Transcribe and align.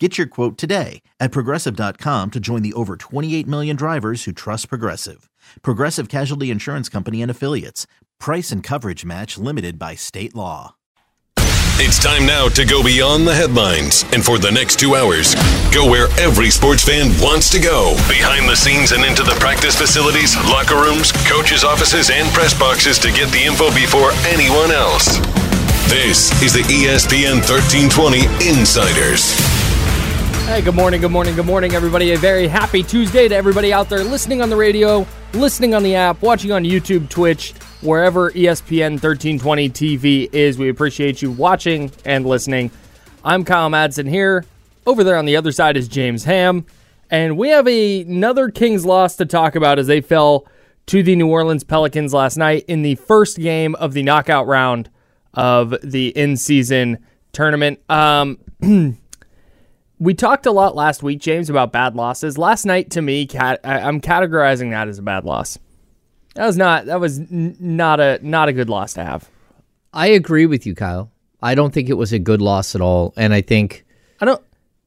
Get 0.00 0.16
your 0.16 0.28
quote 0.28 0.56
today 0.56 1.02
at 1.18 1.32
progressive.com 1.32 2.30
to 2.30 2.38
join 2.38 2.62
the 2.62 2.72
over 2.74 2.96
28 2.96 3.48
million 3.48 3.74
drivers 3.74 4.24
who 4.24 4.32
trust 4.32 4.68
Progressive. 4.68 5.28
Progressive 5.62 6.08
Casualty 6.08 6.52
Insurance 6.52 6.88
Company 6.88 7.20
and 7.20 7.30
Affiliates. 7.30 7.88
Price 8.20 8.52
and 8.52 8.62
coverage 8.62 9.04
match 9.04 9.38
limited 9.38 9.76
by 9.76 9.96
state 9.96 10.36
law. 10.36 10.76
It's 11.80 12.02
time 12.02 12.26
now 12.26 12.48
to 12.48 12.64
go 12.64 12.82
beyond 12.82 13.26
the 13.26 13.34
headlines 13.34 14.04
and 14.12 14.24
for 14.24 14.38
the 14.38 14.50
next 14.50 14.78
two 14.80 14.94
hours, 14.96 15.34
go 15.72 15.88
where 15.88 16.08
every 16.18 16.50
sports 16.50 16.84
fan 16.84 17.10
wants 17.22 17.50
to 17.50 17.60
go 17.60 17.94
behind 18.08 18.48
the 18.48 18.56
scenes 18.56 18.92
and 18.92 19.04
into 19.04 19.22
the 19.22 19.36
practice 19.38 19.76
facilities, 19.76 20.36
locker 20.46 20.74
rooms, 20.74 21.10
coaches' 21.26 21.64
offices, 21.64 22.10
and 22.10 22.32
press 22.34 22.56
boxes 22.56 22.98
to 22.98 23.10
get 23.10 23.30
the 23.30 23.42
info 23.42 23.70
before 23.74 24.10
anyone 24.26 24.70
else. 24.70 25.18
This 25.90 26.30
is 26.42 26.52
the 26.52 26.66
ESPN 26.66 27.42
1320 27.46 28.26
Insiders. 28.46 29.57
Hey, 30.48 30.62
good 30.62 30.74
morning, 30.74 31.02
good 31.02 31.12
morning, 31.12 31.36
good 31.36 31.44
morning, 31.44 31.74
everybody. 31.74 32.12
A 32.12 32.16
very 32.16 32.48
happy 32.48 32.82
Tuesday 32.82 33.28
to 33.28 33.34
everybody 33.36 33.70
out 33.70 33.90
there 33.90 34.02
listening 34.02 34.40
on 34.40 34.48
the 34.48 34.56
radio, 34.56 35.06
listening 35.34 35.74
on 35.74 35.82
the 35.82 35.94
app, 35.94 36.22
watching 36.22 36.52
on 36.52 36.64
YouTube, 36.64 37.10
Twitch, 37.10 37.52
wherever 37.82 38.32
ESPN 38.32 38.92
1320 38.92 39.68
TV 39.68 40.32
is. 40.32 40.56
We 40.56 40.70
appreciate 40.70 41.20
you 41.20 41.30
watching 41.30 41.92
and 42.06 42.24
listening. 42.24 42.70
I'm 43.22 43.44
Kyle 43.44 43.68
Madson 43.68 44.08
here. 44.08 44.46
Over 44.86 45.04
there 45.04 45.18
on 45.18 45.26
the 45.26 45.36
other 45.36 45.52
side 45.52 45.76
is 45.76 45.86
James 45.86 46.24
Ham. 46.24 46.64
And 47.10 47.36
we 47.36 47.50
have 47.50 47.68
a, 47.68 48.00
another 48.00 48.48
Kings 48.48 48.86
loss 48.86 49.16
to 49.16 49.26
talk 49.26 49.54
about 49.54 49.78
as 49.78 49.86
they 49.86 50.00
fell 50.00 50.46
to 50.86 51.02
the 51.02 51.14
New 51.14 51.28
Orleans 51.28 51.62
Pelicans 51.62 52.14
last 52.14 52.38
night 52.38 52.64
in 52.66 52.80
the 52.80 52.94
first 52.94 53.36
game 53.36 53.74
of 53.74 53.92
the 53.92 54.02
knockout 54.02 54.46
round 54.46 54.88
of 55.34 55.74
the 55.84 56.08
in 56.08 56.38
season 56.38 57.04
tournament. 57.32 57.80
Um, 57.90 58.38
we 59.98 60.14
talked 60.14 60.46
a 60.46 60.52
lot 60.52 60.76
last 60.76 61.02
week, 61.02 61.20
James, 61.20 61.50
about 61.50 61.72
bad 61.72 61.96
losses. 61.96 62.38
Last 62.38 62.64
night, 62.64 62.90
to 62.92 63.02
me, 63.02 63.26
cat, 63.26 63.60
I, 63.64 63.80
I'm 63.80 64.00
categorizing 64.00 64.70
that 64.70 64.88
as 64.88 64.98
a 64.98 65.02
bad 65.02 65.24
loss. 65.24 65.58
That 66.34 66.46
was 66.46 66.56
not 66.56 66.86
that 66.86 67.00
was 67.00 67.18
n- 67.18 67.56
not 67.58 67.98
a 67.98 68.20
not 68.22 68.48
a 68.48 68.52
good 68.52 68.70
loss 68.70 68.92
to 68.94 69.04
have. 69.04 69.28
I 69.92 70.08
agree 70.08 70.46
with 70.46 70.66
you, 70.66 70.74
Kyle. 70.74 71.10
I 71.42 71.54
don't 71.54 71.72
think 71.72 71.88
it 71.88 71.94
was 71.94 72.12
a 72.12 72.18
good 72.18 72.40
loss 72.40 72.74
at 72.74 72.80
all, 72.80 73.12
and 73.16 73.34
I 73.34 73.40
think 73.40 73.84
I 74.20 74.24
don't. 74.24 74.42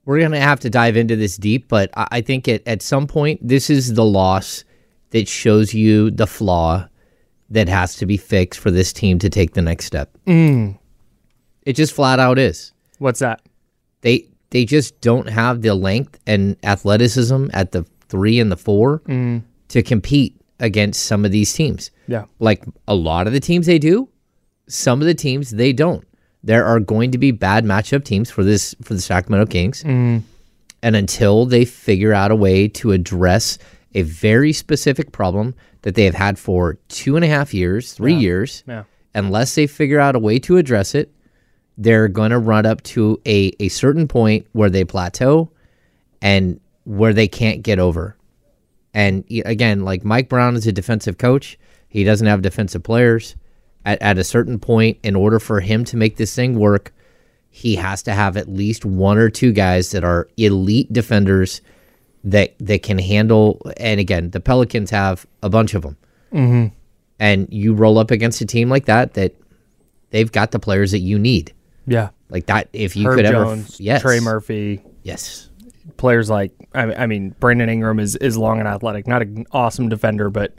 we're 0.05 0.21
gonna 0.21 0.39
have 0.39 0.61
to 0.61 0.69
dive 0.69 0.95
into 0.95 1.15
this 1.15 1.35
deep. 1.35 1.67
But 1.67 1.89
I, 1.95 2.07
I 2.11 2.21
think 2.21 2.47
at 2.47 2.65
at 2.65 2.81
some 2.81 3.05
point, 3.07 3.45
this 3.45 3.69
is 3.69 3.95
the 3.95 4.05
loss 4.05 4.63
that 5.09 5.27
shows 5.27 5.73
you 5.73 6.09
the 6.11 6.27
flaw 6.27 6.87
that 7.49 7.67
has 7.67 7.95
to 7.97 8.05
be 8.05 8.15
fixed 8.15 8.59
for 8.61 8.71
this 8.71 8.93
team 8.93 9.19
to 9.19 9.29
take 9.29 9.53
the 9.53 9.61
next 9.61 9.85
step. 9.85 10.09
Mm. 10.25 10.79
It 11.63 11.73
just 11.73 11.93
flat 11.93 12.19
out 12.19 12.39
is. 12.39 12.71
What's 12.97 13.19
that? 13.19 13.41
They 14.01 14.30
they 14.51 14.65
just 14.65 15.01
don't 15.01 15.27
have 15.27 15.61
the 15.61 15.73
length 15.73 16.19
and 16.27 16.55
athleticism 16.63 17.47
at 17.53 17.71
the 17.71 17.83
three 18.07 18.39
and 18.39 18.51
the 18.51 18.57
four 18.57 18.99
mm. 19.07 19.41
to 19.69 19.81
compete 19.81 20.39
against 20.59 21.05
some 21.05 21.25
of 21.25 21.31
these 21.31 21.53
teams. 21.53 21.89
Yeah. 22.07 22.25
Like 22.39 22.63
a 22.87 22.93
lot 22.93 23.27
of 23.27 23.33
the 23.33 23.39
teams 23.39 23.65
they 23.65 23.79
do, 23.79 24.09
some 24.67 25.01
of 25.01 25.07
the 25.07 25.13
teams 25.15 25.51
they 25.51 25.73
don't. 25.73 26.05
There 26.43 26.65
are 26.65 26.79
going 26.79 27.11
to 27.11 27.17
be 27.17 27.31
bad 27.31 27.65
matchup 27.65 28.03
teams 28.03 28.29
for 28.29 28.43
this 28.43 28.75
for 28.83 28.93
the 28.93 29.01
Sacramento 29.01 29.49
Kings. 29.51 29.83
Mm. 29.83 30.23
And 30.83 30.95
until 30.95 31.45
they 31.45 31.65
figure 31.65 32.13
out 32.13 32.31
a 32.31 32.35
way 32.35 32.67
to 32.69 32.91
address 32.91 33.57
a 33.93 34.01
very 34.01 34.51
specific 34.53 35.11
problem 35.11 35.53
that 35.83 35.95
they 35.95 36.05
have 36.05 36.15
had 36.15 36.39
for 36.39 36.79
two 36.87 37.15
and 37.15 37.23
a 37.25 37.27
half 37.27 37.53
years, 37.53 37.93
three 37.93 38.13
years, 38.13 38.63
Yeah. 38.67 38.83
unless 39.13 39.55
they 39.55 39.67
figure 39.67 39.99
out 39.99 40.15
a 40.15 40.19
way 40.19 40.39
to 40.39 40.57
address 40.57 40.95
it, 40.95 41.13
they're 41.77 42.07
going 42.07 42.31
to 42.31 42.39
run 42.39 42.65
up 42.65 42.81
to 42.83 43.19
a, 43.25 43.53
a 43.59 43.69
certain 43.69 44.07
point 44.07 44.45
where 44.51 44.69
they 44.69 44.83
plateau 44.83 45.49
and 46.21 46.59
where 46.83 47.13
they 47.13 47.27
can't 47.27 47.63
get 47.63 47.79
over. 47.79 48.15
And 48.93 49.23
again, 49.45 49.83
like 49.83 50.03
Mike 50.03 50.29
Brown 50.29 50.55
is 50.55 50.67
a 50.67 50.71
defensive 50.71 51.17
coach, 51.17 51.57
he 51.87 52.03
doesn't 52.03 52.27
have 52.27 52.41
defensive 52.41 52.83
players. 52.83 53.35
At, 53.83 54.01
at 54.01 54.17
a 54.19 54.23
certain 54.23 54.59
point, 54.59 54.99
in 55.01 55.15
order 55.15 55.39
for 55.39 55.59
him 55.59 55.83
to 55.85 55.97
make 55.97 56.17
this 56.17 56.35
thing 56.35 56.59
work, 56.59 56.93
he 57.49 57.75
has 57.75 58.03
to 58.03 58.13
have 58.13 58.37
at 58.37 58.47
least 58.47 58.85
one 58.85 59.17
or 59.17 59.29
two 59.29 59.51
guys 59.51 59.91
that 59.91 60.03
are 60.03 60.27
elite 60.37 60.91
defenders 60.93 61.61
that 62.23 62.53
that 62.59 62.83
can 62.83 62.99
handle. 62.99 63.59
And 63.77 63.99
again, 63.99 64.29
the 64.29 64.39
Pelicans 64.39 64.89
have 64.91 65.25
a 65.41 65.49
bunch 65.49 65.73
of 65.73 65.81
them. 65.81 65.97
Mm-hmm. 66.31 66.67
And 67.19 67.47
you 67.51 67.73
roll 67.73 67.97
up 67.97 68.11
against 68.11 68.41
a 68.41 68.45
team 68.45 68.69
like 68.69 68.85
that, 68.85 69.15
that 69.15 69.35
they've 70.11 70.31
got 70.31 70.51
the 70.51 70.59
players 70.59 70.91
that 70.91 70.99
you 70.99 71.19
need. 71.19 71.53
Yeah. 71.87 72.09
Like 72.29 72.45
that, 72.45 72.69
if 72.73 72.95
you 72.95 73.07
Herb 73.07 73.17
could 73.17 73.25
ever, 73.25 73.43
Jones, 73.43 73.79
yes, 73.79 74.01
Trey 74.01 74.19
Murphy, 74.19 74.81
yes, 75.03 75.49
players 75.97 76.29
like 76.29 76.53
I, 76.73 76.93
I 76.93 77.05
mean 77.07 77.35
Brandon 77.39 77.67
Ingram 77.67 77.99
is 77.99 78.15
is 78.15 78.37
long 78.37 78.59
and 78.59 78.67
athletic, 78.67 79.07
not 79.07 79.21
an 79.21 79.45
awesome 79.51 79.89
defender, 79.89 80.29
but 80.29 80.53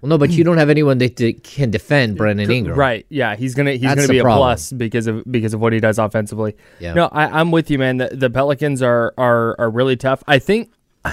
Well, 0.00 0.08
no, 0.08 0.16
but 0.16 0.30
you 0.30 0.44
don't 0.44 0.56
have 0.56 0.70
anyone 0.70 0.96
that 0.98 1.40
can 1.44 1.70
defend 1.70 2.16
Brandon 2.16 2.50
Ingram. 2.50 2.78
Right. 2.78 3.04
Yeah. 3.10 3.36
He's 3.36 3.54
gonna 3.54 3.72
he's 3.72 3.82
That's 3.82 3.96
gonna 3.96 4.08
be 4.08 4.18
a 4.18 4.22
problem. 4.22 4.40
plus 4.40 4.72
because 4.72 5.06
of 5.06 5.22
because 5.30 5.52
of 5.52 5.60
what 5.60 5.74
he 5.74 5.80
does 5.80 5.98
offensively. 5.98 6.56
Yeah. 6.78 6.94
No, 6.94 7.06
I, 7.12 7.40
I'm 7.40 7.50
with 7.50 7.70
you, 7.70 7.78
man. 7.78 7.98
The, 7.98 8.08
the 8.08 8.30
Pelicans 8.30 8.80
are 8.80 9.12
are 9.18 9.56
are 9.58 9.68
really 9.70 9.96
tough. 9.96 10.22
I 10.26 10.38
think 10.38 10.72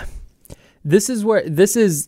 this 0.86 1.10
is 1.10 1.26
where 1.26 1.48
this 1.50 1.76
is 1.76 2.08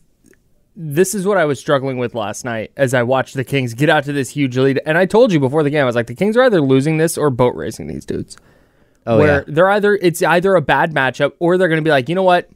this 0.76 1.14
is 1.14 1.26
what 1.26 1.36
I 1.36 1.44
was 1.44 1.58
struggling 1.58 1.98
with 1.98 2.14
last 2.14 2.44
night 2.44 2.72
as 2.76 2.94
I 2.94 3.02
watched 3.02 3.34
the 3.34 3.44
Kings 3.44 3.74
get 3.74 3.88
out 3.88 4.04
to 4.04 4.12
this 4.12 4.30
huge 4.30 4.56
lead. 4.56 4.80
And 4.86 4.96
I 4.96 5.06
told 5.06 5.32
you 5.32 5.40
before 5.40 5.62
the 5.62 5.70
game, 5.70 5.82
I 5.82 5.86
was 5.86 5.96
like, 5.96 6.06
the 6.06 6.14
Kings 6.14 6.36
are 6.36 6.42
either 6.42 6.60
losing 6.60 6.96
this 6.96 7.18
or 7.18 7.30
boat 7.30 7.54
racing 7.54 7.88
these 7.88 8.04
dudes. 8.04 8.36
Oh 9.06 9.18
where 9.18 9.38
yeah. 9.38 9.44
they're 9.46 9.70
either 9.70 9.94
it's 9.94 10.22
either 10.22 10.54
a 10.54 10.60
bad 10.60 10.92
matchup 10.92 11.32
or 11.38 11.56
they're 11.56 11.68
going 11.68 11.80
to 11.80 11.84
be 11.84 11.90
like, 11.90 12.08
you 12.08 12.14
know 12.14 12.22
what, 12.22 12.50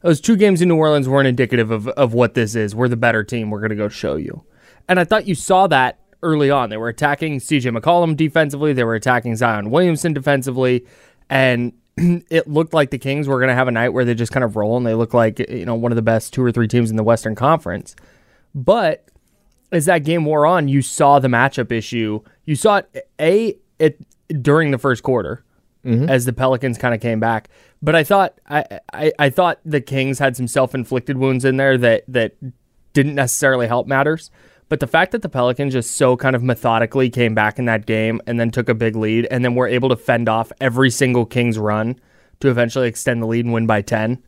those 0.00 0.20
two 0.20 0.36
games 0.36 0.62
in 0.62 0.68
New 0.68 0.76
Orleans 0.76 1.08
weren't 1.08 1.28
indicative 1.28 1.70
of 1.70 1.88
of 1.88 2.14
what 2.14 2.34
this 2.34 2.54
is. 2.54 2.74
We're 2.74 2.88
the 2.88 2.96
better 2.96 3.24
team. 3.24 3.50
We're 3.50 3.60
going 3.60 3.70
to 3.70 3.76
go 3.76 3.88
show 3.88 4.16
you. 4.16 4.44
And 4.88 5.00
I 5.00 5.04
thought 5.04 5.26
you 5.26 5.34
saw 5.34 5.66
that 5.68 5.98
early 6.22 6.50
on. 6.50 6.70
They 6.70 6.76
were 6.76 6.88
attacking 6.88 7.40
C.J. 7.40 7.70
McCollum 7.70 8.16
defensively. 8.16 8.72
They 8.72 8.84
were 8.84 8.94
attacking 8.94 9.36
Zion 9.36 9.70
Williamson 9.70 10.12
defensively, 10.12 10.86
and 11.28 11.72
it 11.96 12.48
looked 12.48 12.72
like 12.74 12.90
the 12.90 12.98
Kings 12.98 13.28
were 13.28 13.38
going 13.38 13.48
to 13.48 13.54
have 13.54 13.68
a 13.68 13.72
night 13.72 13.90
where 13.90 14.04
they 14.04 14.14
just 14.14 14.32
kind 14.32 14.44
of 14.44 14.56
roll 14.56 14.76
and 14.76 14.86
they 14.86 14.94
look 14.94 15.14
like 15.14 15.38
you 15.38 15.66
know 15.66 15.74
one 15.74 15.92
of 15.92 15.96
the 15.96 16.02
best 16.02 16.32
two 16.32 16.42
or 16.42 16.52
three 16.52 16.68
teams 16.68 16.90
in 16.90 16.96
the 16.96 17.02
Western 17.02 17.34
Conference. 17.34 17.94
But 18.54 19.08
as 19.70 19.86
that 19.86 20.00
game 20.00 20.24
wore 20.24 20.46
on, 20.46 20.68
you 20.68 20.82
saw 20.82 21.18
the 21.18 21.28
matchup 21.28 21.72
issue. 21.72 22.20
You 22.44 22.56
saw 22.56 22.76
it 22.78 23.08
a 23.20 23.56
it 23.78 24.00
during 24.42 24.70
the 24.70 24.78
first 24.78 25.02
quarter 25.02 25.44
mm-hmm. 25.84 26.08
as 26.08 26.24
the 26.24 26.32
Pelicans 26.32 26.78
kind 26.78 26.94
of 26.94 27.00
came 27.00 27.20
back. 27.20 27.48
But 27.82 27.94
I 27.94 28.04
thought 28.04 28.38
I, 28.48 28.80
I 28.92 29.12
I 29.18 29.30
thought 29.30 29.60
the 29.64 29.80
Kings 29.80 30.18
had 30.18 30.36
some 30.36 30.46
self 30.46 30.74
inflicted 30.74 31.18
wounds 31.18 31.44
in 31.44 31.56
there 31.56 31.76
that 31.78 32.04
that 32.08 32.36
didn't 32.92 33.14
necessarily 33.14 33.66
help 33.66 33.86
matters. 33.86 34.30
But 34.72 34.80
the 34.80 34.86
fact 34.86 35.12
that 35.12 35.20
the 35.20 35.28
Pelicans 35.28 35.74
just 35.74 35.98
so 35.98 36.16
kind 36.16 36.34
of 36.34 36.42
methodically 36.42 37.10
came 37.10 37.34
back 37.34 37.58
in 37.58 37.66
that 37.66 37.84
game 37.84 38.22
and 38.26 38.40
then 38.40 38.50
took 38.50 38.70
a 38.70 38.74
big 38.74 38.96
lead 38.96 39.28
and 39.30 39.44
then 39.44 39.54
were 39.54 39.68
able 39.68 39.90
to 39.90 39.96
fend 39.96 40.30
off 40.30 40.50
every 40.62 40.88
single 40.88 41.26
Kings 41.26 41.58
run 41.58 42.00
to 42.40 42.48
eventually 42.48 42.88
extend 42.88 43.20
the 43.20 43.26
lead 43.26 43.44
and 43.44 43.52
win 43.52 43.66
by 43.66 43.82
10. 43.82 44.22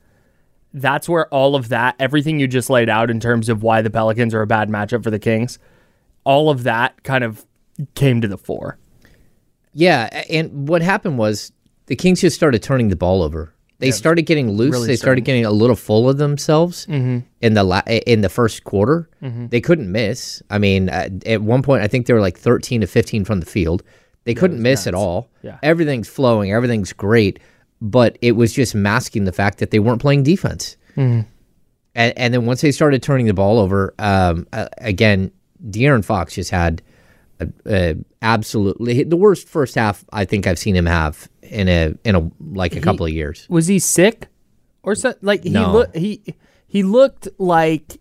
That's 0.75 1.09
where 1.09 1.29
all 1.29 1.57
of 1.57 1.71
that, 1.71 1.97
everything 1.99 2.39
you 2.39 2.47
just 2.47 2.69
laid 2.69 2.91
out 2.91 3.09
in 3.09 3.21
terms 3.21 3.49
of 3.49 3.63
why 3.63 3.81
the 3.81 3.89
Pelicans 3.89 4.35
are 4.35 4.43
a 4.43 4.47
bad 4.47 4.69
matchup 4.69 5.03
for 5.03 5.11
the 5.11 5.19
Kings, 5.19 5.59
all 6.25 6.51
of 6.51 6.65
that 6.65 7.03
kind 7.05 7.25
of 7.25 7.47
came 7.95 8.21
to 8.21 8.29
the 8.29 8.37
fore. 8.37 8.77
Yeah, 9.73 10.25
and 10.29 10.69
what 10.69 10.83
happened 10.83 11.17
was 11.17 11.53
the 11.87 11.97
Kings 11.97 12.21
just 12.21 12.37
started 12.37 12.63
turning 12.63 12.89
the 12.89 12.97
ball 12.97 13.23
over. 13.23 13.55
They 13.79 13.91
started 13.91 14.23
getting 14.23 14.51
loose. 14.53 14.73
really 14.73 14.87
they 14.87 14.97
started 14.97 15.25
getting 15.25 15.45
a 15.45 15.51
little 15.51 15.77
full 15.77 16.09
of 16.09 16.17
themselves 16.17 16.87
Mm-hmm. 16.87 17.19
in 17.41 17.55
the 17.55 17.65
la- 17.65 17.83
in 17.87 18.21
the 18.23 18.29
first 18.29 18.65
quarter. 18.65 19.09
They 19.21 19.61
couldn't 19.61 19.91
miss. 19.91 20.43
I 20.51 20.59
mean, 20.59 20.89
at, 20.89 21.27
at 21.27 21.43
one 21.43 21.63
point, 21.63 21.83
I 21.83 21.89
think 21.89 22.07
they 22.07 22.13
were 22.15 22.21
like 22.21 22.39
thirteen 22.39 22.81
to 22.83 22.87
fifteen 22.87 23.25
from 23.25 23.41
the 23.41 23.47
field. 23.47 23.83
They 24.25 24.35
couldn't 24.35 24.63
miss 24.63 24.87
at 24.87 24.95
all. 24.95 25.29
Yeah. 25.43 25.59
everything's 25.63 26.09
flowing. 26.09 26.51
Everything's 26.53 26.93
great, 26.95 27.41
but 27.83 28.17
it 28.23 28.33
was 28.33 28.53
just 28.55 28.75
masking 28.75 29.25
the 29.25 29.33
fact 29.33 29.59
that 29.59 29.71
they 29.71 29.79
weren't 29.81 30.01
playing 30.01 30.23
defense. 30.23 30.77
Mm-hmm. 30.97 31.29
And, 31.97 32.19
and 32.19 32.33
then 32.35 32.47
once 32.47 32.61
they 32.63 32.73
started 32.73 33.03
turning 33.03 33.27
the 33.27 33.35
ball 33.35 33.59
over, 33.59 33.95
um, 33.99 34.47
uh, 34.53 34.69
again, 34.79 35.31
De'Aaron 35.69 36.05
Fox 36.05 36.35
just 36.35 36.51
had 36.51 36.81
a, 37.41 37.49
a 37.67 37.95
absolutely 38.23 39.03
the 39.03 39.17
worst 39.17 39.49
first 39.49 39.75
half 39.75 40.05
I 40.13 40.25
think 40.25 40.47
I've 40.47 40.59
seen 40.59 40.75
him 40.77 40.87
have 40.87 41.29
in 41.45 41.69
a 41.69 41.95
in 42.05 42.15
a 42.15 42.31
like 42.41 42.77
a 42.77 42.81
couple 42.81 43.07
of 43.07 43.13
years. 43.13 43.47
Was 43.49 43.67
he 43.67 43.79
sick 43.79 44.29
or 44.83 44.95
so? 44.95 45.15
Like 45.23 45.43
he 45.45 45.51
No. 45.51 45.73
looked 45.73 45.97
he 45.97 46.23
he 46.67 46.83
looked 46.83 47.29
like 47.39 47.99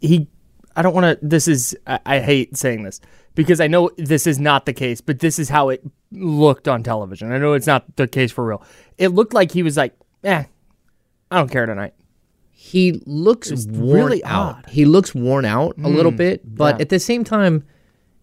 he. 0.00 0.28
I 0.76 0.82
don't 0.82 0.94
want 0.94 1.20
to. 1.20 1.26
This 1.26 1.46
is 1.48 1.76
I, 1.86 2.00
I 2.04 2.20
hate 2.20 2.56
saying 2.56 2.82
this 2.82 3.00
because 3.34 3.60
I 3.60 3.66
know 3.66 3.90
this 3.96 4.26
is 4.26 4.38
not 4.38 4.66
the 4.66 4.72
case, 4.72 5.00
but 5.00 5.20
this 5.20 5.38
is 5.38 5.48
how 5.48 5.68
it 5.68 5.82
looked 6.12 6.68
on 6.68 6.82
television. 6.82 7.32
I 7.32 7.38
know 7.38 7.52
it's 7.52 7.66
not 7.66 7.96
the 7.96 8.06
case 8.08 8.32
for 8.32 8.44
real. 8.44 8.62
It 8.98 9.08
looked 9.08 9.34
like 9.34 9.52
he 9.52 9.62
was 9.62 9.76
like, 9.76 9.94
eh, 10.24 10.44
I 11.30 11.36
don't 11.38 11.50
care 11.50 11.66
tonight. 11.66 11.94
He 12.50 13.02
looks 13.06 13.50
worn 13.66 13.96
really 14.06 14.24
out. 14.24 14.56
odd. 14.56 14.66
He 14.70 14.84
looks 14.84 15.14
worn 15.14 15.44
out 15.44 15.76
a 15.82 15.88
little 15.88 16.12
bit, 16.12 16.42
but 16.56 16.76
yeah. 16.76 16.82
at 16.82 16.88
the 16.88 16.98
same 16.98 17.22
time, 17.24 17.64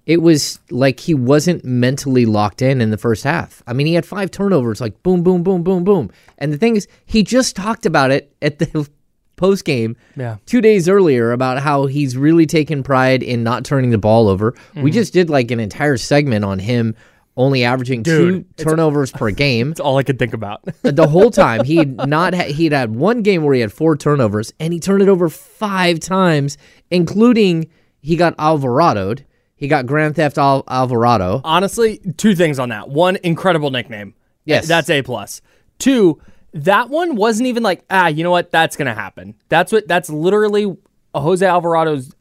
it 0.05 0.21
was 0.21 0.59
like 0.69 0.99
he 0.99 1.13
wasn't 1.13 1.63
mentally 1.63 2.25
locked 2.25 2.61
in 2.61 2.81
in 2.81 2.89
the 2.91 2.97
first 2.97 3.23
half. 3.23 3.61
I 3.67 3.73
mean, 3.73 3.87
he 3.87 3.93
had 3.93 4.05
five 4.05 4.31
turnovers, 4.31 4.81
like 4.81 5.01
boom, 5.03 5.23
boom, 5.23 5.43
boom, 5.43 5.63
boom, 5.63 5.83
boom. 5.83 6.11
And 6.37 6.51
the 6.51 6.57
thing 6.57 6.75
is, 6.75 6.87
he 7.05 7.23
just 7.23 7.55
talked 7.55 7.85
about 7.85 8.11
it 8.11 8.33
at 8.41 8.59
the 8.59 8.89
post 9.35 9.65
game 9.65 9.95
Yeah. 10.15 10.37
two 10.45 10.61
days 10.61 10.87
earlier 10.89 11.31
about 11.31 11.59
how 11.59 11.85
he's 11.87 12.15
really 12.17 12.45
taken 12.45 12.83
pride 12.83 13.23
in 13.23 13.43
not 13.43 13.63
turning 13.65 13.89
the 13.91 13.97
ball 13.97 14.27
over. 14.27 14.51
Mm-hmm. 14.51 14.81
We 14.83 14.91
just 14.91 15.13
did 15.13 15.29
like 15.29 15.51
an 15.51 15.59
entire 15.59 15.97
segment 15.97 16.45
on 16.45 16.59
him 16.59 16.95
only 17.37 17.63
averaging 17.63 18.03
Dude, 18.03 18.45
two 18.57 18.63
turnovers 18.63 19.11
per 19.11 19.31
game. 19.45 19.69
That's 19.69 19.79
all 19.79 19.97
I 19.97 20.03
could 20.03 20.19
think 20.19 20.33
about. 20.33 20.61
the 20.81 21.07
whole 21.07 21.31
time 21.31 21.63
he'd 21.63 21.95
not 22.07 22.33
ha- 22.35 22.51
he'd 22.51 22.71
had 22.73 22.93
one 22.93 23.21
game 23.21 23.43
where 23.43 23.53
he 23.55 23.61
had 23.61 23.71
four 23.71 23.95
turnovers 23.95 24.51
and 24.59 24.73
he 24.73 24.79
turned 24.79 25.01
it 25.01 25.07
over 25.09 25.29
five 25.29 25.99
times 25.99 26.57
including 26.91 27.67
he 28.01 28.15
got 28.15 28.35
alvaradoed 28.37 29.23
he 29.61 29.67
got 29.67 29.85
grand 29.85 30.15
theft 30.15 30.37
Al- 30.37 30.65
alvarado 30.67 31.39
Honestly, 31.45 31.99
two 32.17 32.35
things 32.35 32.59
on 32.59 32.69
that. 32.69 32.89
One, 32.89 33.17
incredible 33.23 33.69
nickname. 33.69 34.15
Yes. 34.43 34.67
that's 34.67 34.89
a 34.89 35.03
plus. 35.03 35.41
Two, 35.77 36.19
that 36.53 36.89
one 36.89 37.15
wasn't 37.15 37.47
even 37.47 37.63
like 37.63 37.85
ah, 37.89 38.07
you 38.07 38.23
know 38.23 38.31
what? 38.31 38.51
That's 38.51 38.75
gonna 38.75 38.95
happen. 38.95 39.35
That's 39.49 39.71
what. 39.71 39.87
That's 39.87 40.09
literally 40.09 40.75
Jose 41.15 41.45
Alvarado's 41.45 42.13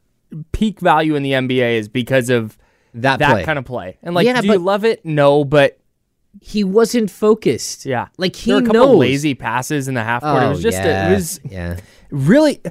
peak 0.51 0.79
value 0.79 1.15
in 1.15 1.23
the 1.23 1.31
NBA 1.31 1.77
is 1.79 1.89
because 1.89 2.29
of 2.29 2.57
that, 2.93 3.19
that 3.19 3.31
play 3.31 3.43
kind 3.43 3.59
of 3.59 3.65
play. 3.65 3.97
And 4.03 4.15
like, 4.15 4.25
Yeah, 4.25 4.39
do 4.39 4.47
you 4.47 4.57
love 4.57 4.85
it? 4.85 5.03
No, 5.03 5.43
but 5.43 5.79
he 6.39 6.63
wasn't 6.63 7.11
focused 7.11 7.85
yeah, 7.85 8.07
like 8.17 8.35
he 8.35 8.51
there 8.51 8.61
were 8.61 8.63
a 8.63 8.65
couple 8.67 8.87
knows 8.87 8.97
lazy 8.99 9.33
passes 9.33 9.89
in 9.89 9.95
the 9.95 10.03
half 10.03 10.21
court. 10.21 10.43
oh, 10.43 10.45
it 10.45 10.49
was 10.49 10.61
just 10.61 10.77
yeah, 10.77 11.09
a, 11.09 11.11
it 11.11 11.13
was 11.15 11.39
yeah 11.43 11.77
really 12.09 12.61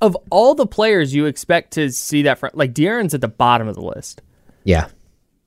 of 0.00 0.16
all 0.30 0.54
the 0.54 0.66
players 0.66 1.14
you 1.14 1.26
expect 1.26 1.72
to 1.72 1.90
see 1.90 2.22
that 2.22 2.38
front. 2.38 2.56
Like 2.56 2.72
De'Aaron's 2.74 3.14
at 3.14 3.20
the 3.20 3.28
bottom 3.28 3.68
of 3.68 3.74
the 3.74 3.84
list. 3.84 4.22
yeah 4.64 4.88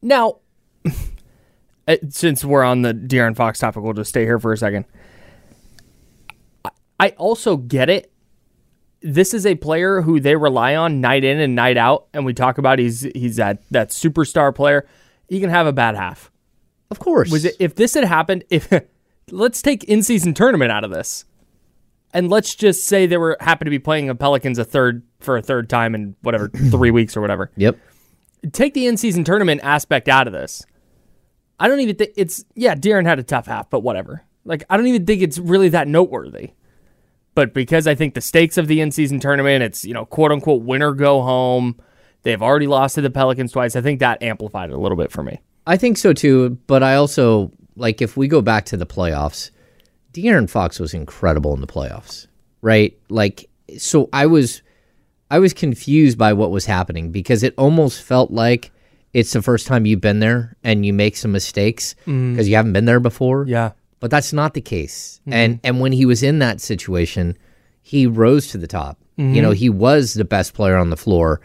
Now, 0.01 0.37
uh, 1.87 1.95
since 2.09 2.45
we're 2.45 2.63
on 2.63 2.81
the 2.83 2.93
De'Aaron 2.93 3.35
Fox 3.35 3.59
topic, 3.59 3.83
we'll 3.83 3.93
just 3.93 4.09
stay 4.09 4.23
here 4.23 4.39
for 4.39 4.53
a 4.53 4.57
second. 4.57 4.85
I- 6.65 6.69
I 6.99 7.09
also 7.17 7.57
get 7.57 7.89
it. 7.89 8.11
This 9.01 9.33
is 9.33 9.45
a 9.45 9.55
player 9.55 10.01
who 10.01 10.19
they 10.21 10.35
rely 10.37 10.75
on 10.75 11.01
night 11.01 11.23
in 11.25 11.39
and 11.41 11.55
night 11.55 11.75
out, 11.75 12.07
and 12.13 12.23
we 12.25 12.33
talk 12.33 12.57
about 12.57 12.79
he's 12.79 13.01
he's 13.13 13.35
that 13.35 13.61
that 13.71 13.89
superstar 13.89 14.55
player. 14.55 14.87
He 15.27 15.41
can 15.41 15.49
have 15.49 15.67
a 15.67 15.73
bad 15.73 15.95
half. 15.95 16.31
of 16.89 16.99
course 16.99 17.29
Was 17.31 17.43
it 17.43 17.55
if 17.59 17.75
this 17.75 17.95
had 17.95 18.05
happened? 18.05 18.45
If 18.49 18.71
let's 19.31 19.61
take 19.61 19.83
in 19.85 20.03
season 20.03 20.33
tournament 20.33 20.71
out 20.71 20.85
of 20.85 20.91
this, 20.91 21.25
and 22.13 22.29
let's 22.29 22.55
just 22.55 22.87
say 22.87 23.05
they 23.05 23.17
were 23.17 23.37
happen 23.39 23.65
to 23.65 23.71
be 23.71 23.79
playing 23.79 24.07
the 24.07 24.15
Pelicans 24.15 24.57
a 24.59 24.63
third 24.63 25.03
for 25.19 25.37
a 25.37 25.41
third 25.41 25.69
time 25.69 25.95
in 25.95 26.15
whatever 26.21 26.49
three 26.71 26.91
weeks 26.91 27.17
or 27.17 27.21
whatever 27.21 27.51
yep 27.55 27.77
take 28.51 28.73
the 28.73 28.87
in-season 28.87 29.23
tournament 29.23 29.61
aspect 29.63 30.09
out 30.09 30.27
of 30.27 30.33
this. 30.33 30.65
I 31.59 31.67
don't 31.67 31.79
even 31.79 31.95
think 31.95 32.11
it's 32.17 32.43
yeah. 32.55 32.75
De'Aaron 32.75 33.05
had 33.05 33.19
a 33.19 33.23
tough 33.23 33.45
half, 33.45 33.69
but 33.69 33.81
whatever. 33.81 34.23
Like 34.43 34.63
I 34.69 34.75
don't 34.75 34.87
even 34.87 35.05
think 35.05 35.21
it's 35.21 35.37
really 35.37 35.69
that 35.69 35.87
noteworthy. 35.87 36.51
But 37.35 37.53
because 37.53 37.87
I 37.87 37.95
think 37.95 38.13
the 38.13 38.21
stakes 38.21 38.57
of 38.57 38.67
the 38.67 38.81
in-season 38.81 39.19
tournament, 39.19 39.63
it's 39.63 39.85
you 39.85 39.93
know 39.93 40.05
quote 40.05 40.31
unquote 40.31 40.63
winner 40.63 40.91
go 40.91 41.21
home. 41.21 41.79
They've 42.23 42.41
already 42.41 42.67
lost 42.67 42.95
to 42.95 43.01
the 43.01 43.09
Pelicans 43.09 43.51
twice. 43.51 43.75
I 43.75 43.81
think 43.81 43.99
that 43.99 44.21
amplified 44.21 44.69
it 44.69 44.73
a 44.73 44.77
little 44.77 44.97
bit 44.97 45.11
for 45.11 45.23
me. 45.23 45.39
i 45.65 45.77
think 45.77 45.97
so 45.97 46.11
too 46.13 46.57
but 46.67 46.83
i 46.83 46.95
also 46.95 47.51
like 47.75 48.01
if 48.01 48.17
we 48.17 48.27
go 48.27 48.41
back 48.41 48.65
to 48.65 48.75
the 48.77 48.85
playoffs 48.85 49.49
De'Aaron 50.13 50.49
Fox 50.49 50.79
was 50.79 50.93
incredible 50.93 51.53
in 51.53 51.61
the 51.61 51.67
playoffs, 51.67 52.27
right? 52.61 52.97
Like, 53.09 53.49
so 53.77 54.09
I 54.13 54.27
was, 54.27 54.61
I 55.31 55.39
was 55.39 55.53
confused 55.53 56.17
by 56.17 56.33
what 56.33 56.51
was 56.51 56.65
happening 56.65 57.11
because 57.11 57.43
it 57.43 57.53
almost 57.57 58.01
felt 58.03 58.31
like 58.31 58.71
it's 59.13 59.33
the 59.33 59.41
first 59.41 59.67
time 59.67 59.85
you've 59.85 60.01
been 60.01 60.19
there 60.19 60.55
and 60.63 60.85
you 60.85 60.93
make 60.93 61.17
some 61.17 61.31
mistakes 61.31 61.95
mm. 62.05 62.31
because 62.31 62.47
you 62.47 62.55
haven't 62.55 62.73
been 62.73 62.85
there 62.85 62.99
before. 62.99 63.45
Yeah. 63.47 63.71
but 64.03 64.11
that's 64.11 64.33
not 64.33 64.53
the 64.53 64.59
case. 64.59 65.21
Mm-hmm. 65.21 65.33
And 65.33 65.59
and 65.63 65.79
when 65.79 65.93
he 65.93 66.05
was 66.05 66.23
in 66.23 66.39
that 66.39 66.59
situation, 66.59 67.37
he 67.81 68.05
rose 68.05 68.47
to 68.49 68.57
the 68.57 68.67
top. 68.67 68.97
You 69.15 69.23
mm-hmm. 69.23 69.41
know, 69.41 69.51
he 69.51 69.69
was 69.69 70.13
the 70.13 70.25
best 70.25 70.53
player 70.53 70.75
on 70.75 70.89
the 70.89 70.97
floor 70.97 71.39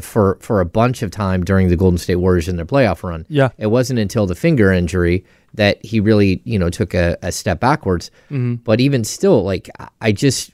for 0.00 0.38
for 0.40 0.60
a 0.60 0.64
bunch 0.64 1.02
of 1.02 1.10
time 1.10 1.42
during 1.44 1.68
the 1.68 1.76
Golden 1.76 1.98
State 1.98 2.16
Warriors 2.16 2.48
in 2.48 2.56
their 2.56 2.64
playoff 2.66 3.02
run. 3.02 3.26
Yeah. 3.28 3.48
It 3.58 3.66
wasn't 3.68 3.98
until 3.98 4.26
the 4.26 4.34
finger 4.34 4.72
injury 4.72 5.24
that 5.54 5.84
he 5.84 5.98
really, 6.00 6.40
you 6.44 6.58
know, 6.58 6.70
took 6.70 6.94
a, 6.94 7.16
a 7.22 7.32
step 7.32 7.58
backwards. 7.60 8.10
Mm-hmm. 8.30 8.54
But 8.56 8.80
even 8.80 9.02
still, 9.04 9.42
like 9.42 9.68
I- 9.78 9.88
I 10.00 10.12
just 10.12 10.52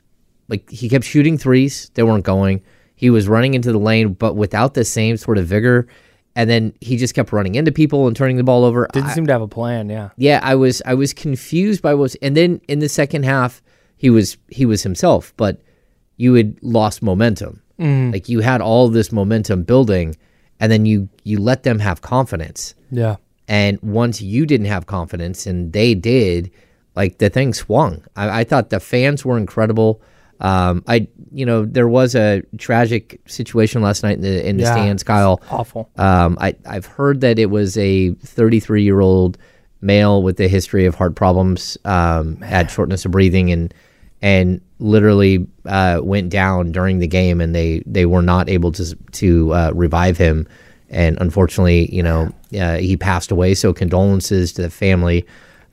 like 0.49 0.71
he 0.71 0.89
kept 0.89 1.05
shooting 1.05 1.37
threes, 1.39 1.91
they 1.95 2.03
weren't 2.03 2.25
going. 2.25 2.63
He 2.95 3.11
was 3.11 3.29
running 3.29 3.53
into 3.55 3.73
the 3.73 3.79
lane, 3.79 4.15
but 4.15 4.37
without 4.37 4.73
the 4.75 4.85
same 4.85 5.17
sort 5.19 5.37
of 5.39 5.47
vigor. 5.47 5.87
And 6.35 6.49
then 6.51 6.75
he 6.81 6.97
just 6.99 7.15
kept 7.15 7.33
running 7.33 7.55
into 7.55 7.73
people 7.73 8.07
and 8.07 8.15
turning 8.17 8.37
the 8.37 8.45
ball 8.45 8.65
over. 8.65 8.87
Didn't 8.93 9.09
seem 9.11 9.27
to 9.27 9.33
have 9.33 9.43
a 9.43 9.49
plan. 9.49 9.89
Yeah. 9.89 10.11
Yeah, 10.17 10.41
I 10.43 10.55
was 10.55 10.83
I 10.87 10.95
was 10.95 11.13
confused 11.15 11.81
by 11.83 11.95
what 11.95 12.01
was, 12.03 12.15
and 12.17 12.37
then 12.37 12.61
in 12.69 12.79
the 12.79 12.89
second 12.89 13.25
half 13.25 13.63
he 13.97 14.09
was 14.11 14.37
he 14.51 14.65
was 14.67 14.83
himself, 14.83 15.33
but 15.37 15.61
you 16.19 16.35
had 16.35 16.57
lost 16.63 17.03
momentum. 17.03 17.63
Like 17.79 18.29
you 18.29 18.41
had 18.41 18.61
all 18.61 18.89
this 18.89 19.13
momentum 19.13 19.63
building, 19.65 20.17
and 20.61 20.71
then 20.73 20.87
you 20.87 21.09
you 21.25 21.39
let 21.41 21.63
them 21.63 21.79
have 21.79 22.01
confidence. 22.03 22.75
Yeah. 22.91 23.17
And 23.49 23.79
once 23.83 24.21
you 24.23 24.47
didn't 24.47 24.67
have 24.67 24.87
confidence 24.87 25.47
and 25.47 25.73
they 25.73 25.95
did, 25.95 26.51
like 26.97 27.19
the 27.19 27.29
thing 27.31 27.53
swung. 27.55 28.03
I, 28.17 28.41
I 28.41 28.45
thought 28.45 28.71
the 28.71 28.81
fans 28.81 29.25
were 29.25 29.37
incredible. 29.39 30.01
Um, 30.41 30.83
I 30.87 31.09
you 31.33 31.47
know 31.47 31.65
there 31.65 31.89
was 31.89 32.15
a 32.15 32.43
tragic 32.59 33.21
situation 33.27 33.83
last 33.83 34.03
night 34.03 34.17
in 34.17 34.23
the 34.23 34.49
in 34.49 34.57
the 34.57 34.65
Yeah. 34.65 34.73
stands, 34.73 35.03
Kyle. 35.03 35.41
Awful. 35.51 35.89
Um, 35.97 36.37
I, 36.41 36.55
I've 36.67 36.87
heard 36.87 37.21
that 37.23 37.39
it 37.39 37.47
was 37.51 37.77
a 37.79 38.11
33 38.15 38.83
year 38.83 39.01
old 39.01 39.39
male 39.81 40.23
with 40.23 40.41
a 40.41 40.49
history 40.49 40.87
of 40.87 40.95
heart 40.95 41.15
problems, 41.15 41.79
um, 41.85 42.37
had 42.41 42.71
shortness 42.71 43.05
of 43.05 43.13
breathing, 43.13 43.51
and 43.53 43.73
and 44.27 44.61
literally 44.81 45.47
uh, 45.67 46.01
went 46.03 46.31
down 46.31 46.73
during 46.73 46.99
the 46.99 47.07
game, 47.07 47.41
and 47.41 47.55
they 47.55 47.81
they 47.87 48.07
were 48.07 48.23
not 48.23 48.49
able 48.49 48.73
to 48.73 48.97
to 49.13 49.55
uh, 49.55 49.71
revive 49.73 50.19
him, 50.19 50.49
and 50.91 51.17
unfortunately, 51.21 51.95
you 51.95 52.03
know, 52.03 52.33
uh, 52.59 52.77
he 52.77 52.97
passed 52.97 53.31
away. 53.31 53.55
So 53.55 53.73
condolences 53.73 54.53
to 54.55 54.63
the 54.63 54.71
family. 54.71 55.25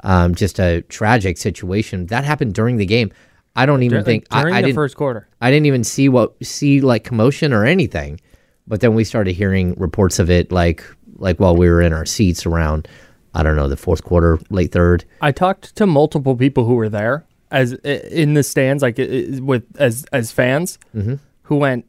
Um, 0.02 0.36
just 0.36 0.60
a 0.60 0.82
tragic 0.84 1.38
situation 1.38 2.08
that 2.08 2.26
happened 2.26 2.54
during 2.54 2.78
the 2.78 2.86
game. 2.86 3.12
I 3.56 3.66
don't 3.66 3.84
even 3.84 4.04
think 4.04 4.28
I, 4.30 4.42
during 4.42 4.54
I 4.54 4.62
the 4.62 4.68
didn't. 4.68 4.76
first 4.76 4.98
quarter. 4.98 5.28
I 5.42 5.50
didn't 5.50 5.66
even 5.66 5.84
see 5.84 6.08
what 6.08 6.36
see 6.46 6.80
like 6.80 7.04
commotion 7.04 7.54
or 7.54 7.66
anything. 7.66 8.22
But 8.68 8.82
then 8.82 8.94
we 8.94 9.04
started 9.04 9.34
hearing 9.34 9.74
reports 9.80 10.20
of 10.20 10.30
it 10.30 10.52
like 10.52 10.84
like 11.16 11.40
while 11.40 11.56
we 11.56 11.70
were 11.70 11.82
in 11.82 11.92
our 11.92 12.06
seats 12.06 12.46
around 12.46 12.88
I 13.34 13.42
don't 13.42 13.56
know, 13.56 13.68
the 13.68 13.78
fourth 13.78 14.04
quarter, 14.04 14.38
late 14.52 14.72
third. 14.72 15.06
I 15.20 15.32
talked 15.32 15.76
to 15.78 15.88
multiple 15.88 16.36
people 16.36 16.66
who 16.66 16.76
were 16.76 16.90
there 16.90 17.26
as 17.54 17.72
in 17.74 18.34
the 18.34 18.44
stands, 18.44 18.84
like 18.84 18.98
with 18.98 19.64
as 19.78 20.04
as 20.12 20.32
fans, 20.34 20.78
Mm-hmm. 20.94 21.16
who 21.44 21.56
went 21.58 21.86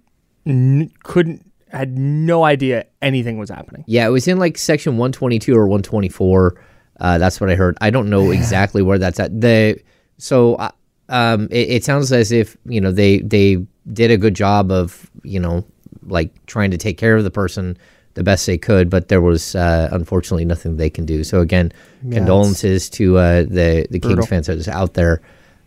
n- 0.47 0.92
couldn't 1.02 1.50
had 1.73 1.99
no 1.99 2.44
idea 2.44 2.87
anything 3.02 3.37
was 3.38 3.50
happening. 3.50 3.83
Yeah, 3.88 4.06
it 4.06 4.11
was 4.11 4.28
in 4.28 4.38
like 4.38 4.56
section 4.59 4.92
122 4.92 5.56
or 5.56 5.66
124. 5.66 6.54
Uh, 7.00 7.18
that's 7.18 7.40
what 7.40 7.50
I 7.50 7.56
heard. 7.56 7.76
I 7.80 7.90
don't 7.90 8.09
know 8.09 8.30
exactly 8.30 8.80
where 8.83 8.99
that's 8.99 9.18
at. 9.18 9.40
The 9.40 9.80
so 10.18 10.54
uh, 10.54 10.71
um, 11.09 11.49
it, 11.50 11.68
it 11.71 11.85
sounds 11.85 12.12
as 12.12 12.30
if 12.30 12.56
you 12.66 12.80
know 12.80 12.92
they 12.92 13.18
they 13.18 13.59
did 13.92 14.11
a 14.12 14.16
good 14.16 14.35
job 14.35 14.71
of 14.71 15.11
you 15.25 15.40
know 15.40 15.64
like 16.06 16.30
trying 16.47 16.71
to 16.71 16.76
take 16.78 16.97
care 16.99 17.16
of 17.16 17.25
the 17.25 17.30
person 17.33 17.76
the 18.14 18.23
best 18.23 18.47
they 18.47 18.56
could, 18.59 18.88
but 18.90 19.09
there 19.09 19.21
was 19.21 19.56
uh, 19.56 19.88
unfortunately 19.90 20.44
nothing 20.44 20.76
they 20.76 20.88
can 20.90 21.04
do. 21.04 21.25
So 21.25 21.40
again, 21.40 21.73
condolences 22.12 22.88
to 22.90 23.18
uh, 23.18 23.42
the 23.42 23.87
the 23.90 23.99
Kings 23.99 24.26
fans 24.28 24.47
that 24.47 24.56
is 24.59 24.68
out 24.68 24.94
there, 24.94 25.21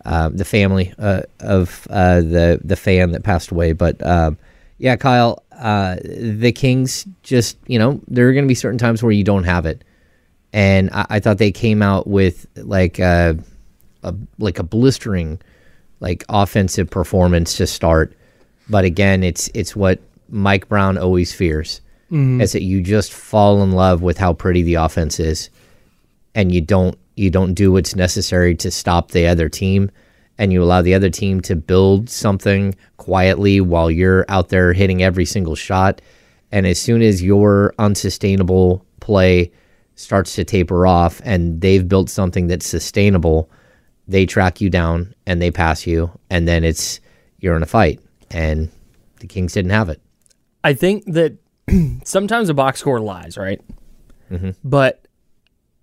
uh, 0.08 0.30
the 0.30 0.46
family 0.46 0.94
uh, 0.98 1.24
of 1.42 1.86
uh, 1.90 2.22
the 2.22 2.62
the 2.64 2.78
fan 2.78 3.12
that 3.12 3.24
passed 3.24 3.52
away. 3.52 3.74
But 3.74 4.04
um, 4.08 4.38
yeah, 4.78 4.96
Kyle, 4.96 5.44
uh, 5.52 5.98
the 6.04 6.54
Kings 6.54 7.06
just 7.24 7.58
you 7.68 7.78
know 7.78 8.00
there 8.08 8.30
are 8.30 8.32
going 8.32 8.46
to 8.46 8.48
be 8.48 8.56
certain 8.56 8.78
times 8.78 9.04
where 9.04 9.12
you 9.12 9.26
don't 9.26 9.44
have 9.44 9.66
it, 9.66 9.84
and 10.54 10.90
I, 10.94 11.06
I 11.10 11.20
thought 11.20 11.40
they 11.40 11.52
came 11.52 11.82
out 11.82 12.08
with 12.08 12.48
like 12.56 13.00
a, 13.00 13.38
a 14.04 14.16
like 14.40 14.60
a 14.60 14.64
blistering 14.64 15.42
like 16.00 16.24
offensive 16.30 16.90
performance 16.90 17.58
to 17.58 17.68
start. 17.68 18.14
But 18.70 18.86
again, 18.86 19.26
it's 19.26 19.50
it's 19.54 19.76
what 19.76 20.00
Mike 20.30 20.70
Brown 20.70 20.98
always 20.98 21.34
fears 21.34 21.82
is 22.40 22.54
that 22.54 22.62
you 22.62 22.80
just 22.82 23.12
fall 23.12 23.62
in 23.62 23.74
love 23.74 24.02
with 24.02 24.18
how 24.18 24.32
pretty 24.32 24.62
the 24.64 24.76
offense 24.76 25.20
is, 25.20 25.50
and 26.34 26.54
you 26.54 26.62
don't 26.62 26.98
you 27.17 27.29
don't 27.29 27.53
do 27.53 27.71
what's 27.71 27.95
necessary 27.95 28.55
to 28.55 28.71
stop 28.71 29.12
the 29.12 29.27
other 29.27 29.50
team, 29.50 29.91
and 30.38 30.53
you 30.53 30.63
allow 30.63 30.81
the 30.81 30.93
other 30.93 31.09
team 31.09 31.41
to 31.41 31.55
build 31.55 32.09
something 32.09 32.75
quietly 32.97 33.59
while 33.59 33.89
you're 33.89 34.25
out 34.29 34.50
there 34.50 34.74
hitting 34.74 35.01
every 35.01 35.25
single 35.25 35.55
shot. 35.55 36.01
And 36.51 36.67
as 36.67 36.79
soon 36.79 37.01
as 37.01 37.24
your 37.24 37.74
unsustainable 37.79 38.86
play 39.00 39.51
starts 39.95 40.36
to 40.36 40.43
taper 40.43 40.86
off, 40.86 41.21
and 41.25 41.59
they've 41.59 41.88
built 41.88 42.09
something 42.09 42.47
that's 42.47 42.67
sustainable, 42.67 43.50
they 44.07 44.25
track 44.25 44.62
you 44.62 44.69
down 44.69 45.13
and 45.25 45.41
they 45.41 45.51
pass 45.51 45.88
you, 45.88 46.12
and 46.29 46.47
then 46.47 46.63
it's 46.63 47.00
you're 47.39 47.55
in 47.55 47.63
a 47.63 47.67
fight. 47.67 48.00
And 48.29 48.69
the 49.19 49.27
Kings 49.27 49.53
didn't 49.53 49.71
have 49.71 49.89
it. 49.89 50.01
I 50.63 50.74
think 50.74 51.05
that 51.05 51.38
sometimes 52.03 52.50
a 52.50 52.53
box 52.53 52.79
score 52.79 53.00
lies, 53.00 53.38
right? 53.38 53.62
Mm-hmm. 54.31 54.51
But 54.63 55.07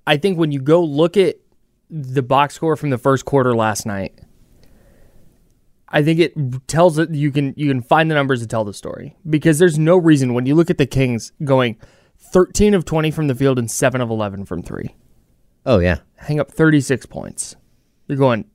I 0.06 0.16
think 0.16 0.38
when 0.38 0.52
you 0.52 0.60
go 0.60 0.82
look 0.82 1.16
at 1.16 1.36
the 1.90 2.22
box 2.22 2.54
score 2.54 2.76
from 2.76 2.90
the 2.90 2.98
first 2.98 3.24
quarter 3.24 3.54
last 3.54 3.86
night, 3.86 4.18
I 5.88 6.02
think 6.02 6.18
it 6.18 6.34
tells 6.66 6.98
it 6.98 7.10
you 7.10 7.30
can 7.30 7.54
you 7.56 7.68
can 7.68 7.80
find 7.80 8.10
the 8.10 8.14
numbers 8.14 8.40
to 8.40 8.46
tell 8.46 8.64
the 8.64 8.74
story 8.74 9.16
because 9.28 9.58
there's 9.58 9.78
no 9.78 9.96
reason 9.96 10.34
when 10.34 10.44
you 10.46 10.54
look 10.54 10.70
at 10.70 10.78
the 10.78 10.86
Kings 10.86 11.32
going 11.44 11.78
13 12.18 12.74
of 12.74 12.84
20 12.84 13.10
from 13.10 13.28
the 13.28 13.34
field 13.34 13.58
and 13.58 13.70
7 13.70 14.00
of 14.00 14.10
11 14.10 14.44
from 14.44 14.62
3. 14.62 14.94
Oh 15.66 15.78
yeah, 15.78 15.98
Hang 16.16 16.40
up 16.40 16.50
36 16.50 17.06
points. 17.06 17.54
You're 18.08 18.18
going 18.18 18.46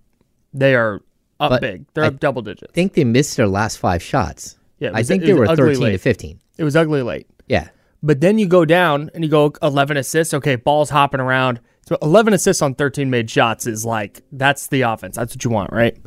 they 0.54 0.76
are 0.76 1.02
up 1.40 1.52
But 1.52 1.62
big. 1.62 1.86
They're 1.94 2.04
I 2.04 2.08
up 2.08 2.20
double 2.20 2.42
digits. 2.42 2.72
I 2.72 2.74
think 2.74 2.94
they 2.94 3.04
missed 3.04 3.38
their 3.38 3.48
last 3.48 3.78
five 3.78 4.04
shots. 4.04 4.58
Yeah, 4.80 4.90
it 4.90 4.96
I 4.96 5.04
think 5.04 5.24
they 5.24 5.34
were 5.34 5.46
ugly 5.46 5.76
13 5.76 5.92
to 5.92 5.98
15. 5.98 6.40
It 6.58 6.64
was 6.64 6.76
ugly 6.76 7.02
late. 7.02 7.28
Yeah. 7.48 7.70
But 8.02 8.22
then 8.22 8.40
you 8.40 8.48
go 8.48 8.64
down 8.66 9.10
and 9.14 9.24
you 9.24 9.30
go 9.30 9.54
11 9.62 9.98
assists. 9.98 10.34
Okay, 10.34 10.56
ball's 10.56 10.90
hopping 10.90 11.20
around. 11.20 11.60
So 11.86 11.98
11 12.02 12.34
assists 12.34 12.62
on 12.62 12.76
13 12.76 13.10
made 13.10 13.30
shots 13.30 13.66
is 13.68 13.84
like, 13.84 14.22
that's 14.32 14.68
the 14.68 14.82
offense. 14.82 15.16
That's 15.16 15.36
what 15.36 15.44
you 15.44 15.50
want, 15.50 15.74
right? 15.74 15.98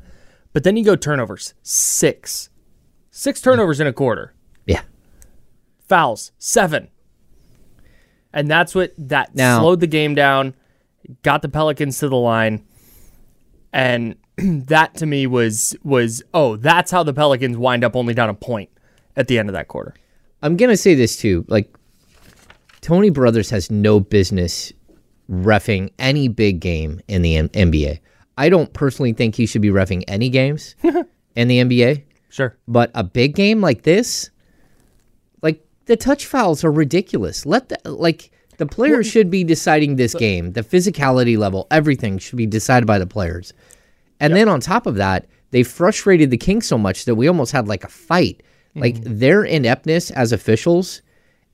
But 0.53 0.65
then 0.65 0.77
you 0.77 0.85
go 0.85 0.97
turnovers. 0.97 1.55
Six. 1.63 2.49
Six 3.11 3.41
turnovers 3.41 3.81
in 3.81 3.87
a 3.87 3.93
quarter. 3.93 4.35
Yeah. 4.67 4.83
Fouls. 5.89 6.33
Seven. 6.39 6.89
And 8.33 8.51
that's 8.51 8.75
what 8.75 8.93
that 8.97 9.35
Now- 9.35 9.61
slowed 9.61 9.81
the 9.81 9.87
game 9.87 10.15
down, 10.15 10.55
got 11.23 11.43
the 11.43 11.49
Pelicans 11.49 11.99
to 11.99 12.09
the 12.09 12.17
line. 12.17 12.65
And 13.73 14.17
that 14.37 14.95
to 14.97 15.07
me 15.07 15.27
was 15.27 15.77
was 15.83 16.23
oh, 16.33 16.57
that's 16.57 16.91
how 16.91 17.03
the 17.03 17.13
Pelicans 17.13 17.57
wind 17.59 17.85
up 17.85 17.97
only 17.97 18.15
down 18.15 18.31
a 18.31 18.35
point 18.35 18.71
at 19.17 19.29
the 19.29 19.39
end 19.39 19.49
of 19.49 19.53
that 19.55 19.69
quarter. 19.69 19.95
I'm 20.43 20.57
going 20.57 20.71
to 20.71 20.77
say 20.77 20.95
this 20.95 21.17
too. 21.17 21.45
Like, 21.49 21.73
Tony 22.83 23.11
Brothers 23.11 23.49
has 23.51 23.71
no 23.71 24.01
business 24.01 24.73
refing 25.31 25.91
any 25.99 26.29
big 26.29 26.61
game 26.61 27.01
in 27.09 27.23
the 27.23 27.37
M- 27.37 27.49
NBA. 27.51 28.01
I 28.37 28.49
don't 28.49 28.73
personally 28.73 29.13
think 29.13 29.35
he 29.37 29.47
should 29.47 29.63
be 29.63 29.69
refing 29.69 30.03
any 30.09 30.29
games 30.29 30.75
in 31.37 31.49
the 31.49 31.59
NBA, 31.59 32.03
Sure. 32.29 32.57
but 32.67 32.91
a 32.95 33.05
big 33.05 33.35
game 33.35 33.61
like 33.61 33.83
this, 33.83 34.31
like 35.43 35.65
the 35.87 35.97
touch 35.97 36.27
fouls 36.27 36.65
are 36.65 36.73
ridiculous. 36.73 37.47
Let 37.47 37.69
the 37.69 37.79
like 37.91 38.31
the 38.59 38.67
players 38.67 39.07
should 39.07 39.31
be 39.31 39.45
deciding 39.45 39.97
this 39.97 40.15
game. 40.15 40.53
The 40.53 40.63
physicality 40.63 41.39
level, 41.39 41.67
everything 41.71 42.19
should 42.19 42.37
be 42.37 42.47
decided 42.47 42.87
by 42.87 42.99
the 42.99 43.07
players. 43.07 43.53
And 44.19 44.35
then 44.35 44.49
on 44.49 44.61
top 44.61 44.87
of 44.87 44.97
that, 44.97 45.27
they 45.51 45.63
frustrated 45.63 46.31
the 46.31 46.37
Kings 46.37 46.67
so 46.67 46.79
much 46.79 47.05
that 47.05 47.15
we 47.15 47.29
almost 47.29 47.53
had 47.53 47.69
like 47.69 47.85
a 47.85 47.89
fight. 47.89 48.43
Like 48.75 48.95
mm-hmm. 48.95 49.19
their 49.19 49.45
ineptness 49.45 50.11
as 50.11 50.33
officials 50.33 51.03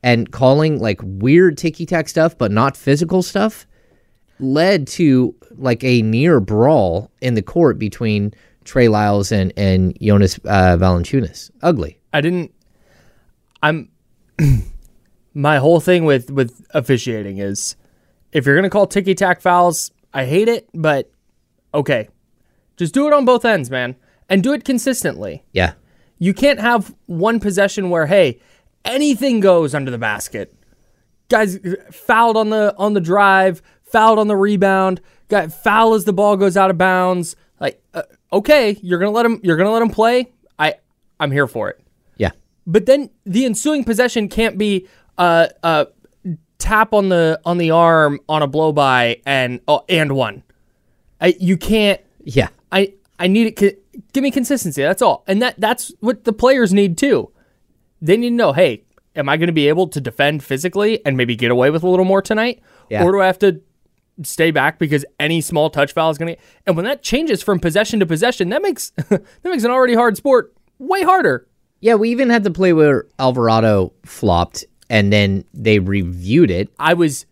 and 0.02 0.31
calling 0.31 0.78
like 0.78 1.00
weird 1.02 1.59
ticky 1.59 1.87
tack 1.87 2.09
stuff, 2.09 2.37
but 2.37 2.50
not 2.52 2.76
physical 2.76 3.23
stuff, 3.23 3.67
led 4.38 4.87
to 4.87 5.35
like 5.57 5.83
a 5.83 6.02
near 6.02 6.40
brawl 6.40 7.11
in 7.21 7.35
the 7.35 7.43
court 7.43 7.78
between 7.78 8.33
Trey 8.64 8.88
Lyles 8.88 9.33
and 9.33 9.52
and 9.57 9.97
Jonas 10.00 10.38
uh, 10.45 10.76
Valanciunas. 10.76 11.50
Ugly. 11.62 11.99
I 12.12 12.21
didn't. 12.21 12.52
I'm. 13.62 13.90
my 15.35 15.59
whole 15.59 15.81
thing 15.81 16.05
with 16.05 16.31
with 16.31 16.67
officiating 16.71 17.38
is, 17.38 17.76
if 18.33 18.47
you're 18.47 18.57
gonna 18.57 18.71
call 18.71 18.87
ticky 18.87 19.14
tack 19.14 19.40
fouls, 19.40 19.90
I 20.12 20.26
hate 20.26 20.49
it, 20.49 20.69
but 20.75 21.11
okay, 21.73 22.09
just 22.76 22.95
do 22.95 23.07
it 23.07 23.12
on 23.12 23.25
both 23.25 23.45
ends, 23.45 23.71
man, 23.71 23.97
and 24.28 24.43
do 24.43 24.52
it 24.52 24.64
consistently. 24.64 25.45
Yeah. 25.52 25.75
You 26.19 26.35
can't 26.35 26.59
have 26.59 26.95
one 27.07 27.38
possession 27.38 27.90
where 27.90 28.07
hey, 28.07 28.40
anything 28.85 29.40
goes 29.40 29.75
under 29.75 29.90
the 29.90 29.99
basket. 29.99 30.54
Guys 31.28 31.58
fouled 31.90 32.37
on 32.37 32.50
the 32.50 32.75
on 32.78 32.94
the 32.94 33.00
drive, 33.00 33.62
fouled 33.82 34.18
on 34.18 34.28
the 34.28 34.37
rebound, 34.37 35.00
got 35.28 35.52
foul 35.52 35.94
as 35.94 36.04
the 36.04 36.12
ball 36.12 36.37
goes 36.37 36.56
out 36.56 36.70
of 36.70 36.78
bounds. 36.78 37.37
Like, 37.61 37.82
uh, 37.94 38.02
okay, 38.32 38.78
you're 38.82 38.99
gonna 38.99 39.11
let 39.11 39.26
him. 39.26 39.40
You're 39.42 39.56
gonna 39.56 39.70
let 39.70 39.82
him 39.82 39.90
play. 39.90 40.32
I 40.58 40.75
I'm 41.20 41.30
here 41.30 41.47
for 41.47 41.68
it. 41.68 41.80
Yeah. 42.16 42.30
But 42.66 42.87
then 42.87 43.11
the 43.25 43.44
ensuing 43.44 43.85
possession 43.85 44.28
can't 44.28 44.56
be 44.58 44.88
uh 45.18 45.49
uh 45.62 45.87
tap 46.58 46.92
on 46.92 47.08
the 47.08 47.40
on 47.44 47.58
the 47.58 47.70
arm 47.70 48.20
on 48.28 48.42
a 48.42 48.47
blow 48.47 48.73
by 48.73 49.20
and 49.26 49.61
oh, 49.68 49.85
and 49.88 50.12
one. 50.12 50.42
I 51.20 51.35
you 51.38 51.56
can't. 51.56 52.00
Yeah. 52.23 52.49
I 52.73 52.94
I 53.18 53.26
need 53.26 53.61
it. 53.61 54.12
Give 54.12 54.23
me 54.23 54.30
consistency. 54.30 54.82
That's 54.82 55.02
all. 55.02 55.25
And 55.26 55.42
that 55.42 55.61
that's 55.61 55.92
what 56.00 56.25
the 56.25 56.32
players 56.32 56.73
need 56.73 56.97
too. 56.97 57.30
They 58.00 58.17
need 58.17 58.31
to 58.31 58.35
know, 58.35 58.52
hey, 58.52 58.85
am 59.17 59.28
I 59.28 59.37
going 59.37 59.49
to 59.49 59.52
be 59.52 59.69
able 59.69 59.88
to 59.88 60.00
defend 60.00 60.45
physically 60.45 61.05
and 61.05 61.17
maybe 61.17 61.35
get 61.37 61.50
away 61.50 61.71
with 61.71 61.83
a 61.83 61.88
little 61.88 62.05
more 62.05 62.23
tonight, 62.23 62.61
Yeah. 62.90 63.02
or 63.05 63.12
do 63.12 63.21
I 63.21 63.26
have 63.26 63.38
to 63.40 63.61
stay 64.23 64.50
back 64.50 64.78
because 64.78 65.05
any 65.21 65.40
small 65.40 65.71
touch 65.71 65.93
foul 65.93 66.11
is 66.11 66.19
going 66.19 66.35
to? 66.37 66.40
And 66.67 66.76
when 66.76 66.85
that 66.85 67.02
changes 67.02 67.43
from 67.43 67.59
possession 67.61 68.00
to 68.00 68.07
possession, 68.07 68.49
that 68.50 68.62
makes 68.62 68.90
that 69.09 69.23
makes 69.45 69.64
an 69.64 69.71
already 69.71 69.95
hard 69.95 70.17
sport 70.17 70.55
way 70.78 71.02
harder. 71.02 71.47
Yeah, 71.81 71.95
we 71.95 72.11
even 72.11 72.28
had 72.31 72.43
the 72.45 72.50
play 72.50 72.73
where 72.73 73.07
Alvarado 73.19 73.93
flopped 74.05 74.64
and 74.90 75.12
then 75.12 75.45
they 75.55 75.78
reviewed 75.78 76.50
it, 76.50 76.69
I 76.78 76.95
was 76.95 77.26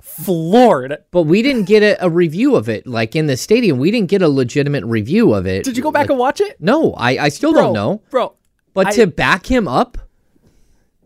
floored. 0.00 0.98
but 1.10 1.22
we 1.22 1.42
didn't 1.42 1.64
get 1.64 1.82
a, 1.82 2.04
a 2.04 2.10
review 2.10 2.54
of 2.56 2.68
it. 2.68 2.86
Like 2.86 3.16
in 3.16 3.26
the 3.26 3.36
stadium, 3.36 3.78
we 3.78 3.90
didn't 3.90 4.10
get 4.10 4.22
a 4.22 4.28
legitimate 4.28 4.84
review 4.84 5.32
of 5.32 5.46
it. 5.46 5.64
Did 5.64 5.76
you 5.76 5.82
go 5.82 5.90
back 5.90 6.10
and 6.10 6.18
watch 6.18 6.40
it? 6.40 6.60
No, 6.60 6.92
I, 6.94 7.18
I 7.24 7.28
still 7.28 7.52
Bro, 7.52 7.62
don't 7.62 7.72
know. 7.74 8.02
bro. 8.10 8.34
But 8.74 8.88
I- 8.88 8.92
to 8.92 9.06
back 9.06 9.46
him 9.50 9.66
up, 9.68 9.98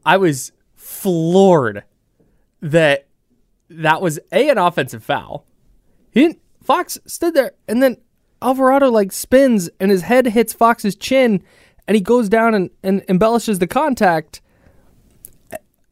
I 0.04 0.16
was 0.16 0.52
floored 0.74 1.82
that 2.60 3.06
that 3.68 4.00
was 4.00 4.18
a 4.32 4.48
an 4.48 4.58
offensive 4.58 5.02
foul. 5.02 5.44
He 6.12 6.20
didn't, 6.22 6.38
Fox 6.62 6.98
stood 7.06 7.34
there 7.34 7.52
and 7.68 7.82
then 7.82 7.96
Alvarado 8.40 8.88
like 8.90 9.12
spins 9.12 9.68
and 9.80 9.90
his 9.90 10.02
head 10.02 10.26
hits 10.26 10.52
Fox's 10.52 10.94
chin 10.96 11.42
and 11.88 11.94
he 11.94 12.00
goes 12.00 12.28
down 12.28 12.54
and, 12.54 12.70
and 12.82 13.04
embellishes 13.08 13.58
the 13.58 13.66
contact. 13.66 14.40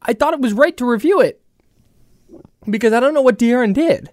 I 0.01 0.13
thought 0.13 0.33
it 0.33 0.39
was 0.39 0.53
right 0.53 0.75
to 0.77 0.85
review 0.85 1.19
it 1.21 1.41
because 2.69 2.93
I 2.93 2.99
don't 2.99 3.13
know 3.13 3.21
what 3.21 3.37
De'Aaron 3.39 3.73
did. 3.73 4.11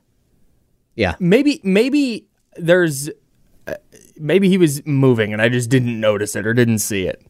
yeah, 0.97 1.14
Maybe 1.21 1.61
maybe 1.62 2.26
there's 2.57 3.09
uh, 3.66 3.75
maybe 4.16 4.49
he 4.49 4.59
was 4.59 4.85
moving 4.87 5.33
and 5.33 5.40
I 5.40 5.49
just 5.49 5.71
didn't 5.71 5.99
notice 6.00 6.35
it 6.37 6.47
or 6.47 6.54
didn't 6.54 6.78
see 6.81 7.07
it. 7.07 7.25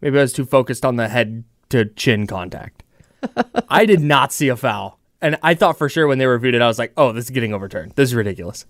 Maybe 0.00 0.18
I 0.18 0.22
was 0.22 0.32
too 0.32 0.44
focused 0.44 0.84
on 0.84 0.96
the 0.96 1.08
head 1.08 1.44
to 1.70 1.84
chin 1.84 2.26
contact. 2.26 2.82
I 3.68 3.86
did 3.86 4.00
not 4.00 4.32
see 4.32 4.48
a 4.48 4.56
foul. 4.56 4.98
And 5.22 5.38
I 5.42 5.54
thought 5.54 5.76
for 5.76 5.88
sure 5.88 6.06
when 6.06 6.18
they 6.18 6.26
reviewed 6.26 6.54
it, 6.54 6.62
I 6.62 6.66
was 6.66 6.78
like, 6.78 6.92
oh, 6.96 7.12
this 7.12 7.26
is 7.26 7.30
getting 7.30 7.52
overturned. 7.52 7.92
This 7.92 8.10
is 8.10 8.14
ridiculous. 8.14 8.64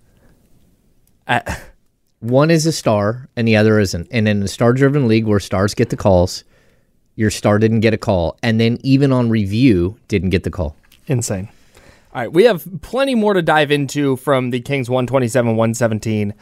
Uh, 1.27 1.41
one 2.19 2.51
is 2.51 2.65
a 2.65 2.71
star 2.71 3.29
and 3.35 3.47
the 3.47 3.55
other 3.55 3.79
isn't. 3.79 4.07
And 4.11 4.27
in 4.27 4.43
a 4.43 4.47
star 4.47 4.73
driven 4.73 5.07
league 5.07 5.25
where 5.25 5.39
stars 5.39 5.73
get 5.73 5.89
the 5.89 5.97
calls, 5.97 6.43
Your 7.15 7.29
star 7.29 7.59
didn't 7.59 7.81
get 7.81 7.93
a 7.93 7.97
call, 7.97 8.37
and 8.41 8.59
then 8.59 8.77
even 8.83 9.11
on 9.11 9.29
review, 9.29 9.97
didn't 10.07 10.29
get 10.29 10.43
the 10.43 10.51
call. 10.51 10.75
Insane. 11.07 11.49
All 12.13 12.21
right, 12.21 12.31
we 12.31 12.43
have 12.43 12.67
plenty 12.81 13.15
more 13.15 13.33
to 13.33 13.41
dive 13.41 13.71
into 13.71 14.17
from 14.17 14.49
the 14.49 14.59
Kings 14.59 14.89
127 14.89 15.55
117 15.55 16.33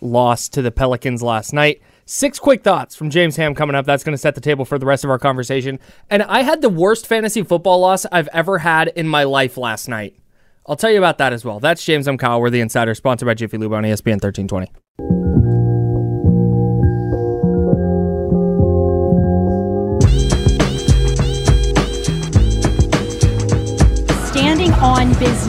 loss 0.00 0.48
to 0.50 0.62
the 0.62 0.70
Pelicans 0.70 1.22
last 1.22 1.52
night. 1.52 1.82
Six 2.10 2.38
quick 2.38 2.64
thoughts 2.64 2.96
from 2.96 3.10
James 3.10 3.36
Ham 3.36 3.54
coming 3.54 3.76
up. 3.76 3.84
That's 3.84 4.02
going 4.02 4.14
to 4.14 4.18
set 4.18 4.34
the 4.34 4.40
table 4.40 4.64
for 4.64 4.78
the 4.78 4.86
rest 4.86 5.04
of 5.04 5.10
our 5.10 5.18
conversation. 5.18 5.78
And 6.08 6.22
I 6.22 6.40
had 6.40 6.62
the 6.62 6.70
worst 6.70 7.06
fantasy 7.06 7.42
football 7.42 7.80
loss 7.80 8.06
I've 8.10 8.28
ever 8.28 8.56
had 8.56 8.88
in 8.88 9.06
my 9.06 9.24
life 9.24 9.58
last 9.58 9.88
night. 9.88 10.16
I'll 10.66 10.74
tell 10.74 10.90
you 10.90 10.96
about 10.96 11.18
that 11.18 11.34
as 11.34 11.44
well. 11.44 11.60
That's 11.60 11.84
James 11.84 12.08
M. 12.08 12.16
Kyle. 12.16 12.40
We're 12.40 12.48
the 12.48 12.60
Insider, 12.60 12.94
sponsored 12.94 13.26
by 13.26 13.34
Jiffy 13.34 13.58
Lube 13.58 13.74
on 13.74 13.82
ESPN 13.84 14.22
1320. 14.22 14.68
Standing 24.30 24.72
on 24.72 25.12
business. 25.18 25.47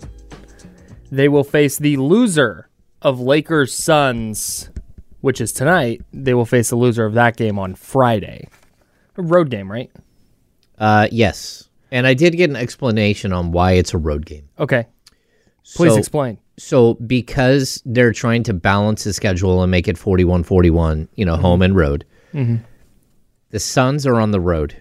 They 1.11 1.29
will 1.29 1.45
face 1.45 1.77
the 1.77 1.97
loser 1.97 2.69
of 3.03 3.19
Lakers 3.19 3.75
Suns, 3.75 4.71
which 5.23 5.41
is 5.41 5.53
tonight. 5.53 6.03
They 6.13 6.35
will 6.35 6.47
face 6.47 6.71
the 6.71 6.77
loser 6.77 7.05
of 7.05 7.15
that 7.15 7.37
game 7.37 7.59
on 7.59 7.75
Friday. 7.75 8.49
A 9.17 9.23
road 9.23 9.51
game, 9.51 9.73
right? 9.73 9.91
Uh, 10.79 11.09
yes, 11.11 11.69
and 11.91 12.07
I 12.07 12.15
did 12.15 12.37
get 12.37 12.49
an 12.49 12.57
explanation 12.57 13.33
on 13.33 13.51
why 13.51 13.73
it's 13.73 13.93
a 13.93 13.99
road 13.99 14.25
game. 14.25 14.49
Okay. 14.61 14.87
Please 15.77 15.93
So- 15.93 15.99
explain. 15.99 16.39
So 16.59 16.95
because 16.95 17.81
they're 17.87 18.13
trying 18.13 18.43
to 18.45 18.55
balance 18.55 19.05
the 19.05 19.13
schedule 19.13 19.63
and 19.63 19.71
make 19.71 19.87
it 19.87 19.97
41-41, 19.97 21.07
you 21.15 21.25
know, 21.25 21.37
home 21.37 21.57
mm-hmm. 21.57 21.63
and 21.63 21.77
road. 21.77 22.05
Mm-hmm. 22.35 22.57
The 23.51 23.61
Suns 23.61 24.07
are 24.07 24.17
on 24.17 24.33
the 24.33 24.41
road 24.41 24.77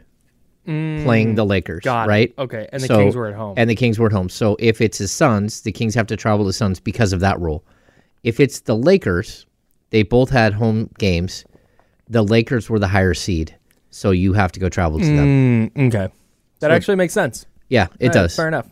mm, 0.67 1.03
playing 1.03 1.36
the 1.36 1.46
Lakers, 1.46 1.84
Got 1.84 2.08
it. 2.08 2.10
right? 2.10 2.34
Okay, 2.39 2.67
and 2.72 2.82
the 2.82 2.88
So- 2.88 2.98
Kings 2.98 3.15
were 3.15 3.27
at 3.27 3.36
home. 3.36 3.53
And 3.58 3.70
the 3.70 3.75
Kings 3.75 4.00
were 4.00 4.08
at 4.08 4.12
home. 4.12 4.29
So 4.29 4.58
if 4.60 4.82
it's 4.82 4.98
the 4.98 5.08
Suns, 5.08 5.62
the 5.62 5.72
Kings 5.72 5.94
have 5.96 6.08
to 6.08 6.17
travel 6.17 6.46
to 6.46 6.53
Suns 6.53 6.79
because 6.79 7.13
of 7.13 7.20
that 7.20 7.39
rule. 7.39 7.63
If 8.24 8.39
it's 8.39 8.62
the 8.62 8.75
Lakers, 8.75 9.46
they 9.91 10.03
both 10.03 10.29
had 10.29 10.53
home 10.53 10.89
games. 10.98 11.46
The 12.10 12.24
Lakers 12.24 12.70
were 12.70 12.79
the 12.79 12.88
higher 12.88 13.13
seed, 13.13 13.56
so 13.91 14.12
you 14.12 14.34
have 14.34 14.51
to 14.53 14.60
go 14.60 14.67
travel 14.70 15.00
to 15.00 15.06
them. 15.06 15.70
Mm, 15.70 15.88
okay. 15.88 16.13
That 16.60 16.72
actually 16.72 16.96
makes 16.96 17.13
sense. 17.13 17.46
Yeah, 17.70 17.88
it 18.00 18.08
right, 18.08 18.13
does. 18.13 18.36
Fair 18.36 18.48
enough. 18.48 18.67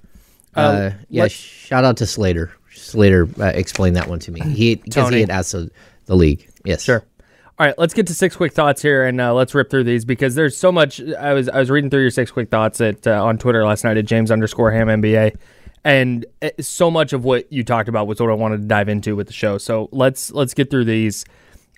Uh, 0.55 0.91
yeah, 1.09 1.24
let- 1.24 1.31
shout 1.31 1.83
out 1.83 1.97
to 1.97 2.05
Slater. 2.05 2.51
Slater 2.74 3.27
uh, 3.39 3.45
explained 3.45 3.95
that 3.95 4.07
one 4.07 4.19
to 4.19 4.31
me. 4.31 4.41
He 4.41 4.75
because 4.75 5.09
he 5.09 5.21
had 5.21 5.29
asked 5.29 5.53
the, 5.53 5.69
the 6.05 6.15
league. 6.15 6.47
Yes, 6.63 6.83
Sure. 6.83 7.03
All 7.57 7.65
right, 7.65 7.77
let's 7.77 7.93
get 7.93 8.07
to 8.07 8.13
six 8.13 8.35
quick 8.35 8.51
thoughts 8.51 8.81
here, 8.81 9.05
and 9.05 9.21
uh, 9.21 9.33
let's 9.33 9.55
rip 9.55 9.69
through 9.69 9.85
these 9.85 10.03
because 10.03 10.35
there's 10.35 10.57
so 10.57 10.74
much. 10.74 11.00
I 11.01 11.31
was 11.31 11.47
I 11.47 11.57
was 11.59 11.69
reading 11.69 11.89
through 11.89 12.01
your 12.01 12.12
six 12.12 12.29
quick 12.29 12.50
thoughts 12.50 12.81
at 12.81 13.07
uh, 13.07 13.24
on 13.24 13.38
Twitter 13.38 13.65
last 13.65 13.85
night 13.85 13.95
at 13.95 14.03
James 14.05 14.29
underscore 14.29 14.71
Ham 14.71 14.88
NBA, 14.88 15.38
and 15.85 16.25
uh, 16.41 16.50
so 16.59 16.91
much 16.91 17.13
of 17.13 17.24
what 17.24 17.50
you 17.53 17.63
talked 17.63 17.88
about 17.88 18.07
was 18.07 18.19
what 18.19 18.29
I 18.29 18.33
wanted 18.33 18.63
to 18.63 18.67
dive 18.67 18.89
into 18.89 19.15
with 19.15 19.27
the 19.27 19.33
show. 19.33 19.57
So 19.57 19.88
let's 19.93 20.31
let's 20.31 20.53
get 20.53 20.69
through 20.69 20.83
these, 20.83 21.24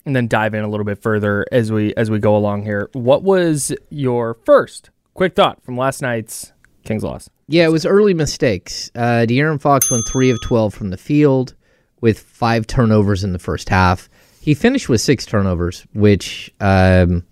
and 0.04 0.16
then 0.16 0.28
dive 0.28 0.56
in 0.56 0.64
a 0.64 0.68
little 0.68 0.84
bit 0.86 1.00
further 1.00 1.46
as 1.52 1.72
we 1.72 1.94
as 1.94 2.10
we 2.10 2.18
go 2.18 2.36
along 2.36 2.64
here. 2.64 2.90
What 2.94 3.22
was 3.22 3.72
your 3.92 4.34
first 4.46 4.90
quick 5.14 5.36
thought 5.36 5.64
from 5.64 5.78
last 5.78 6.02
night's 6.02 6.54
Kings 6.86 7.04
loss? 7.04 7.30
Yeah, 7.48 7.66
it 7.66 7.72
was 7.72 7.86
early 7.86 8.14
mistakes. 8.14 8.92
Uh, 8.96 9.26
De'Aaron 9.28 9.60
Fox 9.62 9.90
went 9.90 10.06
three 10.08 10.30
of 10.30 10.42
twelve 10.42 10.74
from 10.74 10.90
the 10.90 10.98
field 10.98 11.54
with 12.02 12.20
five 12.20 12.68
turnovers 12.68 13.24
in 13.24 13.34
the 13.34 13.40
first 13.40 13.70
half. 13.70 14.10
He 14.42 14.54
finished 14.54 14.90
with 14.90 15.02
six 15.02 15.26
turnovers, 15.26 15.86
which 15.94 16.54
um, 16.60 17.26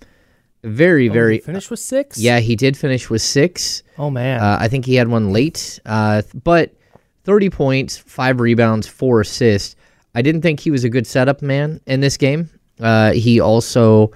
very 0.64 1.08
very. 1.08 1.40
finished 1.40 1.70
with 1.70 1.80
six. 1.80 2.18
yeah, 2.20 2.40
he 2.40 2.56
did 2.56 2.78
finish 2.78 3.10
with 3.10 3.22
six. 3.22 3.84
Oh 3.98 4.10
man. 4.10 4.42
Uh, 4.42 4.58
I 4.60 4.68
think 4.68 4.86
he 4.86 4.96
had 4.96 5.08
one 5.08 5.32
late, 5.32 5.80
uh, 5.86 6.22
but 6.44 6.74
30 7.26 7.50
points, 7.50 7.98
five 7.98 8.40
rebounds, 8.40 8.88
four 8.88 9.22
assists. 9.22 9.76
I 10.14 10.22
didn't 10.22 10.42
think 10.42 10.60
he 10.60 10.72
was 10.72 10.84
a 10.84 10.90
good 10.90 11.06
setup 11.08 11.42
man 11.42 11.82
in 11.88 12.00
this 12.00 12.18
game. 12.18 12.50
Uh, 12.80 13.12
he 13.12 13.40
also 13.40 14.12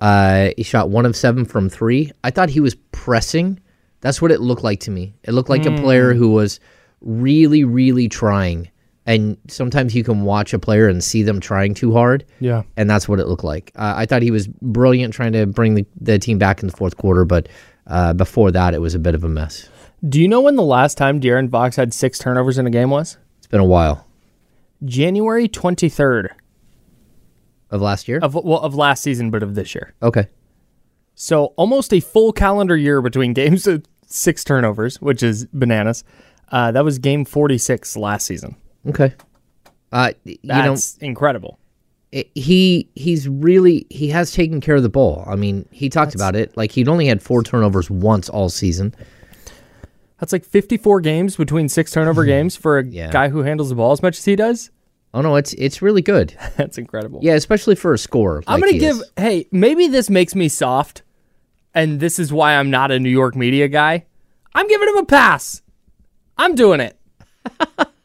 uh, 0.00 0.50
he 0.56 0.62
shot 0.62 0.90
one 0.90 1.06
of 1.06 1.16
seven 1.16 1.44
from 1.44 1.68
three. 1.68 2.12
I 2.24 2.30
thought 2.30 2.50
he 2.50 2.60
was 2.60 2.74
pressing. 2.92 3.60
That's 4.00 4.22
what 4.22 4.30
it 4.32 4.40
looked 4.40 4.62
like 4.64 4.80
to 4.80 4.90
me. 4.90 5.14
It 5.24 5.32
looked 5.32 5.50
like 5.50 5.66
a 5.66 5.76
player 5.76 6.14
who 6.14 6.30
was 6.30 6.58
really, 7.00 7.64
really 7.64 8.08
trying. 8.08 8.70
And 9.06 9.36
sometimes 9.48 9.94
you 9.94 10.04
can 10.04 10.22
watch 10.22 10.52
a 10.54 10.58
player 10.58 10.88
and 10.88 11.02
see 11.02 11.22
them 11.22 11.40
trying 11.40 11.74
too 11.74 11.92
hard. 11.92 12.24
Yeah. 12.38 12.62
And 12.76 12.88
that's 12.88 13.08
what 13.08 13.18
it 13.20 13.26
looked 13.26 13.44
like. 13.44 13.72
Uh, 13.74 13.94
I 13.96 14.06
thought 14.06 14.22
he 14.22 14.30
was 14.30 14.46
brilliant 14.48 15.12
trying 15.12 15.32
to 15.32 15.46
bring 15.46 15.74
the, 15.74 15.84
the 16.00 16.18
team 16.18 16.38
back 16.38 16.62
in 16.62 16.68
the 16.68 16.76
fourth 16.76 16.96
quarter, 16.96 17.24
but 17.24 17.48
uh, 17.86 18.12
before 18.14 18.50
that, 18.52 18.72
it 18.74 18.80
was 18.80 18.94
a 18.94 18.98
bit 18.98 19.14
of 19.14 19.24
a 19.24 19.28
mess. 19.28 19.68
Do 20.08 20.20
you 20.20 20.28
know 20.28 20.40
when 20.40 20.56
the 20.56 20.62
last 20.62 20.96
time 20.96 21.20
De'Aaron 21.20 21.50
Fox 21.50 21.76
had 21.76 21.92
six 21.92 22.18
turnovers 22.18 22.56
in 22.56 22.66
a 22.66 22.70
game 22.70 22.88
was? 22.90 23.18
It's 23.38 23.46
been 23.48 23.60
a 23.60 23.64
while. 23.64 24.06
January 24.84 25.46
twenty 25.48 25.90
third 25.90 26.32
Of 27.70 27.82
last 27.82 28.08
year? 28.08 28.18
of 28.22 28.34
well 28.34 28.60
of 28.60 28.74
last 28.74 29.02
season, 29.02 29.30
but 29.30 29.42
of 29.42 29.54
this 29.54 29.74
year. 29.74 29.94
okay. 30.02 30.28
So 31.14 31.46
almost 31.56 31.92
a 31.92 32.00
full 32.00 32.32
calendar 32.32 32.76
year 32.76 33.02
between 33.02 33.32
games 33.34 33.66
of 33.66 33.84
six 34.10 34.44
turnovers, 34.44 35.00
which 35.00 35.22
is 35.22 35.46
bananas. 35.52 36.04
Uh, 36.52 36.72
that 36.72 36.84
was 36.84 36.98
game 36.98 37.24
forty 37.24 37.58
six 37.58 37.96
last 37.96 38.26
season. 38.26 38.56
Okay. 38.88 39.14
Uh, 39.92 40.12
you 40.24 40.36
know, 40.44 40.54
That's 40.70 40.96
incredible. 40.98 41.58
i- 42.14 42.24
he 42.34 42.88
he's 42.94 43.28
really 43.28 43.86
he 43.90 44.08
has 44.08 44.32
taken 44.32 44.60
care 44.60 44.76
of 44.76 44.82
the 44.82 44.88
ball. 44.88 45.24
I 45.26 45.36
mean, 45.36 45.66
he 45.70 45.88
talked 45.88 46.14
about 46.14 46.36
it. 46.36 46.56
Like 46.56 46.72
he'd 46.72 46.88
only 46.88 47.06
had 47.06 47.22
four 47.22 47.42
turnovers 47.42 47.90
once 47.90 48.28
all 48.28 48.48
season. 48.50 48.94
That's 50.18 50.32
like 50.32 50.44
fifty 50.44 50.76
four 50.76 51.00
games 51.00 51.36
between 51.36 51.68
six 51.68 51.92
turnover 51.92 52.24
games 52.34 52.56
for 52.56 52.78
a 52.78 52.84
Yeah. 52.84 53.10
guy 53.10 53.28
who 53.30 53.40
handles 53.42 53.68
the 53.70 53.74
ball 53.74 53.92
as 53.92 54.02
much 54.02 54.18
as 54.18 54.24
he 54.24 54.36
does. 54.36 54.70
Oh 55.12 55.22
no, 55.22 55.34
it's 55.36 55.52
it's 55.54 55.82
really 55.82 56.02
good. 56.02 56.36
That's 56.56 56.78
incredible. 56.78 57.20
Yeah, 57.22 57.34
especially 57.34 57.74
for 57.74 57.92
a 57.92 57.98
scorer. 57.98 58.42
I'm 58.46 58.60
gonna 58.60 58.72
give. 58.74 58.96
is. 58.96 59.10
Hey, 59.16 59.46
maybe 59.50 59.88
this 59.88 60.08
makes 60.10 60.34
me 60.36 60.48
soft, 60.48 61.02
and 61.74 62.00
this 62.00 62.18
is 62.18 62.32
why 62.32 62.54
I'm 62.56 62.70
not 62.70 62.90
a 62.90 62.98
New 62.98 63.10
York 63.10 63.34
media 63.36 63.68
guy. 63.68 64.06
I'm 64.54 64.66
giving 64.68 64.88
him 64.88 64.96
a 64.98 65.04
pass. 65.06 65.62
I'm 66.36 66.54
doing 66.54 66.80
it. 66.80 66.96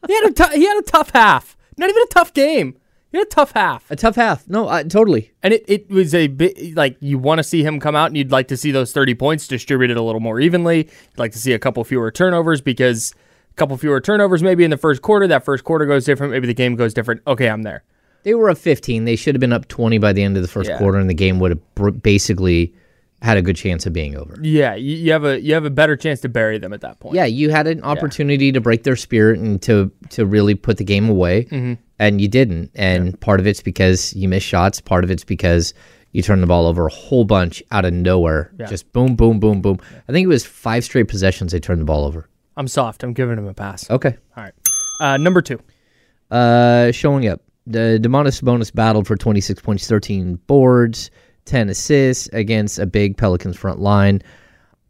he 0.06 0.14
had 0.14 0.40
a 0.40 0.48
he 0.56 0.64
had 0.66 0.78
a 0.78 0.82
tough 0.82 1.10
half. 1.10 1.56
Not 1.76 1.90
even 1.90 2.02
a 2.02 2.06
tough 2.06 2.32
game. 2.32 2.76
He 3.12 3.18
had 3.18 3.26
a 3.26 3.30
tough 3.30 3.52
half, 3.52 3.90
a 3.90 3.96
tough 3.96 4.16
half. 4.16 4.48
No, 4.48 4.66
uh, 4.68 4.82
totally. 4.82 5.32
and 5.42 5.54
it, 5.54 5.64
it 5.68 5.88
was 5.90 6.14
a 6.14 6.26
bit 6.26 6.74
like 6.76 6.96
you 7.00 7.18
want 7.18 7.38
to 7.38 7.42
see 7.44 7.62
him 7.62 7.78
come 7.80 7.94
out, 7.96 8.08
and 8.08 8.16
you'd 8.16 8.32
like 8.32 8.48
to 8.48 8.56
see 8.56 8.72
those 8.72 8.92
30 8.92 9.14
points 9.14 9.46
distributed 9.48 9.96
a 9.96 10.02
little 10.02 10.20
more 10.20 10.40
evenly. 10.40 10.78
You'd 10.78 11.18
like 11.18 11.32
to 11.32 11.38
see 11.38 11.52
a 11.52 11.58
couple 11.58 11.82
fewer 11.84 12.10
turnovers 12.10 12.60
because 12.60 13.14
a 13.50 13.54
couple 13.54 13.76
fewer 13.78 14.00
turnovers 14.00 14.42
maybe 14.42 14.64
in 14.64 14.70
the 14.70 14.76
first 14.76 15.02
quarter. 15.02 15.26
That 15.28 15.44
first 15.44 15.64
quarter 15.64 15.86
goes 15.86 16.04
different. 16.04 16.32
Maybe 16.32 16.46
the 16.46 16.54
game 16.54 16.74
goes 16.76 16.92
different. 16.92 17.22
Okay, 17.26 17.48
I'm 17.48 17.62
there. 17.62 17.84
They 18.24 18.34
were 18.34 18.50
up 18.50 18.58
15. 18.58 19.04
They 19.04 19.16
should 19.16 19.34
have 19.36 19.40
been 19.40 19.52
up 19.52 19.68
20 19.68 19.98
by 19.98 20.12
the 20.12 20.22
end 20.22 20.36
of 20.36 20.42
the 20.42 20.48
first 20.48 20.68
Yeah. 20.68 20.78
quarter, 20.78 20.98
and 20.98 21.08
the 21.08 21.14
game 21.14 21.38
would 21.38 21.52
have 21.52 21.74
br- 21.76 21.90
basically 21.90 22.74
had 23.26 23.36
a 23.36 23.42
good 23.42 23.56
chance 23.56 23.84
of 23.84 23.92
being 23.92 24.16
over. 24.16 24.38
Yeah, 24.40 24.74
you, 24.74 24.96
you 24.96 25.12
have 25.12 25.24
a 25.24 25.40
you 25.40 25.52
have 25.52 25.64
a 25.66 25.70
better 25.70 25.96
chance 25.96 26.20
to 26.20 26.28
bury 26.30 26.56
them 26.58 26.72
at 26.72 26.80
that 26.80 26.98
point. 27.00 27.14
Yeah, 27.14 27.26
you 27.26 27.50
had 27.50 27.66
an 27.66 27.82
opportunity 27.82 28.50
to 28.52 28.60
break 28.60 28.84
their 28.84 28.96
spirit 28.96 29.38
and 29.38 29.60
to 29.62 29.90
to 30.10 30.24
really 30.24 30.54
put 30.54 30.78
the 30.78 30.84
game 30.84 31.08
away, 31.10 31.44
Mm-hmm. 31.44 31.74
and 31.98 32.20
you 32.20 32.28
didn't. 32.28 32.70
And 32.74 33.20
part 33.20 33.40
of 33.40 33.46
it's 33.46 33.60
because 33.62 34.14
you 34.14 34.28
missed 34.28 34.46
shots. 34.46 34.80
Part 34.80 35.04
of 35.04 35.10
it's 35.10 35.24
because 35.24 35.74
you 36.12 36.22
turned 36.22 36.42
the 36.42 36.46
ball 36.46 36.66
over 36.66 36.86
a 36.86 36.90
whole 36.90 37.24
bunch 37.26 37.62
out 37.72 37.84
of 37.84 37.92
nowhere. 37.92 38.50
Just 38.68 38.90
boom, 38.94 39.16
boom, 39.16 39.38
boom, 39.40 39.60
boom. 39.60 39.78
I 40.08 40.12
think 40.12 40.24
it 40.24 40.28
was 40.28 40.46
five 40.46 40.82
straight 40.84 41.08
possessions 41.08 41.52
they 41.52 41.60
turned 41.60 41.80
the 41.82 41.84
ball 41.84 42.06
over. 42.06 42.28
I'm 42.56 42.68
soft. 42.68 43.02
I'm 43.02 43.12
giving 43.12 43.36
him 43.36 43.46
a 43.46 43.52
pass. 43.52 43.90
Okay. 43.90 44.16
All 44.36 44.44
right. 44.44 44.54
Uh, 45.00 45.18
number 45.18 45.42
two. 45.42 45.60
Uh, 46.30 46.90
showing 46.92 47.26
up. 47.28 47.42
The 47.68 47.98
Domantas 48.00 48.40
Sabonis 48.40 48.72
battled 48.72 49.06
for 49.08 49.16
26 49.16 49.60
points, 49.60 49.88
13 49.88 50.36
boards, 50.46 51.10
10 51.46 51.70
assists 51.70 52.28
against 52.32 52.78
a 52.78 52.86
big 52.86 53.16
Pelicans 53.16 53.56
front 53.56 53.80
line. 53.80 54.22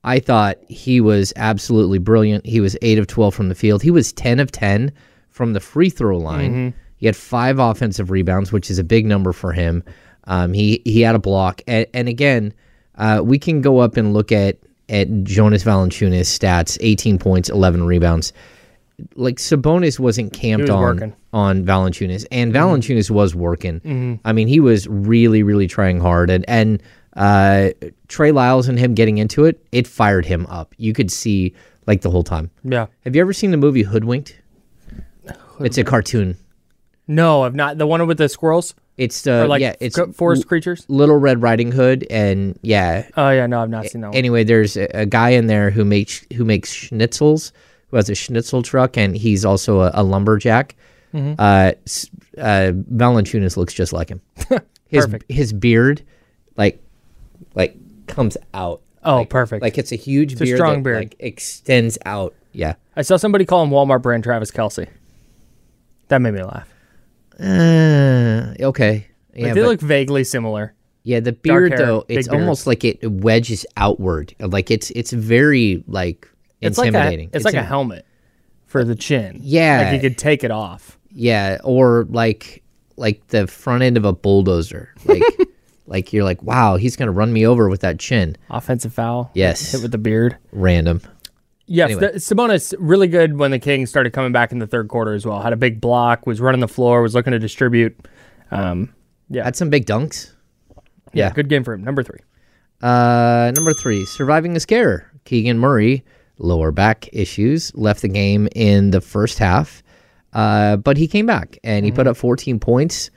I 0.05 0.21
thought 0.21 0.59
he 0.69 1.01
was 1.01 1.33
absolutely 1.37 1.99
brilliant. 1.99 2.47
He 2.47 2.61
was 2.61 2.77
8 2.83 2.99
of 2.99 3.07
12 3.07 3.35
from 3.35 3.49
the 3.49 3.55
field. 3.55 3.83
He 3.83 3.90
was 3.90 4.12
10 4.12 4.40
of 4.40 4.53
10 4.53 4.92
from 5.31 5.53
the 5.53 5.61
free 5.61 5.90
throw 5.90 6.16
line. 6.19 6.53
He 6.97 7.07
had 7.07 7.16
five 7.16 7.59
offensive 7.59 8.11
rebounds, 8.11 8.53
which 8.53 8.71
is 8.71 8.79
a 8.79 8.85
big 8.85 9.05
number 9.05 9.33
for 9.33 9.53
him. 9.53 9.85
Um, 10.25 10.53
he 10.53 10.81
he 10.85 11.03
had 11.03 11.14
a 11.14 11.19
block, 11.21 11.62
and, 11.66 11.87
and 11.95 12.09
again, 12.09 12.53
uh, 12.97 13.21
we 13.25 13.38
can 13.38 13.61
go 13.61 13.79
up 13.79 13.97
and 13.97 14.12
look 14.12 14.33
at 14.33 14.59
at 14.88 15.25
Jonas 15.25 15.62
Valanciunas' 15.62 16.27
stats: 16.27 16.79
18 16.81 17.19
points, 17.19 17.49
11 17.49 17.85
rebounds. 17.85 18.33
Like 19.14 19.37
Sabonis 19.37 19.98
wasn't 19.98 20.32
camped 20.32 20.62
was 20.62 20.70
on 20.70 20.82
working. 20.82 21.16
on 21.32 21.64
Valanciunas, 21.64 22.26
and 22.30 22.52
Valanciunas 22.52 23.11
was 23.11 23.35
working. 23.35 24.20
I 24.24 24.32
mean, 24.32 24.48
he 24.48 24.61
was 24.61 24.88
really, 24.88 25.42
really 25.42 25.66
trying 25.66 26.00
hard, 26.00 26.30
and 26.30 26.44
and 26.48 26.82
Uh, 27.16 27.70
Trey 28.09 28.30
Lyles 28.30 28.68
and 28.68 28.78
him 28.78 28.92
getting 28.94 29.16
into 29.16 29.46
it, 29.46 29.64
it 29.72 29.87
fired 29.87 30.26
him 30.26 30.44
up. 30.50 30.74
You 30.76 30.92
could 30.92 31.11
see 31.11 31.54
like 31.87 32.02
the 32.02 32.11
whole 32.11 32.22
time. 32.22 32.50
Yeah. 32.62 32.87
Have 33.04 33.16
you 33.16 33.22
ever 33.22 33.32
seen 33.32 33.52
the 33.52 33.56
movie 33.56 33.82
Hoodwinked? 33.85 34.38
It's 35.61 35.78
a 35.78 35.85
cartoon. 35.85 36.37
No, 37.09 37.44
I've 37.44 37.54
not. 37.54 37.78
The 37.78 37.87
one 37.87 38.06
with 38.06 38.18
the 38.18 38.28
squirrels 38.28 38.74
It's 38.98 39.26
uh, 39.26 39.46
like 39.48 39.62
yeah, 39.62 39.74
it's 39.80 39.98
forest 40.14 40.46
creatures. 40.46 40.85
Little 40.88 41.16
Red 41.16 41.40
Riding 41.40 41.72
Hood, 41.72 42.06
and 42.11 42.59
yeah. 42.62 43.09
Oh 43.16 43.30
yeah, 43.30 43.46
no, 43.46 43.62
I've 43.62 43.70
not 43.70 43.87
seen 43.87 44.02
that 44.02 44.09
one. 44.09 44.16
Anyway, 44.16 44.44
there's 44.44 44.76
a, 44.76 44.87
a 44.92 45.06
guy 45.06 45.30
in 45.30 45.46
there 45.46 45.70
who 45.70 45.85
makes 45.85 46.26
who 46.37 46.44
makes 46.44 46.70
schnitzels, 46.74 47.52
who 47.90 47.96
has 47.96 48.09
a 48.11 48.14
schnitzel 48.14 48.62
truck, 48.62 48.96
and 48.96 49.16
he's 49.16 49.44
also 49.44 49.81
a, 49.81 49.90
a 49.94 50.03
lumberjack. 50.03 50.75
Mm-hmm. 51.14 51.35
Uh, 51.38 51.72
uh, 52.40 52.72
looks 53.57 53.72
just 53.75 53.92
like 53.92 54.09
him. 54.11 54.20
His 54.88 55.05
Perfect. 55.07 55.33
his 55.33 55.53
beard, 55.53 56.03
like, 56.57 56.81
like 57.57 57.77
comes 58.07 58.37
out. 58.55 58.83
Oh, 59.03 59.16
Like- 59.18 59.31
perfect. 59.31 59.62
Like 59.62 59.79
it's 59.79 59.90
a 59.90 59.96
huge 59.96 60.35
a 60.35 60.37
beard. 60.37 60.57
strong 60.59 60.75
that, 60.77 60.83
beard. 60.85 60.96
Like 60.99 61.16
extends 61.18 61.99
out. 62.07 62.35
Yeah. 62.53 62.75
I 62.96 63.03
saw 63.03 63.16
somebody 63.16 63.44
call 63.44 63.64
him 63.64 63.70
Walmart 63.70 64.03
brand 64.03 64.22
Travis 64.22 64.53
Kelce. 64.53 64.88
That 66.09 66.20
made 66.22 66.35
me 66.35 66.42
laugh. 66.44 66.68
Uh, 67.40 68.55
okay. 68.61 69.07
Yeah, 69.35 69.46
Like, 69.46 69.55
they 69.55 69.61
but- 69.61 69.66
look 69.68 69.81
vaguely 69.81 70.25
similar. 70.25 70.72
Yeah, 71.03 71.20
the 71.20 71.33
beard 71.33 71.72
hair, 71.72 71.79
though, 71.87 72.05
it's 72.09 72.27
beard. 72.29 72.40
almost 72.40 72.66
like 72.66 72.85
it 72.85 72.99
wedges 73.11 73.64
outward. 73.77 74.35
Like 74.40 74.70
it's 74.72 74.90
it's 74.90 75.12
very 75.12 75.85
like 75.87 76.29
It's 76.61 76.79
like 76.79 76.87
a 76.87 76.88
intimidating. 76.88 77.31
it's, 77.33 77.45
like 77.45 77.55
a 77.55 77.62
helmet 77.62 78.07
for 78.66 78.85
the 78.85 78.95
chin. 78.95 79.38
Yeah. 79.42 79.83
like 79.90 79.95
you 80.03 80.09
could 80.11 80.19
take 80.19 80.42
it 80.45 80.51
off. 80.51 80.99
Yeah, 81.11 81.59
or 81.64 82.07
like 82.11 82.62
like 82.97 83.27
the 83.29 83.47
front 83.47 83.83
end 83.83 83.97
of 83.97 84.05
a 84.05 84.12
bulldozer. 84.12 84.95
Like 85.05 85.23
like 85.87 86.12
you're 86.12 86.25
like, 86.25 86.42
wow, 86.42 86.77
he's 86.77 86.97
gonna 86.97 87.12
run 87.12 87.33
me 87.33 87.47
over 87.47 87.69
with 87.69 87.81
that 87.83 87.99
chin. 87.99 88.37
Offensive 88.51 88.92
foul. 88.92 89.31
Yes. 89.35 89.73
hit 89.73 89.83
with 89.83 89.92
the 89.92 89.99
beard. 89.99 90.37
Random. 90.53 91.01
Yes, 91.69 91.90
Anyway. 91.90 92.12
the, 92.12 92.19
Sabonis 92.21 92.75
really 92.79 93.09
good 93.09 93.38
when 93.38 93.51
the 93.51 93.59
Kings 93.59 93.90
started 93.90 94.12
coming 94.12 94.31
back 94.31 94.53
in 94.53 94.61
the 94.61 94.69
third 94.69 94.88
quarter 94.88 95.14
as 95.14 95.27
well. 95.27 95.40
Had 95.42 95.53
a 95.53 95.57
big 95.57 95.81
block, 95.81 96.25
was 96.25 96.40
running 96.40 96.61
the 96.61 96.69
floor, 96.69 97.03
was 97.03 97.14
looking 97.14 97.33
to 97.33 97.40
distribute. 97.40 98.07
Um, 98.53 98.95
yeah, 99.29 99.42
Had 99.42 99.57
some 99.57 99.69
big 99.69 99.85
dunks. 99.85 100.33
yeah, 101.12 101.27
yeah. 101.27 101.33
good 101.33 101.49
game 101.49 101.64
for 101.64 101.73
him. 101.75 101.83
Number 101.83 102.05
three. 102.05 102.21
Uh, 102.83 103.51
number 103.57 103.73
three, 103.73 104.05
surviving 104.05 104.55
a 104.55 104.61
scare. 104.61 105.11
Keegan 105.25 105.59
Murray, 105.59 106.05
lower 106.38 106.70
back 106.72 107.09
issues, 107.12 107.75
left 107.75 108.03
the 108.03 108.09
game 108.09 108.49
in 108.55 108.90
the 108.90 109.01
first 109.01 109.38
half, 109.38 109.83
uh, 110.33 110.77
but 110.77 110.96
he 110.96 111.07
came 111.07 111.27
back 111.27 111.59
and 111.64 111.85
he 111.85 111.90
put 111.92 112.07
up 112.07 112.16
14 112.16 112.59
points. 112.61 113.11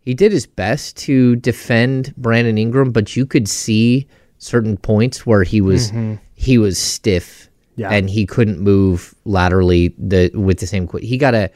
He 0.00 0.14
did 0.14 0.32
his 0.32 0.46
best 0.46 0.96
to 0.98 1.36
defend 1.36 2.14
Brandon 2.16 2.56
Ingram, 2.58 2.90
but 2.92 3.16
you 3.16 3.26
could 3.26 3.48
see 3.48 4.06
certain 4.38 4.76
points 4.76 5.26
where 5.26 5.42
he 5.42 5.60
was 5.60 5.92
he 6.34 6.56
was 6.58 6.78
stiff 6.78 7.50
Yeah. 7.76 7.90
and 7.90 8.08
he 8.08 8.24
couldn't 8.24 8.60
move 8.60 9.14
laterally 9.24 9.94
the 9.98 10.30
with 10.34 10.58
the 10.60 10.66
same. 10.66 10.86
qu- 10.86 10.98
He 10.98 11.18
got 11.18 11.34
a 11.34 11.50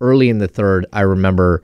early 0.00 0.28
in 0.30 0.38
the 0.38 0.48
third. 0.48 0.86
I 0.92 1.02
remember 1.02 1.62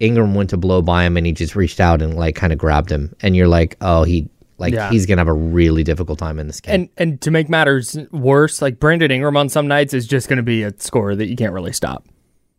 Ingram 0.00 0.34
went 0.34 0.50
to 0.50 0.56
blow 0.56 0.82
by 0.82 1.04
him 1.04 1.16
and 1.16 1.24
he 1.24 1.32
just 1.32 1.54
reached 1.54 1.78
out 1.80 2.02
and 2.02 2.14
like 2.14 2.34
kind 2.34 2.52
of 2.52 2.58
grabbed 2.58 2.90
him, 2.90 3.14
and 3.20 3.36
you're 3.36 3.46
like, 3.48 3.76
oh, 3.80 4.02
he 4.02 4.28
like 4.58 4.72
Yeah. 4.74 4.90
he's 4.90 5.06
gonna 5.06 5.20
have 5.20 5.28
a 5.28 5.32
really 5.32 5.82
difficult 5.84 6.18
time 6.18 6.38
in 6.38 6.46
this 6.46 6.60
game. 6.60 6.74
And 6.74 6.88
and 6.96 7.20
to 7.22 7.30
make 7.30 7.48
matters 7.48 7.96
worse, 8.12 8.60
like 8.62 8.78
Brandon 8.80 9.10
Ingram 9.10 9.36
on 9.36 9.48
some 9.48 9.66
nights 9.68 9.94
is 9.94 10.06
just 10.06 10.28
going 10.28 10.38
to 10.38 10.42
be 10.42 10.62
a 10.62 10.72
scorer 10.78 11.14
that 11.16 11.26
you 11.28 11.36
can't 11.36 11.52
really 11.52 11.72
stop, 11.72 12.06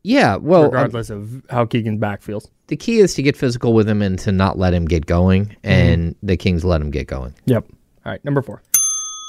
yeah, 0.04 0.36
well, 0.36 0.66
um, 0.66 0.72
regardless 0.72 1.10
of 1.10 1.44
how 1.50 1.66
Keegan's 1.66 2.00
back 2.00 2.22
feels. 2.22 2.50
the 2.68 2.76
key 2.78 3.00
is 3.00 3.14
to 3.16 3.22
get 3.24 3.36
physical 3.36 3.74
with 3.74 3.88
him 3.90 4.02
and 4.02 4.18
to 4.20 4.32
not 4.32 4.58
let 4.58 4.74
him 4.74 4.86
get 4.86 5.06
going, 5.06 5.56
and 5.64 6.16
the 6.24 6.38
Kings 6.38 6.64
let 6.64 6.82
him 6.82 6.92
get 6.92 7.08
going. 7.08 7.34
Yep. 7.46 7.66
All 8.06 8.12
right, 8.12 8.24
number 8.24 8.42
four. 8.42 8.62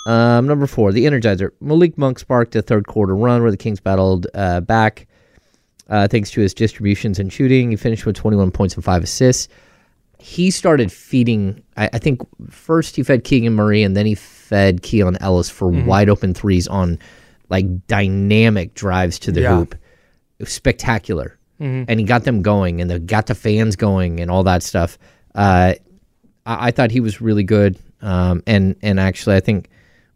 Um, 0.07 0.47
number 0.47 0.67
four, 0.67 0.93
the 0.93 1.05
Energizer. 1.05 1.51
Malik 1.61 1.99
Monk 1.99 2.19
sparked 2.19 2.57
a 2.57 2.63
third 2.63 2.87
quarter 2.87 3.15
run 3.15 3.43
where 3.43 3.51
the 3.51 3.57
Kings 3.57 3.79
battled 3.81 4.27
uh, 4.35 4.61
back 4.61 5.07
uh, 5.91 6.07
thanks 6.09 6.31
to 6.31 6.41
his 6.41 6.55
distributions 6.55 7.19
and 7.19 7.33
shooting. 7.33 7.71
He 7.71 7.77
finished 7.77 8.07
with 8.07 8.17
21 8.17 8.51
points 8.51 8.75
and 8.75 8.85
five 8.85 9.03
assists. 9.03 9.49
He 10.21 10.51
started 10.51 10.91
feeding, 10.91 11.63
I, 11.77 11.91
I 11.93 11.99
think 11.99 12.21
first 12.51 12.97
he 12.97 13.03
fed 13.03 13.25
Keegan 13.25 13.55
Murray 13.55 13.83
and 13.83 13.97
then 13.97 14.05
he 14.07 14.15
fed 14.15 14.83
Keon 14.83 15.17
Ellis 15.21 15.49
for 15.51 15.69
wide 15.69 16.09
open 16.09 16.35
threes 16.35 16.67
on 16.69 16.99
like 17.51 17.87
dynamic 17.87 18.75
drives 18.75 19.19
to 19.21 19.33
the 19.33 19.43
Yeah. 19.43 19.57
hoop. 19.59 19.75
Spectacular. 20.45 21.35
And 21.61 21.99
he 21.99 22.05
got 22.07 22.23
them 22.23 22.41
going 22.43 22.81
and 22.81 22.89
they 22.89 23.01
got 23.01 23.27
the 23.27 23.35
fans 23.35 23.75
going 23.75 24.21
and 24.21 24.31
all 24.31 24.45
that 24.45 24.63
stuff. 24.63 24.97
Uh, 25.35 25.75
I, 26.47 26.69
I 26.69 26.71
thought 26.71 26.93
he 26.93 27.01
was 27.01 27.21
really 27.21 27.43
good. 27.43 27.77
Um, 28.01 28.45
and 28.47 28.77
and 28.81 29.01
actually, 29.01 29.35
I 29.35 29.41
think 29.41 29.69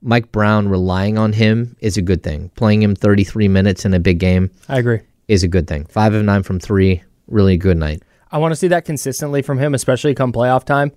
Mike 0.02 0.30
Brown 0.30 0.68
relying 0.68 1.18
on 1.18 1.32
him 1.32 1.74
is 1.80 1.96
a 1.96 2.02
good 2.02 2.22
thing. 2.22 2.50
Playing 2.54 2.80
him 2.82 2.94
33 2.94 3.48
minutes 3.48 3.84
in 3.84 3.92
a 3.92 3.98
big 3.98 4.20
game 4.20 4.52
I 4.68 4.78
agree. 4.78 5.00
is 5.26 5.42
a 5.42 5.48
good 5.48 5.66
thing. 5.66 5.84
Five 5.86 6.14
of 6.14 6.24
nine 6.24 6.44
from 6.44 6.60
three, 6.60 7.02
really 7.26 7.56
good 7.56 7.76
night. 7.76 8.02
I 8.32 8.38
want 8.38 8.52
to 8.52 8.56
see 8.56 8.68
that 8.68 8.84
consistently 8.84 9.42
from 9.42 9.58
him, 9.58 9.74
especially 9.74 10.14
come 10.14 10.32
playoff 10.32 10.64
time. 10.64 10.92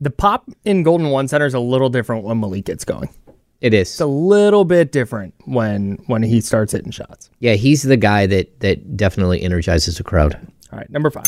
The 0.00 0.10
pop 0.10 0.48
in 0.64 0.82
Golden 0.82 1.10
One 1.10 1.28
Center 1.28 1.46
is 1.46 1.54
a 1.54 1.60
little 1.60 1.88
different 1.88 2.24
when 2.24 2.40
Malik 2.40 2.64
gets 2.64 2.84
going. 2.84 3.10
It 3.60 3.74
is. 3.74 3.90
It's 3.90 4.00
a 4.00 4.06
little 4.06 4.64
bit 4.64 4.90
different 4.90 5.34
when 5.44 5.98
when 6.06 6.22
he 6.22 6.40
starts 6.40 6.72
hitting 6.72 6.90
shots. 6.90 7.30
yeah, 7.40 7.54
he's 7.54 7.82
the 7.82 7.96
guy 7.98 8.26
that 8.26 8.60
that 8.60 8.96
definitely 8.96 9.42
energizes 9.42 10.00
a 10.00 10.02
crowd. 10.04 10.34
All 10.72 10.78
right, 10.78 10.90
number 10.90 11.10
five. 11.10 11.26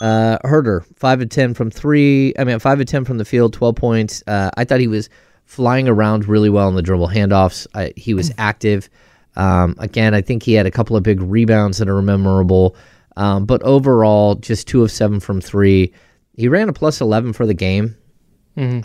Uh, 0.00 0.38
Huerter, 0.44 0.84
five 0.96 1.20
of 1.20 1.28
ten 1.28 1.52
from 1.54 1.70
three. 1.70 2.32
I 2.38 2.44
mean, 2.44 2.58
five 2.58 2.80
of 2.80 2.86
ten 2.86 3.04
from 3.04 3.18
the 3.18 3.24
field, 3.24 3.52
twelve 3.52 3.76
points. 3.76 4.22
Uh, 4.26 4.50
I 4.56 4.64
thought 4.64 4.80
he 4.80 4.88
was 4.88 5.10
flying 5.44 5.86
around 5.86 6.26
really 6.26 6.48
well 6.48 6.68
in 6.68 6.74
the 6.74 6.82
dribble 6.82 7.08
handoffs. 7.08 7.66
I, 7.74 7.92
he 7.96 8.14
was 8.14 8.32
active. 8.38 8.88
Um, 9.36 9.74
again, 9.78 10.14
I 10.14 10.22
think 10.22 10.42
he 10.42 10.54
had 10.54 10.64
a 10.64 10.70
couple 10.70 10.96
of 10.96 11.02
big 11.02 11.20
rebounds 11.20 11.78
that 11.78 11.88
are 11.88 12.00
memorable. 12.00 12.76
Um, 13.16 13.46
but 13.46 13.62
overall, 13.62 14.34
just 14.34 14.66
two 14.66 14.82
of 14.82 14.90
seven 14.90 15.20
from 15.20 15.40
three. 15.40 15.92
He 16.36 16.48
ran 16.48 16.68
a 16.68 16.72
plus 16.72 17.00
eleven 17.00 17.32
for 17.32 17.46
the 17.46 17.54
game. 17.54 17.96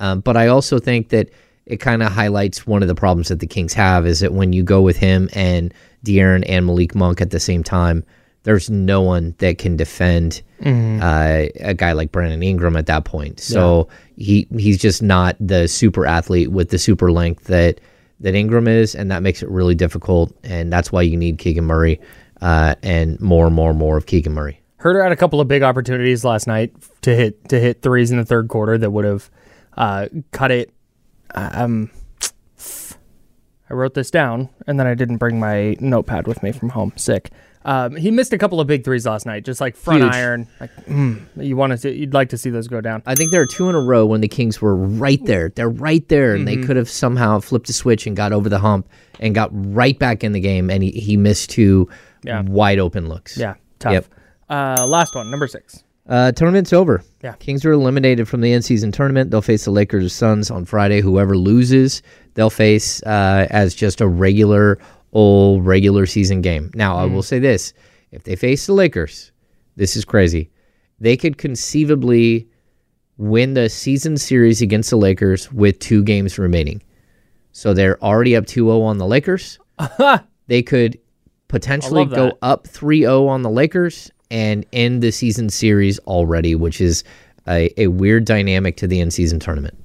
Um, 0.02 0.20
but 0.22 0.38
I 0.38 0.48
also 0.48 0.80
think 0.80 1.10
that 1.10 1.30
it 1.66 1.78
kind 1.78 2.02
of 2.02 2.12
highlights 2.12 2.66
one 2.66 2.82
of 2.82 2.88
the 2.88 2.96
problems 2.96 3.28
that 3.28 3.40
the 3.40 3.48
Kings 3.48 3.74
have 3.74 4.06
is 4.08 4.20
that 4.22 4.34
when 4.34 4.54
you 4.54 4.64
go 4.64 4.82
with 4.82 4.98
him 4.98 5.30
and 5.34 5.72
De'Aaron 6.06 6.44
and 6.48 6.66
Malik 6.66 6.96
Monk 6.96 7.22
at 7.22 7.30
the 7.30 7.40
same 7.40 7.64
time, 7.64 8.04
there's 8.44 8.70
no 8.70 9.02
one 9.02 9.36
that 9.40 9.58
can 9.60 9.76
defend 9.78 10.42
uh, 11.02 11.46
a 11.60 11.74
guy 11.74 11.92
like 11.92 12.12
Brandon 12.12 12.42
Ingram 12.42 12.76
at 12.76 12.86
that 12.88 13.06
point. 13.06 13.40
So 13.40 13.88
he 14.18 14.48
he's 14.58 14.78
just 14.78 15.02
not 15.04 15.36
the 15.40 15.68
super 15.68 16.06
athlete 16.06 16.52
with 16.52 16.70
the 16.70 16.80
super 16.80 17.12
length 17.12 17.46
that 17.46 17.80
that 18.22 18.36
Ingram 18.36 18.68
is, 18.68 18.96
and 18.96 19.12
that 19.12 19.22
makes 19.24 19.42
it 19.44 19.50
really 19.50 19.76
difficult. 19.76 20.34
And 20.44 20.74
that's 20.74 20.92
why 20.92 21.02
you 21.04 21.16
need 21.16 21.38
Keegan 21.38 21.66
Murray 21.66 22.00
uh, 22.42 22.76
and 22.84 23.20
more 23.20 23.46
and 23.48 23.56
more 23.56 23.70
and 23.70 23.80
more 23.80 23.98
of 23.98 24.06
Keegan 24.06 24.34
Murray. 24.34 24.62
Huerter 24.80 25.04
had 25.04 25.12
a 25.12 25.16
couple 25.18 25.42
of 25.42 25.48
big 25.48 25.62
opportunities 25.62 26.24
last 26.24 26.48
night 26.48 26.74
to 27.02 27.14
hit 27.16 27.50
to 27.50 27.60
hit 27.60 27.82
threes 27.82 28.12
in 28.12 28.18
the 28.18 28.26
third 28.26 28.48
quarter 28.48 28.78
that 28.78 28.92
would 28.92 29.06
have 29.06 29.30
uh, 29.78 30.08
cut 30.32 30.52
it. 30.52 30.72
Um, 31.36 31.92
I 33.70 33.74
wrote 33.74 33.94
this 33.94 34.10
down 34.10 34.50
and 34.68 34.80
then 34.80 34.88
I 34.88 34.96
didn't 34.96 35.18
bring 35.18 35.40
my 35.40 35.76
notepad 35.80 36.28
with 36.28 36.42
me 36.42 36.52
from 36.52 36.70
home. 36.70 36.94
Sick. 36.96 37.30
Um, 37.66 37.98
he 37.98 38.10
missed 38.10 38.32
a 38.32 38.38
couple 38.38 38.62
of 38.62 38.68
big 38.68 38.86
threes 38.86 39.06
last 39.06 39.26
night, 39.26 39.44
just 39.44 39.60
like 39.60 39.76
front 39.76 40.02
Huge. 40.02 40.14
iron. 40.14 40.48
Like 40.62 40.74
mm, 40.86 41.22
you 41.36 41.58
want 41.58 41.78
to, 41.80 41.94
you'd 41.94 42.14
like 42.14 42.30
to 42.30 42.38
see 42.38 42.50
those 42.50 42.68
go 42.70 42.80
down. 42.80 43.04
I 43.06 43.16
think 43.16 43.32
there 43.32 43.42
are 43.42 43.46
two 43.46 43.68
in 43.70 43.76
a 43.76 43.82
row 43.82 44.06
when 44.06 44.22
the 44.22 44.30
Kings 44.30 44.62
were 44.62 44.76
right 44.76 45.24
there. 45.26 45.50
They're 45.50 45.70
right 45.70 46.08
there, 46.08 46.34
and 46.36 46.48
Mm-hmm. 46.48 46.62
they 46.62 46.66
could 46.68 46.78
have 46.78 46.90
somehow 46.90 47.42
flipped 47.42 47.70
a 47.70 47.74
switch 47.74 48.08
and 48.08 48.16
got 48.16 48.32
over 48.32 48.48
the 48.48 48.60
hump 48.60 48.88
and 49.20 49.36
got 49.36 49.50
right 49.52 50.00
back 50.00 50.24
in 50.24 50.32
the 50.32 50.40
game. 50.40 50.70
And 50.70 50.82
he, 50.82 50.92
he 50.92 51.18
missed 51.18 51.50
two 51.50 51.90
Yeah. 52.24 52.42
wide 52.42 52.80
open 52.80 53.08
looks. 53.08 53.38
Yeah, 53.38 53.56
tough. 53.80 53.94
Yep. 53.94 54.06
Uh, 54.50 54.86
last 54.88 55.16
one, 55.16 55.30
number 55.30 55.48
six. 55.48 55.84
Uh, 56.08 56.32
tournament's 56.32 56.74
over. 56.74 57.04
Yeah. 57.24 57.34
Kings 57.34 57.64
are 57.66 57.72
eliminated 57.72 58.28
from 58.28 58.42
the 58.42 58.52
in-season 58.52 58.92
tournament. 58.92 59.30
They'll 59.30 59.44
face 59.44 59.66
the 59.66 59.72
Lakers 59.72 60.06
or 60.06 60.10
Suns 60.10 60.50
on 60.50 60.66
Friday. 60.66 61.02
Whoever 61.02 61.38
loses, 61.38 62.02
they'll 62.34 62.50
face 62.50 63.04
uh, 63.04 63.46
as 63.52 63.76
just 63.76 64.02
a 64.02 64.08
regular 64.08 64.80
old 65.14 65.66
regular 65.66 66.06
season 66.08 66.42
game. 66.42 66.72
Now, 66.74 66.98
I 66.98 67.06
will 67.06 67.24
say 67.24 67.38
this: 67.38 67.74
if 68.12 68.24
they 68.24 68.36
face 68.36 68.66
the 68.66 68.74
Lakers, 68.74 69.32
this 69.76 69.96
is 69.96 70.04
crazy. 70.04 70.50
They 71.00 71.16
could 71.16 71.38
conceivably 71.38 72.48
win 73.18 73.54
the 73.54 73.70
season 73.70 74.18
series 74.18 74.62
against 74.62 74.90
the 74.90 74.98
Lakers 74.98 75.52
with 75.52 75.78
two 75.80 76.04
games 76.04 76.40
remaining. 76.40 76.82
So 77.52 77.74
they're 77.74 78.02
already 78.04 78.36
up 78.36 78.46
2-0 78.46 78.82
on 78.82 78.98
the 78.98 79.06
Lakers. 79.06 79.60
they 80.48 80.64
could 80.64 80.98
potentially 81.50 82.06
go 82.06 82.38
up 82.42 82.66
3-0 82.66 83.28
on 83.28 83.42
the 83.42 83.50
Lakers 83.50 84.10
and 84.32 84.66
end 84.72 85.04
the 85.04 85.12
season 85.12 85.50
series 85.50 86.00
already, 86.00 86.56
which 86.56 86.80
is 86.80 87.04
a, 87.48 87.74
a 87.82 87.88
weird 87.88 88.24
dynamic 88.24 88.78
to 88.78 88.88
the 88.88 89.02
end 89.02 89.14
season 89.14 89.40
tournament. 89.40 89.78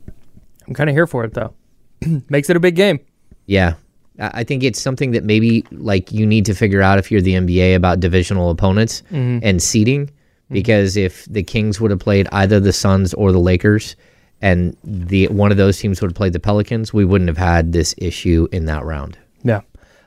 I'm 0.68 0.74
kind 0.74 0.88
of 0.88 0.94
here 0.94 1.08
for 1.08 1.24
it 1.24 1.34
though. 1.34 1.52
Makes 2.28 2.50
it 2.50 2.56
a 2.56 2.60
big 2.60 2.76
game. 2.76 3.00
Yeah. 3.46 3.74
I 4.20 4.30
I 4.34 4.44
think 4.44 4.62
it's 4.62 4.80
something 4.80 5.10
that 5.10 5.24
maybe 5.24 5.66
like 5.72 6.12
you 6.12 6.24
need 6.24 6.46
to 6.46 6.54
figure 6.54 6.82
out 6.82 6.98
if 6.98 7.10
you're 7.10 7.20
the 7.20 7.34
NBA 7.34 7.74
about 7.74 7.98
divisional 7.98 8.50
opponents 8.50 9.02
mm-hmm. 9.10 9.40
and 9.42 9.60
seeding. 9.60 10.06
Mm-hmm. 10.06 10.54
Because 10.54 10.96
if 10.96 11.24
the 11.24 11.42
Kings 11.42 11.80
would 11.80 11.90
have 11.90 12.00
played 12.00 12.28
either 12.30 12.60
the 12.60 12.72
Suns 12.72 13.14
or 13.14 13.32
the 13.32 13.40
Lakers, 13.40 13.96
and 14.42 14.76
the 14.84 15.26
one 15.28 15.50
of 15.50 15.56
those 15.56 15.78
teams 15.78 16.02
would 16.02 16.10
have 16.10 16.16
played 16.16 16.34
the 16.34 16.40
Pelicans, 16.40 16.92
we 16.92 17.04
wouldn't 17.04 17.28
have 17.28 17.38
had 17.38 17.72
this 17.72 17.94
issue 17.96 18.46
in 18.52 18.66
that 18.66 18.84
round. 18.84 19.18
Yeah. 19.42 19.62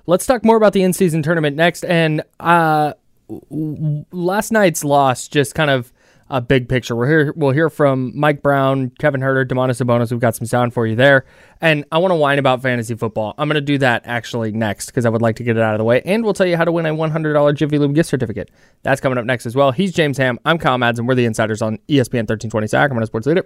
Let's 0.08 0.26
talk 0.26 0.46
more 0.46 0.56
about 0.56 0.72
the 0.72 0.84
in 0.84 0.94
season 0.94 1.22
tournament 1.22 1.58
next. 1.58 1.84
And 1.84 2.24
uh, 2.40 2.94
last 3.30 4.52
night's 4.52 4.86
loss, 4.86 5.28
just 5.28 5.54
kind 5.54 5.70
of 5.70 5.92
a 6.30 6.40
big 6.40 6.70
picture. 6.70 6.96
We'll 6.96 7.10
hear, 7.10 7.34
we'll 7.36 7.52
hear 7.52 7.70
from 7.70 8.18
Mike 8.18 8.42
Brown, 8.42 8.90
Kevin 9.00 9.20
Huerter, 9.20 9.46
Domantas 9.46 9.84
Sabonis. 9.84 10.10
We've 10.10 10.20
got 10.22 10.34
some 10.34 10.48
sound 10.48 10.74
for 10.74 10.88
you 10.88 10.96
there. 10.96 11.26
And 11.60 11.84
I 11.92 11.98
want 11.98 12.12
to 12.12 12.16
whine 12.16 12.40
about 12.40 12.62
fantasy 12.62 12.96
football. 12.96 13.34
I'm 13.38 13.50
going 13.50 13.56
to 13.56 13.62
do 13.62 13.78
that 13.80 14.04
actually 14.06 14.54
next 14.54 14.88
because 14.88 15.06
I 15.06 15.10
would 15.10 15.22
like 15.22 15.36
to 15.38 15.44
get 15.44 15.58
it 15.58 15.62
out 15.62 15.74
of 15.74 15.78
the 15.78 15.84
way. 15.84 16.02
And 16.06 16.24
we'll 16.24 16.34
tell 16.34 16.48
you 16.48 16.56
how 16.56 16.64
to 16.64 16.72
win 16.72 16.86
a 16.86 16.94
$100 16.94 17.56
Jiffy 17.56 17.78
Lube 17.78 17.94
gift 17.94 18.10
certificate. 18.10 18.50
That's 18.84 19.02
coming 19.02 19.18
up 19.18 19.26
next 19.26 19.46
as 19.46 19.56
well. 19.56 19.72
He's 19.72 19.92
James 19.92 20.18
Ham. 20.18 20.40
I'm 20.46 20.58
Kyle 20.58 20.78
Madson. 20.78 21.06
We're 21.06 21.16
the 21.16 21.26
insiders 21.26 21.62
on 21.62 21.80
ESPN 21.90 22.24
1320 22.24 22.68
Sacramento 22.68 23.08
Sports 23.08 23.28
Leader. 23.28 23.46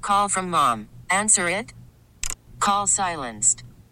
Call 0.00 0.28
from 0.28 0.50
mom. 0.50 0.88
Answer 1.10 1.48
it. 1.48 1.74
Call 2.58 2.88
silenced. 2.88 3.62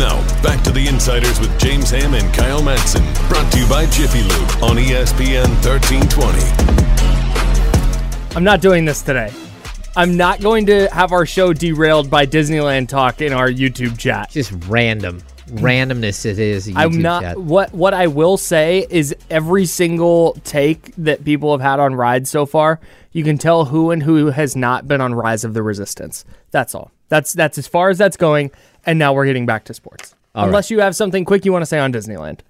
Now, 0.00 0.16
back 0.42 0.64
to 0.64 0.70
the 0.70 0.88
Insiders 0.88 1.38
with 1.40 1.60
James 1.60 1.90
Ham 1.90 2.14
and 2.14 2.32
Kyle 2.32 2.62
Madson. 2.62 3.04
Brought 3.28 3.52
to 3.52 3.60
you 3.60 3.68
by 3.68 3.84
Jiffy 3.84 4.22
Lube 4.22 4.48
on 4.62 4.78
ESPN 4.78 5.50
1320. 5.62 8.34
I'm 8.34 8.42
not 8.42 8.62
doing 8.62 8.86
this 8.86 9.02
today. 9.02 9.30
I'm 9.94 10.16
not 10.16 10.40
going 10.40 10.64
to 10.66 10.86
have 10.86 11.12
our 11.12 11.26
show 11.26 11.52
derailed 11.52 12.08
by 12.08 12.24
Disneyland 12.24 12.88
talk 12.88 13.20
in 13.20 13.34
our 13.34 13.50
YouTube 13.50 13.98
chat. 13.98 14.30
Just 14.30 14.52
random 14.68 15.20
randomness 15.48 16.24
it 16.24 16.38
is. 16.38 16.72
I'm 16.74 17.02
not 17.02 17.22
chat. 17.22 17.36
what 17.36 17.74
what 17.74 17.92
I 17.92 18.06
will 18.06 18.38
say 18.38 18.86
is 18.88 19.14
every 19.28 19.66
single 19.66 20.32
take 20.44 20.94
that 20.96 21.26
people 21.26 21.52
have 21.52 21.60
had 21.60 21.78
on 21.78 21.94
rides 21.94 22.30
so 22.30 22.46
far, 22.46 22.80
you 23.12 23.22
can 23.22 23.36
tell 23.36 23.66
who 23.66 23.90
and 23.90 24.02
who 24.02 24.28
has 24.28 24.56
not 24.56 24.88
been 24.88 25.02
on 25.02 25.12
Rise 25.12 25.44
of 25.44 25.52
the 25.52 25.62
Resistance. 25.62 26.24
That's 26.52 26.74
all. 26.74 26.90
That's 27.10 27.34
that's 27.34 27.58
as 27.58 27.66
far 27.66 27.90
as 27.90 27.98
that's 27.98 28.16
going. 28.16 28.50
And 28.86 28.98
now 28.98 29.12
we're 29.12 29.26
getting 29.26 29.46
back 29.46 29.64
to 29.64 29.74
sports. 29.74 30.14
All 30.34 30.46
Unless 30.46 30.70
you 30.70 30.80
have 30.80 30.94
something 30.96 31.24
quick 31.24 31.44
you 31.44 31.52
want 31.52 31.62
to 31.62 31.66
say 31.66 31.78
on 31.78 31.92
Disneyland. 31.92 32.40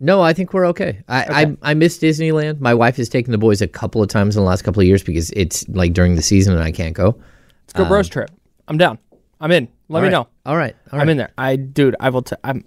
No, 0.00 0.20
I 0.20 0.32
think 0.32 0.52
we're 0.52 0.66
okay. 0.66 1.02
I, 1.08 1.44
I 1.62 1.70
I 1.70 1.74
miss 1.74 1.98
Disneyland. 1.98 2.60
My 2.60 2.74
wife 2.74 2.96
has 2.96 3.08
taken 3.08 3.30
the 3.32 3.38
boys 3.38 3.62
a 3.62 3.68
couple 3.68 4.02
of 4.02 4.08
times 4.08 4.36
in 4.36 4.42
the 4.42 4.46
last 4.48 4.62
couple 4.62 4.80
of 4.80 4.86
years 4.86 5.02
because 5.04 5.30
it's 5.30 5.66
like 5.68 5.92
during 5.92 6.16
the 6.16 6.22
season 6.22 6.52
and 6.54 6.62
I 6.62 6.72
can't 6.72 6.94
go. 6.94 7.16
Let's 7.62 7.72
go 7.74 7.84
bros 7.84 8.08
trip. 8.08 8.30
I'm 8.66 8.76
down. 8.76 8.98
I'm 9.40 9.52
in. 9.52 9.68
Let 9.88 10.02
me 10.02 10.08
Um, 10.08 10.14
All 10.14 10.20
know. 10.54 10.58
right. 10.58 10.74
All 10.90 10.98
right. 10.98 11.02
I'm 11.02 11.08
in 11.08 11.16
there. 11.16 11.30
I 11.38 11.56
dude, 11.56 11.94
I 12.00 12.08
will 12.10 12.22
t- 12.22 12.36
I'm 12.42 12.64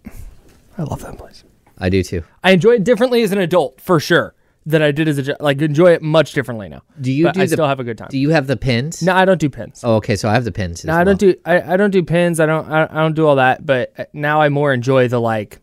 I 0.78 0.84
love 0.84 1.02
that 1.02 1.18
place. 1.18 1.44
I 1.80 1.90
do 1.90 2.02
too. 2.02 2.24
I 2.44 2.52
enjoy 2.52 2.72
it 2.76 2.84
differently 2.86 3.22
as 3.24 3.32
an 3.32 3.40
adult, 3.40 3.82
for 3.82 4.00
sure. 4.00 4.34
Than 4.70 4.82
I 4.82 4.92
did 4.92 5.08
as 5.08 5.18
a 5.18 5.38
like 5.40 5.62
enjoy 5.62 5.94
it 5.94 6.02
much 6.02 6.34
differently 6.34 6.68
now. 6.68 6.82
Do 7.00 7.10
you 7.10 7.24
But 7.24 7.36
do 7.36 7.42
I 7.42 7.46
the, 7.46 7.56
still 7.56 7.68
have 7.68 7.80
a 7.80 7.86
good 7.86 7.98
time. 7.98 8.10
Do 8.12 8.18
you 8.18 8.32
have 8.32 8.48
the 8.48 8.58
pins? 8.58 9.02
no, 9.02 9.16
I 9.16 9.24
don't 9.24 9.40
do 9.40 9.50
pins. 9.50 9.80
Oh, 9.82 9.96
okay. 9.96 10.18
So 10.18 10.28
I 10.28 10.34
have 10.34 10.44
the 10.44 10.52
pins. 10.52 10.84
No, 10.84 10.94
I 10.94 11.06
don't 11.06 11.18
do 11.18 11.36
I, 11.46 11.74
I 11.74 11.78
don't 11.78 11.92
do 11.92 12.04
pins. 12.04 12.42
I 12.42 12.46
don't 12.46 12.70
I, 12.70 12.84
I 12.84 13.02
don't 13.02 13.14
do 13.14 13.26
all 13.26 13.38
that. 13.38 13.66
But 13.66 13.94
uh, 13.98 14.04
now 14.12 14.42
I 14.42 14.50
more 14.50 14.74
enjoy 14.74 15.08
the 15.08 15.22
like 15.22 15.60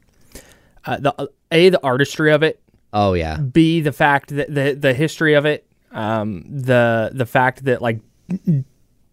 uh, 0.86 0.96
the 0.96 1.14
uh, 1.20 1.26
a 1.52 1.68
the 1.68 1.84
artistry 1.84 2.32
of 2.32 2.42
it. 2.42 2.62
Oh 2.94 3.12
yeah. 3.12 3.36
B 3.36 3.82
the 3.82 3.92
fact 3.92 4.34
that 4.34 4.54
the 4.54 4.72
the 4.72 4.94
history 4.94 5.34
of 5.34 5.44
it. 5.44 5.66
Um, 5.92 6.44
the 6.48 7.10
the 7.12 7.26
fact 7.26 7.66
that 7.66 7.82
like 7.82 8.00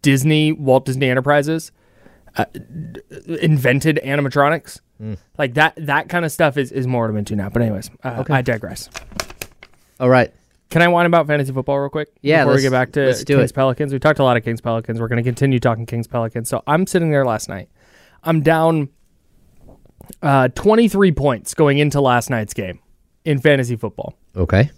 Disney 0.01 0.53
Walt 0.53 0.85
Disney 0.85 1.09
Enterprises 1.09 1.73
uh, 2.37 2.45
d- 2.53 3.01
invented 3.41 3.99
animatronics. 4.05 4.79
Mm. 5.01 5.17
Like 5.37 5.55
that 5.55 5.73
that 5.77 6.09
kind 6.09 6.25
of 6.25 6.31
stuff 6.31 6.57
is 6.57 6.71
is 6.71 6.87
more 6.87 7.03
what 7.03 7.09
I'm 7.09 7.17
into 7.17 7.35
now. 7.35 7.49
But 7.49 7.61
anyways, 7.63 7.91
uh, 8.03 8.23
I 8.29 8.41
digress. 8.41 8.89
All 10.01 10.09
right. 10.09 10.33
Can 10.71 10.81
I 10.81 10.87
whine 10.87 11.05
about 11.05 11.27
fantasy 11.27 11.53
football 11.53 11.77
real 11.79 11.89
quick? 11.89 12.09
Yeah, 12.21 12.43
Before 12.43 12.55
we 12.55 12.61
get 12.61 12.71
back 12.71 12.91
to 12.93 13.05
let's 13.05 13.23
do 13.23 13.37
Kings 13.37 13.51
it. 13.51 13.53
Pelicans, 13.53 13.93
we 13.93 13.99
talked 13.99 14.19
a 14.19 14.23
lot 14.23 14.35
of 14.35 14.43
Kings 14.43 14.61
Pelicans. 14.61 14.99
We're 14.99 15.07
going 15.07 15.23
to 15.23 15.27
continue 15.27 15.59
talking 15.59 15.85
Kings 15.85 16.07
Pelicans. 16.07 16.49
So 16.49 16.63
I'm 16.65 16.87
sitting 16.87 17.11
there 17.11 17.23
last 17.23 17.49
night. 17.49 17.69
I'm 18.23 18.41
down 18.41 18.89
uh, 20.23 20.47
23 20.49 21.11
points 21.11 21.53
going 21.53 21.77
into 21.77 22.01
last 22.01 22.29
night's 22.29 22.53
game 22.53 22.79
in 23.25 23.39
fantasy 23.39 23.75
football. 23.75 24.17
Okay. 24.35 24.71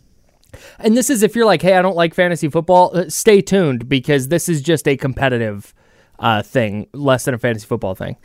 And 0.79 0.97
this 0.97 1.09
is 1.09 1.23
if 1.23 1.35
you're 1.35 1.45
like, 1.45 1.61
hey, 1.61 1.75
I 1.75 1.81
don't 1.81 1.95
like 1.95 2.13
fantasy 2.13 2.49
football, 2.49 2.91
uh, 2.93 3.09
stay 3.09 3.41
tuned 3.41 3.87
because 3.87 4.27
this 4.27 4.49
is 4.49 4.61
just 4.61 4.87
a 4.87 4.97
competitive 4.97 5.73
uh, 6.19 6.41
thing, 6.43 6.87
less 6.93 7.25
than 7.25 7.33
a 7.33 7.37
fantasy 7.37 7.65
football 7.65 7.95
thing. 7.95 8.17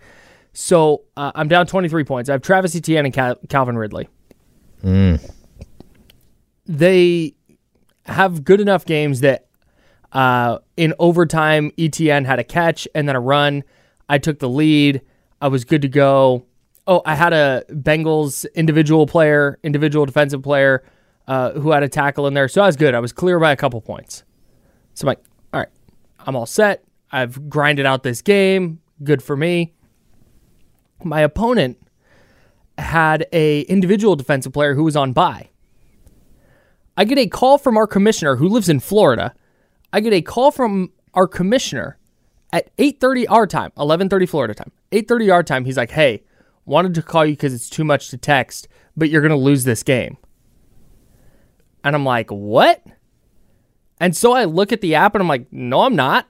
So 0.53 1.03
uh, 1.17 1.31
I'm 1.35 1.47
down 1.49 1.67
23 1.67 2.03
points. 2.05 2.29
I 2.29 2.33
have 2.33 2.43
Travis 2.43 2.75
Etienne 2.75 3.05
and 3.05 3.15
Cal- 3.15 3.39
Calvin 3.49 3.79
Ridley. 3.79 4.09
They 6.69 7.35
have 8.05 8.45
good 8.45 8.61
enough 8.61 8.85
games 8.85 9.21
that 9.21 9.47
uh, 10.13 10.59
in 10.77 10.95
overtime, 10.99 11.71
Etienne 11.79 12.25
had 12.25 12.39
a 12.39 12.45
catch 12.45 12.87
and 12.95 13.09
then 13.09 13.17
a 13.17 13.21
run. 13.21 13.65
I 14.09 14.19
took 14.19 14.39
the 14.39 14.49
lead. 14.49 15.03
I 15.41 15.49
was 15.49 15.65
good 15.65 15.83
to 15.83 15.89
go. 15.89 16.45
Oh, 16.87 17.03
I 17.05 17.15
had 17.15 17.33
a 17.33 17.65
Bengals 17.71 18.47
individual 18.55 19.07
player, 19.07 19.59
individual 19.63 20.07
defensive 20.07 20.43
player 20.43 20.83
uh, 21.27 21.53
who 21.53 21.71
had 21.71 21.83
a 21.83 21.89
tackle 21.89 22.27
in 22.27 22.35
there. 22.35 22.49
So 22.49 22.63
I 22.63 22.67
was 22.67 22.77
good. 22.77 22.95
I 22.95 23.01
was 23.01 23.13
clear 23.13 23.39
by 23.39 23.53
a 23.53 23.57
couple 23.57 23.81
points. 23.81 24.25
So 24.95 25.05
I'm 25.05 25.09
like, 25.09 25.21
all 25.53 25.61
right, 25.61 25.69
I'm 26.21 26.35
all 26.35 26.47
set. 26.47 26.85
I've 27.13 27.49
grinded 27.49 27.87
out 27.87 28.03
this 28.03 28.23
game. 28.23 28.81
Good 29.03 29.23
for 29.23 29.37
me. 29.37 29.75
My 31.05 31.21
opponent 31.21 31.79
had 32.79 33.27
a 33.33 33.61
individual 33.63 34.17
defensive 34.17 34.53
player 34.53 34.75
who 34.75 34.85
was 34.85 34.97
on 34.97 35.13
bye. 35.13 35.51
I 36.99 37.05
get 37.05 37.17
a 37.17 37.29
call 37.29 37.59
from 37.59 37.77
our 37.77 37.87
commissioner 37.87 38.35
who 38.37 38.49
lives 38.49 38.69
in 38.69 38.81
Florida. 38.81 39.33
I 39.93 40.01
get 40.01 40.13
a 40.13 40.21
call 40.21 40.51
from 40.51 40.91
our 41.15 41.29
commissioner 41.29 41.97
at 42.53 42.77
8:30 42.77 43.25
our 43.29 43.47
time, 43.47 43.71
11:30 43.77 44.27
Florida 44.27 44.53
time. 44.53 44.73
8:30 44.91 45.31
our 45.33 45.45
time. 45.45 45.65
He's 45.65 45.77
like, 45.77 45.93
"Hey, 45.93 46.25
wanted 46.67 46.95
to 46.95 47.03
call 47.03 47.25
you 47.25 47.37
cuz 47.37 47.55
it's 47.55 47.71
too 47.71 47.85
much 47.85 48.11
to 48.11 48.17
text, 48.17 48.67
but 48.97 49.11
you're 49.11 49.21
going 49.21 49.31
to 49.31 49.37
lose 49.37 49.63
this 49.63 49.85
game." 49.85 50.17
And 51.85 51.95
I'm 51.95 52.05
like, 52.05 52.33
"What?" 52.33 52.83
And 54.01 54.17
so 54.17 54.33
I 54.33 54.45
look 54.45 54.73
at 54.73 54.81
the 54.81 54.97
app 54.97 55.15
and 55.15 55.23
I'm 55.23 55.29
like, 55.29 55.47
"No, 55.53 55.83
I'm 55.83 55.95
not." 55.95 56.27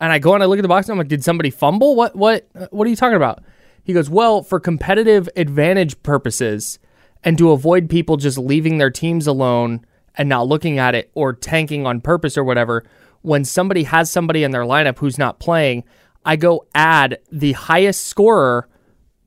And 0.00 0.10
I 0.10 0.18
go 0.18 0.34
and 0.34 0.42
I 0.42 0.46
look 0.46 0.58
at 0.58 0.62
the 0.62 0.68
box 0.68 0.88
and 0.88 0.94
I'm 0.94 0.98
like, 0.98 1.06
"Did 1.06 1.22
somebody 1.22 1.50
fumble? 1.50 1.94
What 1.94 2.16
what 2.16 2.48
what 2.72 2.88
are 2.88 2.90
you 2.90 2.96
talking 2.96 3.14
about?" 3.14 3.44
He 3.84 3.92
goes, 3.92 4.10
"Well, 4.10 4.42
for 4.42 4.58
competitive 4.58 5.28
advantage 5.36 6.02
purposes 6.02 6.80
and 7.22 7.38
to 7.38 7.52
avoid 7.52 7.88
people 7.88 8.16
just 8.16 8.36
leaving 8.36 8.78
their 8.78 8.90
teams 8.90 9.28
alone 9.28 9.84
and 10.16 10.28
not 10.28 10.48
looking 10.48 10.78
at 10.78 10.94
it 10.94 11.10
or 11.14 11.32
tanking 11.32 11.86
on 11.86 12.00
purpose 12.00 12.36
or 12.36 12.44
whatever, 12.44 12.84
when 13.22 13.44
somebody 13.44 13.84
has 13.84 14.10
somebody 14.10 14.44
in 14.44 14.50
their 14.50 14.62
lineup 14.62 14.98
who's 14.98 15.18
not 15.18 15.38
playing, 15.38 15.84
I 16.24 16.36
go 16.36 16.66
add 16.74 17.18
the 17.30 17.52
highest 17.52 18.06
scorer 18.06 18.68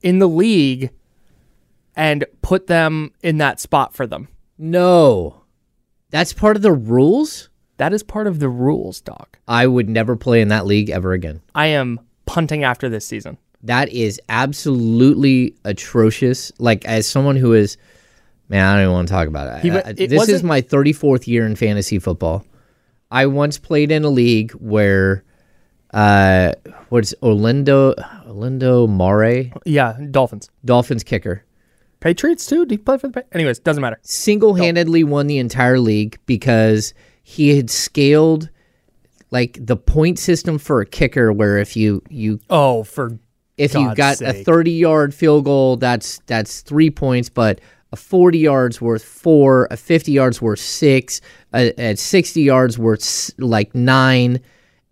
in 0.02 0.20
the 0.20 0.28
league 0.28 0.92
and 1.96 2.26
put 2.42 2.68
them 2.68 3.12
in 3.22 3.38
that 3.38 3.60
spot 3.60 3.94
for 3.94 4.08
them. 4.08 4.28
No. 4.58 5.44
That's 6.10 6.34
part 6.34 6.56
of 6.56 6.62
the 6.62 6.72
rules? 6.72 7.50
That 7.78 7.94
is 7.94 8.04
part 8.04 8.28
of 8.28 8.40
the 8.40 8.50
rules, 8.50 9.02
dog. 9.02 9.38
I 9.48 9.66
would 9.66 9.90
never 9.90 10.16
play 10.16 10.42
in 10.42 10.50
that 10.50 10.66
league 10.66 10.90
ever 10.90 11.14
again. 11.14 11.42
I 11.56 11.68
am 11.68 12.00
punting 12.26 12.64
after 12.64 12.90
this 12.90 13.06
season. 13.06 13.38
That 13.64 13.90
is 13.90 14.20
absolutely 14.30 15.56
atrocious. 15.66 16.52
Like 16.60 16.86
as 16.86 17.08
someone 17.08 17.36
who 17.36 17.54
is 17.54 17.78
man, 18.52 18.66
I 18.66 18.74
don't 18.74 18.82
even 18.84 18.94
want 18.94 19.08
to 19.08 19.14
talk 19.14 19.28
about 19.28 19.58
it. 19.58 19.62
He 19.64 19.72
wa- 19.72 19.78
I- 19.86 19.90
it 19.98 20.10
this 20.10 20.30
is 20.30 20.44
my 20.44 20.62
34th 20.62 21.26
year 21.26 21.46
in 21.46 21.56
fantasy 21.56 21.98
football. 21.98 22.46
I 23.10 23.26
once 23.26 23.58
played 23.58 23.92
in 23.92 24.04
a 24.04 24.10
league 24.10 24.52
where 24.52 25.24
uh 25.94 26.54
what's 26.90 27.14
Orlando 27.24 27.94
Orlando 28.28 28.88
Mare, 28.88 29.52
Yeah, 29.66 29.98
Dolphins. 30.12 30.50
Dolphins 30.64 31.04
kicker, 31.04 31.44
Patriots 32.00 32.46
too? 32.46 32.66
Did 32.66 32.72
he 32.72 32.78
play 32.78 32.98
for 32.98 33.08
the 33.08 33.14
Pa- 33.14 33.28
Anyways, 33.34 33.60
doesn't 33.60 33.82
matter. 33.82 33.98
single-handedly 34.02 35.04
won 35.04 35.28
the 35.28 35.38
entire 35.38 35.80
league 35.80 36.18
because 36.26 36.94
he 37.24 37.56
had 37.58 37.70
scaled 37.70 38.50
like 39.32 39.58
the 39.62 39.76
point 39.78 40.18
system 40.20 40.58
for 40.58 40.82
a 40.82 40.86
kicker 40.86 41.32
where 41.34 41.58
if 41.58 41.76
you 41.76 42.02
you 42.10 42.40
Oh, 42.50 42.84
for 42.84 43.18
if 43.58 43.74
you 43.74 43.94
God's 43.96 44.22
got 44.22 44.36
a 44.36 44.44
30 44.44 44.72
yard 44.72 45.14
field 45.14 45.44
goal 45.46 45.76
that's 45.78 46.20
that's 46.26 46.62
three 46.62 46.90
points 46.90 47.30
but 47.30 47.60
a 47.94 47.96
40 47.96 48.40
yards 48.40 48.82
worth 48.82 49.04
four 49.04 49.68
a 49.72 49.78
50 49.78 50.12
yards 50.12 50.42
worth 50.42 50.60
six 50.60 51.22
a, 51.54 51.80
at 51.80 52.00
60 52.00 52.42
yards 52.42 52.78
worth 52.78 53.32
like 53.38 53.74
nine 53.76 54.40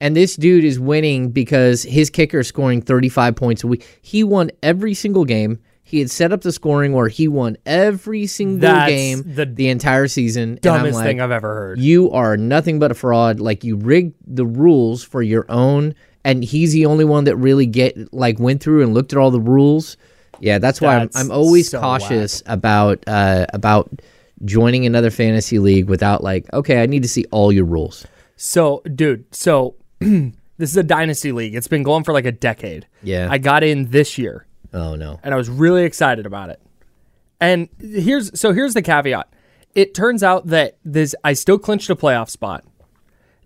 and 0.02 0.16
this 0.16 0.36
dude 0.36 0.64
is 0.64 0.80
winning 0.80 1.32
because 1.32 1.84
his 1.84 2.10
kicker 2.10 2.40
is 2.40 2.48
scoring 2.48 2.82
35 2.82 3.36
points 3.36 3.64
a 3.64 3.68
week 3.68 4.00
he 4.02 4.24
won 4.24 4.52
every 4.62 4.94
single 4.94 5.26
game 5.26 5.60
he 5.90 5.98
had 5.98 6.12
set 6.12 6.32
up 6.32 6.42
the 6.42 6.52
scoring 6.52 6.94
where 6.94 7.08
he 7.08 7.28
won 7.28 7.58
every 7.66 8.28
single 8.28 8.60
That's 8.60 8.92
game 8.92 9.24
the 9.26 9.48
the, 9.48 9.70
entire 9.70 10.08
season 10.08 10.60
dumbest 10.62 10.94
like, 10.94 11.06
thing 11.06 11.20
I've 11.20 11.32
ever 11.32 11.52
heard. 11.52 11.80
you 11.80 12.12
are 12.12 12.38
nothing 12.38 12.78
but 12.78 12.92
a 12.92 12.94
fraud. 12.94 13.40
Like 13.40 13.64
you 13.64 13.76
rigged 13.76 14.14
the 14.28 14.46
rules 14.46 15.04
for 15.04 15.24
your 15.24 15.48
own, 15.50 15.96
and 16.24 16.44
he's 16.44 16.74
the 16.74 16.86
only 16.86 17.06
one 17.06 17.24
that 17.24 17.38
really 17.38 17.66
get 17.66 18.14
like 18.14 18.40
went 18.40 18.62
through 18.62 18.84
and 18.84 18.94
looked 18.94 19.14
at 19.14 19.18
all 19.18 19.32
the 19.32 19.40
rules. 19.40 19.98
Yeah, 20.42 20.58
that's 20.60 20.80
why 20.82 20.98
I'm, 20.98 21.10
I'm 21.16 21.32
always 21.32 21.70
so 21.70 21.80
cautious 21.80 22.42
about 22.46 23.04
uh, 23.08 23.46
about 23.54 23.90
joining 24.46 24.86
another 24.86 25.12
fantasy 25.12 25.60
league 25.60 25.90
without 25.90 26.24
like, 26.24 26.52
okay, 26.54 26.82
I 26.82 26.86
need 26.86 27.04
to 27.04 27.10
see 27.10 27.26
all 27.32 27.52
your 27.52 27.66
rules. 27.66 28.06
So, 28.36 28.82
dude, 28.96 29.26
so 29.36 29.76
this 30.00 30.32
is 30.72 30.78
a 30.78 30.84
dynasty 30.84 31.32
league. 31.32 31.56
It's 31.56 31.68
been 31.68 31.84
going 31.84 32.04
for 32.04 32.14
like 32.14 32.26
a 32.26 32.32
decade. 32.32 32.88
Yeah. 33.04 33.28
I 33.30 33.38
got 33.38 33.64
in 33.64 33.92
this 33.92 34.18
year 34.18 34.46
Oh 34.74 34.96
no. 34.96 35.20
and 35.24 35.34
I 35.34 35.38
was 35.38 35.50
really 35.50 35.84
excited 35.84 36.26
about 36.26 36.50
it. 36.50 36.62
And 37.42 37.70
here's 37.80 38.38
so 38.40 38.54
here's 38.54 38.74
the 38.74 38.82
caveat. 38.82 39.28
It 39.76 39.94
turns 39.94 40.24
out 40.24 40.48
that 40.48 40.78
this 40.86 41.16
I 41.24 41.34
still 41.34 41.60
clinched 41.60 41.90
a 41.90 41.96
playoff 41.96 42.30
spot. 42.30 42.64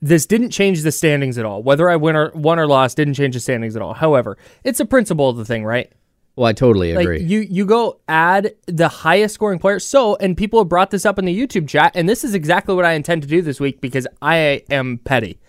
This 0.02 0.26
didn't 0.26 0.50
change 0.50 0.82
the 0.82 0.92
standings 0.92 1.38
at 1.38 1.46
all. 1.46 1.64
Whether 1.64 1.90
I 1.90 1.96
win 1.96 2.16
or 2.16 2.32
won 2.36 2.60
or 2.60 2.68
lost 2.68 2.98
didn't 2.98 3.14
change 3.14 3.36
the 3.36 3.40
standings 3.40 3.76
at 3.76 3.82
all. 3.82 3.94
However, 3.94 4.38
it's 4.64 4.80
a 4.80 4.86
principle 4.86 5.30
of 5.30 5.38
the 5.38 5.46
thing, 5.46 5.64
right? 5.64 5.92
Well, 6.36 6.48
I 6.48 6.54
totally 6.54 6.94
Like 6.96 7.04
agree. 7.04 7.22
you 7.24 7.42
you 7.42 7.66
go 7.66 8.00
add 8.08 8.56
the 8.66 8.88
highest 8.88 9.36
scoring 9.36 9.60
player. 9.60 9.80
So, 9.80 10.16
and 10.16 10.36
people 10.36 10.60
have 10.60 10.68
brought 10.68 10.90
this 10.90 11.06
up 11.06 11.20
in 11.20 11.26
the 11.26 11.40
YouTube 11.40 11.68
chat, 11.68 11.92
and 11.96 12.10
this 12.10 12.24
is 12.24 12.34
exactly 12.34 12.74
what 12.74 12.86
I 12.86 12.94
intend 12.94 13.22
to 13.22 13.28
do 13.28 13.42
this 13.44 13.60
week 13.60 13.82
because 13.82 14.08
I 14.22 14.64
am 14.72 14.98
petty. 14.98 15.40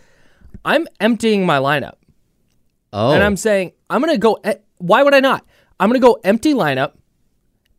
I'm 0.64 0.86
emptying 1.00 1.46
my 1.46 1.58
lineup, 1.58 1.94
oh, 2.92 3.12
and 3.12 3.22
I'm 3.22 3.36
saying 3.36 3.72
I'm 3.88 4.00
gonna 4.02 4.18
go. 4.18 4.38
e- 4.46 4.60
Why 4.76 5.02
would 5.02 5.14
I 5.14 5.20
not? 5.20 5.46
I'm 5.80 5.88
gonna 5.88 6.00
go 6.00 6.18
empty 6.22 6.52
lineup, 6.52 6.92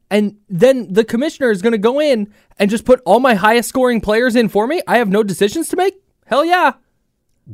and 0.09 0.37
then 0.49 0.91
the 0.91 1.03
commissioner 1.03 1.51
is 1.51 1.61
gonna 1.61 1.77
go 1.77 1.99
in 2.01 2.33
and 2.57 2.71
just 2.71 2.85
put 2.85 3.01
all 3.05 3.19
my 3.19 3.35
highest 3.35 3.69
scoring 3.69 4.01
players 4.01 4.35
in 4.35 4.49
for 4.49 4.65
me. 4.65 4.81
I 4.87 4.97
have 4.97 5.09
no 5.09 5.21
decisions 5.21 5.67
to 5.69 5.75
make. 5.75 5.93
Hell 6.25 6.43
yeah, 6.43 6.73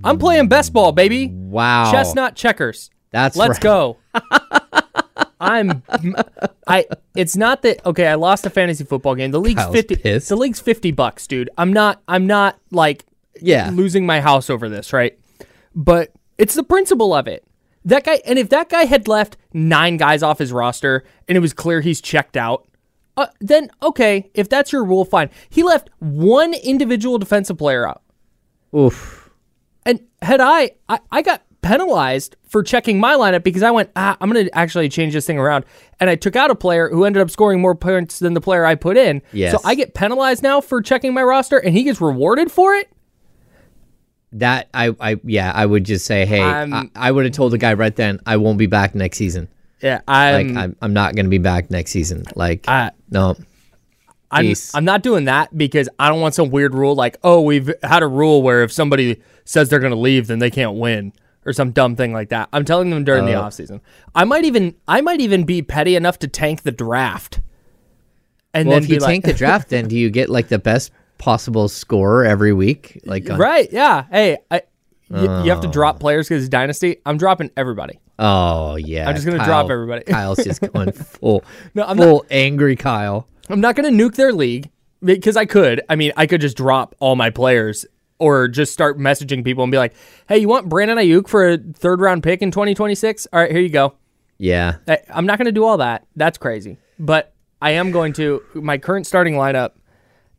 I'm 0.04 0.18
playing 0.18 0.48
best 0.48 0.72
ball, 0.72 0.94
baby. 0.94 1.28
wow. 1.28 1.92
Chestnut 1.92 2.36
checkers. 2.38 2.90
That's 3.12 3.36
Let's 3.36 3.56
right. 3.56 3.62
go. 3.62 3.98
I'm 5.42 5.84
I 6.68 6.86
it's 7.16 7.36
not 7.36 7.64
that 7.64 7.86
okay, 7.86 8.08
I 8.08 8.16
lost 8.16 8.46
a 8.46 8.50
fantasy 8.50 8.84
football 8.84 9.16
game. 9.16 9.32
The 9.32 9.40
league's 9.40 9.62
Kyle's 9.64 9.76
50 9.76 9.96
pissed. 9.98 10.30
The 10.30 10.38
league's 10.38 10.60
50 10.60 10.92
bucks, 10.92 11.28
dude. 11.28 11.50
I'm 11.58 11.74
not 11.74 12.02
I'm 12.08 12.28
not 12.28 12.60
like 12.72 13.06
Yeah. 13.42 13.72
losing 13.74 14.06
my 14.06 14.22
house 14.22 14.50
over 14.50 14.70
this, 14.70 14.94
right? 14.94 15.18
But 15.76 16.12
it's 16.38 16.54
the 16.54 16.64
principle 16.64 17.14
of 17.14 17.28
it. 17.28 17.44
That 17.86 18.04
guy 18.04 18.22
and 18.26 18.38
if 18.38 18.50
that 18.50 18.70
guy 18.70 18.86
had 18.86 19.08
left 19.08 19.38
9 19.54 19.98
guys 19.98 20.22
off 20.24 20.38
his 20.40 20.52
roster 20.54 21.04
and 21.28 21.36
it 21.36 21.42
was 21.42 21.54
clear 21.54 21.82
he's 21.82 22.00
checked 22.02 22.38
out, 22.38 22.68
uh, 23.18 23.28
then 23.40 23.70
okay, 23.82 24.30
if 24.36 24.48
that's 24.48 24.72
your 24.72 24.84
rule 24.86 25.04
fine. 25.06 25.30
He 25.50 25.64
left 25.64 25.90
one 26.00 26.54
individual 26.54 27.18
defensive 27.18 27.58
player 27.58 27.88
out. 27.88 28.04
Oof. 28.76 29.30
And 29.86 30.00
had 30.22 30.40
I, 30.40 30.72
I, 30.88 31.00
I 31.12 31.22
got 31.24 31.42
penalized 31.62 32.36
for 32.48 32.64
checking 32.64 33.00
my 33.00 33.14
lineup 33.14 33.44
because 33.44 33.64
I 33.64 33.72
went, 33.72 33.92
ah, 33.96 34.18
I'm 34.20 34.32
going 34.32 34.46
to 34.46 34.58
actually 34.58 34.90
change 34.90 35.14
this 35.14 35.26
thing 35.26 35.38
around. 35.38 35.66
And 36.00 36.10
I 36.10 36.16
took 36.16 36.36
out 36.36 36.52
a 36.52 36.56
player 36.56 36.90
who 36.90 37.06
ended 37.06 37.22
up 37.22 37.30
scoring 37.30 37.62
more 37.62 37.76
points 37.76 38.20
than 38.20 38.34
the 38.34 38.42
player 38.42 38.66
I 38.66 38.76
put 38.76 38.98
in. 38.98 39.22
Yes. 39.32 39.54
So 39.54 39.60
I 39.64 39.76
get 39.76 39.94
penalized 39.94 40.44
now 40.44 40.62
for 40.62 40.82
checking 40.82 41.14
my 41.14 41.24
roster 41.24 41.58
and 41.58 41.76
he 41.76 41.84
gets 41.84 42.02
rewarded 42.02 42.52
for 42.52 42.74
it? 42.76 42.90
That 44.34 44.70
I, 44.74 44.96
I 45.00 45.20
yeah, 45.24 45.52
I 45.54 45.66
would 45.66 45.84
just 45.84 46.06
say, 46.06 46.26
hey, 46.26 46.42
I'm- 46.42 46.74
I, 46.74 46.90
I 46.96 47.12
would 47.12 47.26
have 47.26 47.34
told 47.34 47.52
the 47.52 47.58
guy 47.58 47.74
right 47.74 47.96
then, 47.96 48.20
I 48.26 48.38
won't 48.38 48.58
be 48.58 48.68
back 48.68 48.96
next 48.96 49.18
season. 49.18 49.50
Yeah, 49.82 50.02
I'm, 50.08 50.58
I'm, 50.58 50.76
I'm 50.82 50.94
not 50.94 51.16
going 51.16 51.26
to 51.26 51.30
be 51.30 51.40
back 51.40 51.70
next 51.72 51.92
season. 51.92 52.24
Like 52.36 52.68
I- 52.68 52.92
no. 53.10 53.36
I'm, 54.34 54.46
Peace. 54.46 54.74
I'm 54.74 54.86
not 54.86 55.04
doing 55.04 55.26
that 55.26 55.58
because 55.58 55.90
I 56.00 56.08
don't 56.08 56.22
want 56.22 56.34
some 56.36 56.52
weird 56.52 56.74
rule 56.74 56.96
like, 56.96 57.18
oh, 57.22 57.42
we've 57.42 57.70
had 57.84 58.02
a 58.02 58.08
rule 58.08 58.42
where 58.42 58.64
if 58.64 58.72
somebody 58.72 59.22
says 59.44 59.68
they're 59.68 59.82
going 59.82 59.92
to 59.92 60.00
leave, 60.00 60.28
then 60.28 60.40
they 60.40 60.50
can't 60.50 60.76
win 60.78 61.12
or 61.46 61.54
some 61.54 61.72
dumb 61.72 61.96
thing 61.96 62.14
like 62.14 62.30
that. 62.30 62.50
I'm 62.54 62.66
telling 62.66 62.90
them 62.90 63.04
during 63.04 63.26
the 63.26 63.34
Oh. 63.34 63.42
off 63.42 63.54
season. 63.54 63.82
I 64.14 64.24
might 64.26 64.46
even, 64.46 64.76
I 64.88 65.02
might 65.02 65.22
even 65.22 65.44
be 65.44 65.62
petty 65.62 65.96
enough 65.96 66.20
to 66.20 66.28
tank 66.28 66.62
the 66.64 66.72
draft. 66.72 67.40
And 68.54 68.68
Well, 68.68 68.76
then 68.78 68.84
if 68.84 68.90
you 68.90 69.00
like, 69.00 69.08
tank 69.10 69.26
the 69.26 69.34
draft, 69.34 69.70
then 69.70 69.88
do 69.88 69.98
you 69.98 70.10
get 70.10 70.30
like 70.30 70.50
the 70.50 70.60
best 70.60 70.92
possible 71.18 71.68
scorer 71.68 72.26
every 72.26 72.54
week? 72.54 73.00
Like 73.06 73.30
on- 73.30 73.40
Right? 73.40 73.70
Yeah. 73.72 74.06
Hey, 74.12 74.38
I, 74.50 74.62
y- 75.10 75.44
you 75.44 75.50
have 75.50 75.62
to 75.62 75.68
Oh. 75.68 75.72
drop 75.72 76.00
players 76.00 76.28
because 76.28 76.50
dynasty. 76.50 76.98
I'm 77.06 77.18
dropping 77.18 77.52
everybody. 77.56 78.00
Oh 78.20 78.76
yeah. 78.76 79.08
I'm 79.10 79.16
just 79.16 79.26
gonna 79.26 79.44
drop 79.44 79.70
everybody. 79.72 80.04
Kyle's 80.08 80.44
just 80.44 80.62
going 80.74 80.92
full, 80.92 81.44
No, 81.74 81.84
I'm 81.86 81.98
full 81.98 82.26
angry 82.30 82.76
Kyle. 82.76 83.28
I'm 83.50 83.60
not 83.62 83.76
going 83.76 83.98
to 83.98 84.04
nuke 84.04 84.16
their 84.16 84.32
league 84.32 84.70
because 85.04 85.36
I 85.36 85.46
could. 85.46 85.82
I 85.90 85.96
mean, 85.98 86.14
I 86.16 86.26
could 86.26 86.40
just 86.40 86.56
drop 86.56 86.96
all 87.00 87.18
my 87.18 87.30
players 87.32 87.86
or 88.22 88.48
just 88.48 88.72
start 88.72 88.98
messaging 88.98 89.44
people 89.44 89.64
and 89.64 89.72
be 89.72 89.78
like, 89.78 89.94
"Hey, 90.30 90.38
you 90.38 90.48
want 90.48 90.70
Brandon 90.70 90.98
Aiyuk 90.98 91.28
for 91.28 91.50
a 91.50 91.58
third 91.58 92.00
round 92.00 92.24
pick 92.24 92.42
in 92.42 92.52
2026? 92.52 93.28
All 93.34 93.40
right, 93.40 93.52
here 93.52 93.60
you 93.60 93.70
go." 93.70 93.96
Yeah. 94.38 94.78
I, 94.88 95.00
I'm 95.10 95.26
not 95.26 95.38
going 95.38 95.46
to 95.46 95.52
do 95.52 95.66
all 95.66 95.78
that. 95.78 96.08
That's 96.16 96.38
crazy. 96.38 96.78
But 96.98 97.34
I 97.62 97.72
am 97.72 97.92
going 97.92 98.14
to. 98.14 98.42
My 98.54 98.78
current 98.78 99.06
starting 99.06 99.34
lineup 99.34 99.72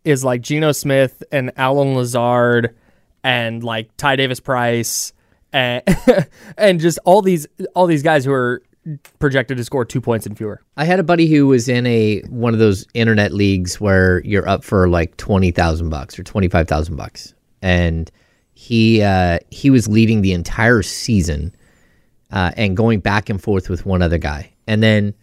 is 0.04 0.24
like 0.24 0.40
Geno 0.40 0.72
Smith 0.72 1.22
and 1.30 1.52
Allen 1.56 1.94
Lazard 1.94 2.74
and 3.22 3.62
like 3.62 3.96
Ty 3.96 4.16
Davis 4.16 4.40
Price 4.40 5.12
and 5.52 5.82
and 6.58 6.80
just 6.80 6.98
all 7.04 7.22
these 7.22 7.46
all 7.74 7.86
these 7.86 8.02
guys 8.02 8.24
who 8.24 8.32
are 8.32 8.62
projected 9.20 9.56
to 9.56 9.64
score 9.64 9.84
two 9.84 10.00
points 10.00 10.26
and 10.26 10.36
fewer. 10.36 10.60
I 10.76 10.84
had 10.84 10.98
a 10.98 11.04
buddy 11.04 11.26
who 11.28 11.46
was 11.46 11.68
in 11.68 11.86
a 11.86 12.20
one 12.22 12.52
of 12.52 12.58
those 12.58 12.86
internet 12.94 13.32
leagues 13.32 13.80
where 13.80 14.20
you're 14.24 14.48
up 14.48 14.64
for 14.64 14.88
like 14.88 15.16
twenty 15.16 15.50
thousand 15.50 15.90
bucks 15.90 16.18
or 16.18 16.22
twenty 16.24 16.48
five 16.48 16.68
thousand 16.68 16.96
bucks, 16.96 17.34
and 17.62 18.10
he 18.54 19.02
uh, 19.02 19.38
he 19.50 19.70
was 19.70 19.88
leading 19.88 20.20
the 20.20 20.32
entire 20.32 20.82
season 20.82 21.54
uh, 22.30 22.50
and 22.56 22.76
going 22.76 23.00
back 23.00 23.30
and 23.30 23.42
forth 23.42 23.70
with 23.70 23.86
one 23.86 24.02
other 24.02 24.18
guy, 24.18 24.52
and 24.66 24.82
then 24.82 25.14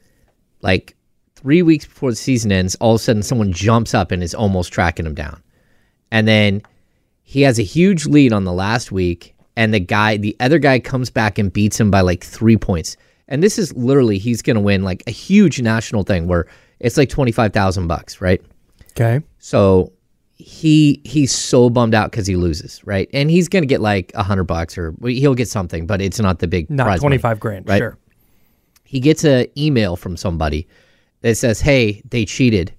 like 0.62 0.96
three 1.36 1.62
weeks 1.62 1.86
before 1.86 2.10
the 2.10 2.16
season 2.16 2.52
ends, 2.52 2.76
all 2.76 2.96
of 2.96 3.02
a 3.02 3.04
sudden 3.04 3.24
someone 3.24 3.54
jumps 3.54 3.94
up 3.94 4.12
and 4.12 4.24
is 4.24 4.34
almost 4.34 4.74
tracking 4.74 5.06
him 5.06 5.16
down, 5.16 5.42
and 6.12 6.28
then 6.28 6.62
he 7.22 7.44
has 7.44 7.60
a 7.60 7.64
huge 7.64 8.08
lead 8.08 8.34
on 8.34 8.44
the 8.44 8.52
last 8.52 8.92
week, 8.92 9.36
and 9.56 9.72
the 9.72 9.80
guy, 9.80 10.18
the 10.18 10.36
other 10.40 10.58
guy, 10.58 10.80
comes 10.80 11.12
back 11.12 11.38
and 11.38 11.54
beats 11.54 11.80
him 11.80 11.92
by 11.92 12.02
like 12.02 12.24
three 12.24 12.58
points. 12.58 12.98
And 13.28 13.44
this 13.44 13.60
is 13.60 13.72
literally 13.76 14.18
he's 14.18 14.42
going 14.42 14.56
to 14.56 14.62
win 14.62 14.84
like 14.84 15.04
a 15.06 15.12
huge 15.12 15.62
national 15.62 16.02
thing 16.02 16.28
where 16.28 16.48
it's 16.80 16.98
like 16.98 17.10
twenty 17.10 17.32
five 17.32 17.54
thousand 17.54 17.88
bucks, 17.88 18.20
right? 18.20 18.42
Okay. 18.94 19.24
So 19.38 19.94
he 20.42 21.02
he's 21.04 21.34
so 21.34 21.70
bummed 21.70 21.94
out 21.94 22.10
because 22.12 22.26
he 22.26 22.36
loses, 22.38 22.82
right? 22.86 23.10
And 23.14 23.30
he's 23.30 23.50
going 23.50 23.62
to 23.62 23.68
get 23.68 23.82
like 23.82 24.12
a 24.16 24.24
hundred 24.24 24.46
bucks 24.46 24.78
or 24.78 24.96
he'll 25.04 25.36
get 25.36 25.50
something, 25.50 25.86
but 25.86 26.02
it's 26.02 26.20
not 26.20 26.40
the 26.40 26.48
big 26.48 26.70
Not 26.70 26.86
prize 26.86 27.02
25 27.02 27.40
grand. 27.40 27.68
right? 27.68 27.78
Sure. 27.78 27.98
He 28.86 29.00
gets 29.02 29.24
an 29.26 29.48
email 29.58 29.96
from 29.98 30.16
somebody 30.18 30.68
that 31.22 31.36
says, 31.36 31.60
"Hey, 31.62 32.02
they 32.10 32.24
cheated." 32.26 32.74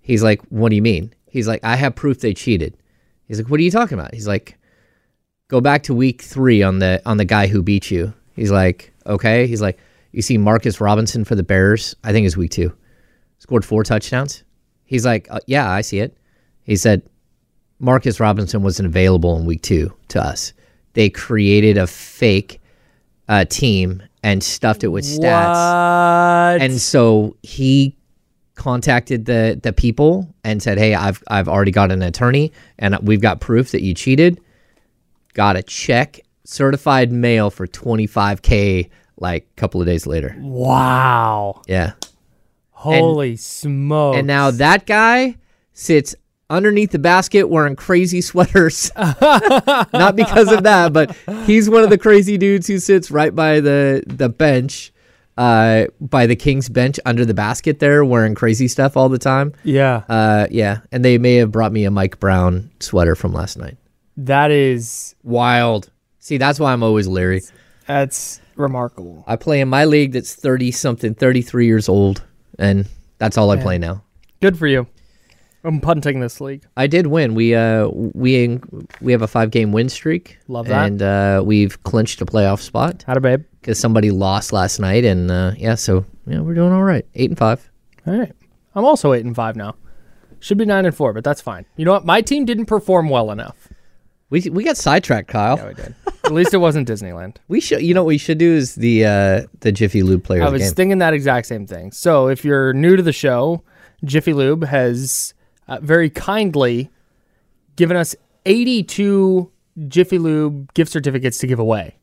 He's 0.00 0.22
like, 0.22 0.40
"What 0.48 0.70
do 0.70 0.76
you 0.76 0.82
mean?" 0.82 1.12
He's 1.28 1.48
like, 1.48 1.62
"I 1.64 1.74
have 1.76 1.94
proof 1.96 2.20
they 2.20 2.32
cheated." 2.32 2.76
He's 3.26 3.38
like, 3.40 3.50
"What 3.50 3.58
are 3.58 3.64
you 3.64 3.70
talking 3.72 3.98
about?" 3.98 4.14
He's 4.14 4.28
like, 4.28 4.56
"Go 5.48 5.60
back 5.60 5.82
to 5.84 5.94
week 5.94 6.22
three 6.22 6.62
on 6.62 6.78
the 6.78 7.02
on 7.04 7.16
the 7.16 7.24
guy 7.24 7.48
who 7.48 7.62
beat 7.62 7.90
you." 7.90 8.14
He's 8.34 8.52
like, 8.52 8.92
"Okay." 9.04 9.48
He's 9.48 9.60
like, 9.60 9.78
"You 10.12 10.22
see 10.22 10.38
Marcus 10.38 10.80
Robinson 10.80 11.24
for 11.24 11.34
the 11.34 11.42
Bears? 11.42 11.96
I 12.04 12.12
think 12.12 12.26
it's 12.26 12.36
week 12.36 12.52
two. 12.52 12.72
scored 13.38 13.64
four 13.64 13.82
touchdowns. 13.82 14.44
He's 14.84 15.04
like, 15.04 15.26
uh, 15.30 15.40
yeah, 15.46 15.68
I 15.68 15.82
see 15.82 15.98
it. 15.98 16.16
He 16.66 16.76
said 16.76 17.02
Marcus 17.78 18.20
Robinson 18.20 18.62
wasn't 18.62 18.86
available 18.86 19.38
in 19.38 19.46
week 19.46 19.62
two 19.62 19.94
to 20.08 20.22
us. 20.22 20.52
They 20.94 21.08
created 21.08 21.78
a 21.78 21.86
fake 21.86 22.60
uh, 23.28 23.44
team 23.44 24.02
and 24.22 24.42
stuffed 24.42 24.82
it 24.82 24.88
with 24.88 25.04
stats. 25.04 26.52
What? 26.52 26.62
And 26.62 26.80
so 26.80 27.36
he 27.42 27.96
contacted 28.56 29.26
the 29.26 29.60
the 29.62 29.72
people 29.72 30.34
and 30.42 30.62
said, 30.62 30.78
"Hey, 30.78 30.94
I've 30.94 31.22
I've 31.28 31.48
already 31.48 31.70
got 31.70 31.92
an 31.92 32.02
attorney 32.02 32.52
and 32.78 32.96
we've 33.02 33.20
got 33.20 33.40
proof 33.40 33.70
that 33.72 33.82
you 33.82 33.94
cheated." 33.94 34.40
Got 35.34 35.56
a 35.56 35.62
check, 35.62 36.20
certified 36.44 37.12
mail 37.12 37.50
for 37.50 37.66
25k 37.66 38.88
like 39.18 39.46
a 39.50 39.60
couple 39.60 39.80
of 39.80 39.86
days 39.86 40.06
later. 40.06 40.34
wow. 40.38 41.60
Yeah. 41.66 41.92
Holy 42.70 43.36
smokes. 43.36 44.18
And 44.18 44.26
now 44.26 44.50
that 44.50 44.86
guy 44.86 45.36
sits 45.72 46.14
underneath 46.48 46.92
the 46.92 46.98
basket 46.98 47.48
wearing 47.48 47.76
crazy 47.76 48.20
sweaters. 48.20 48.90
Not 48.96 50.16
because 50.16 50.50
of 50.52 50.62
that, 50.64 50.92
but 50.92 51.16
he's 51.44 51.68
one 51.68 51.82
of 51.84 51.90
the 51.90 51.98
crazy 51.98 52.38
dudes 52.38 52.66
who 52.66 52.78
sits 52.78 53.10
right 53.10 53.34
by 53.34 53.60
the 53.60 54.02
the 54.06 54.28
bench, 54.28 54.92
uh, 55.36 55.86
by 56.00 56.26
the 56.26 56.36
King's 56.36 56.68
bench 56.68 56.98
under 57.04 57.24
the 57.24 57.34
basket 57.34 57.78
there, 57.78 58.04
wearing 58.04 58.34
crazy 58.34 58.68
stuff 58.68 58.96
all 58.96 59.08
the 59.08 59.18
time. 59.18 59.52
Yeah. 59.64 60.02
Uh, 60.08 60.46
yeah, 60.50 60.80
and 60.92 61.04
they 61.04 61.18
may 61.18 61.36
have 61.36 61.50
brought 61.52 61.72
me 61.72 61.84
a 61.84 61.90
Mike 61.90 62.20
Brown 62.20 62.70
sweater 62.80 63.14
from 63.14 63.32
last 63.32 63.56
night. 63.58 63.76
That 64.16 64.50
is 64.50 65.14
Wild. 65.22 65.90
See, 66.20 66.38
that's 66.38 66.58
why 66.58 66.72
I'm 66.72 66.82
always 66.82 67.06
leery. 67.06 67.42
that's 67.86 68.40
remarkable. 68.56 69.22
I 69.26 69.36
play 69.36 69.60
in 69.60 69.68
my 69.68 69.84
league 69.84 70.12
that's 70.12 70.34
30 70.34 70.70
something, 70.72 71.14
33 71.14 71.66
years 71.66 71.88
old, 71.88 72.24
and 72.58 72.88
that's 73.18 73.36
all 73.38 73.50
I 73.50 73.56
play 73.62 73.78
now. 73.78 74.02
Good 74.40 74.58
for 74.58 74.66
you. 74.66 74.86
I'm 75.66 75.80
punting 75.80 76.20
this 76.20 76.40
league. 76.40 76.64
I 76.76 76.86
did 76.86 77.08
win. 77.08 77.34
We 77.34 77.54
uh 77.54 77.88
we 77.88 78.60
we 79.00 79.12
have 79.12 79.22
a 79.22 79.26
five 79.26 79.50
game 79.50 79.72
win 79.72 79.88
streak. 79.88 80.38
Love 80.48 80.68
that. 80.68 80.86
And 80.86 81.02
uh, 81.02 81.42
we've 81.44 81.82
clinched 81.82 82.20
a 82.22 82.26
playoff 82.26 82.60
spot 82.60 83.04
How'd 83.06 83.20
babe? 83.22 83.44
because 83.60 83.78
somebody 83.78 84.10
lost 84.12 84.52
last 84.52 84.78
night, 84.78 85.04
and 85.04 85.30
uh, 85.30 85.52
yeah, 85.56 85.74
so 85.74 86.04
yeah, 86.26 86.40
we're 86.40 86.54
doing 86.54 86.72
all 86.72 86.84
right. 86.84 87.04
Eight 87.14 87.30
and 87.30 87.38
five. 87.38 87.68
All 88.06 88.16
right. 88.16 88.32
I'm 88.74 88.84
also 88.84 89.12
eight 89.12 89.24
and 89.24 89.34
five 89.34 89.56
now. 89.56 89.74
Should 90.38 90.58
be 90.58 90.64
nine 90.66 90.86
and 90.86 90.94
four, 90.94 91.12
but 91.12 91.24
that's 91.24 91.40
fine. 91.40 91.66
You 91.76 91.84
know 91.84 91.92
what? 91.92 92.04
My 92.04 92.20
team 92.20 92.44
didn't 92.44 92.66
perform 92.66 93.08
well 93.08 93.30
enough. 93.32 93.68
We 94.30 94.42
we 94.50 94.62
got 94.64 94.76
sidetracked, 94.76 95.28
Kyle. 95.28 95.56
Yeah, 95.56 95.68
we 95.68 95.74
did. 95.74 95.94
At 96.24 96.32
least 96.32 96.54
it 96.54 96.58
wasn't 96.58 96.88
Disneyland. 96.92 97.36
We 97.48 97.60
should. 97.60 97.82
You 97.82 97.94
know 97.94 98.02
what 98.04 98.08
we 98.08 98.18
should 98.18 98.38
do 98.38 98.52
is 98.52 98.74
the 98.76 99.04
uh 99.04 99.42
the 99.60 99.72
Jiffy 99.72 100.02
Lube 100.02 100.22
player 100.22 100.42
I 100.42 100.48
was 100.48 100.62
game. 100.62 100.72
thinking 100.72 100.98
that 100.98 101.14
exact 101.14 101.46
same 101.46 101.66
thing. 101.66 101.90
So 101.90 102.28
if 102.28 102.44
you're 102.44 102.72
new 102.72 102.96
to 102.96 103.02
the 103.02 103.12
show, 103.12 103.62
Jiffy 104.04 104.32
Lube 104.32 104.64
has 104.64 105.32
uh, 105.68 105.78
very 105.80 106.10
kindly 106.10 106.90
given 107.76 107.96
us 107.96 108.14
82 108.46 109.50
Jiffy 109.88 110.18
Lube 110.18 110.72
gift 110.74 110.90
certificates 110.90 111.38
to 111.38 111.46
give 111.46 111.58
away. 111.58 111.96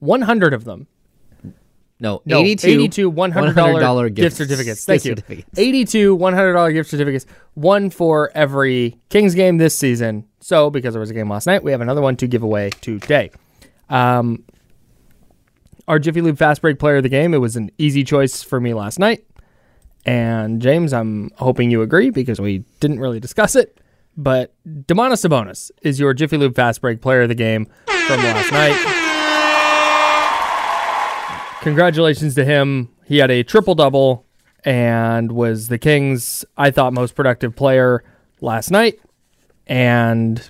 100 0.00 0.54
of 0.54 0.64
them. 0.64 0.86
no, 2.00 2.22
No, 2.24 2.38
82, 2.38 2.68
82 2.68 3.12
$100, 3.12 3.32
$100 3.54 4.14
gift, 4.14 4.36
certificates. 4.36 4.84
Thank 4.84 5.04
you. 5.04 5.10
certificates. 5.12 5.58
82 5.58 6.16
$100 6.16 6.72
gift 6.72 6.90
certificates. 6.90 7.26
One 7.54 7.90
for 7.90 8.30
every 8.34 8.98
Kings 9.08 9.34
game 9.34 9.58
this 9.58 9.76
season. 9.76 10.24
So, 10.40 10.70
because 10.70 10.94
there 10.94 11.00
was 11.00 11.10
a 11.10 11.14
game 11.14 11.28
last 11.28 11.46
night, 11.46 11.62
we 11.64 11.72
have 11.72 11.80
another 11.80 12.00
one 12.00 12.16
to 12.16 12.26
give 12.26 12.42
away 12.42 12.70
today. 12.80 13.30
Um, 13.90 14.44
our 15.88 15.98
Jiffy 15.98 16.20
Lube 16.20 16.38
Fast 16.38 16.60
Break 16.62 16.78
player 16.78 16.96
of 16.96 17.02
the 17.02 17.08
game, 17.08 17.34
it 17.34 17.38
was 17.38 17.56
an 17.56 17.70
easy 17.78 18.04
choice 18.04 18.42
for 18.42 18.60
me 18.60 18.74
last 18.74 18.98
night. 18.98 19.24
And 20.08 20.62
James, 20.62 20.94
I'm 20.94 21.30
hoping 21.36 21.70
you 21.70 21.82
agree 21.82 22.08
because 22.08 22.40
we 22.40 22.64
didn't 22.80 22.98
really 22.98 23.20
discuss 23.20 23.54
it. 23.54 23.78
But 24.16 24.54
Domantas 24.66 25.28
Sabonis 25.28 25.70
is 25.82 26.00
your 26.00 26.14
Jiffy 26.14 26.38
Lube 26.38 26.56
Fast 26.56 26.80
Break 26.80 27.02
player 27.02 27.20
of 27.20 27.28
the 27.28 27.34
game 27.34 27.66
from 28.06 28.20
last 28.20 28.50
night. 28.50 28.74
Congratulations 31.60 32.34
to 32.36 32.44
him. 32.46 32.88
He 33.04 33.18
had 33.18 33.30
a 33.30 33.42
triple 33.42 33.74
double 33.74 34.24
and 34.64 35.30
was 35.32 35.68
the 35.68 35.76
Kings, 35.76 36.42
I 36.56 36.70
thought, 36.70 36.94
most 36.94 37.14
productive 37.14 37.54
player 37.54 38.02
last 38.40 38.70
night. 38.70 38.98
And 39.66 40.48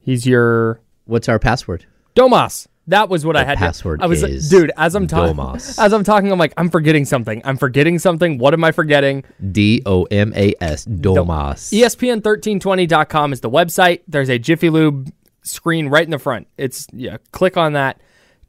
he's 0.00 0.26
your 0.26 0.82
What's 1.06 1.30
our 1.30 1.38
password? 1.38 1.86
Domas. 2.14 2.66
That 2.88 3.08
was 3.08 3.24
what 3.24 3.36
I 3.36 3.40
The 3.40 3.46
had. 3.46 3.54
to- 3.54 3.58
password 3.60 4.02
I 4.02 4.06
was 4.06 4.22
uh, 4.22 4.26
is 4.28 4.48
dude. 4.50 4.70
As 4.76 4.94
I'm 4.94 5.06
talking, 5.06 5.38
as 5.78 5.92
I'm 5.92 6.04
talking, 6.04 6.30
I'm 6.30 6.38
like, 6.38 6.52
I'm 6.56 6.68
forgetting 6.68 7.04
something. 7.06 7.40
I'm 7.44 7.56
forgetting 7.56 7.98
something. 7.98 8.36
What 8.38 8.52
am 8.54 8.62
I 8.62 8.72
forgetting? 8.72 9.24
D 9.52 9.82
O 9.86 10.04
M 10.04 10.32
A 10.36 10.54
S. 10.60 10.84
Domas. 10.86 11.72
E 11.72 11.82
ESPN1320.com 11.82 13.32
is 13.32 13.40
the 13.40 13.50
website. 13.50 14.00
There's 14.08 14.28
a 14.28 14.38
Jiffy 14.38 14.70
Lube 14.70 15.10
screen 15.42 15.88
right 15.88 16.04
in 16.04 16.10
the 16.10 16.18
front. 16.18 16.46
It's 16.58 16.86
yeah, 16.92 17.16
click 17.32 17.56
on 17.56 17.72
that. 17.72 18.00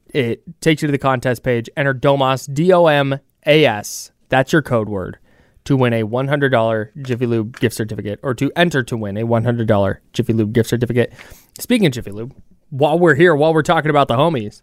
It 0.08 0.44
takes 0.62 0.82
you 0.82 0.88
to 0.88 0.92
the 0.92 0.98
contest 0.98 1.44
page. 1.44 1.70
Enter 1.78 1.94
DOMAS 1.94 2.54
D 2.54 2.72
O 2.74 2.88
M 2.88 3.20
A 3.46 3.66
S. 3.66 4.12
That's 4.30 4.52
your 4.54 4.62
code 4.62 4.90
word 4.90 5.18
to 5.66 5.76
win 5.76 5.94
a 5.94 6.04
$100 6.04 6.90
Jiffy 7.02 7.26
Lube 7.26 7.60
gift 7.60 7.76
certificate 7.76 8.20
or 8.22 8.34
to 8.36 8.52
enter 8.56 8.84
to 8.84 8.96
win 8.96 9.18
a 9.18 9.26
$100 9.26 9.98
Jiffy 10.14 10.34
Lube 10.34 10.54
gift 10.54 10.70
certificate. 10.70 11.12
Speaking 11.60 11.88
of 11.88 11.94
Jiffy 11.94 12.12
Lube, 12.12 12.36
while 12.78 13.00
we're 13.00 13.16
here, 13.16 13.36
while 13.36 13.54
we're 13.54 13.62
talking 13.62 13.90
about 13.90 14.08
the 14.08 14.16
homies, 14.16 14.62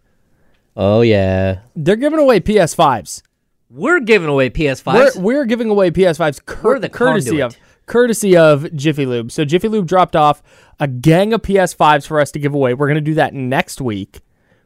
Oh 0.75 1.01
yeah. 1.01 1.59
they're 1.75 1.95
giving 1.95 2.19
away 2.19 2.39
PS5s. 2.39 3.21
We're 3.69 3.99
giving 3.99 4.29
away 4.29 4.49
PS5s. 4.49 5.15
We're, 5.15 5.21
we're 5.21 5.45
giving 5.45 5.69
away 5.69 5.91
PS5s 5.91 6.45
cur- 6.45 6.61
We're 6.75 6.79
the 6.79 6.89
courtesy 6.89 7.29
conduit. 7.31 7.53
of 7.55 7.57
courtesy 7.85 8.37
of 8.37 8.73
Jiffy 8.75 9.05
Lube. 9.05 9.31
So 9.31 9.45
Jiffy 9.45 9.67
Lube 9.67 9.87
dropped 9.87 10.15
off 10.15 10.41
a 10.79 10.87
gang 10.87 11.33
of 11.33 11.41
PS5s 11.41 12.05
for 12.07 12.19
us 12.19 12.31
to 12.31 12.39
give 12.39 12.53
away. 12.53 12.73
We're 12.73 12.87
going 12.87 12.95
to 12.95 13.01
do 13.01 13.15
that 13.15 13.33
next 13.33 13.81
week. 13.81 14.21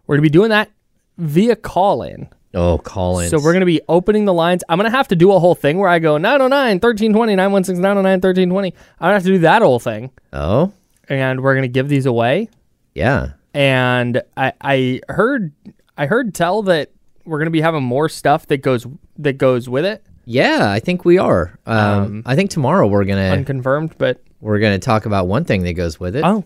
We're 0.06 0.16
going 0.16 0.24
to 0.24 0.30
be 0.30 0.34
doing 0.34 0.50
that 0.50 0.72
via 1.18 1.56
call 1.56 2.04
in. 2.04 2.28
oh, 2.54 2.78
call 2.78 3.20
in. 3.20 3.30
So 3.30 3.38
we're 3.38 3.52
going 3.54 3.62
to 3.62 3.66
be 3.66 3.82
opening 3.89 4.26
the 4.26 4.34
lines. 4.34 4.64
I'm 4.70 4.78
going 4.78 4.89
to 4.91 4.95
have 4.98 5.08
to 5.10 5.16
do 5.16 5.32
a 5.32 5.39
whole 5.39 5.56
thing 5.56 5.78
where 5.78 5.89
I 5.89 6.00
go 6.00 6.18
909 6.18 6.76
1320 6.76 7.36
916 7.36 7.82
909 7.82 8.12
1320. 8.20 8.68
I'm 8.68 8.74
going 8.74 9.10
to 9.10 9.14
have 9.14 9.24
to 9.24 9.30
do 9.30 9.39
that 9.39 9.62
whole 9.62 9.80
thing 9.80 10.12
Oh 10.34 10.72
and 11.10 11.41
we're 11.41 11.54
going 11.54 11.64
to 11.64 11.68
give 11.70 11.88
these 11.89 12.06
away. 12.06 12.50
yeah. 12.93 13.32
And 13.58 14.22
I 14.38 14.53
I 14.62 15.01
heard 15.10 15.51
I 15.97 16.05
heard 16.05 16.36
tell 16.36 16.62
that 16.64 16.91
we're 17.26 17.39
going 17.39 17.47
to 17.47 17.51
be 17.51 17.62
having 17.62 17.82
more 17.84 18.08
stuff 18.08 18.45
that 18.47 18.58
goes 18.58 18.86
that 19.18 19.34
goes 19.39 19.68
with 19.68 19.84
it. 19.84 20.03
Yeah, 20.26 20.70
I 20.70 20.80
think 20.80 21.05
we 21.05 21.18
are. 21.18 21.58
Um, 21.66 22.22
I 22.26 22.36
think 22.36 22.51
tomorrow 22.51 22.86
we're 22.86 23.05
gonna 23.05 23.32
Unconfirmed, 23.32 23.95
but 23.97 24.22
we're 24.41 24.60
gonna 24.60 24.78
talk 24.78 25.08
about 25.08 25.28
one 25.28 25.43
thing 25.43 25.64
that 25.64 25.74
goes 25.74 25.99
with 25.99 26.16
it. 26.16 26.24
oh. 26.24 26.43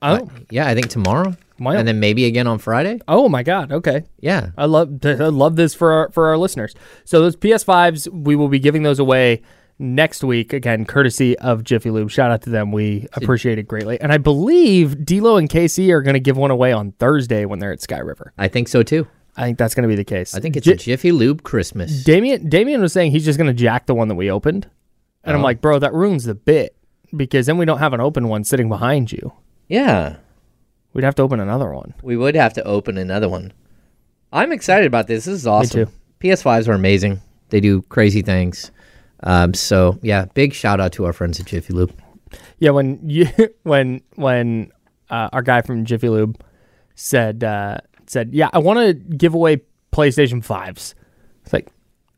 Oh. 0.00 0.28
Yeah, 0.50 0.66
I 0.68 0.74
think 0.74 0.88
tomorrow, 0.88 1.34
Wow. 1.58 1.72
and 1.72 1.86
then 1.88 2.00
maybe 2.00 2.24
again 2.26 2.46
on 2.46 2.58
Friday. 2.58 3.00
Oh 3.08 3.28
my 3.28 3.42
God. 3.42 3.72
Okay. 3.72 4.04
Yeah, 4.20 4.50
I 4.56 4.64
love 4.66 4.98
I 5.04 5.10
love 5.14 5.56
this 5.56 5.74
for 5.74 5.92
our, 5.92 6.10
for 6.10 6.28
our 6.28 6.38
listeners. 6.38 6.74
So 7.04 7.20
those 7.20 7.36
PS5s, 7.36 8.08
we 8.12 8.34
will 8.36 8.48
be 8.48 8.58
giving 8.58 8.82
those 8.82 8.98
away 8.98 9.42
next 9.78 10.24
week 10.24 10.52
again, 10.52 10.84
courtesy 10.84 11.38
of 11.38 11.64
Jiffy 11.64 11.90
Lube. 11.90 12.10
Shout 12.10 12.30
out 12.30 12.42
to 12.42 12.50
them. 12.50 12.72
We 12.72 13.06
appreciate 13.12 13.58
it 13.58 13.64
greatly. 13.64 14.00
And 14.00 14.12
I 14.12 14.18
believe 14.18 15.04
D'Lo 15.04 15.36
and 15.36 15.48
KC 15.48 15.90
are 15.90 16.02
going 16.02 16.14
to 16.14 16.20
give 16.20 16.36
one 16.36 16.50
away 16.50 16.72
on 16.72 16.92
Thursday 16.92 17.44
when 17.44 17.58
they're 17.58 17.72
at 17.72 17.82
Sky 17.82 17.98
River. 17.98 18.32
I 18.38 18.48
think 18.48 18.68
so 18.68 18.82
too. 18.82 19.06
I 19.36 19.44
think 19.44 19.58
that's 19.58 19.74
going 19.74 19.82
to 19.82 19.88
be 19.88 19.96
the 19.96 20.04
case. 20.04 20.34
I 20.34 20.40
think 20.40 20.56
it's 20.56 20.64
J- 20.64 20.72
a 20.72 20.76
Jiffy 20.76 21.12
Lube 21.12 21.42
Christmas. 21.42 22.04
Damien 22.04 22.48
Damien 22.48 22.80
was 22.80 22.92
saying 22.92 23.12
he's 23.12 23.24
just 23.24 23.38
going 23.38 23.48
to 23.48 23.54
jack 23.54 23.86
the 23.86 23.94
one 23.94 24.08
that 24.08 24.14
we 24.14 24.30
opened, 24.30 24.70
and 25.24 25.32
I'm 25.32 25.36
uh-huh. 25.36 25.44
like, 25.44 25.60
bro, 25.60 25.78
that 25.78 25.92
ruins 25.92 26.24
the 26.24 26.34
bit 26.34 26.74
because 27.14 27.46
then 27.46 27.58
we 27.58 27.66
don't 27.66 27.78
have 27.78 27.92
an 27.92 28.00
open 28.00 28.28
one 28.28 28.44
sitting 28.44 28.68
behind 28.68 29.12
you. 29.12 29.32
yeah, 29.68 30.16
We'd 30.92 31.04
have 31.04 31.14
to 31.16 31.22
open 31.22 31.40
another 31.40 31.70
one. 31.70 31.92
we 32.02 32.16
would 32.16 32.34
have 32.34 32.54
to 32.54 32.64
open 32.64 32.96
another 32.96 33.28
one. 33.28 33.52
I'm 34.32 34.50
excited 34.50 34.86
about 34.86 35.06
this. 35.06 35.26
This 35.26 35.34
is 35.34 35.46
awesome. 35.46 35.86
too. 35.86 35.92
PS5s 36.20 36.68
are 36.68 36.72
amazing. 36.72 37.20
They 37.50 37.60
do 37.60 37.82
crazy 37.82 38.22
things. 38.22 38.70
Um, 39.22 39.54
so 39.54 39.98
yeah, 40.02 40.26
big 40.34 40.52
shout 40.52 40.80
out 40.80 40.92
to 40.92 41.04
our 41.06 41.12
friends 41.12 41.40
at 41.40 41.46
Jiffy 41.46 41.72
Lube. 41.72 41.92
Yeah, 42.58 42.70
when 42.70 42.98
you 43.08 43.26
when 43.62 44.00
when 44.16 44.72
uh, 45.10 45.28
our 45.32 45.42
guy 45.42 45.62
from 45.62 45.84
Jiffy 45.84 46.08
Lube 46.08 46.40
said 46.94 47.42
uh, 47.44 47.78
said, 48.06 48.34
"Yeah, 48.34 48.50
I 48.52 48.58
want 48.58 48.78
to 48.80 48.94
give 48.94 49.34
away 49.34 49.62
PlayStation 49.92 50.44
5s." 50.44 50.94
It's 51.44 51.52
like, 51.52 51.68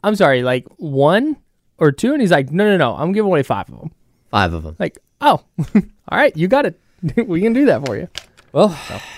"I'm 0.03 0.15
sorry, 0.17 0.43
like 0.43 0.67
one 0.77 1.37
or 1.79 1.93
two? 1.93 2.13
And 2.13 2.21
he's 2.21 2.31
like, 2.33 2.51
"No, 2.51 2.65
no, 2.65 2.77
no, 2.77 2.97
I'm 2.97 3.13
giving 3.13 3.31
away 3.31 3.43
5 3.43 3.69
of 3.71 3.79
them." 3.81 3.91
Five 4.31 4.53
of 4.53 4.63
them. 4.63 4.77
Like, 4.79 4.99
"Oh. 5.21 5.43
all 5.75 6.19
right, 6.19 6.37
you 6.37 6.49
got 6.49 6.67
it. 6.67 6.81
we 7.27 7.41
can 7.41 7.53
do 7.53 7.67
that 7.67 7.85
for 7.87 7.97
you." 7.97 8.09
Well, 8.53 8.69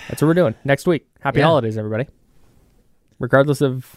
That's 0.08 0.20
what 0.20 0.26
we're 0.28 0.34
doing 0.34 0.54
next 0.64 0.86
week. 0.86 1.06
Happy 1.20 1.38
Yeah. 1.38 1.46
holidays, 1.46 1.78
everybody. 1.78 2.06
Regardless 3.20 3.60
of 3.60 3.96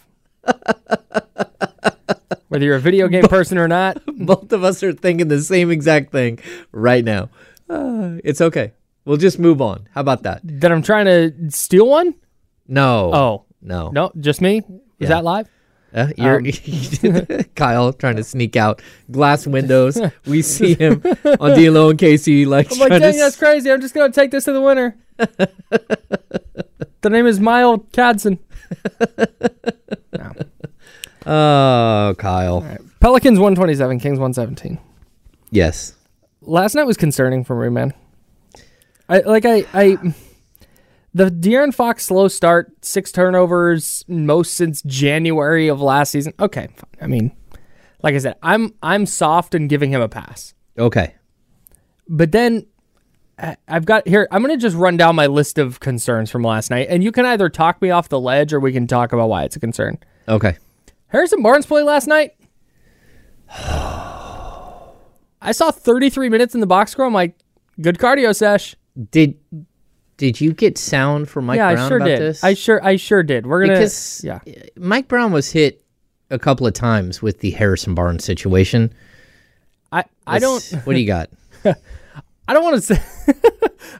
whether 2.54 2.66
you're 2.66 2.76
a 2.76 2.80
video 2.80 3.08
game 3.08 3.24
person 3.28 3.58
or 3.58 3.66
not. 3.66 4.00
both 4.06 4.52
of 4.52 4.62
us 4.62 4.80
are 4.84 4.92
thinking 4.92 5.26
the 5.26 5.42
same 5.42 5.72
exact 5.72 6.12
thing 6.12 6.38
right 6.70 7.04
now. 7.04 7.28
Uh, 7.68 8.18
it's 8.22 8.40
okay. 8.40 8.72
We'll 9.04 9.16
just 9.16 9.40
move 9.40 9.60
on. 9.60 9.88
How 9.92 10.02
about 10.02 10.22
that? 10.22 10.40
That 10.44 10.70
I'm 10.70 10.80
trying 10.82 11.06
to 11.06 11.50
steal 11.50 11.88
one? 11.88 12.14
No. 12.68 13.12
Oh. 13.12 13.44
no. 13.60 13.90
No, 13.90 14.12
just 14.20 14.40
me? 14.40 14.58
Is 14.58 14.64
Yeah. 15.00 15.08
that 15.08 15.24
live? 15.24 15.48
Uh, 15.92 16.08
you're 16.16 16.42
Kyle 17.56 17.92
trying 17.92 18.16
to 18.16 18.24
sneak 18.24 18.54
out 18.56 18.80
glass 19.10 19.46
windows. 19.48 20.00
We 20.24 20.42
see 20.42 20.74
him 20.74 21.02
on 21.40 21.58
D'Lo 21.58 21.90
and 21.90 21.98
Casey 21.98 22.46
like 22.46 22.72
I'm 22.72 22.78
like, 22.78 22.90
dang, 22.90 23.12
to 23.12 23.18
that's 23.18 23.36
crazy. 23.36 23.70
I'm 23.70 23.80
just 23.80 23.94
gonna 23.94 24.12
take 24.12 24.32
this 24.32 24.44
to 24.46 24.52
the 24.52 24.60
winner. 24.60 24.96
the 25.18 27.10
name 27.10 27.26
is 27.26 27.38
Mile 27.38 27.78
Cadson. 27.92 28.38
Oh, 31.26 32.14
Kyle. 32.18 32.60
Pelicans 33.00 33.38
127, 33.38 33.98
Kings 33.98 34.18
117. 34.18 34.78
Yes. 35.50 35.94
Last 36.42 36.74
night 36.74 36.84
was 36.84 36.96
concerning 36.96 37.44
for 37.44 37.60
me, 37.62 37.70
man. 37.70 37.94
I 39.08 39.20
like 39.20 39.44
I 39.44 39.64
I 39.72 39.98
the 41.12 41.30
De'Aaron 41.30 41.72
Fox 41.72 42.04
slow 42.04 42.28
start, 42.28 42.72
six 42.84 43.12
turnovers, 43.12 44.04
most 44.08 44.54
since 44.54 44.82
January 44.82 45.68
of 45.68 45.80
last 45.80 46.10
season. 46.10 46.34
Okay, 46.40 46.68
fine. 46.74 46.90
I 47.00 47.06
mean, 47.06 47.32
like 48.02 48.14
I 48.14 48.18
said, 48.18 48.36
I'm 48.42 48.74
I'm 48.82 49.06
soft 49.06 49.54
in 49.54 49.68
giving 49.68 49.90
him 49.90 50.00
a 50.00 50.08
pass. 50.08 50.54
Okay. 50.78 51.14
But 52.08 52.32
then 52.32 52.66
I've 53.68 53.86
got 53.86 54.06
here. 54.06 54.28
I'm 54.30 54.42
going 54.42 54.56
to 54.56 54.60
just 54.60 54.76
run 54.76 54.96
down 54.96 55.16
my 55.16 55.26
list 55.26 55.58
of 55.58 55.80
concerns 55.80 56.30
from 56.30 56.42
last 56.42 56.70
night, 56.70 56.88
and 56.90 57.02
you 57.02 57.12
can 57.12 57.24
either 57.26 57.48
talk 57.48 57.80
me 57.80 57.90
off 57.90 58.08
the 58.08 58.20
ledge 58.20 58.52
or 58.52 58.60
we 58.60 58.72
can 58.72 58.86
talk 58.86 59.12
about 59.12 59.28
why 59.28 59.44
it's 59.44 59.56
a 59.56 59.60
concern. 59.60 59.98
Okay. 60.28 60.56
Harrison 61.14 61.42
Barnes 61.42 61.64
play 61.64 61.82
last 61.84 62.08
night. 62.08 62.32
I 63.56 65.52
saw 65.52 65.70
33 65.70 66.28
minutes 66.28 66.54
in 66.54 66.60
the 66.60 66.66
box 66.66 66.90
score. 66.90 67.04
I'm 67.06 67.14
like, 67.14 67.38
good 67.80 67.98
cardio 67.98 68.34
sesh. 68.34 68.74
Did 69.12 69.38
did 70.16 70.40
you 70.40 70.52
get 70.52 70.76
sound 70.76 71.28
from 71.28 71.46
Mike 71.46 71.58
yeah, 71.58 71.72
Brown 71.72 71.84
I 71.84 71.88
sure 71.88 71.96
about 71.98 72.06
did. 72.06 72.20
this? 72.20 72.42
I 72.42 72.54
sure, 72.54 72.84
I 72.84 72.96
sure 72.96 73.22
did. 73.22 73.46
We're 73.46 73.60
gonna, 73.60 73.74
because 73.74 74.22
yeah. 74.24 74.40
Uh, 74.44 74.50
Mike 74.76 75.06
Brown 75.06 75.30
was 75.30 75.52
hit 75.52 75.84
a 76.30 76.38
couple 76.38 76.66
of 76.66 76.72
times 76.72 77.22
with 77.22 77.38
the 77.38 77.52
Harrison 77.52 77.94
Barnes 77.94 78.24
situation. 78.24 78.92
I, 79.92 80.04
I 80.26 80.40
don't, 80.40 80.64
What 80.82 80.94
do 80.94 81.00
you 81.00 81.06
got? 81.06 81.30
I 81.64 82.54
don't 82.54 82.64
want 82.64 82.82
to 82.82 82.82
say, 82.82 83.02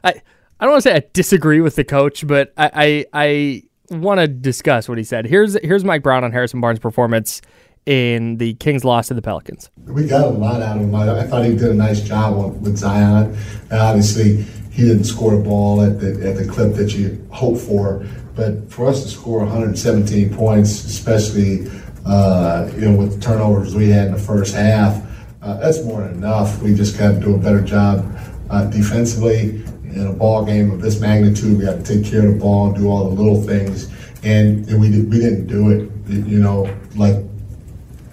I, 0.03 0.21
I 0.59 0.65
don't 0.65 0.71
want 0.71 0.83
to 0.83 0.89
say 0.89 0.95
I 0.95 1.03
disagree 1.13 1.61
with 1.61 1.75
the 1.75 1.85
coach, 1.85 2.27
but 2.27 2.51
I, 2.57 2.71
I, 2.73 3.05
I 3.13 3.63
want 3.89 4.19
to 4.19 4.27
discuss 4.27 4.89
what 4.89 4.97
he 4.97 5.03
said. 5.03 5.25
Here's, 5.25 5.57
here's 5.61 5.83
Mike 5.83 6.03
Brown 6.03 6.23
on 6.23 6.31
Harrison 6.31 6.61
Barnes' 6.61 6.79
performance 6.79 7.41
in 7.85 8.37
the 8.37 8.55
Kings' 8.55 8.83
loss 8.83 9.07
to 9.07 9.13
the 9.13 9.21
Pelicans. 9.21 9.69
We 9.85 10.07
got 10.07 10.25
a 10.25 10.29
lot 10.29 10.61
out 10.61 10.77
of 10.77 10.83
him. 10.83 10.95
I, 10.95 11.23
thought 11.23 11.45
he 11.45 11.51
did 11.51 11.69
a 11.69 11.73
nice 11.73 12.01
job 12.01 12.61
with 12.61 12.77
Zion. 12.77 13.37
And 13.69 13.79
obviously, 13.79 14.43
he 14.71 14.83
didn't 14.83 15.05
score 15.05 15.35
the 15.37 15.43
ball 15.43 15.81
at 15.81 15.99
the 15.99 16.29
at 16.29 16.35
the 16.35 16.45
clip 16.45 16.73
that 16.75 16.93
you 16.93 17.25
hope 17.31 17.57
for. 17.57 18.05
But 18.35 18.69
for 18.69 18.87
us 18.87 19.03
to 19.03 19.09
score 19.09 19.39
117 19.39 20.35
points, 20.35 20.83
especially 20.83 21.67
uh, 22.05 22.69
you 22.75 22.89
know 22.89 22.97
with 22.97 23.21
turnovers 23.21 23.75
we 23.75 23.89
had 23.89 24.07
in 24.07 24.13
the 24.13 24.19
first 24.19 24.53
half, 24.53 25.01
uh, 25.41 25.57
that's 25.59 25.83
more 25.83 26.01
than 26.01 26.15
enough. 26.15 26.61
We 26.61 26.75
just 26.75 26.97
got 26.97 27.13
to 27.13 27.19
do 27.19 27.35
a 27.35 27.37
better 27.37 27.61
job 27.61 28.05
uh, 28.49 28.65
defensively 28.65 29.63
in 29.95 30.07
a 30.07 30.13
ball 30.13 30.45
game 30.45 30.71
of 30.71 30.81
this 30.81 30.99
magnitude. 30.99 31.57
We 31.57 31.65
got 31.65 31.83
to 31.83 31.83
take 31.83 32.05
care 32.05 32.27
of 32.27 32.33
the 32.33 32.39
ball 32.39 32.67
and 32.67 32.75
do 32.75 32.89
all 32.89 33.09
the 33.09 33.21
little 33.21 33.41
things, 33.41 33.91
and, 34.23 34.67
and 34.69 34.79
we 34.79 34.91
did, 34.91 35.09
we 35.09 35.19
didn't 35.19 35.47
do 35.47 35.69
it. 35.71 35.89
You 36.07 36.39
know, 36.39 36.73
like 36.95 37.15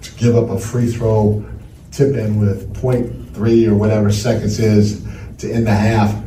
to 0.01 0.15
give 0.15 0.35
up 0.35 0.49
a 0.49 0.59
free 0.59 0.91
throw 0.91 1.45
tip 1.91 2.15
in 2.15 2.39
with 2.39 2.73
0.3 2.73 3.67
or 3.67 3.75
whatever 3.75 4.11
seconds 4.11 4.59
is 4.59 5.05
to 5.37 5.51
end 5.51 5.67
the 5.67 5.75
half, 5.75 6.23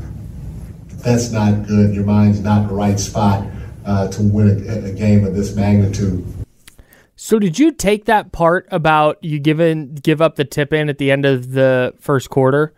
that's 0.98 1.30
not 1.30 1.66
good. 1.66 1.94
Your 1.94 2.04
mind's 2.04 2.40
not 2.40 2.68
the 2.68 2.74
right 2.74 2.98
spot 2.98 3.46
uh, 3.84 4.09
to 4.09 4.22
win 4.22 4.68
a, 4.68 4.90
a 4.90 4.92
game 4.92 5.24
of 5.24 5.34
this 5.34 5.54
magnitude. 5.54 6.24
So 7.16 7.38
did 7.38 7.59
you 7.59 7.72
take 7.72 8.04
that 8.04 8.32
part 8.32 8.68
about 8.70 9.22
you 9.24 9.38
giving 9.38 9.94
give 9.94 10.20
up 10.20 10.36
the 10.36 10.44
tip 10.44 10.72
in 10.72 10.88
at 10.88 10.98
the 10.98 11.11
end 11.11 11.24
of 11.24 11.52
the 11.52 11.94
first 11.98 12.28
quarter? 12.28 12.74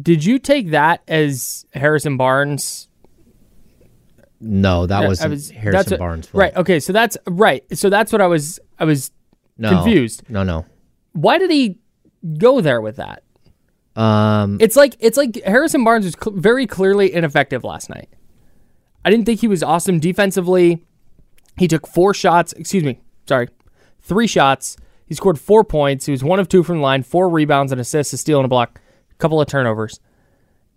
Did 0.00 0.24
you 0.24 0.38
take 0.38 0.70
that 0.70 1.02
as 1.08 1.64
Harrison 1.72 2.16
Barnes? 2.16 2.88
No, 4.40 4.86
that 4.86 5.06
wasn't 5.06 5.30
was- 5.30 5.50
Harrison 5.50 5.92
what- 5.92 5.98
Barnes. 5.98 6.28
Right. 6.32 6.54
Okay. 6.56 6.80
So 6.80 6.92
that's 6.92 7.16
right. 7.26 7.64
So 7.76 7.90
that's 7.90 8.12
what 8.12 8.20
I 8.20 8.26
was. 8.26 8.60
I 8.78 8.84
was 8.84 9.10
No, 9.56 9.70
confused. 9.70 10.22
No, 10.28 10.42
no. 10.44 10.64
Why 11.12 11.38
did 11.38 11.50
he 11.50 11.78
go 12.38 12.60
there 12.60 12.80
with 12.80 12.96
that? 12.96 13.22
Um, 13.96 14.58
It's 14.60 14.76
like 14.76 14.94
it's 15.00 15.16
like 15.16 15.42
Harrison 15.42 15.82
Barnes 15.82 16.04
was 16.04 16.14
cl- 16.22 16.36
very 16.36 16.66
clearly 16.66 17.12
ineffective 17.12 17.64
last 17.64 17.90
night. 17.90 18.08
I 19.04 19.10
didn't 19.10 19.26
think 19.26 19.40
he 19.40 19.48
was 19.48 19.62
awesome 19.62 19.98
defensively. 19.98 20.84
He 21.56 21.66
took 21.66 21.86
four 21.88 22.14
shots. 22.14 22.52
Excuse 22.52 22.84
me. 22.84 23.00
Sorry, 23.26 23.48
three 24.00 24.28
shots. 24.28 24.76
He 25.06 25.14
scored 25.14 25.40
four 25.40 25.64
points. 25.64 26.06
He 26.06 26.12
was 26.12 26.22
one 26.22 26.38
of 26.38 26.48
two 26.48 26.62
from 26.62 26.76
the 26.76 26.82
line, 26.82 27.02
four 27.02 27.28
rebounds, 27.28 27.72
and 27.72 27.80
assists, 27.80 28.12
a 28.12 28.18
steal, 28.18 28.38
and 28.38 28.44
a 28.44 28.48
block, 28.48 28.80
couple 29.18 29.40
of 29.40 29.46
turnovers. 29.46 30.00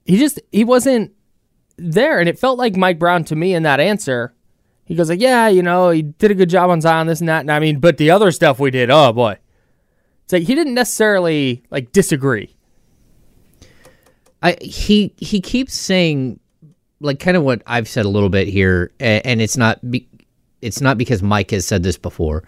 He 0.05 0.17
just 0.17 0.39
he 0.51 0.63
wasn't 0.63 1.13
there, 1.77 2.19
and 2.19 2.27
it 2.27 2.39
felt 2.39 2.57
like 2.57 2.75
Mike 2.75 2.99
Brown 2.99 3.23
to 3.25 3.35
me 3.35 3.53
in 3.53 3.63
that 3.63 3.79
answer. 3.79 4.33
He 4.85 4.95
goes 4.95 5.09
like, 5.09 5.21
"Yeah, 5.21 5.47
you 5.47 5.63
know, 5.63 5.89
he 5.89 6.01
did 6.01 6.31
a 6.31 6.35
good 6.35 6.49
job 6.49 6.69
on 6.69 6.81
Zion, 6.81 7.07
this 7.07 7.19
and 7.19 7.29
that." 7.29 7.41
And 7.41 7.51
I 7.51 7.59
mean, 7.59 7.79
but 7.79 7.97
the 7.97 8.11
other 8.11 8.31
stuff 8.31 8.59
we 8.59 8.71
did, 8.71 8.89
oh 8.89 9.13
boy, 9.13 9.37
it's 10.23 10.33
like 10.33 10.43
he 10.43 10.55
didn't 10.55 10.73
necessarily 10.73 11.63
like 11.71 11.91
disagree. 11.91 12.55
I 14.41 14.57
he 14.61 15.13
he 15.17 15.39
keeps 15.39 15.73
saying 15.75 16.39
like 16.99 17.19
kind 17.19 17.37
of 17.37 17.43
what 17.43 17.61
I've 17.67 17.87
said 17.87 18.05
a 18.05 18.09
little 18.09 18.29
bit 18.29 18.47
here, 18.47 18.91
and 18.99 19.41
it's 19.41 19.57
not 19.57 19.79
be, 19.89 20.07
it's 20.61 20.81
not 20.81 20.97
because 20.97 21.23
Mike 21.23 21.51
has 21.51 21.65
said 21.65 21.83
this 21.83 21.97
before. 21.97 22.43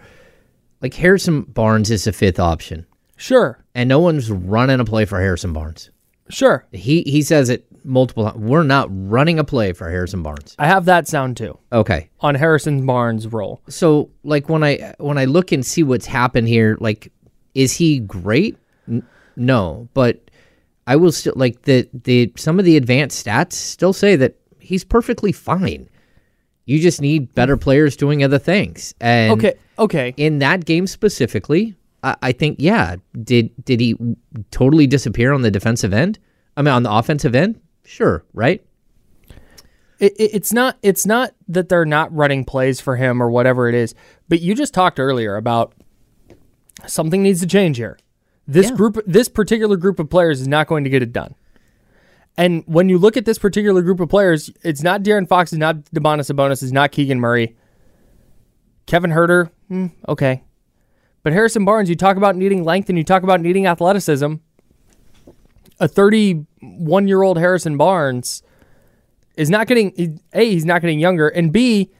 Like 0.80 0.94
Harrison 0.94 1.42
Barnes 1.42 1.90
is 1.90 2.06
a 2.06 2.12
fifth 2.12 2.38
option, 2.38 2.86
Sure, 3.16 3.64
and 3.74 3.88
no 3.88 3.98
one's 4.00 4.30
running 4.30 4.80
a 4.80 4.84
play 4.84 5.04
for 5.04 5.20
Harrison 5.20 5.52
Barnes. 5.52 5.90
sure. 6.30 6.66
He 6.72 7.02
he 7.02 7.22
says 7.22 7.48
it 7.48 7.64
multiple 7.84 8.24
times. 8.24 8.38
We're 8.38 8.62
not 8.62 8.88
running 8.90 9.38
a 9.38 9.44
play 9.44 9.72
for 9.72 9.88
Harrison 9.90 10.22
Barnes. 10.22 10.54
I 10.58 10.66
have 10.66 10.86
that 10.86 11.06
sound 11.06 11.36
too 11.36 11.58
Okay, 11.72 12.08
on 12.20 12.34
Harrison 12.34 12.84
Barnes' 12.86 13.26
role. 13.28 13.60
so 13.68 14.10
like 14.24 14.48
when 14.48 14.62
I 14.64 14.94
when 14.98 15.18
I 15.18 15.26
look 15.26 15.52
and 15.52 15.64
see 15.64 15.82
what's 15.82 16.06
happened 16.06 16.48
here, 16.48 16.76
like 16.80 17.12
is 17.54 17.72
he 17.72 18.00
great? 18.00 18.56
N- 18.88 19.06
no, 19.36 19.88
but 19.94 20.30
I 20.86 20.96
will 20.96 21.12
still 21.12 21.34
like 21.36 21.62
the 21.62 21.88
the 21.92 22.32
some 22.36 22.58
of 22.58 22.64
the 22.64 22.76
advanced 22.76 23.24
stats 23.24 23.52
still 23.52 23.92
say 23.92 24.16
that 24.16 24.34
he's 24.58 24.82
perfectly 24.84 25.30
fine. 25.32 25.88
You 26.66 26.80
just 26.80 27.00
need 27.02 27.34
better 27.34 27.56
players 27.58 27.94
doing 27.96 28.24
other 28.24 28.38
things. 28.38 28.94
And 29.00 29.32
Okay, 29.32 29.54
okay. 29.78 30.14
in 30.16 30.38
that 30.38 30.64
game 30.64 30.86
specifically, 30.86 31.74
I, 32.04 32.16
I 32.22 32.32
think 32.32 32.56
yeah, 32.60 32.96
did 33.22 33.50
did 33.64 33.80
he 33.80 33.96
totally 34.50 34.86
disappear 34.86 35.32
on 35.32 35.42
the 35.42 35.50
defensive 35.50 35.92
end? 35.92 36.18
I 36.56 36.62
mean, 36.62 36.72
on 36.72 36.82
the 36.84 36.92
offensive 36.92 37.34
end, 37.34 37.60
sure, 37.84 38.24
right? 38.32 38.64
It, 39.98 40.12
it, 40.18 40.30
it's 40.34 40.52
not 40.52 40.76
it's 40.82 41.06
not 41.06 41.34
that 41.48 41.68
they're 41.68 41.84
not 41.86 42.14
running 42.14 42.44
plays 42.44 42.80
for 42.80 42.96
him 42.96 43.22
or 43.22 43.30
whatever 43.30 43.68
it 43.68 43.74
is, 43.74 43.94
but 44.28 44.40
you 44.40 44.54
just 44.54 44.74
talked 44.74 45.00
earlier 45.00 45.36
about 45.36 45.74
something 46.86 47.22
needs 47.22 47.40
to 47.40 47.46
change 47.46 47.76
here. 47.76 47.98
This 48.46 48.68
Yeah. 48.70 48.76
group 48.76 48.98
this 49.06 49.28
particular 49.28 49.76
group 49.76 49.98
of 49.98 50.10
players 50.10 50.40
is 50.40 50.48
not 50.48 50.66
going 50.66 50.84
to 50.84 50.90
get 50.90 51.02
it 51.02 51.12
done. 51.12 51.34
And 52.36 52.64
when 52.66 52.88
you 52.88 52.98
look 52.98 53.16
at 53.16 53.24
this 53.24 53.38
particular 53.38 53.80
group 53.80 54.00
of 54.00 54.08
players, 54.08 54.50
it's 54.64 54.82
not 54.82 55.04
De'Aaron 55.04 55.28
Fox, 55.28 55.52
it's 55.52 55.60
not 55.60 55.76
Domantas 55.94 56.32
Sabonis, 56.32 56.64
it's 56.64 56.72
not 56.72 56.90
Keegan 56.90 57.20
Murray. 57.20 57.54
Kevin 58.86 59.12
Huerter, 59.12 59.50
hmm, 59.68 59.86
okay. 60.08 60.42
But 61.24 61.32
Harrison 61.32 61.64
Barnes, 61.64 61.88
you 61.88 61.96
talk 61.96 62.16
about 62.16 62.36
needing 62.36 62.62
length 62.62 62.88
and 62.88 62.96
you 62.96 63.02
talk 63.02 63.24
about 63.24 63.40
needing 63.40 63.66
athleticism. 63.66 64.34
A 65.80 65.88
31 65.88 67.08
year 67.08 67.22
old 67.22 67.38
Harrison 67.38 67.76
Barnes 67.76 68.44
is 69.36 69.50
not 69.50 69.66
getting 69.66 70.20
a 70.32 70.48
he's 70.48 70.64
not 70.64 70.80
getting 70.80 71.00
younger 71.00 71.26
and 71.26 71.52
b 71.52 71.90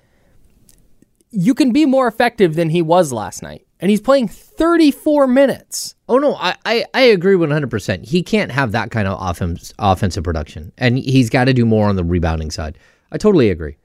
you 1.30 1.52
can 1.52 1.72
be 1.72 1.84
more 1.84 2.06
effective 2.06 2.54
than 2.54 2.68
he 2.68 2.80
was 2.80 3.12
last 3.12 3.42
night 3.42 3.66
and 3.80 3.90
he's 3.90 4.00
playing 4.00 4.28
34 4.28 5.26
minutes 5.26 5.94
Oh 6.08 6.18
no, 6.18 6.34
I, 6.34 6.54
I, 6.66 6.84
I 6.92 7.00
agree 7.02 7.34
one 7.34 7.50
hundred 7.50 7.70
percent. 7.70 8.06
He 8.06 8.22
can't 8.22 8.52
have 8.52 8.72
that 8.72 8.90
kind 8.90 9.08
of 9.08 9.16
offense 9.20 9.72
offensive 9.78 10.22
production, 10.22 10.72
and 10.76 10.98
he's 10.98 11.30
got 11.30 11.44
to 11.44 11.54
do 11.54 11.64
more 11.64 11.88
on 11.88 11.96
the 11.96 12.04
rebounding 12.04 12.50
side. 12.50 12.78
I 13.10 13.16
totally 13.16 13.48
agree. 13.48 13.76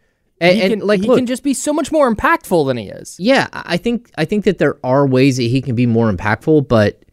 And, 0.42 0.56
he, 0.56 0.62
and, 0.74 0.84
like, 0.84 1.02
he 1.02 1.08
look, 1.08 1.18
can 1.18 1.26
just 1.26 1.44
be 1.44 1.54
so 1.54 1.74
much 1.74 1.92
more 1.92 2.14
impactful 2.14 2.68
than 2.68 2.78
he 2.78 2.88
is 2.88 3.20
yeah, 3.20 3.48
I 3.52 3.78
think 3.78 4.12
I 4.18 4.26
think 4.26 4.46
that 4.46 4.58
there 4.58 4.78
are 4.84 5.06
ways 5.06 5.38
that 5.38 5.44
he 5.44 5.62
can 5.62 5.76
be 5.76 5.86
more 5.86 6.12
impactful, 6.12 6.68
but 6.68 7.04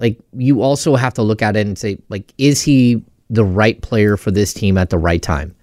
like 0.00 0.18
you 0.36 0.62
also 0.62 0.96
have 0.96 1.14
to 1.14 1.22
look 1.22 1.42
at 1.42 1.56
it 1.56 1.66
and 1.66 1.78
say, 1.78 1.98
like, 2.08 2.32
is 2.38 2.62
he 2.62 3.02
the 3.30 3.44
right 3.44 3.80
player 3.80 4.16
for 4.16 4.30
this 4.30 4.52
team 4.52 4.78
at 4.78 4.90
the 4.90 4.98
right 4.98 5.22
time? 5.22 5.54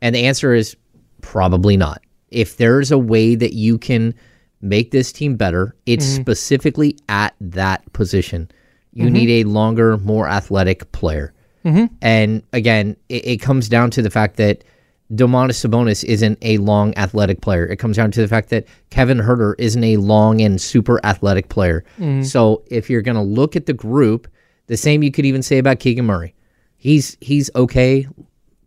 And 0.00 0.14
the 0.14 0.26
answer 0.26 0.54
is 0.54 0.76
probably 1.20 1.76
not. 1.76 2.02
If 2.30 2.56
there's 2.56 2.90
a 2.90 2.98
way 2.98 3.34
that 3.34 3.54
you 3.54 3.78
can 3.78 4.14
make 4.60 4.90
this 4.90 5.12
team 5.12 5.36
better, 5.36 5.74
it's 5.86 6.06
mm-hmm. 6.06 6.22
specifically 6.22 6.98
at 7.08 7.34
that 7.40 7.92
position. 7.92 8.50
You 8.92 9.04
mm-hmm. 9.04 9.12
need 9.12 9.30
a 9.30 9.48
longer, 9.48 9.96
more 9.98 10.28
athletic 10.28 10.90
player. 10.92 11.32
Mm-hmm. 11.64 11.94
And 12.02 12.42
again, 12.52 12.96
it, 13.08 13.26
it 13.26 13.36
comes 13.38 13.68
down 13.68 13.90
to 13.92 14.02
the 14.02 14.10
fact 14.10 14.36
that 14.36 14.64
Domantas 15.12 15.64
Sabonis 15.64 16.02
isn't 16.04 16.38
a 16.42 16.58
long 16.58 16.96
athletic 16.96 17.40
player. 17.40 17.64
It 17.66 17.76
comes 17.76 17.96
down 17.96 18.10
to 18.10 18.20
the 18.20 18.28
fact 18.28 18.48
that 18.50 18.66
Kevin 18.90 19.18
Huerter 19.18 19.54
isn't 19.58 19.82
a 19.84 19.98
long 19.98 20.40
and 20.40 20.60
super 20.60 21.04
athletic 21.04 21.48
player. 21.48 21.84
Mm-hmm. 21.98 22.22
So 22.22 22.64
if 22.66 22.90
you're 22.90 23.02
going 23.02 23.16
to 23.16 23.22
look 23.22 23.54
at 23.54 23.66
the 23.66 23.72
group, 23.72 24.26
the 24.66 24.76
same 24.76 25.02
you 25.02 25.12
could 25.12 25.24
even 25.24 25.42
say 25.42 25.58
about 25.58 25.78
Keegan 25.78 26.06
Murray. 26.06 26.34
He's 26.76 27.16
he's 27.20 27.50
okay 27.54 28.06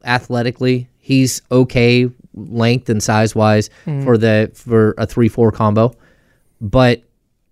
athletically. 0.04 0.90
He's 0.98 1.42
okay 1.52 2.10
length 2.34 2.90
and 2.90 3.02
size 3.04 3.36
wise 3.36 3.70
mm-hmm. 3.86 4.04
for 4.04 4.18
the 4.18 4.52
for 4.54 4.96
a 4.98 5.06
three 5.06 5.28
four 5.28 5.52
combo, 5.52 5.94
but 6.62 7.04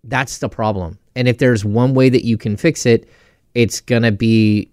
that's 0.06 0.40
the 0.40 0.50
problem. 0.50 0.98
And 1.16 1.28
if 1.28 1.38
there's 1.38 1.66
one 1.66 1.94
way 1.94 2.10
that 2.10 2.26
you 2.26 2.38
can 2.38 2.58
fix 2.58 2.86
it, 2.86 3.10
it's 3.54 3.82
gonna 3.82 4.12
be 4.12 4.70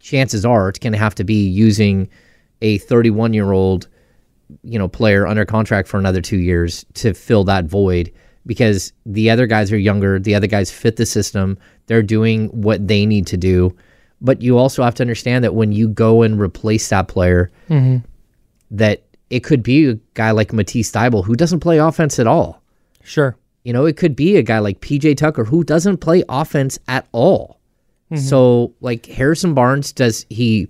chances 0.00 0.44
are 0.44 0.68
it's 0.68 0.78
gonna 0.78 0.98
have 0.98 1.14
to 1.16 1.24
be 1.24 1.48
using 1.48 2.08
a 2.62 2.78
31 2.78 3.34
year 3.34 3.52
old 3.52 3.88
you 4.62 4.78
know 4.78 4.88
player 4.88 5.26
under 5.26 5.44
contract 5.44 5.88
for 5.88 5.98
another 5.98 6.20
two 6.20 6.38
years 6.38 6.84
to 6.94 7.12
fill 7.12 7.44
that 7.44 7.66
void 7.66 8.12
because 8.46 8.92
the 9.04 9.28
other 9.28 9.46
guys 9.46 9.70
are 9.70 9.78
younger 9.78 10.18
the 10.18 10.34
other 10.34 10.46
guys 10.46 10.70
fit 10.70 10.96
the 10.96 11.04
system 11.06 11.58
they're 11.86 12.02
doing 12.02 12.46
what 12.48 12.86
they 12.88 13.04
need 13.04 13.26
to 13.26 13.36
do 13.36 13.74
but 14.20 14.42
you 14.42 14.58
also 14.58 14.82
have 14.82 14.94
to 14.94 15.02
understand 15.02 15.44
that 15.44 15.54
when 15.54 15.70
you 15.70 15.86
go 15.88 16.22
and 16.22 16.40
replace 16.40 16.88
that 16.88 17.08
player 17.08 17.50
mm-hmm. 17.68 17.98
that 18.70 19.02
it 19.30 19.40
could 19.40 19.62
be 19.62 19.86
a 19.86 19.94
guy 20.14 20.30
like 20.30 20.52
Matisse 20.52 20.90
Thybulle 20.90 21.24
who 21.24 21.34
doesn't 21.36 21.60
play 21.60 21.78
offense 21.78 22.18
at 22.18 22.26
all 22.26 22.62
Sure. 23.08 23.36
you 23.64 23.72
know, 23.72 23.86
it 23.86 23.96
could 23.96 24.14
be 24.14 24.36
a 24.36 24.42
guy 24.42 24.58
like 24.58 24.80
PJ 24.80 25.16
Tucker 25.16 25.44
who 25.44 25.64
doesn't 25.64 25.98
play 25.98 26.22
offense 26.28 26.78
at 26.88 27.08
all. 27.12 27.58
Mm-hmm. 28.12 28.22
So, 28.22 28.74
like 28.80 29.06
Harrison 29.06 29.54
Barnes, 29.54 29.92
does 29.92 30.26
he 30.30 30.68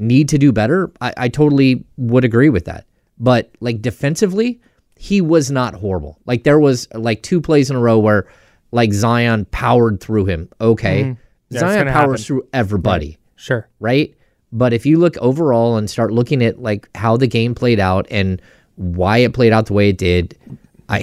need 0.00 0.28
to 0.30 0.38
do 0.38 0.50
better? 0.52 0.90
I, 1.00 1.12
I 1.16 1.28
totally 1.28 1.84
would 1.96 2.24
agree 2.24 2.48
with 2.48 2.64
that. 2.64 2.86
But 3.18 3.50
like 3.60 3.82
defensively, 3.82 4.60
he 4.96 5.20
was 5.20 5.50
not 5.50 5.74
horrible. 5.74 6.18
Like 6.26 6.44
there 6.44 6.58
was 6.58 6.88
like 6.94 7.22
two 7.22 7.40
plays 7.40 7.70
in 7.70 7.76
a 7.76 7.80
row 7.80 7.98
where 7.98 8.26
like 8.72 8.92
Zion 8.92 9.44
powered 9.46 10.00
through 10.00 10.24
him. 10.26 10.48
Okay. 10.60 11.02
Mm-hmm. 11.04 11.20
Yeah, 11.50 11.60
Zion 11.60 11.86
powers 11.88 12.20
happen. 12.20 12.24
through 12.24 12.48
everybody 12.52 13.18
Sure. 13.36 13.68
right? 13.80 14.14
But 14.52 14.72
if 14.72 14.86
you 14.86 14.98
look 14.98 15.16
overall 15.18 15.76
and 15.76 15.88
start 15.90 16.12
looking 16.12 16.42
at 16.42 16.60
like 16.60 16.88
how 16.96 17.16
the 17.16 17.26
game 17.26 17.54
played 17.54 17.78
out 17.80 18.06
and 18.10 18.40
why 18.76 19.18
it 19.18 19.32
played 19.32 19.52
out 19.52 19.66
the 19.66 19.72
way 19.74 19.88
it 19.90 19.98
did, 19.98 20.36
I 20.88 20.98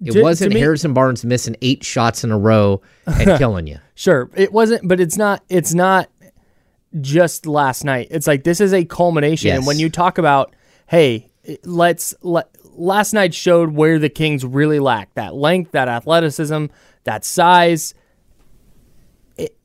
it 0.00 0.06
To- 0.06 0.12
to 0.12 0.22
wasn't 0.22 0.54
me- 0.54 0.60
Harrison 0.60 0.92
Barnes 0.94 1.24
missing 1.24 1.56
eight 1.62 1.84
shots 1.84 2.24
in 2.24 2.30
a 2.32 2.38
row 2.38 2.82
and 3.06 3.38
killing 3.38 3.66
you. 3.66 3.78
Sure. 3.94 4.30
It 4.34 4.52
wasn't, 4.52 4.86
but 4.88 5.00
it's 5.00 5.16
not. 5.16 5.42
It's 5.48 5.74
not 5.74 6.08
just 7.00 7.46
last 7.46 7.84
night. 7.84 8.08
It's 8.10 8.26
like 8.26 8.44
this 8.44 8.60
is 8.60 8.72
a 8.72 8.84
culmination. 8.84 9.50
And 9.50 9.66
when 9.66 9.78
you 9.78 9.88
talk 9.90 10.18
about, 10.18 10.54
hey, 10.86 11.30
let's 11.64 12.14
let 12.22 12.48
last 12.74 13.12
night 13.12 13.34
showed 13.34 13.72
where 13.72 13.98
the 13.98 14.08
Kings 14.08 14.44
really 14.44 14.78
lack 14.80 15.12
that 15.14 15.34
length, 15.34 15.72
that 15.72 15.88
athleticism, 15.88 16.66
that 17.04 17.24
size. 17.24 17.94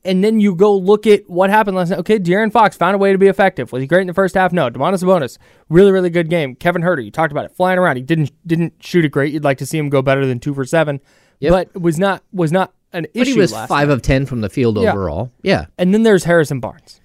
And 0.04 0.24
then 0.24 0.40
you 0.40 0.54
go 0.54 0.74
look 0.74 1.06
at 1.06 1.28
what 1.28 1.50
happened 1.50 1.76
last 1.76 1.90
night. 1.90 1.98
Okay, 2.00 2.18
De'Aaron 2.18 2.50
Fox 2.50 2.76
found 2.76 2.94
a 2.94 2.98
way 2.98 3.12
to 3.12 3.18
be 3.18 3.26
effective. 3.26 3.70
Was 3.70 3.82
he 3.82 3.86
great 3.86 4.00
in 4.00 4.06
the 4.06 4.14
first 4.14 4.34
half? 4.34 4.50
No. 4.52 4.70
Domantas 4.70 5.04
Sabonis, 5.04 5.36
really, 5.68 5.92
really 5.92 6.08
good 6.08 6.30
game. 6.30 6.54
Kevin 6.56 6.80
Huerter, 6.82 7.04
you 7.04 7.10
talked 7.10 7.30
about 7.32 7.44
it, 7.44 7.52
flying 7.52 7.78
around. 7.78 7.96
He 7.96 8.02
didn't 8.02 8.32
didn't 8.46 8.82
shoot 8.82 9.04
it 9.04 9.10
great. 9.10 9.32
You'd 9.32 9.44
like 9.44 9.58
to 9.58 9.66
see 9.66 9.76
him 9.78 9.90
go 9.90 10.00
better 10.00 10.26
than 10.26 10.40
two 10.40 10.54
for 10.54 10.64
seven, 10.64 11.00
but 11.40 11.78
was 11.78 11.98
not 11.98 12.24
was 12.32 12.50
not 12.50 12.72
an 12.94 13.04
issue. 13.12 13.18
But 13.20 13.26
he 13.26 13.34
was 13.38 13.52
five 13.52 13.88
night. 13.88 13.90
of 13.90 14.02
ten 14.02 14.24
from 14.24 14.40
the 14.40 14.48
field 14.48 14.78
Yeah. 14.78 14.90
overall. 14.92 15.30
Yeah. 15.42 15.66
And 15.76 15.92
then 15.92 16.02
there's 16.02 16.24
Harrison 16.24 16.60
Barnes. 16.60 17.00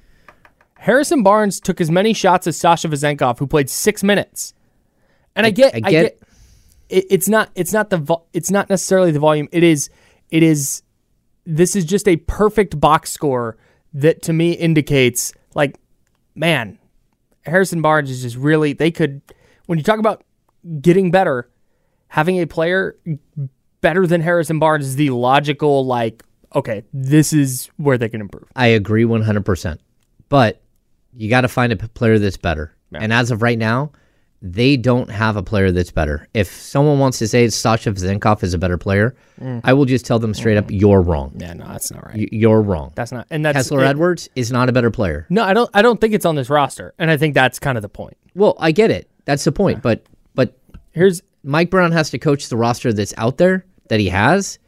Harrison 0.83 1.23
Barnes 1.23 1.61
took 1.61 1.79
as 1.79 1.89
many 1.89 2.11
shots 2.13 2.45
as 2.45 2.57
Sasha 2.57 2.89
Vezenkov, 2.89 3.39
who 3.39 3.47
played 3.47 3.69
six 3.69 4.03
minutes. 4.03 4.53
And 5.33 5.45
I, 5.45 5.49
get, 5.49 5.73
I 5.75 5.77
I 5.77 5.79
get- 5.79 6.19
get, 6.19 6.27
it, 6.89 7.05
it's 7.09 7.29
not, 7.29 7.49
it's 7.55 7.71
not 7.71 7.89
the, 7.89 7.97
vo- 7.99 8.25
it's 8.33 8.51
not 8.51 8.69
necessarily 8.69 9.11
the 9.11 9.19
volume. 9.19 9.47
It 9.53 9.63
is, 9.63 9.89
it 10.29 10.43
is. 10.43 10.83
This 11.45 11.77
is 11.77 11.85
just 11.85 12.05
a 12.09 12.17
perfect 12.17 12.79
box 12.81 13.11
score 13.11 13.55
that 13.93 14.21
to 14.23 14.33
me 14.33 14.51
indicates 14.51 15.31
like, 15.55 15.77
man, 16.35 16.77
Harrison 17.45 17.81
Barnes 17.81 18.09
is 18.09 18.21
just 18.21 18.35
really. 18.35 18.73
They 18.73 18.91
could, 18.91 19.21
when 19.67 19.77
you 19.77 19.83
talk 19.83 19.99
about 19.99 20.23
getting 20.81 21.11
better, 21.11 21.49
having 22.09 22.41
a 22.41 22.45
player 22.45 22.97
better 23.79 24.05
than 24.05 24.19
Harrison 24.19 24.59
Barnes 24.59 24.85
is 24.85 24.95
the 24.97 25.11
logical 25.11 25.85
like. 25.85 26.23
Okay, 26.53 26.83
this 26.91 27.31
is 27.31 27.69
where 27.77 27.97
they 27.97 28.09
can 28.09 28.19
improve. 28.19 28.49
I 28.55 28.67
agree 28.67 29.05
100%. 29.05 29.77
But 30.29 30.61
you 31.15 31.29
got 31.29 31.41
to 31.41 31.47
find 31.47 31.71
a 31.71 31.75
player 31.75 32.19
that's 32.19 32.37
better. 32.37 32.75
And 32.93 33.11
as 33.11 33.31
of 33.31 33.41
right 33.41 33.57
now, 33.57 33.91
they 34.41 34.75
don't 34.77 35.09
have 35.09 35.35
a 35.37 35.41
player 35.41 35.71
that's 35.71 35.89
better. 35.89 36.27
If 36.33 36.51
someone 36.51 36.99
wants 36.99 37.17
to 37.19 37.27
say 37.27 37.47
Sasha 37.49 37.91
Vezenkov 37.91 38.43
is 38.43 38.53
a 38.53 38.57
better 38.57 38.77
player, 38.77 39.15
I 39.63 39.73
will 39.73 39.85
just 39.85 40.05
tell 40.05 40.19
them 40.19 40.33
straight 40.33 40.57
up, 40.57 40.65
you're 40.69 41.01
wrong. 41.01 41.31
Mm. 41.31 41.41
Yeah, 41.41 41.53
no, 41.53 41.67
that's 41.67 41.91
not 41.91 42.05
right. 42.05 42.29
You're 42.31 42.61
wrong. 42.61 42.91
That's 42.95 43.11
not, 43.11 43.25
and 43.31 43.43
that's 43.45 43.55
Kessler 43.55 43.83
it- 43.83 43.87
Edwards 43.87 44.29
is 44.35 44.51
not 44.51 44.69
a 44.69 44.71
better 44.71 44.91
player. 44.91 45.25
No, 45.29 45.43
I 45.43 45.53
don't. 45.53 45.69
I 45.73 45.81
don't 45.81 45.99
think 46.01 46.13
it's 46.13 46.25
on 46.25 46.35
this 46.35 46.49
roster, 46.49 46.93
and 46.99 47.09
I 47.09 47.17
think 47.17 47.33
that's 47.33 47.57
kind 47.57 47.77
of 47.77 47.81
the 47.81 47.89
point. 47.89 48.17
Well, 48.35 48.55
I 48.59 48.71
get 48.71 48.91
it. 48.91 49.09
That's 49.25 49.43
the 49.45 49.51
point. 49.51 49.81
But 49.81 50.05
but 50.35 50.57
Here's 50.91 51.21
Mike 51.43 51.69
Brown 51.71 51.91
has 51.93 52.09
to 52.11 52.19
coach 52.19 52.49
the 52.49 52.57
roster 52.57 52.93
that's 52.93 53.13
out 53.17 53.37
there 53.37 53.65
that 53.87 53.99
he 53.99 54.09
has, 54.09 54.59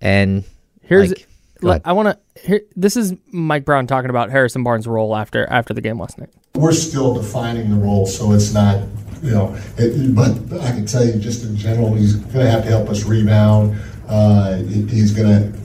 and 0.00 0.44
here's. 0.82 1.10
like, 1.10 1.26
go 1.60 1.66
le- 1.68 1.70
ahead. 1.74 1.82
I 1.84 1.92
want 1.92 2.08
to. 2.08 2.33
Here, 2.44 2.60
this 2.76 2.96
is 2.96 3.14
Mike 3.32 3.64
Brown 3.64 3.86
talking 3.86 4.10
about 4.10 4.30
Harrison 4.30 4.62
Barnes' 4.62 4.86
role 4.86 5.16
after 5.16 5.46
after 5.50 5.72
the 5.72 5.80
game 5.80 5.98
last 5.98 6.18
night. 6.18 6.28
we're 6.54 6.72
still 6.72 7.14
defining 7.14 7.70
the 7.70 7.76
role, 7.76 8.06
so 8.06 8.32
it's 8.32 8.52
not, 8.52 8.82
you 9.22 9.30
know, 9.30 9.56
it, 9.78 10.14
but 10.14 10.60
I 10.60 10.70
can 10.72 10.84
tell 10.84 11.04
you 11.04 11.14
just 11.18 11.42
in 11.44 11.56
general, 11.56 11.94
he's 11.94 12.16
going 12.16 12.44
to 12.44 12.50
have 12.50 12.62
to 12.64 12.68
help 12.68 12.88
us 12.90 13.04
rebound. 13.04 13.80
Uh, 14.06 14.56
he's 14.56 15.12
going 15.12 15.28
to 15.52 15.58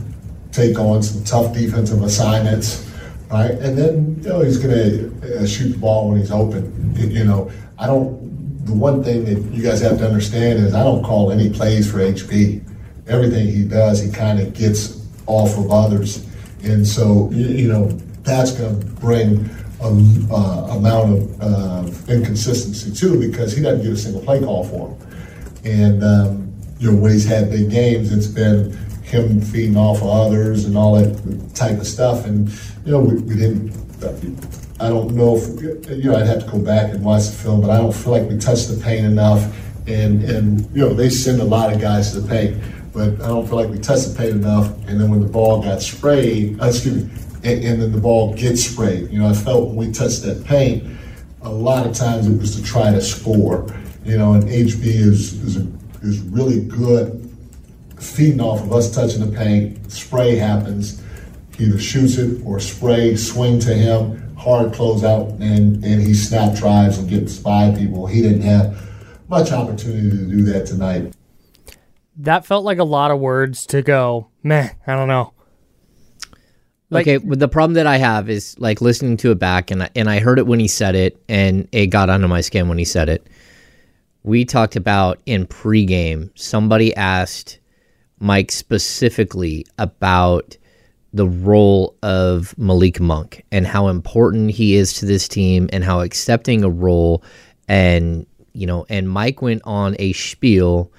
take 0.54 0.80
on 0.80 1.04
some 1.04 1.22
tough 1.26 1.54
defensive 1.54 2.02
assignments, 2.02 2.90
right? 3.30 3.52
And 3.52 3.78
then, 3.78 4.16
you 4.22 4.30
know, 4.30 4.40
he's 4.42 4.58
going 4.58 4.74
to 4.74 5.42
uh, 5.42 5.46
shoot 5.46 5.70
the 5.74 5.78
ball 5.78 6.10
when 6.10 6.20
he's 6.20 6.32
open. 6.32 6.94
You- 6.96 7.08
You 7.08 7.24
know, 7.26 7.52
I 7.78 7.88
don't, 7.88 8.66
the 8.66 8.74
one 8.74 9.04
thing 9.04 9.26
that 9.26 9.54
you 9.54 9.62
guys 9.62 9.82
have 9.82 9.98
to 9.98 10.08
understand 10.08 10.60
is 10.60 10.74
I 10.74 10.84
don't 10.84 11.04
call 11.04 11.32
any 11.32 11.50
plays 11.50 11.92
for 11.92 11.98
HB. 12.00 12.64
Everything 13.08 13.48
he 13.48 13.66
does, 13.66 14.02
he 14.02 14.10
kind 14.12 14.40
of 14.40 14.54
gets 14.54 15.06
off 15.28 15.58
of 15.58 15.72
others. 15.72 16.26
And 16.64 16.86
so, 16.86 17.30
you, 17.32 17.68
know, 17.68 17.88
that's 18.24 18.52
going 18.52 18.80
to 18.80 18.86
bring 18.86 19.50
a 19.82 19.88
uh, 20.34 20.78
amount 20.78 21.14
of 21.14 21.42
uh, 21.42 22.12
inconsistency 22.12 22.92
too 22.94 23.20
because 23.20 23.56
he 23.56 23.62
doesn't 23.62 23.84
get 23.84 23.94
a 23.94 23.98
single 23.98 24.22
play 24.22 24.40
call 24.40 24.66
for 24.66 24.90
him. 24.90 25.10
And 25.64 26.04
um, 26.04 26.54
you 26.80 26.92
know 26.92 26.98
when 26.98 27.12
he's 27.12 27.26
had 27.26 27.50
big 27.50 27.70
games, 27.70 28.12
it's 28.12 28.28
been 28.28 28.72
him 29.04 29.42
feeding 29.42 29.78
off 29.78 30.02
of 30.02 30.08
others 30.08 30.66
and 30.66 30.78
all 30.78 30.96
that 30.96 31.56
type 31.56 31.78
of 31.78 31.88
stuff. 31.88 32.26
And 32.26 32.50
you 32.86 32.92
know 32.92 33.00
we, 33.00 33.16
we 33.16 33.36
didn't. 33.36 33.78
I 34.82 34.88
don't 34.88 35.14
know 35.14 35.38
if 35.38 35.62
you 35.90 36.10
know. 36.10 36.16
I'd 36.16 36.28
have 36.28 36.46
to 36.46 36.52
go 36.52 36.60
back 36.60 36.92
and 36.94 37.04
watch 37.04 37.26
the 37.26 37.34
film, 37.34 37.62
but 37.62 37.70
I 37.70 37.78
don't 37.78 37.94
feel 37.94 38.14
like 38.14 38.30
we 38.30 38.38
touched 38.38 38.70
the 38.70 38.82
paint 38.82 39.06
enough. 39.06 39.56
And 39.88 40.24
and 40.24 40.62
you 40.76 40.82
know 40.82 40.94
they 40.94 41.10
send 41.10 41.42
a 41.42 41.46
lot 41.46 41.74
of 41.74 41.82
guys 41.82 42.14
to 42.14 42.22
the 42.22 42.28
paint, 42.28 42.62
but 42.94 43.22
I 43.22 43.28
don't 43.28 43.48
feel 43.48 43.56
like 43.56 43.70
we 43.70 43.80
touched 43.80 44.10
the 44.10 44.16
paint 44.18 44.32
enough. 44.32 44.68
And 44.88 45.00
then 45.00 45.10
when 45.10 45.22
the 45.22 45.28
ball 45.28 45.62
got 45.62 45.82
sprayed, 45.82 46.60
uh, 46.62 46.68
excuse 46.68 47.04
me, 47.04 47.12
and, 47.44 47.64
and 47.64 47.82
then 47.82 47.92
the 47.92 48.00
ball 48.00 48.34
gets 48.34 48.64
sprayed. 48.66 49.10
You 49.12 49.20
know, 49.20 49.28
I 49.28 49.34
felt 49.34 49.68
when 49.68 49.76
we 49.76 49.92
touched 49.92 50.24
that 50.24 50.44
paint, 50.46 50.84
a 51.42 51.50
lot 51.50 51.86
of 51.86 51.96
times 51.96 52.28
it 52.28 52.38
was 52.38 52.56
to 52.56 52.64
try 52.64 52.92
to 52.92 53.02
score. 53.02 53.68
You 54.04 54.18
know, 54.18 54.34
and 54.34 54.44
HB 54.44 54.86
is 54.86 55.34
is, 55.44 55.56
is 56.02 56.20
really 56.22 56.62
good 56.62 57.26
feeding 58.00 58.42
off 58.42 58.62
of 58.62 58.74
us 58.74 58.94
touching 58.94 59.30
the 59.30 59.38
paint. 59.38 59.92
Spray 59.92 60.36
happens, 60.36 61.02
he 61.58 61.66
either 61.66 61.80
shoots 61.80 62.18
it 62.18 62.42
or 62.46 62.60
spray, 62.60 63.16
swing 63.16 63.60
to 63.60 63.74
him, 63.74 64.36
hard 64.36 64.72
closeout, 64.72 65.32
and 65.42 65.84
and 65.84 66.02
he 66.02 66.14
snap 66.14 66.56
drives 66.56 66.98
and 66.98 67.10
gets 67.10 67.38
by 67.38 67.72
people. 67.76 68.08
He 68.08 68.22
didn't 68.22 68.42
have 68.42 68.90
much 69.30 69.52
opportunity 69.52 70.10
to 70.10 70.26
do 70.26 70.42
that 70.44 70.66
tonight. 70.66 71.14
That 72.20 72.46
felt 72.46 72.66
like 72.66 72.80
a 72.80 72.84
lot 72.84 73.12
of 73.12 73.20
words 73.20 73.66
to 73.68 73.82
go. 73.82 74.28
Meh, 74.44 74.70
I 74.86 74.96
don't 74.96 75.08
know. 75.08 75.34
Like- 76.90 77.08
okay, 77.08 77.18
the 77.18 77.48
problem 77.48 77.76
that 77.76 77.88
I 77.88 77.98
have 77.98 78.30
is 78.30 78.60
like 78.60 78.82
listening 78.82 79.16
to 79.18 79.32
it 79.32 79.40
back, 79.40 79.72
and 79.72 79.84
I, 79.84 79.90
and 79.96 80.10
I 80.10 80.20
heard 80.20 80.38
it 80.38 80.48
when 80.48 80.60
he 80.60 80.68
said 80.68 80.96
it, 80.96 81.22
and 81.30 81.68
it 81.72 81.88
got 81.88 82.10
under 82.10 82.28
my 82.28 82.42
skin 82.42 82.68
when 82.68 82.78
he 82.78 82.86
said 82.86 83.10
it. 83.10 83.28
We 84.24 84.44
talked 84.44 84.76
about 84.76 85.20
in 85.26 85.48
pregame. 85.48 86.30
Somebody 86.38 86.94
asked 86.96 87.60
Mike 88.20 88.52
specifically 88.52 89.66
about 89.78 90.58
the 91.14 91.28
role 91.28 91.96
of 92.04 92.58
Malik 92.58 93.00
Monk 93.00 93.46
and 93.52 93.66
how 93.66 93.88
important 93.88 94.52
he 94.52 94.76
is 94.76 94.94
to 94.94 95.06
this 95.06 95.28
team, 95.28 95.70
and 95.72 95.84
how 95.84 96.02
accepting 96.02 96.64
a 96.64 96.70
role, 96.70 97.24
and 97.70 98.26
you 98.54 98.68
know, 98.68 98.86
and 98.90 99.10
Mike 99.10 99.42
went 99.42 99.62
on 99.64 99.96
a 100.00 100.12
spiel 100.14 100.92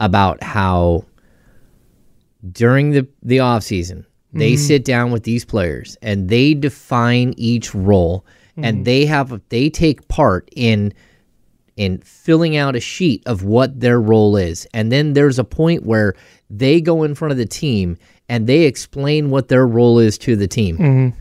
about 0.00 0.42
how 0.42 1.04
during 2.52 2.90
the 2.90 3.06
the 3.22 3.40
off 3.40 3.62
season 3.62 4.06
they 4.32 4.52
mm-hmm. 4.52 4.62
sit 4.62 4.84
down 4.84 5.10
with 5.10 5.22
these 5.22 5.44
players 5.44 5.96
and 6.02 6.28
they 6.28 6.52
define 6.54 7.32
each 7.36 7.74
role 7.74 8.24
and 8.56 8.78
mm-hmm. 8.78 8.82
they 8.84 9.06
have 9.06 9.40
they 9.48 9.70
take 9.70 10.06
part 10.08 10.48
in 10.54 10.92
in 11.76 11.98
filling 11.98 12.56
out 12.56 12.74
a 12.74 12.80
sheet 12.80 13.22
of 13.26 13.44
what 13.44 13.80
their 13.80 14.00
role 14.00 14.36
is. 14.36 14.66
And 14.72 14.90
then 14.90 15.12
there's 15.12 15.38
a 15.38 15.44
point 15.44 15.84
where 15.84 16.14
they 16.48 16.80
go 16.80 17.02
in 17.02 17.14
front 17.14 17.32
of 17.32 17.38
the 17.38 17.46
team 17.46 17.98
and 18.28 18.46
they 18.46 18.62
explain 18.62 19.30
what 19.30 19.48
their 19.48 19.66
role 19.66 19.98
is 19.98 20.16
to 20.18 20.36
the 20.36 20.48
team. 20.48 20.78
Mm-hmm. 20.78 21.18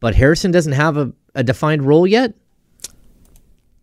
But 0.00 0.14
Harrison 0.14 0.50
doesn't 0.50 0.72
have 0.72 0.96
a, 0.96 1.12
a 1.34 1.44
defined 1.44 1.84
role 1.84 2.06
yet. 2.06 2.34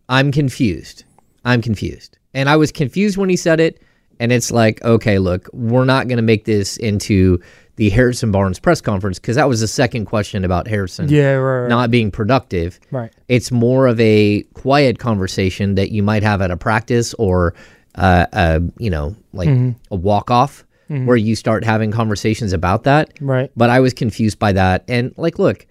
I'm 0.08 0.32
confused. 0.32 1.04
I'm 1.44 1.62
confused. 1.62 2.18
And 2.34 2.48
I 2.48 2.56
was 2.56 2.72
confused 2.72 3.16
when 3.16 3.30
he 3.30 3.36
said 3.36 3.60
it. 3.60 3.80
And 4.20 4.30
it's 4.30 4.52
like, 4.52 4.80
okay, 4.84 5.18
look, 5.18 5.48
we're 5.52 5.84
not 5.84 6.06
going 6.06 6.18
to 6.18 6.22
make 6.22 6.44
this 6.44 6.76
into 6.76 7.40
the 7.76 7.88
Harrison 7.90 8.30
Barnes 8.30 8.58
press 8.58 8.80
conference 8.82 9.18
because 9.18 9.36
that 9.36 9.48
was 9.48 9.60
the 9.60 9.66
second 9.66 10.04
question 10.04 10.44
about 10.44 10.68
Harrison 10.68 11.08
Yeah, 11.08 11.32
right, 11.34 11.60
right. 11.62 11.68
not 11.68 11.90
being 11.90 12.10
productive. 12.10 12.78
Right. 12.90 13.10
It's 13.28 13.50
more 13.50 13.86
of 13.86 13.98
a 13.98 14.42
quiet 14.54 14.98
conversation 14.98 15.74
that 15.76 15.90
you 15.90 16.02
might 16.02 16.22
have 16.22 16.42
at 16.42 16.50
a 16.50 16.56
practice 16.58 17.14
or, 17.14 17.54
uh, 17.94 18.26
a, 18.32 18.60
you 18.78 18.90
know, 18.90 19.16
like 19.32 19.48
a 19.90 19.96
walk 19.96 20.30
off 20.30 20.64
where 20.88 21.16
you 21.16 21.36
start 21.36 21.64
having 21.64 21.90
conversations 21.92 22.52
about 22.52 22.82
that. 22.82 23.12
Right. 23.20 23.50
But 23.56 23.70
I 23.70 23.78
was 23.80 23.94
confused 23.94 24.38
by 24.40 24.52
that. 24.52 24.84
And 24.88 25.14
like, 25.16 25.38
look, 25.38 25.64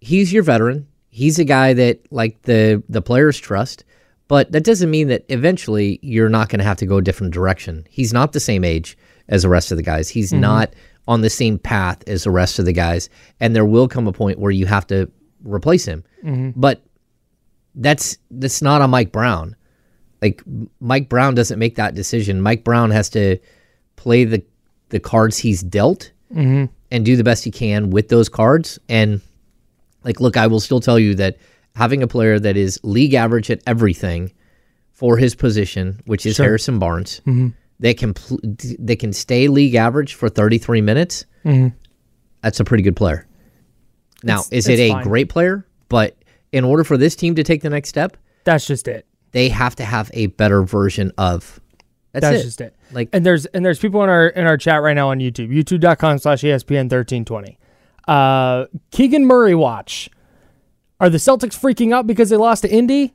he's 0.00 0.32
your 0.32 0.44
veteran. 0.44 0.86
He's 1.10 1.38
a 1.40 1.44
guy 1.44 1.74
that 1.74 2.00
like 2.12 2.40
the 2.42 2.82
the 2.88 3.02
players 3.02 3.38
trust. 3.38 3.84
But 4.32 4.50
that 4.52 4.64
doesn't 4.64 4.90
mean 4.90 5.08
that 5.08 5.26
eventually 5.28 5.98
you're 6.00 6.30
not 6.30 6.48
going 6.48 6.60
to 6.60 6.64
have 6.64 6.78
to 6.78 6.86
go 6.86 6.96
a 6.96 7.02
different 7.02 7.34
direction. 7.34 7.86
He's 7.90 8.14
not 8.14 8.32
the 8.32 8.40
same 8.40 8.64
age 8.64 8.96
as 9.28 9.42
the 9.42 9.50
rest 9.50 9.70
of 9.70 9.76
the 9.76 9.82
guys. 9.82 10.08
He's 10.08 10.32
mm-hmm. 10.32 10.40
not 10.40 10.74
on 11.06 11.20
the 11.20 11.28
same 11.28 11.58
path 11.58 12.02
as 12.06 12.24
the 12.24 12.30
rest 12.30 12.58
of 12.58 12.64
the 12.64 12.72
guys. 12.72 13.10
And 13.40 13.54
there 13.54 13.66
will 13.66 13.88
come 13.88 14.08
a 14.08 14.12
point 14.14 14.38
where 14.38 14.50
you 14.50 14.64
have 14.64 14.86
to 14.86 15.12
replace 15.44 15.84
him. 15.84 16.02
Mm-hmm. 16.24 16.58
But 16.58 16.82
that's 17.74 18.16
that's 18.30 18.62
not 18.62 18.80
on 18.80 18.88
Mike 18.88 19.12
Brown. 19.12 19.54
Like 20.22 20.42
Mike 20.80 21.10
Brown 21.10 21.34
doesn't 21.34 21.58
make 21.58 21.74
that 21.74 21.94
decision. 21.94 22.40
Mike 22.40 22.64
Brown 22.64 22.90
has 22.90 23.10
to 23.10 23.36
play 23.96 24.24
the 24.24 24.42
the 24.88 24.98
cards 24.98 25.36
he's 25.36 25.62
dealt 25.62 26.10
mm-hmm. 26.32 26.72
and 26.90 27.04
do 27.04 27.16
the 27.16 27.24
best 27.24 27.44
he 27.44 27.50
can 27.50 27.90
with 27.90 28.08
those 28.08 28.30
cards. 28.30 28.78
And 28.88 29.20
like, 30.04 30.20
look, 30.22 30.38
I 30.38 30.46
will 30.46 30.60
still 30.60 30.80
tell 30.80 30.98
you 30.98 31.16
that 31.16 31.36
having 31.74 32.02
a 32.02 32.06
player 32.06 32.38
that 32.38 32.56
is 32.56 32.78
league 32.82 33.14
average 33.14 33.50
at 33.50 33.60
everything 33.66 34.32
for 34.92 35.16
his 35.16 35.34
position, 35.34 36.00
which 36.06 36.26
is 36.26 36.36
Harrison 36.38 36.78
Barnes, 36.78 37.20
that 37.80 37.96
can 37.98 38.14
pl- 38.14 38.38
that 38.78 38.98
can 39.00 39.12
stay 39.12 39.48
league 39.48 39.74
average 39.74 40.14
for 40.14 40.28
33 40.28 40.80
minutes, 40.80 41.24
that's 42.42 42.60
a 42.60 42.64
pretty 42.64 42.82
good 42.82 42.96
player. 42.96 43.26
Now, 44.22 44.40
It's- 44.40 44.52
is 44.52 44.68
it 44.68 44.78
a 44.78 44.90
fine. 44.90 45.02
great 45.04 45.28
player? 45.28 45.66
But 45.88 46.16
in 46.52 46.64
order 46.64 46.84
for 46.84 46.96
this 46.96 47.16
team 47.16 47.34
to 47.34 47.42
take 47.42 47.62
the 47.62 47.70
next 47.70 47.88
step, 47.88 48.16
That's 48.44 48.66
just 48.66 48.86
it. 48.88 49.04
they 49.32 49.48
have 49.48 49.74
to 49.76 49.84
have 49.84 50.10
a 50.14 50.26
better 50.26 50.62
version 50.62 51.10
of. 51.18 51.58
That's, 52.12 52.24
That's 52.26 52.40
it. 52.40 52.44
just 52.44 52.60
it. 52.60 52.76
Like, 52.92 53.08
and 53.12 53.24
there's 53.26 53.46
and 53.46 53.64
there's 53.64 53.78
people 53.78 54.02
in 54.04 54.10
our 54.10 54.28
in 54.28 54.46
our 54.46 54.56
chat 54.58 54.82
right 54.82 54.92
now 54.94 55.08
on 55.10 55.18
YouTube, 55.18 55.48
youtube.com 55.50 56.18
slash 56.18 56.44
E 56.44 56.48
ESPN 56.48 56.88
thirteen 56.90 57.24
twenty. 57.24 57.58
Uh 58.06 58.66
Keegan 58.90 59.24
Murray 59.26 59.54
watch. 59.54 60.10
Are 61.02 61.10
the 61.10 61.18
Celtics 61.18 61.58
freaking 61.60 61.92
out 61.92 62.06
because 62.06 62.30
they 62.30 62.36
lost 62.36 62.62
to 62.62 62.70
Indy? 62.72 63.12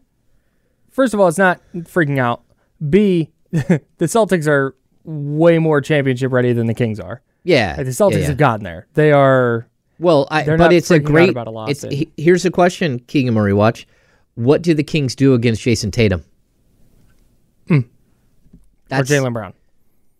First 0.92 1.14
of 1.14 1.20
all, 1.22 1.28
it's 1.30 1.38
not 1.38 1.62
freaking 1.74 2.20
out. 2.20 2.44
B, 2.90 3.32
the 3.52 3.82
Celtics 4.02 4.46
are 4.48 4.76
way 5.06 5.58
more 5.58 5.80
championship 5.80 6.32
ready 6.34 6.52
than 6.52 6.68
the 6.68 6.74
Kings 6.74 7.00
are. 7.00 7.22
yeah, 7.44 7.76
Like, 7.78 7.86
the 7.86 7.92
Celtics 7.94 8.12
yeah, 8.12 8.18
yeah. 8.20 8.26
have 8.28 8.38
gotten 8.38 8.66
there. 8.66 8.88
They 8.94 9.14
are 9.14 9.70
Well, 10.00 10.28
I, 10.30 10.44
They're 10.44 10.58
but 10.58 10.66
not 10.66 10.74
it's 10.74 10.92
a 10.92 11.00
great. 11.00 11.30
about 11.30 11.48
a 11.48 11.52
loss 11.52 11.70
it's 11.70 11.84
he- 11.84 12.12
here's 12.18 12.44
a 12.46 12.52
question, 12.52 13.00
Keegan 13.00 13.34
Murray. 13.34 13.54
Watch. 13.54 13.88
What 14.36 14.62
do 14.62 14.74
the 14.74 14.84
Kings 14.84 15.16
do 15.16 15.34
against 15.34 15.62
Jayson 15.64 15.90
Tatum? 15.92 16.26
Hmm. 17.70 17.74
or 17.78 17.84
That's 18.90 19.10
Jaylen 19.10 19.32
Brown. 19.34 19.54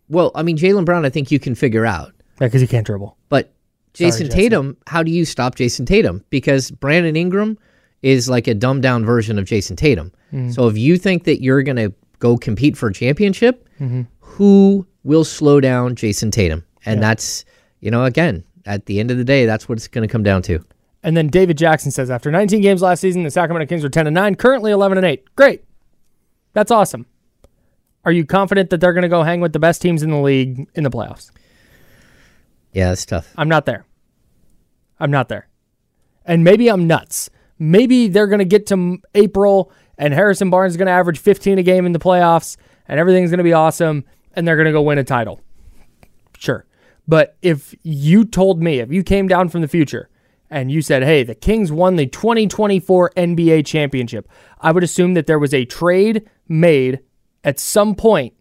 well. 0.08 0.32
I 0.34 0.42
mean, 0.42 0.56
Jaylen 0.56 0.84
Brown. 0.86 1.04
I 1.04 1.10
think 1.10 1.30
you 1.30 1.38
can 1.38 1.54
figure 1.54 1.84
out, 1.86 2.14
Yeah, 2.40 2.46
because 2.46 2.60
he 2.62 2.66
can't 2.66 2.86
dribble. 2.86 3.16
but 3.28 3.52
Jason 3.98 4.26
Jesse. 4.26 4.36
Tatum. 4.38 4.76
How 4.86 5.02
do 5.02 5.10
you 5.10 5.24
stop 5.24 5.54
Jayson 5.56 5.86
Tatum? 5.86 6.24
Because 6.30 6.70
Brandon 6.70 7.16
Ingram 7.16 7.58
is 8.02 8.28
like 8.28 8.46
a 8.46 8.54
dumbed 8.54 8.82
down 8.82 9.04
version 9.04 9.38
of 9.38 9.44
Jayson 9.46 9.76
Tatum. 9.76 10.12
Mm-hmm. 10.32 10.50
So 10.50 10.68
if 10.68 10.78
you 10.78 10.96
think 10.98 11.24
that 11.24 11.42
you're 11.42 11.62
gonna 11.62 11.92
go 12.18 12.36
compete 12.36 12.76
for 12.76 12.88
a 12.88 12.92
championship, 12.92 13.64
Mm-hmm. 13.80 14.02
who 14.18 14.84
will 15.04 15.22
slow 15.24 15.60
down 15.60 15.94
Jayson 15.94 16.30
Tatum? 16.32 16.64
And 16.84 17.00
that's 17.02 17.44
you 17.80 17.90
know 17.90 18.04
again 18.04 18.42
at 18.66 18.86
the 18.86 18.98
end 19.00 19.10
of 19.10 19.16
the 19.18 19.24
day, 19.24 19.46
that's 19.46 19.68
what 19.68 19.78
it's 19.78 19.88
going 19.88 20.06
to 20.06 20.12
come 20.12 20.22
down 20.22 20.42
to. 20.42 20.62
And 21.02 21.16
then 21.16 21.28
David 21.28 21.56
Jackson 21.56 21.90
says 21.90 22.10
after 22.10 22.30
19 22.30 22.60
games 22.60 22.82
last 22.82 23.00
season, 23.00 23.22
the 23.22 23.30
Sacramento 23.30 23.66
Kings 23.68 23.82
are 23.84 23.88
10 23.88 24.06
and 24.08 24.14
9, 24.14 24.34
currently 24.34 24.72
11 24.72 24.98
and 24.98 25.06
8. 25.06 25.34
Great. 25.36 25.64
That's 26.52 26.70
awesome. 26.70 27.06
Are 28.04 28.12
you 28.12 28.26
confident 28.26 28.68
that 28.70 28.80
they're 28.80 28.92
going 28.92 29.02
to 29.02 29.08
go 29.08 29.22
hang 29.22 29.40
with 29.40 29.52
the 29.52 29.58
best 29.58 29.80
teams 29.80 30.02
in 30.02 30.10
the 30.10 30.18
league 30.20 30.66
in 30.74 30.82
the 30.84 30.90
playoffs? 30.90 31.30
Yeah, 32.72 32.88
that's 32.88 33.06
tough. 33.06 33.32
I'm 33.36 33.48
not 33.48 33.66
there. 33.66 33.86
I'm 35.00 35.10
not 35.10 35.28
there. 35.28 35.48
And 36.24 36.44
maybe 36.44 36.68
I'm 36.68 36.86
nuts. 36.86 37.30
Maybe 37.58 38.08
they're 38.08 38.26
going 38.26 38.40
to 38.40 38.44
get 38.44 38.66
to 38.68 38.98
April 39.14 39.72
and 39.96 40.14
Harrison 40.14 40.50
Barnes 40.50 40.74
is 40.74 40.76
going 40.76 40.86
to 40.86 40.92
average 40.92 41.18
15 41.18 41.58
a 41.58 41.62
game 41.62 41.86
in 41.86 41.92
the 41.92 41.98
playoffs 41.98 42.56
and 42.86 43.00
everything's 43.00 43.30
going 43.30 43.38
to 43.38 43.44
be 43.44 43.52
awesome 43.52 44.04
and 44.34 44.46
they're 44.46 44.56
going 44.56 44.66
to 44.66 44.72
go 44.72 44.82
win 44.82 44.98
a 44.98 45.04
title. 45.04 45.40
Sure. 46.38 46.64
But 47.06 47.36
if 47.42 47.74
you 47.82 48.24
told 48.24 48.62
me, 48.62 48.80
if 48.80 48.92
you 48.92 49.02
came 49.02 49.28
down 49.28 49.48
from 49.48 49.62
the 49.62 49.68
future 49.68 50.08
and 50.50 50.70
you 50.70 50.82
said, 50.82 51.02
hey, 51.02 51.22
the 51.22 51.34
Kings 51.34 51.72
won 51.72 51.96
the 51.96 52.06
2024 52.06 53.12
NBA 53.16 53.66
championship, 53.66 54.28
I 54.60 54.72
would 54.72 54.84
assume 54.84 55.14
that 55.14 55.26
there 55.26 55.38
was 55.38 55.54
a 55.54 55.64
trade 55.64 56.28
made 56.46 57.00
at 57.42 57.58
some 57.58 57.94
point 57.94 58.34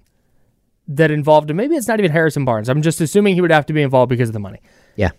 that 0.88 1.12
involved, 1.12 1.50
him. 1.50 1.58
maybe 1.58 1.76
it's 1.76 1.88
not 1.88 2.00
even 2.00 2.12
Harrison 2.12 2.46
Barnes. 2.46 2.70
I'm 2.70 2.82
just 2.82 3.02
assuming 3.02 3.36
he 3.36 3.42
would 3.42 3.52
have 3.52 3.66
to 3.68 3.74
be 3.74 3.82
involved 3.82 4.10
because 4.10 4.30
of 4.30 4.34
the 4.34 4.40
money. 4.40 4.62
Yeah. 4.96 5.12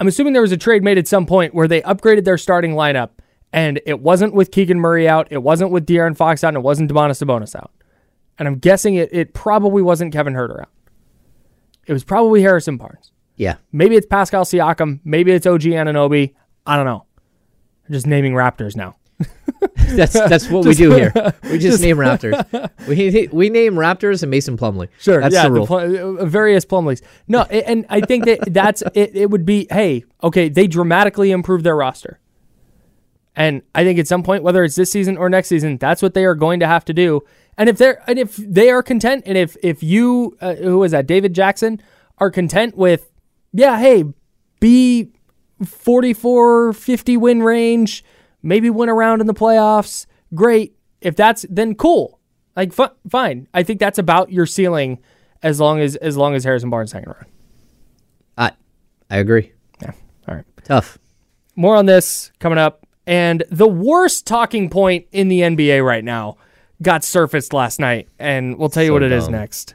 I'm 0.00 0.08
assuming 0.08 0.32
there 0.32 0.42
was 0.42 0.52
a 0.52 0.56
trade 0.56 0.82
made 0.82 0.98
at 0.98 1.08
some 1.08 1.24
point 1.26 1.54
where 1.54 1.68
they 1.68 1.80
upgraded 1.82 2.24
their 2.24 2.38
starting 2.38 2.72
lineup 2.72 3.10
and 3.52 3.80
it 3.86 4.00
wasn't 4.00 4.34
with 4.34 4.50
Keegan 4.50 4.80
Murray 4.80 5.08
out, 5.08 5.28
it 5.30 5.42
wasn't 5.42 5.70
with 5.70 5.86
De'Aaron 5.86 6.16
Fox 6.16 6.42
out, 6.42 6.48
and 6.48 6.56
it 6.56 6.62
wasn't 6.64 6.90
Domantas 6.90 7.24
Sabonis 7.24 7.54
out. 7.54 7.70
And 8.36 8.48
I'm 8.48 8.58
guessing 8.58 8.96
it, 8.96 9.10
it 9.12 9.32
probably 9.32 9.80
wasn't 9.80 10.12
Kevin 10.12 10.34
Huerter 10.34 10.62
out. 10.62 10.70
It 11.86 11.92
was 11.92 12.02
probably 12.02 12.42
Harrison 12.42 12.76
Barnes. 12.76 13.12
Yeah. 13.36 13.56
Maybe 13.70 13.94
it's 13.94 14.06
Pascal 14.06 14.44
Siakam. 14.44 14.98
Maybe 15.04 15.30
it's 15.30 15.46
OG 15.46 15.62
Anunoby. 15.62 16.34
I 16.66 16.76
don't 16.76 16.86
know. 16.86 17.06
I'm 17.86 17.92
just 17.92 18.08
naming 18.08 18.32
Raptors 18.32 18.74
now. 18.74 18.96
That's 19.76 20.12
that's 20.12 20.50
what 20.50 20.64
we 20.64 20.74
do 20.74 20.90
here. 20.90 21.12
We 21.44 21.58
just, 21.58 21.80
name 21.80 21.96
Raptors. 21.96 22.70
We 22.88 23.28
we 23.32 23.48
name 23.48 23.74
Raptors 23.74 24.22
and 24.22 24.30
Mason 24.30 24.56
Plumlee. 24.56 24.88
Sure, 24.98 25.20
that's 25.20 25.34
yeah, 25.34 25.44
the 25.44 25.52
rule. 25.52 25.66
pl- 25.66 26.18
uh, 26.20 26.24
various 26.26 26.64
Plumlees. 26.64 27.02
No, 27.28 27.42
and 27.42 27.86
I 27.88 28.00
think 28.00 28.24
that 28.26 28.52
that's 28.52 28.82
it. 28.94 29.16
It 29.16 29.30
would 29.30 29.46
be, 29.46 29.66
hey, 29.70 30.04
okay, 30.22 30.48
they 30.48 30.66
dramatically 30.66 31.30
improved 31.30 31.64
their 31.64 31.76
roster, 31.76 32.20
and 33.36 33.62
I 33.74 33.84
think 33.84 33.98
at 33.98 34.06
some 34.06 34.22
point, 34.22 34.42
whether 34.42 34.64
it's 34.64 34.76
this 34.76 34.90
season 34.90 35.16
or 35.16 35.28
next 35.30 35.48
season, 35.48 35.78
that's 35.78 36.02
what 36.02 36.14
they 36.14 36.24
are 36.24 36.34
going 36.34 36.60
to 36.60 36.66
have 36.66 36.84
to 36.86 36.92
do. 36.92 37.22
And 37.56 37.68
if 37.68 37.78
they're 37.78 38.02
and 38.08 38.18
if 38.18 38.36
they 38.36 38.70
are 38.70 38.82
content, 38.82 39.24
and 39.26 39.38
if 39.38 39.56
if 39.62 39.82
you, 39.82 40.36
uh, 40.40 40.56
who 40.56 40.82
is 40.82 40.92
that, 40.92 41.06
David 41.06 41.34
Jackson, 41.34 41.80
are 42.18 42.30
content 42.30 42.76
with, 42.76 43.10
yeah, 43.52 43.78
hey, 43.78 44.04
be 44.60 45.12
44, 45.64 46.72
50 46.72 47.16
win 47.16 47.42
range, 47.42 48.04
maybe 48.44 48.70
win 48.70 48.88
a 48.88 48.94
round 48.94 49.20
in 49.20 49.26
the 49.26 49.34
playoffs. 49.34 50.06
Great. 50.34 50.76
If 51.00 51.16
that's 51.16 51.44
then 51.50 51.74
cool. 51.74 52.20
Like 52.54 52.72
fi- 52.72 52.90
fine. 53.10 53.48
I 53.52 53.62
think 53.64 53.80
that's 53.80 53.98
about 53.98 54.30
your 54.30 54.46
ceiling 54.46 55.00
as 55.42 55.58
long 55.60 55.80
as 55.80 55.96
as 55.96 56.16
long 56.16 56.34
as 56.34 56.44
Harrison 56.44 56.70
Barnes 56.70 56.92
hanging 56.92 57.08
around. 57.08 57.26
I 58.38 58.52
I 59.10 59.18
agree. 59.18 59.52
Yeah. 59.82 59.92
All 60.28 60.34
right. 60.36 60.44
Tough. 60.64 60.98
More 61.56 61.74
on 61.76 61.86
this 61.86 62.30
coming 62.38 62.58
up. 62.58 62.86
And 63.06 63.44
the 63.50 63.68
worst 63.68 64.26
talking 64.26 64.70
point 64.70 65.06
in 65.12 65.28
the 65.28 65.40
NBA 65.40 65.84
right 65.84 66.02
now 66.04 66.36
got 66.80 67.04
surfaced 67.04 67.52
last 67.52 67.78
night, 67.78 68.08
and 68.18 68.56
we'll 68.58 68.70
tell 68.70 68.82
you 68.82 68.88
So 68.88 68.92
what 68.94 69.02
it 69.02 69.12
is 69.12 69.24
dumb. 69.24 69.32
next. 69.32 69.74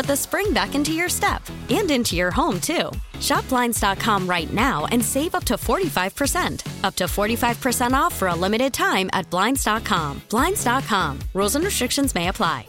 the 0.05 0.15
spring 0.15 0.53
back 0.53 0.75
into 0.75 0.93
your 0.93 1.09
step 1.09 1.41
and 1.69 1.89
into 1.91 2.15
your 2.15 2.31
home, 2.31 2.59
too. 2.61 2.91
Shop 3.19 3.47
Blinds.com 3.49 4.27
right 4.27 4.51
now 4.53 4.85
and 4.91 5.03
save 5.03 5.35
up 5.35 5.43
to 5.45 5.55
45%. 5.55 6.83
Up 6.83 6.95
to 6.95 7.05
45% 7.05 7.93
off 7.93 8.13
for 8.13 8.27
a 8.29 8.35
limited 8.35 8.73
time 8.73 9.09
at 9.13 9.29
Blinds.com. 9.29 10.21
Blinds.com. 10.29 11.19
Rules 11.33 11.55
and 11.55 11.65
restrictions 11.65 12.15
may 12.15 12.27
apply. 12.29 12.67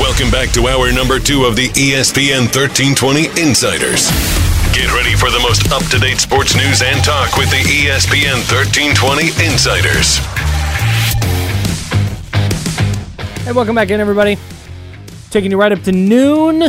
Welcome 0.00 0.30
back 0.30 0.50
to 0.50 0.68
hour 0.68 0.92
number 0.92 1.18
two 1.18 1.44
of 1.44 1.56
the 1.56 1.68
ESPN 1.70 2.46
1320 2.54 3.26
Insiders. 3.42 4.10
Get 4.72 4.92
ready 4.94 5.16
for 5.16 5.28
the 5.28 5.40
most 5.42 5.72
up 5.72 5.82
to 5.90 5.98
date 5.98 6.18
sports 6.18 6.54
news 6.54 6.82
and 6.82 7.02
talk 7.02 7.36
with 7.36 7.50
the 7.50 7.62
ESPN 7.66 8.46
1320 8.46 9.28
Insiders. 9.44 10.18
Hey, 13.44 13.52
welcome 13.52 13.74
back 13.74 13.90
in, 13.90 13.98
everybody. 13.98 14.36
Taking 15.30 15.50
you 15.50 15.60
right 15.60 15.72
up 15.72 15.82
to 15.82 15.92
noon. 15.92 16.60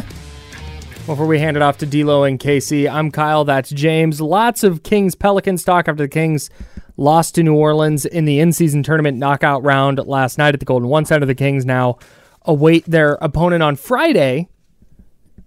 Before 1.06 1.26
we 1.26 1.40
hand 1.40 1.56
it 1.58 1.64
off 1.64 1.78
to 1.80 1.86
D'Lo 1.86 2.24
and 2.24 2.40
Casey, 2.40 2.88
I'm 2.88 3.10
Kyle. 3.10 3.46
That's 3.46 3.70
James. 3.70 4.20
Lots 4.22 4.64
of 4.64 4.84
Kings 4.84 5.16
Pelicans 5.16 5.64
talk 5.64 5.88
after 5.88 6.04
the 6.04 6.10
Kings 6.10 6.50
lost 6.98 7.36
to 7.36 7.44
New 7.44 7.56
Orleans 7.56 8.06
in 8.06 8.26
the 8.26 8.40
in-season 8.40 8.84
tournament 8.84 9.18
knockout 9.18 9.64
round 9.64 10.00
last 10.06 10.38
night 10.38 10.54
at 10.54 10.60
the 10.60 10.66
Golden 10.66 10.90
One 10.90 11.06
Center. 11.06 11.26
The 11.26 11.34
Kings 11.36 11.66
now 11.66 11.98
await 12.44 12.84
their 12.86 13.14
opponent 13.22 13.64
on 13.64 13.76
Friday, 13.76 14.50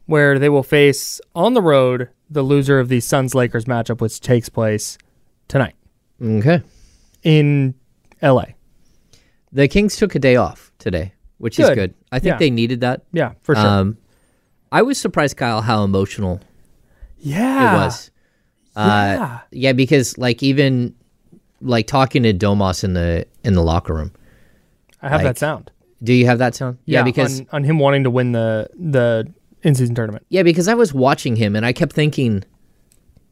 where 0.07 0.39
they 0.39 0.49
will 0.49 0.63
face 0.65 1.21
on 1.35 1.53
the 1.55 1.63
road 1.63 2.09
the 2.31 2.43
loser 2.43 2.81
of 2.81 2.89
the 2.89 3.01
Suns 3.01 3.35
Lakers 3.35 3.67
matchup, 3.67 4.01
which 4.01 4.21
takes 4.21 4.49
place 4.49 4.97
tonight 5.49 5.75
Okay. 6.21 6.63
in 7.23 7.75
LA. 8.23 8.47
The 9.53 9.69
Kings 9.69 9.97
took 9.97 10.15
a 10.15 10.19
day 10.19 10.37
off 10.37 10.73
today, 10.79 11.13
which 11.39 11.61
is 11.61 11.69
Good. 11.71 11.95
I 12.13 12.19
think 12.21 12.35
Yeah. 12.35 12.39
they 12.39 12.51
needed 12.51 12.81
that. 12.83 13.03
Yeah, 13.13 13.33
for 13.43 13.55
sure. 13.57 13.67
Um, 13.67 13.97
I 14.71 14.83
was 14.83 14.99
surprised, 14.99 15.37
Kyle, 15.37 15.63
how 15.63 15.83
emotional 15.83 16.41
Yeah. 17.19 17.73
it 17.75 17.77
was. 17.85 18.11
Uh, 18.77 18.81
Yeah. 19.19 19.39
yeah, 19.51 19.73
because 19.73 20.17
like 20.19 20.43
even 20.43 20.95
like 21.61 21.87
talking 21.87 22.23
to 22.25 22.33
Domas 22.35 22.85
in 22.85 22.93
the 22.95 23.27
in 23.45 23.55
the 23.55 23.63
locker 23.63 23.95
room. 23.95 24.13
I 25.03 25.09
have 25.09 25.19
like- 25.21 25.27
that 25.27 25.39
sound. 25.39 25.71
Do 26.03 26.13
you 26.13 26.27
have 26.27 26.39
that 26.39 26.55
sound? 26.55 26.79
Yeah, 26.85 27.03
because 27.05 27.41
on, 27.41 27.47
on 27.53 27.65
him 27.65 27.79
wanting 27.79 28.05
to 28.05 28.11
win 28.11 28.33
the 28.33 28.69
the 28.79 29.27
in 29.63 29.75
season 29.75 29.95
tournament. 29.95 30.27
Yeah, 30.31 30.43
because 30.43 30.67
I 30.69 30.75
was 30.75 30.93
watching 30.93 31.37
him 31.37 31.55
and 31.55 31.65
I 31.65 31.73
kept 31.73 31.93
thinking, 31.93 32.43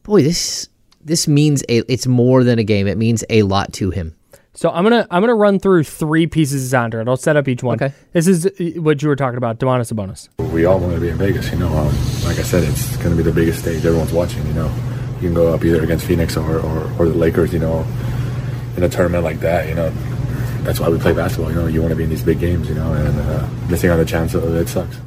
boy, 0.04 0.22
this 0.22 0.68
this 1.04 1.26
means 1.26 1.62
a 1.68 1.78
it's 1.92 2.06
more 2.06 2.44
than 2.44 2.58
a 2.58 2.64
game. 2.64 2.86
It 2.86 2.96
means 2.98 3.24
a 3.30 3.42
lot 3.42 3.72
to 3.74 3.90
him. 3.90 4.14
So 4.52 4.68
I'm 4.70 4.82
gonna 4.82 5.06
I'm 5.10 5.22
gonna 5.22 5.34
run 5.34 5.60
through 5.60 5.84
three 5.84 6.26
pieces 6.26 6.64
of 6.64 6.70
sound 6.70 6.92
here, 6.92 7.00
and 7.00 7.08
I'll 7.08 7.16
set 7.16 7.36
up 7.36 7.46
each 7.46 7.62
one. 7.62 7.76
Okay. 7.76 7.94
This 8.12 8.26
is 8.26 8.46
uh, 8.46 8.80
what 8.80 9.00
you 9.00 9.08
were 9.08 9.16
talking 9.16 9.38
about, 9.38 9.58
Domantas 9.60 9.92
Sabonis. 9.92 10.28
We 10.50 10.64
all 10.64 10.80
want 10.80 10.94
to 10.94 11.00
be 11.00 11.08
in 11.08 11.18
Vegas, 11.18 11.50
you 11.52 11.58
know. 11.58 11.68
Um, 11.68 11.86
like 12.24 12.38
I 12.38 12.42
said, 12.42 12.64
it's 12.64 12.96
going 12.96 13.10
to 13.10 13.16
be 13.16 13.22
the 13.22 13.32
biggest 13.32 13.60
stage. 13.60 13.84
Everyone's 13.86 14.12
watching, 14.12 14.44
you 14.46 14.52
know. 14.54 14.66
You 15.16 15.28
can 15.28 15.34
go 15.34 15.54
up 15.54 15.64
either 15.64 15.82
against 15.82 16.06
Phoenix 16.06 16.36
or, 16.36 16.58
or, 16.58 16.92
or 16.98 17.08
the 17.08 17.14
Lakers, 17.14 17.52
you 17.52 17.58
know, 17.58 17.86
in 18.76 18.82
a 18.82 18.88
tournament 18.88 19.22
like 19.22 19.40
that, 19.40 19.68
you 19.68 19.74
know. 19.74 19.90
That's 20.62 20.80
why 20.80 20.88
we 20.88 20.98
play 20.98 21.12
basketball, 21.12 21.50
you 21.50 21.56
know. 21.56 21.66
You 21.66 21.80
want 21.80 21.92
to 21.92 21.96
be 21.96 22.04
in 22.04 22.10
these 22.10 22.24
big 22.24 22.40
games, 22.40 22.68
you 22.68 22.74
know, 22.74 22.92
and 22.92 23.20
uh, 23.20 23.48
missing 23.68 23.90
out 23.90 23.94
on 23.94 23.98
the 24.00 24.04
chance 24.04 24.34
of 24.34 24.44
it 24.54 24.68
sucks. 24.68 24.98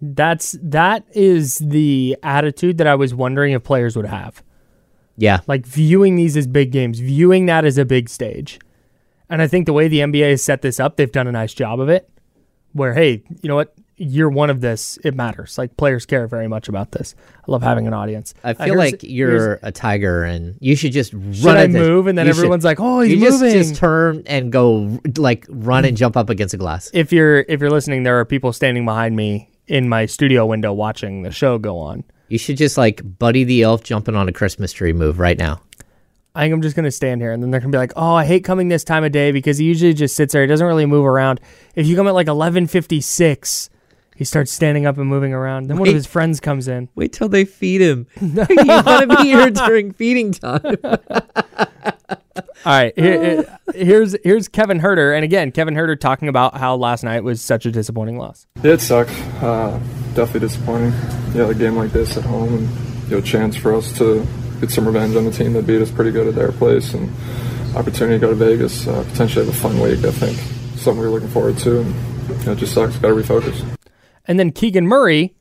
That's 0.00 0.56
that 0.62 1.04
is 1.12 1.58
the 1.58 2.16
attitude 2.22 2.78
that 2.78 2.86
I 2.86 2.94
was 2.94 3.12
wondering 3.14 3.52
if 3.52 3.62
players 3.64 3.96
would 3.96 4.06
have. 4.06 4.42
Yeah. 5.18 5.40
Like 5.46 5.66
viewing 5.66 6.16
these 6.16 6.36
as 6.36 6.46
big 6.46 6.70
games, 6.72 7.00
viewing 7.00 7.44
that 7.46 7.64
as 7.66 7.76
a 7.76 7.84
big 7.84 8.08
stage. 8.08 8.58
And 9.28 9.42
I 9.42 9.46
think 9.48 9.66
the 9.66 9.72
way 9.74 9.88
the 9.88 9.98
NBA 9.98 10.30
has 10.30 10.42
set 10.42 10.62
this 10.62 10.80
up, 10.80 10.96
they've 10.96 11.12
done 11.12 11.26
a 11.26 11.32
nice 11.32 11.52
job 11.52 11.80
of 11.80 11.90
it. 11.90 12.08
Where, 12.72 12.94
hey, 12.94 13.22
you 13.42 13.48
know 13.48 13.56
what? 13.56 13.74
Year 13.96 14.28
one 14.28 14.48
of 14.48 14.60
this, 14.60 14.96
it 15.02 15.16
matters. 15.16 15.58
Like 15.58 15.76
players 15.76 16.06
care 16.06 16.28
very 16.28 16.46
much 16.46 16.68
about 16.68 16.92
this. 16.92 17.16
I 17.46 17.50
love 17.50 17.62
having 17.64 17.88
an 17.88 17.92
audience. 17.94 18.32
I 18.44 18.50
Uh, 18.52 18.54
feel 18.54 18.66
here's- 18.66 18.92
like 18.92 19.02
you're 19.02 19.58
a 19.64 19.72
tiger 19.72 20.22
and 20.22 20.54
you 20.60 20.76
should 20.76 20.92
just 20.92 21.12
run. 21.12 21.32
Should 21.34 21.56
I 21.56 21.66
move? 21.66 22.06
And 22.06 22.16
then 22.16 22.26
you 22.28 22.32
should- 22.32 22.38
everyone's 22.38 22.64
like, 22.64 22.78
"Oh, 22.78 23.00
he's 23.00 23.14
you 23.14 23.20
just, 23.20 23.40
moving." 23.42 23.58
Just 23.58 23.74
turn 23.74 24.22
and 24.26 24.52
go 24.52 25.00
like 25.16 25.46
run 25.48 25.84
and 25.84 25.96
jump 25.96 26.16
up 26.16 26.30
against 26.30 26.54
a 26.54 26.56
glass. 26.58 26.90
if 26.94 27.12
you're 27.12 27.40
if 27.48 27.60
you're 27.60 27.70
listening, 27.72 28.04
there 28.04 28.20
are 28.20 28.24
people 28.24 28.52
standing 28.52 28.84
behind 28.84 29.16
me 29.16 29.50
in 29.66 29.88
my 29.88 30.06
studio 30.06 30.46
window 30.46 30.72
watching 30.72 31.22
the 31.22 31.32
show 31.32 31.58
go 31.58 31.76
on. 31.78 32.04
You 32.28 32.38
should 32.38 32.56
just 32.56 32.76
like 32.76 33.00
Buddy 33.18 33.44
the 33.44 33.62
Elf 33.62 33.82
jumping 33.82 34.14
on 34.14 34.28
a 34.28 34.32
Christmas 34.32 34.72
tree 34.72 34.92
move 34.92 35.18
right 35.18 35.38
now. 35.38 35.60
I 36.34 36.42
think 36.42 36.54
I'm 36.54 36.62
just 36.62 36.76
gonna 36.76 36.90
stand 36.90 37.20
here, 37.20 37.32
and 37.32 37.42
then 37.42 37.50
they're 37.50 37.60
gonna 37.60 37.72
be 37.72 37.78
like, 37.78 37.94
"Oh, 37.96 38.14
I 38.14 38.24
hate 38.24 38.44
coming 38.44 38.68
this 38.68 38.84
time 38.84 39.02
of 39.02 39.12
day 39.12 39.32
because 39.32 39.58
he 39.58 39.64
usually 39.64 39.94
just 39.94 40.14
sits 40.14 40.32
there. 40.32 40.42
He 40.42 40.48
doesn't 40.48 40.66
really 40.66 40.86
move 40.86 41.04
around. 41.04 41.40
If 41.74 41.86
you 41.86 41.96
come 41.96 42.06
at 42.06 42.14
like 42.14 42.28
11:56, 42.28 43.70
he 44.14 44.24
starts 44.24 44.52
standing 44.52 44.84
up 44.84 44.98
and 44.98 45.08
moving 45.08 45.32
around. 45.32 45.68
Then 45.68 45.78
one 45.78 45.88
of 45.88 45.94
his 45.94 46.06
friends 46.06 46.38
comes 46.40 46.68
in. 46.68 46.88
Wait 46.94 47.12
till 47.12 47.28
they 47.28 47.44
feed 47.44 47.80
him. 47.80 48.06
you 48.20 48.34
want 48.34 49.10
to 49.10 49.16
be 49.16 49.28
here 49.28 49.50
during 49.50 49.92
feeding 49.92 50.32
time. 50.32 50.76
All 52.38 52.72
right, 52.72 52.92
here, 52.96 53.22
here- 53.24 53.58
here's 53.74 54.16
here's 54.24 54.48
Kevin 54.48 54.80
Huerter, 54.80 55.14
and 55.14 55.24
again, 55.24 55.52
Kevin 55.52 55.74
Huerter 55.74 55.98
talking 55.98 56.28
about 56.28 56.56
how 56.56 56.76
last 56.76 57.04
night 57.04 57.22
was 57.24 57.40
such 57.40 57.66
a 57.66 57.70
disappointing 57.70 58.18
loss. 58.18 58.46
Yeah, 58.62 58.72
it 58.72 58.80
sucked. 58.80 59.10
Uh, 59.42 59.78
definitely 60.14 60.40
disappointing. 60.40 60.92
Yeah, 61.34 61.48
a 61.50 61.54
game 61.54 61.76
like 61.76 61.92
this 61.92 62.16
at 62.16 62.24
home 62.24 62.54
and 62.54 62.68
you 63.10 63.16
know, 63.16 63.20
chance 63.20 63.56
for 63.56 63.74
us 63.74 63.96
to 63.98 64.26
get 64.60 64.70
some 64.70 64.86
revenge 64.86 65.14
on 65.16 65.24
the 65.24 65.30
team 65.30 65.52
that 65.54 65.66
beat 65.66 65.80
us 65.80 65.90
pretty 65.90 66.10
good 66.10 66.26
at 66.26 66.34
their 66.34 66.52
place 66.52 66.92
and 66.94 67.10
opportunity 67.76 68.16
to 68.16 68.20
go 68.20 68.28
to 68.30 68.34
Vegas. 68.34 68.86
Uh, 68.86 69.04
potentially 69.10 69.44
have 69.46 69.54
a 69.54 69.58
fun 69.58 69.80
week, 69.80 70.04
I 70.04 70.10
think. 70.10 70.36
Something 70.78 70.98
we're 71.02 71.10
looking 71.10 71.28
forward 71.28 71.58
to, 71.58 71.80
and 71.80 71.94
you 72.40 72.46
know, 72.46 72.52
it 72.52 72.56
just 72.58 72.74
sucks. 72.74 72.96
Got 72.98 73.08
to 73.08 73.14
refocus. 73.14 73.76
And 74.26 74.38
then 74.38 74.52
Keegan 74.52 74.86
Murray 74.86 75.34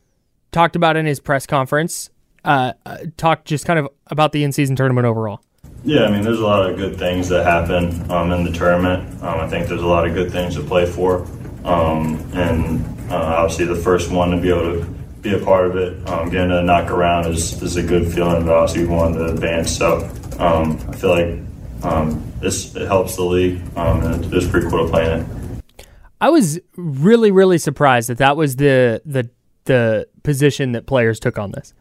talked 0.52 0.76
about 0.76 0.96
in 0.96 1.06
his 1.06 1.20
press 1.20 1.46
conference, 1.46 2.10
uh, 2.46 2.74
uh, 2.86 2.98
talked 3.18 3.46
just 3.46 3.66
kind 3.66 3.78
of 3.80 3.90
about 4.08 4.32
the 4.32 4.44
in-season 4.44 4.76
tournament 4.78 5.06
overall. 5.06 5.42
Yeah, 5.84 6.04
I 6.04 6.12
mean, 6.12 6.22
there's 6.22 6.40
a 6.40 6.46
lot 6.46 6.70
of 6.70 6.78
good 6.78 6.98
things 6.98 7.30
that 7.30 7.46
happen 7.46 8.10
um, 8.12 8.32
in 8.32 8.44
the 8.44 8.52
tournament. 8.52 9.24
Um, 9.24 9.40
I 9.40 9.48
think 9.48 9.68
there's 9.68 9.82
a 9.82 9.88
lot 9.88 10.06
of 10.08 10.14
good 10.14 10.32
things 10.32 10.56
to 10.56 10.64
play 10.64 10.86
for, 10.86 11.22
um, 11.64 12.18
and 12.34 12.84
uh, 13.10 13.16
obviously 13.16 13.66
the 13.66 13.76
first 13.76 14.12
one 14.12 14.32
to 14.32 14.38
be 14.38 14.50
able 14.50 14.82
to 14.82 14.98
be 15.22 15.34
a 15.34 15.40
part 15.40 15.66
of 15.68 15.76
it, 15.76 16.08
um, 16.10 16.30
getting 16.30 16.50
to 16.50 16.62
knock 16.62 16.92
around 16.92 17.28
is, 17.28 17.62
is 17.62 17.76
a 17.78 17.84
good 17.84 18.12
feeling. 18.12 18.46
But 18.46 18.54
obviously, 18.54 18.88
we 18.88 18.94
wanted 18.94 19.20
to 19.20 19.26
advance, 19.34 19.76
so 19.76 20.10
um, 20.40 20.80
I 20.90 20.96
feel 20.96 21.10
like 21.10 21.40
um, 21.84 22.34
this 22.40 22.76
it 22.76 22.88
helps 22.88 23.16
the 23.16 23.24
league, 23.24 23.62
and 23.76 24.26
it's, 24.26 24.34
it's 24.34 24.48
pretty 24.48 24.70
cool 24.70 24.86
to 24.86 24.92
play 24.92 25.12
in 25.12 25.20
it. 25.22 25.84
I 26.20 26.30
was 26.30 26.60
really, 26.76 27.32
really 27.32 27.58
surprised 27.58 28.10
that 28.10 28.18
that 28.18 28.36
was 28.38 28.56
the 28.56 29.02
the 29.06 29.30
the 29.66 30.08
position 30.24 30.72
that 30.74 30.86
players 30.86 31.20
took 31.20 31.38
on 31.38 31.52
this, 31.52 31.74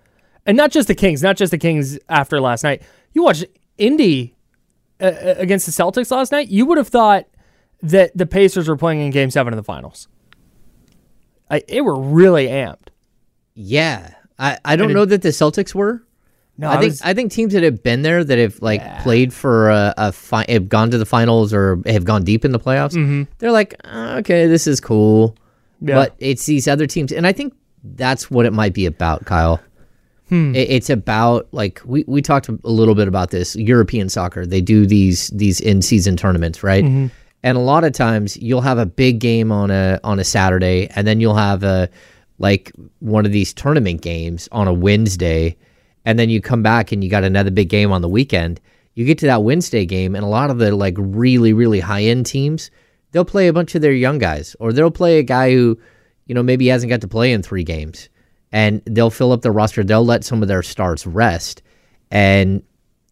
and 0.44 0.57
not 0.57 0.70
just 0.70 0.88
the 0.88 0.94
Kings, 0.94 1.22
not 1.22 1.36
just 1.36 1.51
the 1.51 1.59
Kings 1.59 1.99
after 2.09 2.40
last 2.40 2.62
night. 2.62 2.82
You 3.12 3.22
watched 3.22 3.47
Indy 3.78 4.34
uh, 5.00 5.04
uh, 5.06 5.34
against 5.38 5.66
the 5.66 5.72
Celtics 5.72 6.10
last 6.10 6.32
night. 6.32 6.48
You 6.48 6.66
would 6.66 6.78
have 6.78 6.88
thought 6.88 7.26
that 7.82 8.16
the 8.16 8.26
Pacers 8.26 8.68
were 8.68 8.76
playing 8.76 9.00
in 9.00 9.10
Game 9.10 9.30
Seven 9.30 9.52
of 9.52 9.56
the 9.56 9.62
Finals. 9.64 10.08
I, 11.50 11.62
they 11.68 11.80
were 11.80 11.98
really 11.98 12.46
amped. 12.48 12.88
Yeah, 13.54 14.14
I, 14.38 14.58
I 14.64 14.76
don't 14.76 14.90
it- 14.90 14.94
know 14.94 15.04
that 15.04 15.22
the 15.22 15.28
Celtics 15.30 15.74
were. 15.74 16.02
No, 16.58 16.68
I 16.70 16.74
I 16.76 16.80
think 16.80 16.90
was- 16.92 17.02
I 17.02 17.12
think 17.14 17.32
teams 17.32 17.52
that 17.52 17.62
have 17.62 17.82
been 17.82 18.00
there 18.02 18.24
that 18.24 18.38
have 18.38 18.60
like 18.62 19.02
played 19.02 19.32
for 19.34 19.68
a, 19.70 19.92
a 19.98 20.12
fi- 20.12 20.46
have 20.48 20.68
gone 20.70 20.90
to 20.90 20.96
the 20.98 21.04
finals 21.04 21.52
or 21.52 21.82
have 21.86 22.04
gone 22.04 22.24
deep 22.24 22.44
in 22.46 22.52
the 22.52 22.58
playoffs. 22.58 22.94
Mhm. 22.94 23.28
They're 23.38 23.52
like, 23.52 23.74
"Ah, 23.84 24.16
okay, 24.16 24.46
this 24.46 24.66
is 24.66 24.80
cool, 24.80 25.36
Yeah. 25.82 25.96
but 25.96 26.14
it's 26.18 26.46
these 26.46 26.66
other 26.66 26.86
teams, 26.86 27.12
and 27.12 27.26
I 27.26 27.32
think 27.32 27.52
that's 27.84 28.30
what 28.30 28.46
it 28.46 28.54
might 28.54 28.72
be 28.72 28.86
about, 28.86 29.26
Kyle. 29.26 29.60
Hmm. 30.28 30.54
It- 30.54 30.70
it's 30.70 30.90
about 30.90 31.46
like 31.52 31.80
we, 31.84 32.04
we 32.06 32.20
talked 32.22 32.48
a 32.48 32.58
little 32.64 32.94
bit 32.94 33.06
about 33.08 33.30
this 33.30 33.54
European 33.56 34.08
soccer. 34.08 34.44
They 34.46 34.60
do 34.60 34.86
these 34.86 35.28
these 35.28 35.60
in 35.60 35.82
season 35.82 36.16
tournaments, 36.16 36.62
right? 36.62 36.84
Mhm. 36.84 37.10
And 37.44 37.56
a 37.56 37.60
lot 37.60 37.84
of 37.84 37.92
times 37.92 38.36
you'll 38.38 38.60
have 38.62 38.78
a 38.78 38.86
big 38.86 39.20
game 39.20 39.52
on 39.52 39.70
a 39.70 40.00
on 40.02 40.18
a 40.18 40.24
Saturday, 40.24 40.88
and 40.96 41.06
then 41.06 41.20
you'll 41.20 41.36
have 41.36 41.62
a 41.62 41.88
like 42.38 42.72
one 43.00 43.24
of 43.24 43.32
these 43.32 43.54
tournament 43.54 44.02
games 44.02 44.48
on 44.52 44.66
a 44.68 44.72
Wednesday, 44.74 45.56
and 46.04 46.18
then 46.18 46.28
you 46.28 46.40
come 46.40 46.62
back 46.62 46.92
and 46.92 47.02
you 47.04 47.08
got 47.10 47.24
another 47.24 47.50
big 47.50 47.68
game 47.68 47.92
on 47.92 48.02
the 48.02 48.08
weekend. 48.08 48.60
You 48.94 49.04
get 49.04 49.18
to 49.18 49.26
that 49.26 49.42
Wednesday 49.44 49.86
game, 49.86 50.14
and 50.16 50.24
a 50.24 50.28
lot 50.28 50.50
of 50.50 50.58
the 50.58 50.74
like 50.74 50.94
really 50.98 51.52
really 51.52 51.80
high 51.80 52.02
end 52.02 52.26
teams, 52.26 52.70
they'll 53.12 53.24
play 53.24 53.46
a 53.46 53.52
bunch 53.52 53.74
of 53.76 53.80
their 53.82 53.92
young 53.92 54.18
guys, 54.18 54.56
or 54.58 54.72
they'll 54.72 54.90
play 54.90 55.18
a 55.18 55.22
guy 55.22 55.52
who, 55.52 55.78
you 56.26 56.34
know, 56.34 56.42
maybe 56.42 56.66
hasn't 56.66 56.90
got 56.90 57.00
to 57.02 57.08
play 57.08 57.32
in 57.32 57.42
three 57.42 57.62
games, 57.64 58.08
and 58.53 58.82
they'll 58.86 59.11
fill 59.11 59.32
up 59.32 59.42
their 59.42 59.53
roster. 59.53 59.82
They'll 59.84 60.05
let 60.05 60.24
some 60.24 60.42
of 60.42 60.49
their 60.49 60.62
stars 60.62 61.07
rest, 61.07 61.62
and 62.11 62.62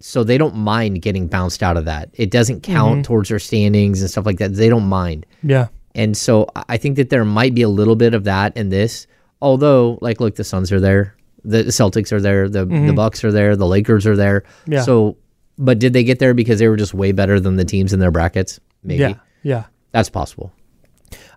so 0.00 0.22
they 0.24 0.36
don't 0.38 0.54
mind 0.56 1.00
getting 1.02 1.26
bounced 1.28 1.62
out 1.62 1.76
of 1.76 1.86
that. 1.86 2.10
It 2.14 2.30
doesn't 2.30 2.62
count 2.62 3.00
Mhm. 3.00 3.04
towards 3.04 3.28
their 3.30 3.38
standings 3.38 4.00
and 4.02 4.10
stuff 4.10 4.26
like 4.26 4.38
that. 4.38 4.54
They 4.54 4.68
don't 4.68 4.86
mind. 4.86 5.24
Yeah. 5.42 5.68
And 5.94 6.16
so 6.16 6.46
I- 6.68 6.76
think 6.76 6.96
that 6.96 7.08
there 7.08 7.24
might 7.24 7.54
be 7.54 7.62
a 7.62 7.68
little 7.68 7.96
bit 7.96 8.12
of 8.14 8.24
that 8.24 8.54
in 8.56 8.68
this. 8.68 9.06
Although, 9.40 9.98
like, 10.02 10.20
look, 10.20 10.34
the 10.34 10.44
Suns 10.44 10.70
are 10.72 10.80
there, 10.80 11.14
the 11.44 11.64
Celtics 11.64 12.12
are 12.12 12.20
there, 12.20 12.48
the 12.48 12.64
the 12.66 12.74
Mhm. 12.74 12.96
Bucks 12.96 13.24
are 13.24 13.32
there, 13.32 13.56
the 13.56 13.66
Lakers 13.66 14.06
are 14.06 14.16
there. 14.16 14.42
Yeah. 14.66 14.82
So, 14.82 15.16
but 15.58 15.78
did 15.78 15.92
they 15.92 16.04
get 16.04 16.18
there 16.18 16.34
because 16.34 16.58
they 16.58 16.68
were 16.68 16.76
just 16.76 16.92
way 16.94 17.12
better 17.12 17.38
than 17.40 17.56
the 17.56 17.64
teams 17.64 17.92
in 17.92 18.00
their 18.00 18.10
brackets? 18.10 18.58
Maybe. 18.82 19.00
Yeah. 19.00 19.14
Yeah. 19.42 19.64
That's 19.92 20.10
possible. 20.10 20.52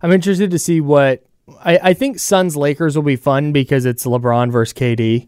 I'm 0.01 0.11
interested 0.11 0.51
to 0.51 0.59
see 0.59 0.81
what 0.81 1.23
I, 1.59 1.79
I 1.81 1.93
think 1.93 2.19
Suns 2.19 2.55
Lakers 2.55 2.95
will 2.95 3.03
be 3.03 3.15
fun 3.15 3.51
because 3.51 3.85
it's 3.85 4.05
LeBron 4.05 4.51
versus 4.51 4.73
KD. 4.73 5.27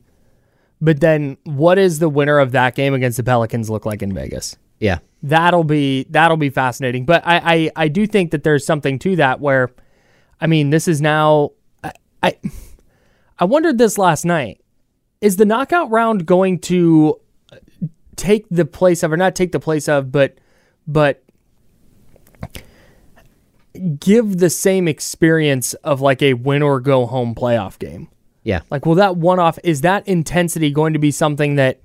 But 0.81 0.99
then 0.99 1.37
what 1.43 1.77
is 1.77 1.99
the 1.99 2.09
winner 2.09 2.39
of 2.39 2.51
that 2.51 2.75
game 2.75 2.93
against 2.93 3.17
the 3.17 3.23
Pelicans 3.23 3.69
look 3.69 3.85
like 3.85 4.01
in 4.01 4.13
Vegas? 4.13 4.57
Yeah. 4.79 4.99
That'll 5.21 5.65
be 5.65 6.05
that'll 6.09 6.37
be 6.37 6.49
fascinating. 6.49 7.05
But 7.05 7.25
I, 7.25 7.37
I, 7.43 7.71
I 7.75 7.87
do 7.89 8.07
think 8.07 8.31
that 8.31 8.43
there's 8.43 8.65
something 8.65 8.97
to 8.99 9.17
that 9.17 9.41
where 9.41 9.71
I 10.39 10.47
mean 10.47 10.69
this 10.69 10.87
is 10.87 11.01
now 11.01 11.51
I, 11.83 11.91
I 12.23 12.37
I 13.39 13.45
wondered 13.45 13.77
this 13.77 13.97
last 13.97 14.23
night. 14.25 14.61
Is 15.19 15.35
the 15.35 15.45
knockout 15.45 15.91
round 15.91 16.25
going 16.25 16.59
to 16.59 17.19
take 18.15 18.45
the 18.49 18.63
place 18.63 19.03
of 19.03 19.11
or 19.11 19.17
not 19.17 19.35
take 19.35 19.51
the 19.51 19.59
place 19.59 19.89
of 19.89 20.11
but 20.13 20.37
but 20.87 21.23
give 23.99 24.37
the 24.37 24.49
same 24.49 24.87
experience 24.87 25.73
of 25.75 26.01
like 26.01 26.21
a 26.21 26.33
win 26.33 26.61
or 26.61 26.79
go 26.79 27.05
home 27.05 27.35
playoff 27.35 27.79
game. 27.79 28.09
Yeah. 28.43 28.61
Like, 28.69 28.85
will 28.85 28.95
that 28.95 29.17
one 29.17 29.39
off, 29.39 29.59
is 29.63 29.81
that 29.81 30.07
intensity 30.07 30.71
going 30.71 30.93
to 30.93 30.99
be 30.99 31.11
something 31.11 31.55
that 31.55 31.81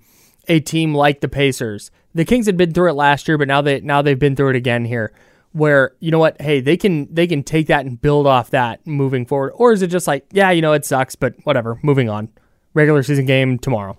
a 0.49 0.61
team 0.61 0.95
like 0.95 1.21
the 1.21 1.29
Pacers, 1.29 1.91
the 2.15 2.25
Kings 2.25 2.47
had 2.47 2.57
been 2.57 2.73
through 2.73 2.91
it 2.91 2.95
last 2.95 3.27
year, 3.29 3.39
but 3.39 3.49
now 3.49 3.61
they 3.61 3.81
now 3.81 4.03
they've 4.03 4.19
been 4.19 4.37
through 4.37 4.51
it 4.51 4.57
again 4.57 4.85
here, 4.85 5.13
where 5.53 5.95
you 6.01 6.11
know 6.11 6.19
what, 6.19 6.41
hey, 6.41 6.61
they 6.61 6.77
can 6.77 7.13
they 7.13 7.27
can 7.27 7.43
take 7.43 7.67
that 7.69 7.85
and 7.85 8.01
build 8.01 8.27
off 8.27 8.51
that 8.51 8.87
moving 8.87 9.27
forward, 9.27 9.53
or 9.57 9.73
is 9.73 9.83
it 9.83 9.89
just 9.89 10.07
like, 10.07 10.27
yeah, 10.33 10.51
you 10.51 10.63
know, 10.63 10.73
it 10.73 10.85
sucks, 10.85 11.17
but 11.17 11.35
whatever, 11.45 11.79
moving 11.83 12.09
on, 12.09 12.29
regular 12.73 13.03
season 13.03 13.27
game 13.27 13.59
tomorrow, 13.59 13.99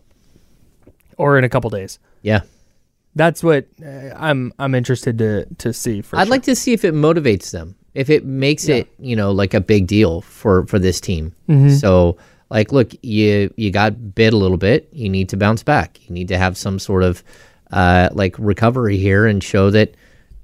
or 1.17 1.37
in 1.37 1.43
a 1.43 1.49
couple 1.49 1.69
days. 1.69 1.99
Yeah. 2.21 2.41
That's 3.15 3.41
what 3.41 3.67
uh, 3.83 4.13
I'm 4.15 4.53
I'm 4.59 4.75
interested 4.75 5.17
to 5.19 5.45
to 5.59 5.71
see. 5.71 6.01
For 6.01 6.17
I'd 6.17 6.25
sure. 6.25 6.31
like 6.31 6.43
to 6.43 6.55
see 6.55 6.73
if 6.73 6.83
it 6.83 6.93
motivates 6.93 7.51
them, 7.51 7.75
if 7.95 8.09
it 8.09 8.25
makes 8.25 8.67
it, 8.69 8.87
you 8.99 9.15
know, 9.15 9.31
like 9.31 9.53
a 9.53 9.61
big 9.61 9.87
deal 9.87 10.21
for 10.21 10.65
for 10.67 10.77
this 10.79 11.01
team. 11.01 11.33
Mhm. 11.49 11.79
So, 11.79 12.17
like, 12.49 12.71
look, 12.71 12.91
you 13.01 13.51
you 13.57 13.71
got 13.71 14.13
bit 14.15 14.33
a 14.33 14.37
little 14.37 14.57
bit. 14.57 14.87
You 14.91 15.09
need 15.09 15.29
to 15.29 15.37
bounce 15.37 15.63
back. 15.63 15.99
You 16.07 16.13
need 16.13 16.27
to 16.27 16.37
have 16.37 16.57
some 16.57 16.77
sort 16.79 17.03
of 17.03 17.23
uh, 17.71 18.09
like 18.13 18.35
recovery 18.37 18.97
here 18.97 19.25
and 19.25 19.43
show 19.43 19.71
that 19.71 19.95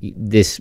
this. 0.01 0.59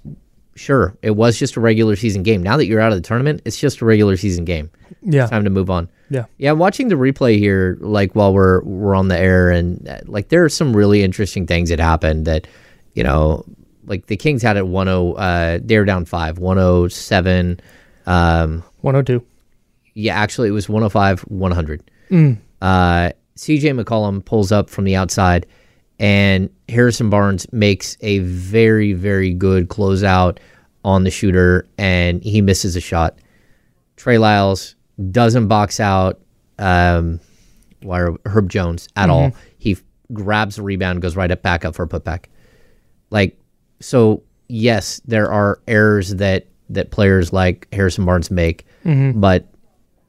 Sure, 0.57 0.95
it 1.01 1.13
was 1.13 1.39
just 1.39 1.57
a 1.57 1.61
regular 1.61 1.97
season 1.97 2.23
game. 2.23 2.43
Now 2.43 2.59
that 2.59 2.67
you're 2.67 2.81
out 2.81 2.93
of 2.93 2.99
the 2.99 3.07
tournament, 3.09 3.41
it's 3.47 3.59
just 3.59 3.81
a 3.81 3.85
regular 3.87 4.17
season 4.19 4.45
game. 4.45 4.69
Yeah. 5.01 5.27
time 5.27 5.45
to 5.45 5.49
move 5.51 5.71
on. 5.71 5.89
Yeah. 6.11 6.25
Yeah, 6.37 6.51
I'm 6.51 6.59
watching 6.59 6.89
the 6.89 6.97
replay 6.97 7.39
here, 7.39 7.79
like 7.81 8.15
while 8.15 8.35
we're 8.35 8.61
we're 8.65 8.95
on 8.95 9.09
the 9.09 9.19
air, 9.19 9.49
and 9.51 9.89
uh, 9.89 10.01
like 10.07 10.29
there 10.29 10.45
are 10.45 10.51
some 10.51 10.77
really 10.77 11.03
interesting 11.03 11.47
things 11.47 11.71
that 11.71 11.79
happened. 11.81 12.27
That 12.27 12.47
you 12.95 13.03
know, 13.05 13.45
like 13.85 14.07
the 14.07 14.17
Kings 14.17 14.43
had 14.43 14.57
it 14.57 14.65
10. 14.65 14.89
Uh, 14.89 15.59
they 15.63 15.79
were 15.79 15.85
down 15.85 16.05
five, 16.05 16.39
107. 16.39 17.61
Um, 18.07 18.63
102. 18.81 19.25
Yeah, 19.95 20.17
actually, 20.17 20.49
it 20.49 20.53
was 20.53 20.69
105, 20.69 21.21
100. 21.23 21.91
Mm. 22.11 22.39
Uh, 22.63 23.11
CJ 23.37 23.81
McCollum 23.81 24.25
pulls 24.25 24.53
up 24.53 24.71
from 24.71 24.85
the 24.85 24.97
outside, 24.97 25.47
and 25.99 26.51
Harrison 26.69 27.11
Barnes 27.11 27.47
makes 27.53 27.97
a 28.01 28.19
very, 28.21 28.93
very 28.93 29.33
good 29.33 29.69
closeout 29.69 30.39
on 30.85 31.05
the 31.05 31.11
shooter, 31.11 31.69
and 31.79 32.23
he 32.23 32.41
misses 32.41 32.77
a 32.77 32.81
shot. 32.81 33.19
Trey 33.97 34.19
Lyles 34.19 34.77
doesn't 35.11 35.49
box 35.49 35.81
out 35.81 36.21
um, 36.59 37.21
Herb 38.27 38.51
Jones 38.51 38.89
at 38.97 39.11
all. 39.11 39.31
Mhm. 39.31 39.35
He 39.59 39.77
grabs 40.13 40.57
the 40.57 40.63
rebound, 40.63 41.03
goes 41.03 41.17
right 41.17 41.31
up 41.31 41.43
back 41.43 41.65
up 41.65 41.75
for 41.75 41.83
a 41.85 41.89
putback. 41.89 42.27
Like 43.11 43.37
so, 43.81 44.23
yes, 44.49 45.01
there 45.07 45.31
are 45.31 45.61
errors 45.67 46.15
that 46.17 46.47
that 46.69 46.91
players 46.93 47.33
like 47.33 47.67
Harrison 47.73 48.05
Barnes 48.05 48.31
make, 48.31 48.65
Mhm. 48.85 49.21
but 49.21 49.49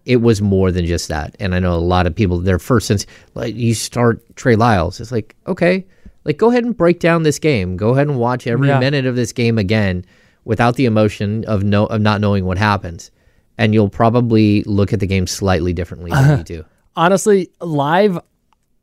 it 0.05 0.17
was 0.17 0.41
more 0.41 0.71
than 0.71 0.85
just 0.85 1.07
that. 1.09 1.35
And 1.39 1.55
I 1.55 1.59
know 1.59 1.73
a 1.73 1.77
lot 1.77 2.05
of 2.05 2.13
people 2.15 2.39
their 2.39 2.59
first 2.59 2.87
sense 2.87 3.05
like 3.33 3.55
you 3.55 3.73
start 3.73 4.21
Trey 4.35 4.55
Lyles, 4.55 4.99
it's 4.99 5.11
like 5.11 5.35
okay, 5.47 5.85
like 6.25 6.37
go 6.37 6.49
ahead 6.51 6.63
and 6.63 6.75
break 6.77 6.99
down 6.99 7.23
this 7.23 7.39
game. 7.39 7.77
Go 7.77 7.89
ahead 7.91 8.07
and 8.07 8.17
watch 8.19 8.45
every 8.47 8.67
Yeah. 8.67 8.79
minute 8.79 9.05
of 9.07 9.15
this 9.15 9.31
game 9.33 9.57
again 9.57 10.05
without 10.45 10.75
the 10.75 10.85
emotion 10.85 11.43
of 11.45 11.63
no 11.63 11.85
of 11.87 12.01
not 12.01 12.21
knowing 12.21 12.45
what 12.45 12.57
happens. 12.59 13.09
And 13.57 13.73
you'll 13.73 13.89
probably 13.89 14.63
look 14.63 14.91
at 14.93 14.99
the 14.99 15.07
game 15.07 15.27
slightly 15.27 15.71
differently 15.73 16.11
than 16.11 16.37
you 16.39 16.43
do. 16.43 16.65
honestly, 16.95 17.49
live, 17.61 18.19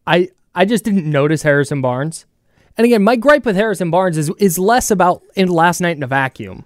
I 0.06 0.28
I 0.54 0.64
just 0.64 0.84
didn't 0.84 1.08
notice 1.10 1.42
Harrison 1.42 1.80
Barnes. 1.80 2.26
And 2.78 2.84
again, 2.84 3.02
my 3.02 3.16
gripe 3.16 3.44
with 3.44 3.56
Harrison 3.56 3.90
Barnes 3.90 4.16
is 4.16 4.30
is 4.38 4.58
less 4.58 4.90
about 4.90 5.22
in 5.34 5.48
last 5.48 5.80
night 5.80 5.96
in 5.96 6.02
a 6.02 6.06
vacuum. 6.06 6.64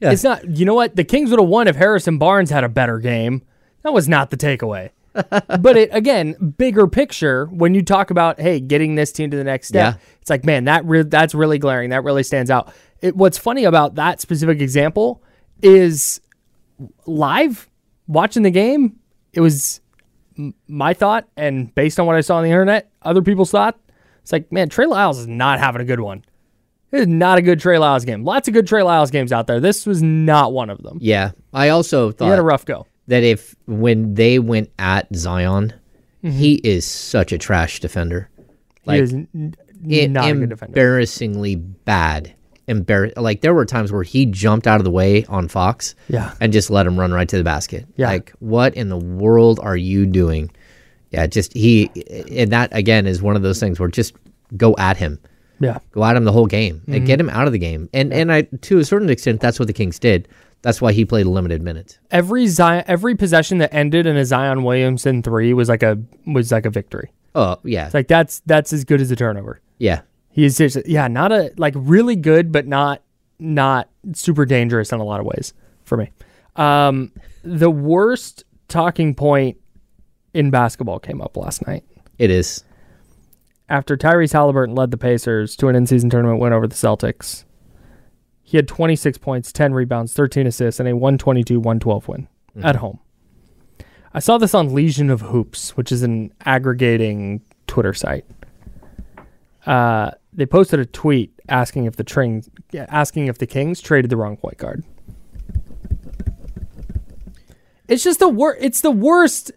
Yeah. 0.00 0.10
It's 0.12 0.24
not. 0.24 0.48
You 0.48 0.64
know 0.64 0.74
what? 0.74 0.96
The 0.96 1.04
Kings 1.04 1.30
would 1.30 1.38
have 1.38 1.48
won 1.48 1.68
if 1.68 1.76
Harrison 1.76 2.16
Barnes 2.18 2.48
had 2.50 2.64
a 2.64 2.68
better 2.68 2.98
game. 2.98 3.42
That 3.82 3.92
was 3.92 4.08
not 4.08 4.30
the 4.30 4.36
takeaway. 4.38 4.90
but 5.12 5.76
it 5.76 5.90
again, 5.92 6.54
bigger 6.56 6.86
picture. 6.86 7.46
When 7.46 7.74
you 7.74 7.82
talk 7.82 8.10
about 8.10 8.40
hey, 8.40 8.58
getting 8.60 8.94
this 8.94 9.12
team 9.12 9.30
to 9.32 9.36
the 9.36 9.44
next 9.44 9.68
step, 9.68 9.96
Yeah. 9.96 10.00
it's 10.22 10.30
like 10.30 10.44
man, 10.44 10.64
that 10.64 10.84
re- 10.86 11.02
that's 11.02 11.34
really 11.34 11.58
glaring. 11.58 11.90
That 11.90 12.04
really 12.04 12.22
stands 12.22 12.50
out. 12.50 12.72
It, 13.02 13.14
what's 13.16 13.36
funny 13.36 13.64
about 13.64 13.96
that 13.96 14.20
specific 14.20 14.60
example 14.60 15.22
is 15.62 16.20
live 17.06 17.68
watching 18.06 18.42
the 18.42 18.50
game. 18.50 18.98
It 19.32 19.40
was 19.40 19.80
m- 20.38 20.54
my 20.68 20.94
thought, 20.94 21.28
and 21.36 21.74
based 21.74 21.98
on 22.00 22.06
what 22.06 22.16
I 22.16 22.20
saw 22.20 22.36
on 22.36 22.44
the 22.44 22.50
internet, 22.50 22.90
other 23.02 23.20
people's 23.22 23.50
thought. 23.50 23.78
It's 24.22 24.32
like, 24.32 24.50
man, 24.52 24.68
Trey 24.68 24.86
Lyles 24.86 25.18
is 25.18 25.26
not 25.26 25.58
having 25.58 25.80
a 25.82 25.84
good 25.84 26.00
one. 26.00 26.24
This 26.90 27.02
is 27.02 27.06
not 27.06 27.38
a 27.38 27.42
good 27.42 27.60
Trey 27.60 27.78
Lyles 27.78 28.04
game. 28.04 28.24
Lots 28.24 28.48
of 28.48 28.54
good 28.54 28.66
Trey 28.66 28.82
Lyles 28.82 29.10
games 29.10 29.32
out 29.32 29.46
there. 29.46 29.60
This 29.60 29.86
was 29.86 30.02
not 30.02 30.52
one 30.52 30.70
of 30.70 30.82
them. 30.82 30.98
Yeah. 31.00 31.30
I 31.52 31.68
also 31.68 32.10
thought 32.10 32.24
He 32.24 32.30
had 32.30 32.38
a 32.38 32.42
rough 32.42 32.64
go. 32.64 32.86
that 33.06 33.22
if 33.22 33.54
when 33.66 34.14
they 34.14 34.38
went 34.40 34.70
at 34.78 35.06
Zion, 35.14 35.72
Mhm. 36.24 36.32
he 36.32 36.54
is 36.54 36.84
such 36.84 37.32
a 37.32 37.38
trash 37.38 37.80
defender. 37.80 38.28
He 38.82 38.98
is 38.98 39.12
n- 39.12 39.54
it- 39.88 40.10
not 40.10 40.30
a 40.30 40.34
good 40.34 40.48
defender. 40.50 40.70
embarrassingly 40.72 41.54
bad. 41.56 42.32
Embar- 42.68 43.12
like 43.16 43.40
there 43.40 43.54
were 43.54 43.64
times 43.64 43.90
where 43.92 44.02
he 44.04 44.26
jumped 44.26 44.66
out 44.66 44.78
of 44.80 44.84
the 44.84 44.90
way 44.92 45.24
on 45.28 45.48
Fox, 45.48 45.94
Yeah. 46.08 46.32
and 46.40 46.52
just 46.52 46.70
let 46.70 46.86
him 46.86 46.98
run 46.98 47.12
right 47.12 47.28
to 47.28 47.36
the 47.36 47.42
basket. 47.44 47.84
Yeah. 47.96 48.08
Like 48.08 48.32
what 48.38 48.74
in 48.74 48.88
the 48.88 48.96
world 48.98 49.58
are 49.62 49.76
you 49.76 50.06
doing? 50.06 50.50
Yeah, 51.10 51.26
just 51.26 51.52
he 51.54 51.90
and 52.30 52.50
that 52.52 52.68
again 52.76 53.06
is 53.06 53.20
one 53.22 53.36
of 53.36 53.42
those 53.42 53.58
things 53.60 53.78
where 53.80 53.88
just 53.88 54.14
go 54.56 54.74
at 54.78 54.96
him. 54.96 55.18
Yeah. 55.58 55.78
Go 55.92 56.04
at 56.04 56.16
him 56.16 56.24
the 56.24 56.32
whole 56.32 56.46
game 56.46 56.82
and 56.86 57.02
Mhm. 57.02 57.06
get 57.06 57.20
him 57.20 57.28
out 57.30 57.46
of 57.46 57.52
the 57.52 57.58
game. 57.58 57.88
And 57.92 58.12
and 58.12 58.32
I 58.32 58.42
to 58.42 58.78
a 58.78 58.84
certain 58.84 59.10
extent 59.10 59.40
that's 59.40 59.58
what 59.58 59.66
the 59.66 59.72
Kings 59.74 59.98
did. 59.98 60.28
That's 60.62 60.80
why 60.80 60.92
he 60.92 61.04
played 61.04 61.26
limited 61.26 61.62
minutes. 61.62 61.98
Every 62.10 62.46
Zion, 62.46 62.84
every 62.86 63.14
possession 63.14 63.58
that 63.58 63.72
ended 63.74 64.06
in 64.06 64.16
a 64.16 64.24
Zion 64.24 64.62
Williamson 64.62 65.22
three 65.22 65.52
was 65.54 65.68
like 65.68 65.82
a 65.82 65.98
was 66.26 66.52
like 66.52 66.64
a 66.66 66.70
victory. 66.70 67.10
Oh 67.34 67.56
yeah. 67.64 67.86
It's 67.86 67.94
like 67.94 68.08
that's 68.08 68.40
that's 68.46 68.72
as 68.72 68.84
good 68.84 69.00
as 69.00 69.10
a 69.10 69.16
turnover. 69.16 69.60
Yeah. 69.78 70.02
He 70.30 70.44
is 70.44 70.56
just 70.58 70.78
yeah, 70.86 71.08
not 71.08 71.32
a 71.32 71.52
like 71.56 71.74
really 71.76 72.16
good, 72.16 72.52
but 72.52 72.66
not 72.66 73.02
not 73.38 73.88
super 74.12 74.44
dangerous 74.46 74.92
in 74.92 75.00
a 75.00 75.04
lot 75.04 75.18
of 75.20 75.26
ways 75.26 75.52
for 75.84 75.96
me. 75.96 76.10
Um, 76.56 77.10
the 77.42 77.70
worst 77.70 78.44
talking 78.68 79.14
point 79.14 79.56
in 80.34 80.50
basketball 80.50 80.98
came 80.98 81.20
up 81.20 81.36
last 81.36 81.66
night. 81.66 81.84
It 82.18 82.30
is. 82.30 82.64
After 83.68 83.96
Tyrese 83.96 84.32
Halliburton 84.32 84.74
led 84.74 84.90
the 84.90 84.96
Pacers 84.96 85.54
to 85.56 85.68
an 85.68 85.76
in-season 85.76 86.10
tournament 86.10 86.40
win 86.40 86.52
over 86.52 86.66
the 86.66 86.74
Celtics, 86.74 87.44
he 88.42 88.56
had 88.56 88.66
26 88.66 89.18
points, 89.18 89.52
10 89.52 89.72
rebounds, 89.74 90.12
13 90.12 90.46
assists, 90.46 90.80
and 90.80 90.88
a 90.88 90.92
122-112 90.96 92.08
win 92.08 92.26
Mhm. 92.56 92.64
at 92.64 92.76
home. 92.76 92.98
I 94.12 94.18
saw 94.18 94.38
this 94.38 94.54
on 94.56 94.74
Legion 94.74 95.08
of 95.08 95.20
Hoops, 95.20 95.76
which 95.76 95.92
is 95.92 96.02
an 96.02 96.32
aggregating 96.44 97.42
Twitter 97.68 97.94
site. 97.94 98.24
Uh, 99.66 100.10
they 100.32 100.46
posted 100.46 100.80
a 100.80 100.86
tweet 100.86 101.32
asking 101.48 101.84
if 101.84 101.94
the 101.94 102.02
tring, 102.02 102.42
asking 102.74 103.26
if 103.28 103.38
the 103.38 103.46
Kings 103.46 103.80
traded 103.80 104.10
the 104.10 104.16
wrong 104.16 104.36
point 104.36 104.58
guard. 104.58 104.82
It's 107.88 108.02
just 108.04 108.18
the 108.20 108.28
wor- 108.28 108.56
It's 108.60 108.80
the 108.80 108.90
worst. 108.90 109.52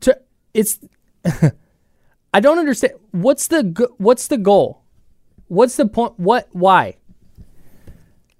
To 0.00 0.18
it's. 0.54 0.78
I 2.34 2.40
don't 2.40 2.58
understand. 2.58 2.94
What's 3.12 3.48
the 3.48 3.88
what's 3.98 4.28
the 4.28 4.38
goal? 4.38 4.82
What's 5.48 5.76
the 5.76 5.86
point? 5.86 6.14
What? 6.18 6.48
Why? 6.52 6.96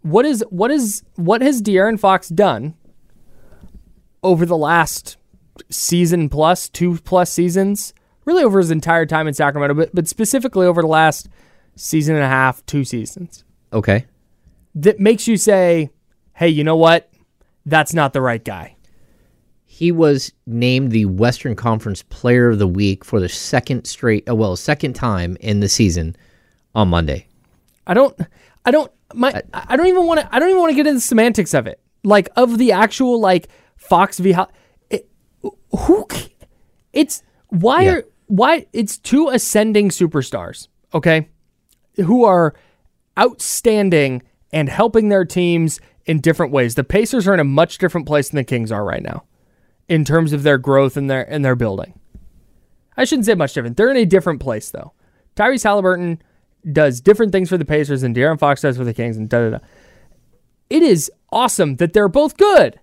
What 0.03 0.25
is 0.25 0.45
what 0.51 0.71
is 0.71 1.03
what 1.17 1.41
has 1.43 1.63
De'Aaron 1.63 1.99
Fox 1.99 2.29
done 2.29 2.75
over 4.23 4.47
the 4.47 4.57
last 4.57 5.17
season 5.71 6.29
plus 6.29 6.69
two 6.69 6.99
plus 6.99 7.31
seasons? 7.33 7.93
Really 8.25 8.43
over 8.45 8.59
his 8.59 8.71
entire 8.71 9.07
time 9.07 9.27
in 9.29 9.35
Sacramento, 9.35 9.75
but 9.75 9.95
but 9.95 10.09
specifically 10.09 10.67
over 10.67 10.83
the 10.83 10.89
last 10.89 11.29
season 11.77 12.15
and 12.17 12.25
a 12.25 12.29
half, 12.29 12.65
two 12.67 12.85
seasons 12.85 13.45
Okay. 13.73 14.07
that 14.75 14.99
makes 15.01 15.27
you 15.29 15.37
say, 15.37 15.91
"Hey, 16.35 16.49
you 16.49 16.65
know 16.65 16.77
what? 16.77 17.11
That's 17.65 17.93
not 17.95 18.13
the 18.13 18.21
right 18.21 18.45
guy." 18.45 18.76
He 19.77 19.93
was 19.93 20.33
named 20.47 20.91
the 20.91 21.05
Western 21.05 21.55
Conference 21.55 22.03
Player 22.03 22.49
of 22.49 22.59
the 22.59 22.67
Week 22.67 23.05
for 23.05 23.21
the 23.21 23.29
second 23.29 23.87
straight, 23.87 24.27
uh, 24.27 24.35
well, 24.35 24.57
second 24.57 24.95
time 24.95 25.37
in 25.43 25.61
the 25.61 25.69
season 25.69 26.17
on 26.75 26.89
Monday. 26.89 27.27
I 27.87 27.93
don't 27.93 28.19
I 28.65 28.71
don't 28.71 28.91
my 29.13 29.43
I 29.53 29.77
don't 29.77 29.89
even 29.89 30.07
want 30.07 30.21
to 30.21 30.35
I 30.35 30.39
don't 30.39 30.49
even 30.49 30.63
want 30.63 30.71
to 30.71 30.77
get 30.77 30.87
into 30.87 30.95
the 30.95 31.01
semantics 31.03 31.53
of 31.53 31.67
it. 31.67 31.79
Like 32.05 32.31
of 32.37 32.57
the 32.57 32.73
actual 32.73 33.21
like 33.21 33.49
Fox 33.77 34.19
v 34.19 34.35
it, 34.89 35.11
who 35.43 36.09
it's 36.95 37.23
why 37.49 37.87
are 37.89 38.05
why 38.29 38.65
it's 38.73 38.97
two 38.97 39.29
ascending 39.29 39.91
superstars, 39.91 40.69
okay? 40.95 41.29
Who 41.97 42.25
are 42.25 42.55
outstanding 43.19 44.23
and 44.55 44.71
helping 44.71 45.11
their 45.11 45.27
teams 45.27 45.81
in 46.07 46.23
different 46.23 46.51
ways. 46.51 46.77
The 46.77 46.85
Pacers 46.85 47.29
are 47.29 47.35
in 47.35 47.41
a 47.41 47.45
much 47.45 47.77
different 47.77 48.07
place 48.07 48.31
than 48.31 48.39
the 48.39 48.45
Kings 48.45 48.73
are 48.73 48.83
right 48.83 49.03
now 49.03 49.25
in 49.89 50.05
terms 50.05 50.33
of 50.33 50.43
their 50.43 50.59
growth 50.59 50.97
and 50.97 51.09
their 51.09 51.23
and 51.31 51.45
their 51.45 51.57
building. 51.57 51.99
I 52.97 53.05
shouldn't 53.05 53.27
say 53.27 53.35
much 53.35 53.53
different. 53.53 53.77
They're 53.77 53.91
in 53.91 53.97
a 53.97 54.07
different 54.07 54.41
place 54.41 54.71
though. 54.71 54.93
Tyrese 55.37 55.65
Halliburton 55.65 56.23
does 56.73 57.01
different 57.01 57.33
things 57.33 57.49
for 57.49 57.59
the 57.59 57.65
Pacers 57.65 58.01
than 58.01 58.15
De'Aaron 58.15 58.39
Fox 58.39 58.63
does 58.63 58.77
for 58.77 58.85
the 58.85 58.95
Kings, 58.95 59.17
and 59.17 59.29
da 59.29 59.39
da 59.39 59.59
da. 59.59 59.65
It 60.69 60.83
is 60.83 61.11
awesome 61.31 61.77
that 61.77 61.93
they're 61.93 62.09
both 62.09 62.37
good. 62.37 62.81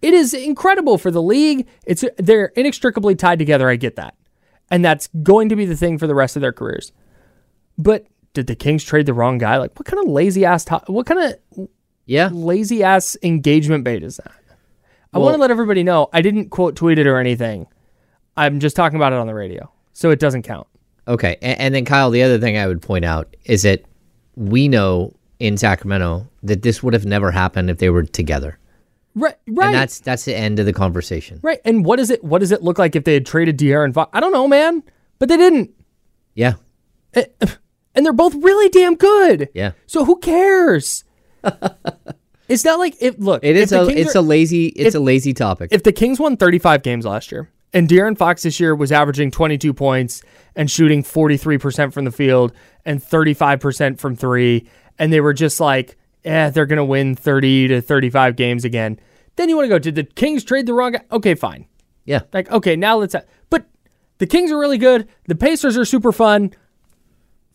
It 0.00 0.14
is 0.14 0.34
incredible 0.34 0.98
for 0.98 1.10
the 1.10 1.22
league. 1.22 1.68
It's 1.86 2.04
they're 2.16 2.46
inextricably 2.56 3.14
tied 3.14 3.38
together. 3.38 3.68
I 3.68 3.76
get 3.76 3.96
that, 3.96 4.16
and 4.70 4.84
that's 4.84 5.08
going 5.22 5.48
to 5.50 5.56
be 5.56 5.64
the 5.66 5.76
thing 5.76 5.98
for 5.98 6.06
the 6.06 6.14
rest 6.14 6.34
of 6.34 6.42
their 6.42 6.52
careers. 6.52 6.92
But 7.78 8.06
did 8.34 8.48
the 8.48 8.56
Kings 8.56 8.82
trade 8.82 9.06
the 9.06 9.14
wrong 9.14 9.38
guy? 9.38 9.58
Like, 9.58 9.78
what 9.78 9.86
kind 9.86 10.02
of 10.02 10.10
lazy 10.10 10.44
ass? 10.44 10.66
What 10.86 11.06
kind 11.06 11.34
of 11.56 11.68
yeah 12.04 12.30
lazy 12.32 12.82
ass 12.82 13.16
engagement 13.22 13.84
bait 13.84 14.02
is 14.02 14.16
that? 14.16 14.32
I 15.12 15.18
Well- 15.18 15.26
want 15.26 15.36
to 15.36 15.40
let 15.40 15.50
everybody 15.50 15.82
know 15.82 16.08
I 16.12 16.22
didn't 16.22 16.48
quote 16.50 16.76
tweet 16.76 16.98
it 16.98 17.06
or 17.06 17.18
anything. 17.18 17.66
I'm 18.36 18.60
just 18.60 18.76
talking 18.76 18.96
about 18.96 19.12
it 19.12 19.18
on 19.18 19.26
the 19.26 19.34
radio, 19.34 19.70
so 19.92 20.10
it 20.10 20.18
doesn't 20.18 20.42
count. 20.42 20.66
Okay. 21.06 21.36
And, 21.42 21.60
and 21.60 21.74
then, 21.74 21.84
Kyle, 21.84 22.10
the 22.10 22.22
other 22.22 22.38
thing 22.38 22.56
I 22.56 22.66
would 22.66 22.80
point 22.80 23.04
out 23.04 23.36
is 23.44 23.62
that 23.62 23.82
we 24.36 24.68
know 24.68 25.14
in 25.38 25.56
Sacramento 25.58 26.26
that 26.42 26.62
this 26.62 26.82
would 26.82 26.94
have 26.94 27.04
never 27.04 27.30
happened 27.30 27.68
if 27.68 27.78
they 27.78 27.90
were 27.90 28.04
together. 28.04 28.58
Right, 29.14 29.34
right. 29.48 29.66
And 29.66 29.74
that's 29.74 30.00
that's 30.00 30.24
the 30.24 30.34
end 30.34 30.58
of 30.58 30.64
the 30.64 30.72
conversation. 30.72 31.40
Right. 31.42 31.60
And 31.66 31.84
what 31.84 32.00
is 32.00 32.08
it 32.10 32.24
what 32.24 32.38
does 32.38 32.52
it 32.52 32.62
look 32.62 32.78
like 32.78 32.96
if 32.96 33.04
they 33.04 33.12
had 33.14 33.26
traded 33.26 33.58
De'Aaron 33.58 33.92
Fox? 33.92 34.10
I 34.14 34.20
don't 34.20 34.32
know, 34.32 34.48
man. 34.48 34.82
But 35.18 35.28
they 35.28 35.36
didn't. 35.36 35.70
Yeah. 36.34 36.54
Eh, 37.12 37.24
eh, 37.42 37.46
and 37.94 38.06
they're 38.06 38.14
both 38.14 38.34
really 38.36 38.70
damn 38.70 38.94
good. 38.94 39.50
Yeah. 39.52 39.72
So 39.86 40.06
who 40.06 40.18
cares? 40.20 41.04
it's 42.52 42.64
not 42.64 42.78
like 42.78 42.96
if 43.00 43.16
look, 43.18 43.42
It 43.44 43.56
if 43.56 43.64
is 43.64 43.72
a 43.72 43.86
it's 43.88 44.14
are- 44.14 44.18
a 44.18 44.22
lazy 44.22 44.66
it's 44.66 44.94
if- 44.94 45.00
a 45.00 45.02
lazy 45.02 45.32
topic. 45.32 45.70
If 45.72 45.82
the 45.82 45.92
Kings 45.92 46.18
won 46.20 46.36
35 46.36 46.82
games 46.82 47.04
last 47.06 47.32
year 47.32 47.48
and 47.72 47.88
De'Aaron 47.88 48.16
Fox 48.16 48.42
this 48.42 48.60
year 48.60 48.74
was 48.74 48.92
averaging 48.92 49.30
22 49.30 49.72
points 49.72 50.22
and 50.54 50.70
shooting 50.70 51.02
43% 51.02 51.92
from 51.92 52.04
the 52.04 52.10
field 52.12 52.52
and 52.84 53.02
35% 53.02 53.98
from 53.98 54.16
3 54.16 54.66
and 54.98 55.12
they 55.12 55.20
were 55.20 55.32
just 55.32 55.58
like, 55.60 55.96
"Eh, 56.24 56.50
they're 56.50 56.66
going 56.66 56.76
to 56.76 56.84
win 56.84 57.14
30 57.14 57.68
to 57.68 57.80
35 57.80 58.36
games 58.36 58.64
again." 58.64 58.98
Then 59.36 59.48
you 59.48 59.56
want 59.56 59.64
to 59.64 59.70
go, 59.70 59.78
"Did 59.78 59.94
the 59.94 60.04
Kings 60.04 60.44
trade 60.44 60.66
the 60.66 60.74
wrong 60.74 60.92
guy?" 60.92 61.00
Okay, 61.10 61.34
fine. 61.34 61.64
Yeah. 62.04 62.20
Like, 62.32 62.50
okay, 62.50 62.76
now 62.76 62.98
let's. 62.98 63.14
Ha- 63.14 63.22
but 63.48 63.64
the 64.18 64.26
Kings 64.26 64.50
are 64.52 64.58
really 64.58 64.76
good. 64.78 65.08
The 65.26 65.34
Pacers 65.34 65.78
are 65.78 65.84
super 65.86 66.12
fun. 66.12 66.52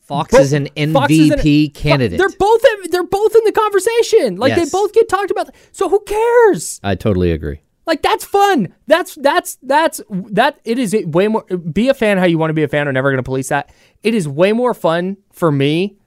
Fox 0.08 0.34
is 0.34 0.54
an 0.54 0.68
Fox 0.94 1.12
is 1.12 1.32
an- 1.32 1.40
MVP 1.40 1.74
candidate. 1.74 2.18
They're 2.18 2.30
both. 2.30 2.62
They're 2.90 3.04
both 3.04 3.36
in 3.36 3.44
the 3.44 3.52
conversation. 3.52 4.38
Like 4.38 4.56
Yes. 4.56 4.72
they 4.72 4.78
both 4.78 4.94
get 4.94 5.10
talked 5.10 5.32
about. 5.32 5.50
So 5.74 5.90
who 5.90 6.00
cares? 6.00 6.80
I 6.84 6.96
totally 6.96 7.32
agree. 7.32 7.60
Like 7.86 8.02
that's 8.02 8.24
fun. 8.24 8.74
That's 8.88 9.16
that's 9.16 9.58
that's 9.62 10.02
that. 10.10 10.60
It 10.64 10.80
is 10.80 10.96
way 11.08 11.28
more. 11.28 11.44
Be 11.44 11.90
a 11.90 11.94
fan 11.94 12.18
how 12.18 12.26
you 12.26 12.38
want 12.38 12.50
to 12.50 12.54
be 12.54 12.64
a 12.64 12.68
fan. 12.70 12.88
I'm 12.88 12.94
never 12.94 13.10
going 13.10 13.18
to 13.18 13.24
police 13.24 13.50
that. 13.50 13.72
It 14.02 14.14
is 14.14 14.28
way 14.28 14.54
more 14.54 14.74
fun 14.74 15.18
for 15.32 15.52
me 15.52 15.98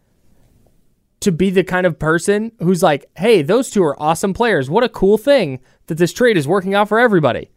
to 1.20 1.30
be 1.32 1.50
the 1.50 1.62
kind 1.64 1.86
of 1.86 1.98
person 1.98 2.52
who's 2.60 2.82
like, 2.82 3.04
hey, 3.16 3.42
those 3.42 3.68
two 3.70 3.82
are 3.82 4.00
awesome 4.02 4.32
players. 4.32 4.70
What 4.70 4.82
a 4.84 4.88
cool 4.88 5.18
thing 5.18 5.60
that 5.88 5.98
this 5.98 6.14
trade 6.14 6.38
is 6.38 6.48
working 6.48 6.74
out 6.74 6.88
for 6.88 6.98
everybody. 6.98 7.50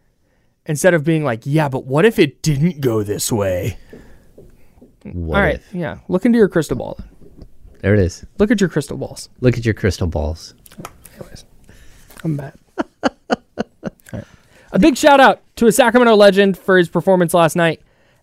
Instead 0.65 0.93
of 0.93 1.03
being 1.05 1.23
like, 1.23 1.41
yeah, 1.45 1.69
but 1.69 1.85
what 1.85 2.03
if 2.05 2.19
it 2.19 2.41
didn't 2.41 2.81
go 2.81 3.03
this 3.03 3.31
way? 3.31 3.77
What 5.03 5.35
All 5.37 5.43
right, 5.43 5.55
if? 5.55 5.73
yeah. 5.73 5.99
Look 6.07 6.25
into 6.25 6.37
your 6.37 6.49
crystal 6.49 6.77
ball. 6.77 6.95
Then. 6.97 7.47
There 7.81 7.93
it 7.93 7.99
is. 7.99 8.25
Look 8.39 8.51
at 8.51 8.61
your 8.61 8.69
crystal 8.69 8.97
balls. 8.97 9.29
Look 9.41 9.57
at 9.57 9.65
your 9.65 9.73
crystal 9.73 10.07
balls. 10.07 10.53
I'm 12.23 12.37
bad. 12.37 12.53
A 14.71 14.79
big 14.79 14.97
shout 14.97 15.19
out 15.19 15.41
to 15.57 15.67
a 15.67 15.71
Sacramento 15.71 16.15
legend 16.15 16.57
for 16.57 16.79
his 16.79 16.89
performance 16.89 17.33
last 17.35 17.55
night. 17.55 17.81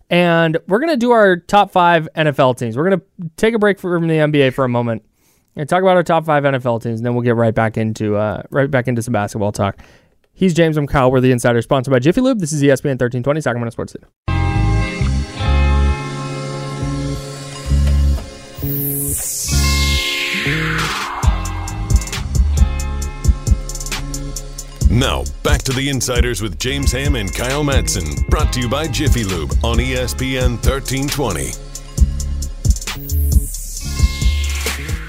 And 0.09 0.57
we're 0.67 0.79
going 0.79 0.91
to 0.91 0.97
do 0.97 1.11
our 1.11 1.37
top 1.37 1.71
five 1.71 2.09
NFL 2.17 2.57
teams. 2.57 2.75
We're 2.75 2.89
going 2.89 2.99
to 2.99 3.05
take 3.37 3.53
a 3.53 3.59
break 3.59 3.79
from 3.79 4.07
the 4.07 4.15
NBA 4.15 4.53
for 4.53 4.65
a 4.65 4.69
moment 4.69 5.05
and 5.55 5.69
talk 5.69 5.81
about 5.81 5.95
our 5.95 6.03
top 6.03 6.25
five 6.25 6.43
NFL 6.43 6.83
teams, 6.83 6.99
and 6.99 7.05
then 7.05 7.13
we'll 7.13 7.23
get 7.23 7.35
right 7.37 7.55
back 7.55 7.77
into 7.77 8.17
uh, 8.17 8.43
right 8.49 8.69
back 8.69 8.89
into 8.89 9.01
some 9.01 9.13
basketball 9.13 9.53
talk. 9.53 9.77
He's 10.33 10.53
James. 10.53 10.75
I'm 10.75 10.87
Kyle. 10.87 11.09
We're 11.09 11.21
the 11.21 11.31
Insider, 11.31 11.61
sponsored 11.61 11.93
by 11.93 11.99
Jiffy 11.99 12.19
Lube. 12.19 12.39
This 12.39 12.51
is 12.51 12.61
ESPN 12.61 12.99
1320 12.99 13.39
Sacramento 13.39 13.69
Sports 13.71 13.93
City. 13.93 14.05
Now, 24.91 25.23
back 25.41 25.61
to 25.63 25.71
the 25.71 25.87
Insiders 25.87 26.41
with 26.41 26.59
James 26.59 26.91
Ham 26.91 27.15
and 27.15 27.33
Kyle 27.33 27.63
Madson, 27.63 28.27
brought 28.27 28.51
to 28.51 28.59
you 28.59 28.67
by 28.67 28.87
Jiffy 28.87 29.23
Lube 29.23 29.51
on 29.63 29.77
ESPN 29.77 30.59
1320. 30.61 31.51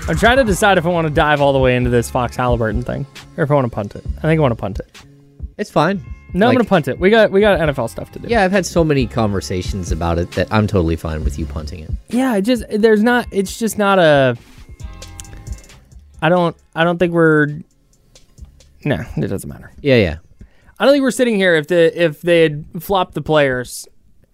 I'm 0.09 0.17
trying 0.17 0.37
to 0.37 0.45
decide 0.45 0.79
if 0.79 0.87
I 0.87 0.89
want 0.89 1.09
to 1.09 1.13
dive 1.13 1.41
all 1.41 1.53
the 1.53 1.59
way 1.59 1.75
into 1.75 1.91
this 1.91 2.09
Fox 2.09 2.37
Halliburton 2.37 2.83
thing, 2.83 3.07
or 3.37 3.43
if 3.43 3.51
I 3.51 3.55
want 3.55 3.65
to 3.65 3.75
punt 3.75 3.97
it. 3.97 4.05
I 4.19 4.21
think 4.21 4.39
I 4.39 4.41
want 4.41 4.53
to 4.53 4.57
punt 4.57 4.79
it. 4.79 5.03
It's 5.59 5.71
fine. 5.71 6.05
No, 6.33 6.47
I'm 6.47 6.55
going 6.55 6.65
to 6.65 6.69
punt 6.69 6.87
it. 6.87 7.01
We 7.01 7.11
got 7.11 7.33
we 7.33 7.41
got 7.41 7.59
NFL 7.59 7.91
stuff 7.91 8.13
to 8.13 8.21
do. 8.21 8.29
Yeah, 8.29 8.45
I've 8.45 8.53
had 8.53 8.65
so 8.65 8.85
many 8.85 9.09
conversations 9.09 9.91
about 9.91 10.19
it 10.19 10.31
that 10.33 10.47
I'm 10.53 10.69
totally 10.69 10.97
fine 10.97 11.25
with 11.25 11.41
you 11.41 11.47
punting 11.47 11.81
it. 11.81 11.91
Yeah, 12.09 12.37
it 12.37 12.43
just 12.43 12.65
there's 12.71 13.03
not. 13.03 13.27
It's 13.33 13.59
just 13.59 13.79
not 13.79 13.99
a. 13.99 14.39
I 16.23 16.29
don't. 16.29 16.57
I 16.75 16.85
don't 16.85 16.99
think 16.99 17.13
we're. 17.13 17.49
No, 18.85 19.05
it 19.17 19.29
doesn't 19.29 19.49
matter. 19.49 19.73
Yeah, 19.81 19.97
yeah. 19.97 20.17
I 20.79 20.85
don't 20.85 20.95
think 20.95 21.03
we're 21.03 21.11
sitting 21.11 21.37
here 21.37 21.55
if 21.55 21.69
the 21.69 22.03
if 22.03 22.23
they 22.23 22.43
had 22.43 22.65
flopped 22.81 23.15
the 23.15 23.23
players 23.23 23.87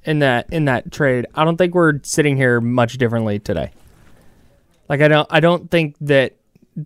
in 0.04 0.20
that 0.20 0.52
in 0.52 0.64
that 0.66 0.90
trade. 0.90 1.26
I 1.34 1.44
don't 1.44 1.56
think 1.56 1.74
we're 1.74 2.00
sitting 2.02 2.36
here 2.36 2.60
much 2.60 2.96
differently 2.98 3.38
today. 3.38 3.70
Like 4.88 5.00
I 5.02 5.08
don't 5.08 5.28
I 5.30 5.40
don't 5.40 5.70
think 5.70 5.96
that 6.00 6.36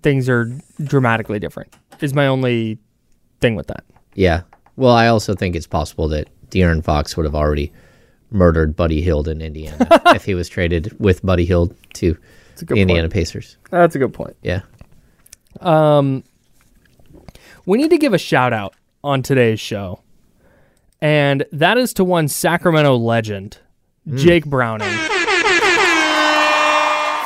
things 0.02 0.28
are 0.28 0.46
dramatically 0.82 1.38
different. 1.38 1.74
Is 2.00 2.14
my 2.14 2.26
only 2.26 2.78
thing 3.40 3.54
with 3.54 3.68
that. 3.68 3.84
Yeah. 4.14 4.42
Well, 4.76 4.92
I 4.92 5.06
also 5.06 5.34
think 5.34 5.54
it's 5.54 5.66
possible 5.66 6.08
that 6.08 6.28
De'Aaron 6.50 6.82
Fox 6.82 7.16
would 7.16 7.24
have 7.26 7.34
already 7.34 7.72
murdered 8.30 8.74
Buddy 8.74 9.02
Hield 9.02 9.28
in 9.28 9.40
Indiana 9.40 9.86
if 10.06 10.24
he 10.24 10.34
was 10.34 10.48
traded 10.48 10.98
with 10.98 11.24
Buddy 11.24 11.44
Hield 11.44 11.76
to 11.94 12.12
a 12.12 12.58
the 12.58 12.64
good 12.64 12.78
Indiana 12.78 13.02
point. 13.02 13.12
Pacers. 13.12 13.58
That's 13.70 13.94
a 13.94 13.98
good 13.98 14.12
point. 14.14 14.36
Yeah. 14.42 14.62
Um, 15.60 16.24
we 17.66 17.78
need 17.78 17.90
to 17.90 17.98
give 17.98 18.14
a 18.14 18.18
shout 18.18 18.52
out 18.52 18.74
on 19.04 19.22
today's 19.22 19.60
show, 19.60 20.00
and 21.00 21.44
that 21.52 21.78
is 21.78 21.92
to 21.94 22.04
one 22.04 22.28
Sacramento 22.28 22.96
legend, 22.96 23.58
hmm. 24.08 24.16
Jake 24.16 24.46
Browning. 24.46 24.92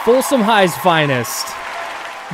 Folsom 0.05 0.41
High's 0.41 0.77
finest, 0.77 1.49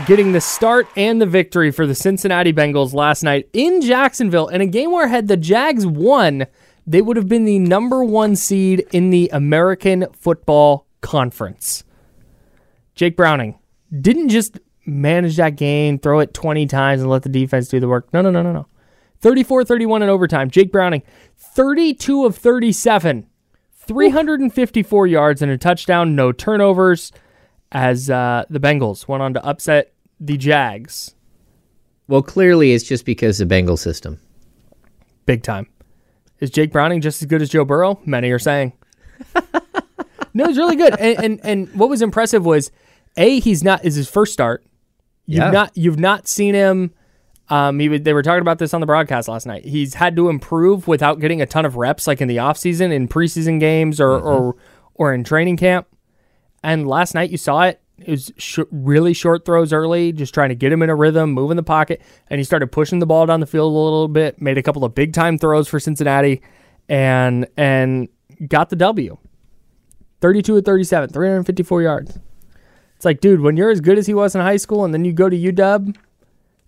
getting 0.06 0.32
the 0.32 0.42
start 0.42 0.86
and 0.94 1.22
the 1.22 1.26
victory 1.26 1.70
for 1.70 1.86
the 1.86 1.94
Cincinnati 1.94 2.52
Bengals 2.52 2.92
last 2.92 3.22
night 3.22 3.48
in 3.54 3.80
Jacksonville 3.80 4.48
in 4.48 4.60
a 4.60 4.66
game 4.66 4.92
where 4.92 5.08
had 5.08 5.26
the 5.26 5.38
Jags 5.38 5.86
won, 5.86 6.46
they 6.86 7.00
would 7.00 7.16
have 7.16 7.28
been 7.28 7.46
the 7.46 7.58
number 7.58 8.04
one 8.04 8.36
seed 8.36 8.84
in 8.92 9.08
the 9.08 9.30
American 9.32 10.06
Football 10.12 10.86
Conference. 11.00 11.84
Jake 12.94 13.16
Browning 13.16 13.58
didn't 14.00 14.28
just 14.28 14.58
manage 14.84 15.36
that 15.36 15.56
game, 15.56 15.98
throw 15.98 16.20
it 16.20 16.34
20 16.34 16.66
times 16.66 17.00
and 17.00 17.10
let 17.10 17.22
the 17.22 17.28
defense 17.28 17.68
do 17.68 17.80
the 17.80 17.88
work. 17.88 18.12
No, 18.12 18.20
no, 18.22 18.30
no, 18.30 18.42
no, 18.42 18.52
no. 18.52 18.66
34 19.20 19.64
31 19.64 20.02
in 20.02 20.08
overtime. 20.08 20.50
Jake 20.50 20.72
Browning, 20.72 21.02
32 21.36 22.26
of 22.26 22.36
37, 22.36 23.26
354 23.72 25.06
yards 25.06 25.42
and 25.42 25.50
a 25.50 25.58
touchdown, 25.58 26.16
no 26.16 26.32
turnovers, 26.32 27.12
as 27.70 28.10
uh, 28.10 28.44
the 28.50 28.60
Bengals 28.60 29.06
went 29.06 29.22
on 29.22 29.32
to 29.34 29.44
upset 29.44 29.92
the 30.18 30.36
Jags. 30.36 31.14
Well, 32.08 32.22
clearly 32.22 32.72
it's 32.72 32.84
just 32.84 33.04
because 33.04 33.40
of 33.40 33.48
the 33.48 33.54
Bengal 33.54 33.76
system. 33.76 34.20
Big 35.24 35.42
time. 35.42 35.68
Is 36.40 36.50
Jake 36.50 36.72
Browning 36.72 37.00
just 37.00 37.22
as 37.22 37.26
good 37.26 37.40
as 37.40 37.48
Joe 37.48 37.64
Burrow? 37.64 38.00
Many 38.04 38.30
are 38.30 38.38
saying. 38.38 38.72
no, 40.34 40.46
he's 40.46 40.58
really 40.58 40.74
good. 40.74 40.96
And, 40.98 41.24
and 41.24 41.40
and 41.44 41.74
what 41.74 41.88
was 41.88 42.02
impressive 42.02 42.44
was, 42.44 42.72
a 43.16 43.38
he's 43.38 43.62
not 43.62 43.84
is 43.84 43.94
his 43.94 44.10
first 44.10 44.32
start. 44.32 44.64
You've 45.26 45.44
Yeah. 45.44 45.50
not 45.50 45.70
you've 45.76 45.98
not 45.98 46.26
seen 46.28 46.54
him. 46.54 46.92
Um, 47.48 47.78
he 47.80 47.88
would- 47.88 48.04
they 48.04 48.12
were 48.14 48.22
talking 48.22 48.40
about 48.40 48.58
this 48.58 48.72
on 48.72 48.80
the 48.80 48.86
broadcast 48.86 49.28
last 49.28 49.46
night. 49.46 49.64
He's 49.64 49.94
had 49.94 50.16
to 50.16 50.28
improve 50.28 50.88
without 50.88 51.20
getting 51.20 51.42
a 51.42 51.46
ton 51.46 51.64
of 51.66 51.76
reps, 51.76 52.06
like 52.06 52.20
in 52.20 52.28
the 52.28 52.36
offseason, 52.38 52.92
in 52.92 53.08
preseason 53.08 53.60
games, 53.60 54.00
or 54.00 54.10
or 54.18 54.56
or 54.94 55.12
in 55.12 55.24
training 55.24 55.56
camp. 55.56 55.86
And 56.62 56.86
last 56.88 57.14
night 57.14 57.30
you 57.30 57.36
saw 57.38 57.62
it. 57.62 57.80
It 57.98 58.10
was 58.10 58.32
sh- 58.36 58.58
really 58.72 59.12
short 59.12 59.44
throws 59.44 59.72
early, 59.72 60.12
just 60.12 60.34
trying 60.34 60.48
to 60.48 60.54
get 60.56 60.72
him 60.72 60.82
in 60.82 60.90
a 60.90 60.94
rhythm, 60.96 61.30
moving 61.32 61.56
the 61.56 61.62
pocket, 61.62 62.00
and 62.28 62.38
he 62.40 62.44
started 62.44 62.72
pushing 62.72 62.98
the 62.98 63.06
ball 63.06 63.26
down 63.26 63.38
the 63.40 63.46
field 63.46 63.70
a 63.72 63.78
little 63.78 64.08
bit. 64.08 64.40
Made 64.42 64.58
a 64.58 64.62
couple 64.62 64.84
of 64.84 64.92
big 64.94 65.12
time 65.12 65.38
throws 65.38 65.68
for 65.68 65.78
Cincinnati, 65.78 66.42
and 66.88 67.46
and 67.56 68.08
got 68.48 68.70
the 68.70 68.76
W. 68.76 69.18
Thirty-two 70.20 70.56
of 70.56 70.64
thirty-seven, 70.64 71.10
three 71.10 71.28
hundred 71.28 71.44
fifty-four 71.44 71.82
yards. 71.82 72.18
It's 73.02 73.04
like, 73.04 73.20
dude, 73.20 73.40
when 73.40 73.56
you're 73.56 73.70
as 73.70 73.80
good 73.80 73.98
as 73.98 74.06
he 74.06 74.14
was 74.14 74.36
in 74.36 74.40
high 74.40 74.58
school, 74.58 74.84
and 74.84 74.94
then 74.94 75.04
you 75.04 75.12
go 75.12 75.28
to 75.28 75.36
UW, 75.36 75.96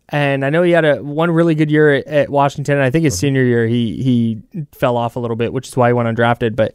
and 0.08 0.44
I 0.44 0.50
know 0.50 0.62
he 0.64 0.72
had 0.72 0.84
a 0.84 1.00
one 1.00 1.30
really 1.30 1.54
good 1.54 1.70
year 1.70 1.94
at, 1.94 2.06
at 2.08 2.28
Washington. 2.28 2.74
And 2.74 2.82
I 2.82 2.90
think 2.90 3.04
his 3.04 3.16
senior 3.16 3.44
year 3.44 3.68
he 3.68 4.02
he 4.02 4.42
fell 4.72 4.96
off 4.96 5.14
a 5.14 5.20
little 5.20 5.36
bit, 5.36 5.52
which 5.52 5.68
is 5.68 5.76
why 5.76 5.90
he 5.90 5.92
went 5.92 6.08
undrafted. 6.08 6.56
But 6.56 6.74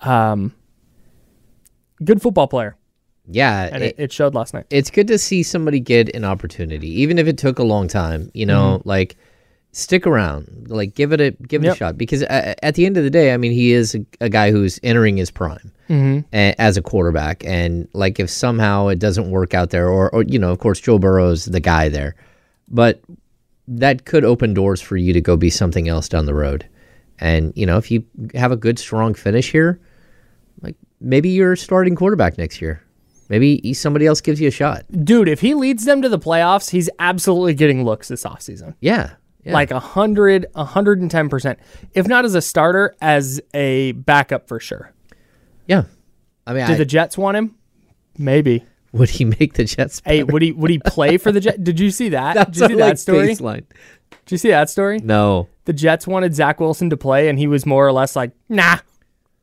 um, 0.00 0.52
good 2.04 2.20
football 2.20 2.48
player, 2.48 2.74
Yeah, 3.28 3.68
and 3.72 3.84
it, 3.84 3.94
it 3.98 4.12
showed 4.12 4.34
last 4.34 4.52
night. 4.52 4.66
it's 4.68 4.90
good 4.90 5.06
to 5.06 5.16
see 5.18 5.44
somebody 5.44 5.78
get 5.78 6.12
an 6.16 6.24
opportunity, 6.24 7.00
even 7.00 7.18
if 7.20 7.28
it 7.28 7.38
took 7.38 7.60
a 7.60 7.64
long 7.64 7.86
time. 7.86 8.32
You 8.34 8.46
know, 8.46 8.82
like 8.84 9.16
stick 9.72 10.06
around, 10.06 10.66
like 10.68 10.94
give 10.94 11.12
it 11.12 11.20
a 11.20 11.30
give 11.46 11.62
it 11.62 11.66
Yep. 11.66 11.74
a 11.74 11.76
shot. 11.78 11.98
Because 11.98 12.22
a- 12.22 12.64
at 12.64 12.74
the 12.74 12.86
end 12.86 12.96
of 12.96 13.04
the 13.04 13.10
day, 13.10 13.32
I 13.32 13.36
mean, 13.36 13.52
he 13.52 13.72
is 13.72 13.94
a, 13.94 14.04
a 14.20 14.28
guy 14.28 14.50
who's 14.50 14.80
entering 14.82 15.16
his 15.16 15.30
prime 15.30 15.72
Mhm. 15.88 16.24
a- 16.32 16.54
as 16.60 16.76
a 16.76 16.82
quarterback, 16.82 17.44
and 17.44 17.86
like 17.92 18.18
if 18.18 18.30
somehow 18.30 18.88
it 18.88 18.98
doesn't 18.98 19.30
work 19.30 19.54
out 19.54 19.70
there, 19.70 19.88
or 19.88 20.10
or 20.14 20.22
you 20.24 20.38
know, 20.38 20.50
of 20.50 20.58
course, 20.58 20.80
Joe 20.80 20.98
Burrow's 20.98 21.44
the 21.44 21.60
guy 21.60 21.88
there, 21.88 22.14
but 22.68 23.00
that 23.68 24.04
could 24.06 24.24
open 24.24 24.54
doors 24.54 24.80
for 24.80 24.96
you 24.96 25.12
to 25.12 25.20
go 25.20 25.36
be 25.36 25.50
something 25.50 25.88
else 25.88 26.08
down 26.08 26.24
the 26.26 26.34
road. 26.34 26.64
And 27.20 27.52
you 27.54 27.66
know, 27.66 27.76
if 27.76 27.90
you 27.90 28.04
have 28.34 28.50
a 28.52 28.56
good, 28.56 28.78
strong 28.78 29.12
finish 29.14 29.52
here, 29.52 29.78
like 30.62 30.76
maybe 31.00 31.28
you're 31.28 31.56
starting 31.56 31.94
quarterback 31.94 32.38
next 32.38 32.60
year. 32.62 32.80
Maybe 33.28 33.74
somebody 33.74 34.06
else 34.06 34.22
gives 34.22 34.40
you 34.40 34.48
a 34.48 34.50
shot. 34.50 34.84
Dude, 35.04 35.28
if 35.28 35.42
he 35.42 35.52
leads 35.52 35.84
them 35.84 36.00
to 36.00 36.08
the 36.08 36.18
playoffs, 36.18 36.70
he's 36.70 36.88
absolutely 36.98 37.52
getting 37.52 37.84
looks 37.84 38.08
this 38.08 38.24
offseason. 38.24 38.72
Yeah. 38.80 39.10
Yeah. 39.48 39.54
Like 39.54 39.70
a 39.70 39.80
hundred, 39.80 40.46
a 40.54 40.64
hundred 40.64 41.00
and 41.00 41.10
ten 41.10 41.28
percent. 41.28 41.58
If 41.94 42.06
not 42.06 42.24
as 42.24 42.34
a 42.34 42.42
starter, 42.42 42.94
as 43.00 43.40
a 43.54 43.92
backup 43.92 44.46
for 44.48 44.60
sure. 44.60 44.92
Yeah. 45.66 45.84
I 46.46 46.52
mean, 46.54 46.66
Did 46.66 46.74
I- 46.74 46.78
the 46.78 46.84
Jets 46.86 47.18
want 47.18 47.36
him? 47.36 47.54
Maybe. 48.16 48.64
would 48.92 49.10
he 49.10 49.24
make 49.24 49.54
the 49.54 49.64
Jets? 49.64 50.00
Hey, 50.04 50.22
would 50.24 50.42
he 50.42 50.52
would 50.52 50.70
he 50.70 50.78
play 50.86 51.18
for 51.18 51.30
the 51.32 51.40
Jets? 51.40 51.58
Did 51.58 51.78
you 51.78 51.90
see 51.90 52.08
that? 52.10 52.34
That's 52.34 52.50
Did 52.58 52.70
you 52.70 52.76
see 52.76 52.80
that 52.80 52.88
like, 52.88 52.98
story? 52.98 53.28
baseline. 53.28 53.64
Did 54.24 54.32
you 54.32 54.38
see 54.38 54.48
that 54.48 54.70
story? 54.70 54.98
No. 54.98 55.48
The 55.66 55.72
Jets 55.74 56.06
wanted 56.06 56.34
Zach 56.34 56.58
Wilson 56.60 56.88
to 56.90 56.96
play, 56.96 57.28
and 57.28 57.38
he 57.38 57.46
was 57.46 57.66
more 57.66 57.86
or 57.86 57.92
less 57.92 58.16
like, 58.16 58.32
"Nah, 58.48 58.78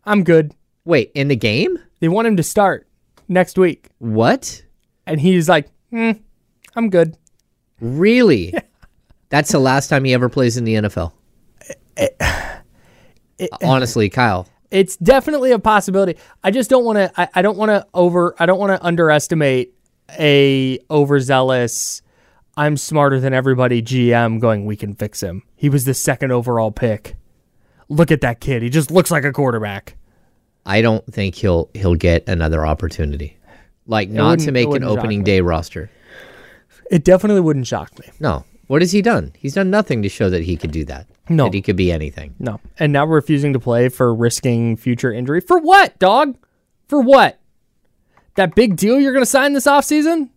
I'm 0.04 0.24
good." 0.24 0.54
Wait, 0.84 1.12
in 1.16 1.28
the 1.28 1.36
game? 1.36 1.78
They 2.00 2.08
want 2.08 2.28
him 2.28 2.36
to 2.38 2.44
start 2.44 2.88
next 3.28 3.58
week, 3.58 3.90
What? 4.00 4.64
and 5.06 5.20
he's 5.22 5.48
like, 5.48 5.70
hmm, 5.92 6.12
"I'm 6.76 6.90
good." 6.90 7.16
Really? 7.80 8.54
That's 9.30 9.52
the 9.52 9.60
last 9.60 9.88
time 9.88 10.04
he 10.04 10.14
ever 10.14 10.30
plays 10.30 10.58
in 10.58 10.64
the 10.64 10.76
NFL. 10.76 11.12
Honestly, 13.64 14.10
Kyle. 14.10 14.48
It's 14.72 14.98
definitely 14.98 15.52
a 15.52 15.60
possibility. 15.60 16.18
I 16.44 16.52
just 16.52 16.70
don't 16.70 16.84
want 16.86 16.98
to. 16.98 17.12
I, 17.20 17.30
I 17.36 17.42
don't 17.42 17.58
want 17.58 17.70
to 17.70 17.86
over. 17.94 18.36
I 18.40 18.46
don't 18.46 18.60
want 18.60 18.72
to 18.72 18.86
underestimate 18.86 19.74
a 20.20 20.80
overzealous. 20.90 22.02
I'm 22.58 22.78
smarter 22.78 23.20
than 23.20 23.34
everybody. 23.34 23.82
GM 23.82 24.40
going. 24.40 24.66
We 24.66 24.76
can 24.76 24.96
fix 24.96 25.22
him. 25.22 25.44
He 25.56 25.70
was 25.70 25.86
the 25.86 25.94
second 25.94 26.32
overall 26.32 26.72
pick. 26.72 27.16
Look 27.90 28.12
at 28.12 28.22
that 28.22 28.40
kid. 28.40 28.64
He 28.64 28.70
just 28.70 28.92
looks 28.92 29.12
like 29.12 29.24
a 29.24 29.32
quarterback. 29.32 29.96
I 30.66 30.82
don't 30.82 31.06
think 31.14 31.36
he'll 31.36 31.70
he'll 31.74 31.96
get 31.96 32.28
another 32.28 32.66
opportunity. 32.66 33.38
Like 33.88 34.10
It 34.10 34.14
not 34.14 34.40
to 34.40 34.52
make 34.52 34.68
an 34.74 34.84
opening 34.84 35.24
day 35.24 35.42
roster. 35.42 35.92
It 36.90 37.04
definitely 37.04 37.42
wouldn't 37.42 37.68
shock 37.68 37.98
me. 38.00 38.08
No. 38.20 38.44
What 38.68 38.82
has 38.82 38.92
he 38.92 39.02
done? 39.02 39.34
He's 39.38 39.54
done 39.54 39.70
nothing 39.70 40.02
to 40.02 40.10
show 40.10 40.30
that 40.30 40.44
he 40.44 40.58
could 40.58 40.72
do 40.72 40.86
that. 40.86 41.08
No. 41.30 41.46
That 41.46 41.54
he 41.54 41.62
could 41.62 41.76
be 41.76 41.92
anything. 41.92 42.36
No. 42.40 42.60
And 42.80 42.92
now 42.92 43.06
refusing 43.06 43.54
to 43.54 43.60
play 43.60 43.90
for 43.90 44.14
risking 44.14 44.76
future 44.76 45.12
injury. 45.12 45.42
For 45.42 45.60
what, 45.60 45.98
dog? 46.00 46.38
For 46.88 47.02
what? 47.02 47.40
That 48.36 48.56
big 48.56 48.76
deal 48.76 49.00
you're 49.00 49.14
going 49.14 49.24
to 49.24 49.30
sign 49.30 49.54
this 49.54 49.68
offseason? 49.68 50.30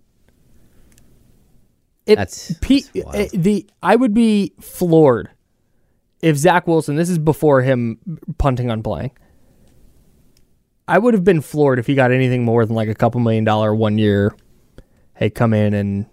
It, 2.06 2.16
That's, 2.16 2.54
P, 2.60 2.84
eh, 2.94 3.28
the 3.34 3.68
I 3.82 3.96
would 3.96 4.14
be 4.14 4.54
floored 4.60 5.30
if 6.22 6.36
Zach 6.36 6.66
Wilson, 6.66 6.96
this 6.96 7.10
is 7.10 7.18
before 7.18 7.62
him 7.62 7.98
punting 8.38 8.70
on 8.70 8.82
playing. 8.82 9.10
I 10.86 10.98
would 10.98 11.12
have 11.12 11.24
been 11.24 11.42
floored 11.42 11.78
if 11.78 11.86
he 11.86 11.94
got 11.94 12.10
anything 12.10 12.44
more 12.44 12.64
than 12.64 12.74
like 12.74 12.88
a 12.88 12.94
couple 12.94 13.20
million 13.20 13.44
dollar 13.44 13.74
one 13.74 13.98
year. 13.98 14.34
Hey, 15.14 15.28
come 15.28 15.52
in 15.52 15.74
and 15.74 16.06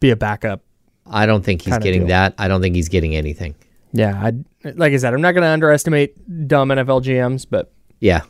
be 0.00 0.10
a 0.10 0.16
backup. 0.16 0.62
I 1.06 1.26
don't 1.26 1.44
think 1.44 1.62
he's 1.62 1.78
getting 1.78 2.06
that. 2.08 2.34
I 2.38 2.48
don't 2.48 2.60
think 2.62 2.74
he's 2.76 2.88
getting 2.88 3.14
anything. 3.14 3.54
Yeah, 3.92 4.14
I 4.20 4.32
like 4.70 4.92
I 4.92 4.96
said, 4.96 5.14
I'm 5.14 5.20
not 5.20 5.32
going 5.32 5.42
to 5.42 5.48
underestimate 5.48 6.48
dumb 6.48 6.70
NFL 6.70 7.02
GMs, 7.04 7.46
but 7.48 7.70
Yeah. 8.00 8.22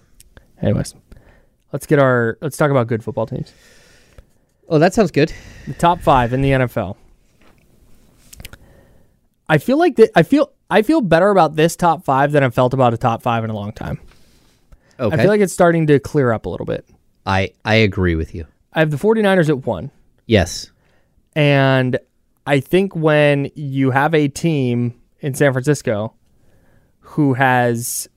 anyways, 0.61 0.95
let's 1.73 1.87
get 1.87 1.99
our 1.99 2.37
let's 2.43 2.57
talk 2.57 2.71
about 2.71 2.87
good 2.87 3.03
football 3.03 3.27
teams. 3.27 3.53
Oh, 4.69 4.79
that 4.79 4.93
sounds 4.95 5.11
good. 5.11 5.33
The 5.67 5.75
top 5.75 6.01
five 6.01 6.33
in 6.33 6.43
the 6.43 6.51
NFL. 6.51 6.97
I 9.49 9.59
feel 9.59 9.79
like 9.79 9.97
that. 9.97 10.11
I 10.15 10.23
feel 10.23 10.53
I 10.71 10.83
feel 10.83 11.01
better 11.01 11.31
about 11.31 11.55
this 11.57 11.77
top 11.77 12.05
five 12.05 12.33
than 12.33 12.43
I've 12.43 12.55
felt 12.55 12.75
about 12.75 12.95
a 12.95 12.97
top 12.97 13.23
five 13.23 13.45
in 13.45 13.51
a 13.51 13.55
long 13.55 13.73
time. 13.73 14.01
Okay. 14.99 15.15
I 15.15 15.19
feel 15.21 15.29
like 15.29 15.41
it's 15.41 15.53
starting 15.53 15.87
to 15.89 15.99
clear 15.99 16.33
up 16.33 16.47
a 16.47 16.49
little 16.49 16.67
bit. 16.67 16.87
I 17.27 17.53
I 17.65 17.75
agree 17.77 18.15
with 18.15 18.35
you. 18.35 18.47
I 18.73 18.81
have 18.81 18.91
the 18.91 18.97
49ers 18.97 19.49
at 19.49 19.67
one. 19.67 19.91
Yes. 20.27 20.71
And 21.37 21.99
I 22.47 22.61
think 22.61 22.95
when 22.95 23.51
you 23.55 23.91
have 23.91 24.15
a 24.15 24.29
team 24.29 25.01
in 25.21 25.35
San 25.35 25.53
Francisco 25.53 26.15
who 27.01 27.35
has 27.35 28.09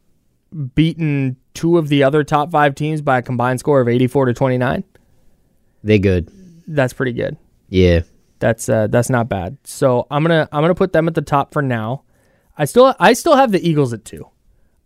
beaten 0.75 1.37
two 1.53 1.77
of 1.77 1.87
the 1.89 2.03
other 2.03 2.23
top 2.23 2.51
five 2.51 2.75
teams 2.75 3.01
by 3.01 3.19
a 3.19 3.21
combined 3.21 3.59
score 3.59 3.81
of 3.81 3.87
84 3.87 4.25
to 4.27 4.33
29, 4.33 4.83
They 5.83 5.99
good. 5.99 6.29
that's 6.67 6.93
pretty 6.93 7.13
good. 7.13 7.37
Yeah. 7.69 8.01
That's 8.39 8.69
uh, 8.69 8.85
that's 8.87 9.09
not 9.09 9.29
bad. 9.29 9.57
So 9.63 10.05
I'm 10.11 10.21
gonna 10.23 10.47
I'm 10.51 10.61
gonna 10.61 10.75
put 10.75 10.93
them 10.93 11.07
at 11.07 11.15
the 11.15 11.23
top 11.23 11.53
for 11.53 11.63
now. 11.63 12.03
I 12.55 12.65
still 12.65 12.93
I 12.99 13.13
still 13.13 13.35
have 13.35 13.51
the 13.51 13.67
Eagles 13.67 13.93
at 13.93 14.05
two. 14.05 14.27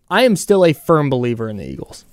I 0.10 0.22
am 0.24 0.38
still 0.38 0.64
a 0.66 0.72
firm 0.72 1.10
believer 1.10 1.50
in 1.50 1.58
the 1.58 1.66
Eagles. 1.70 2.06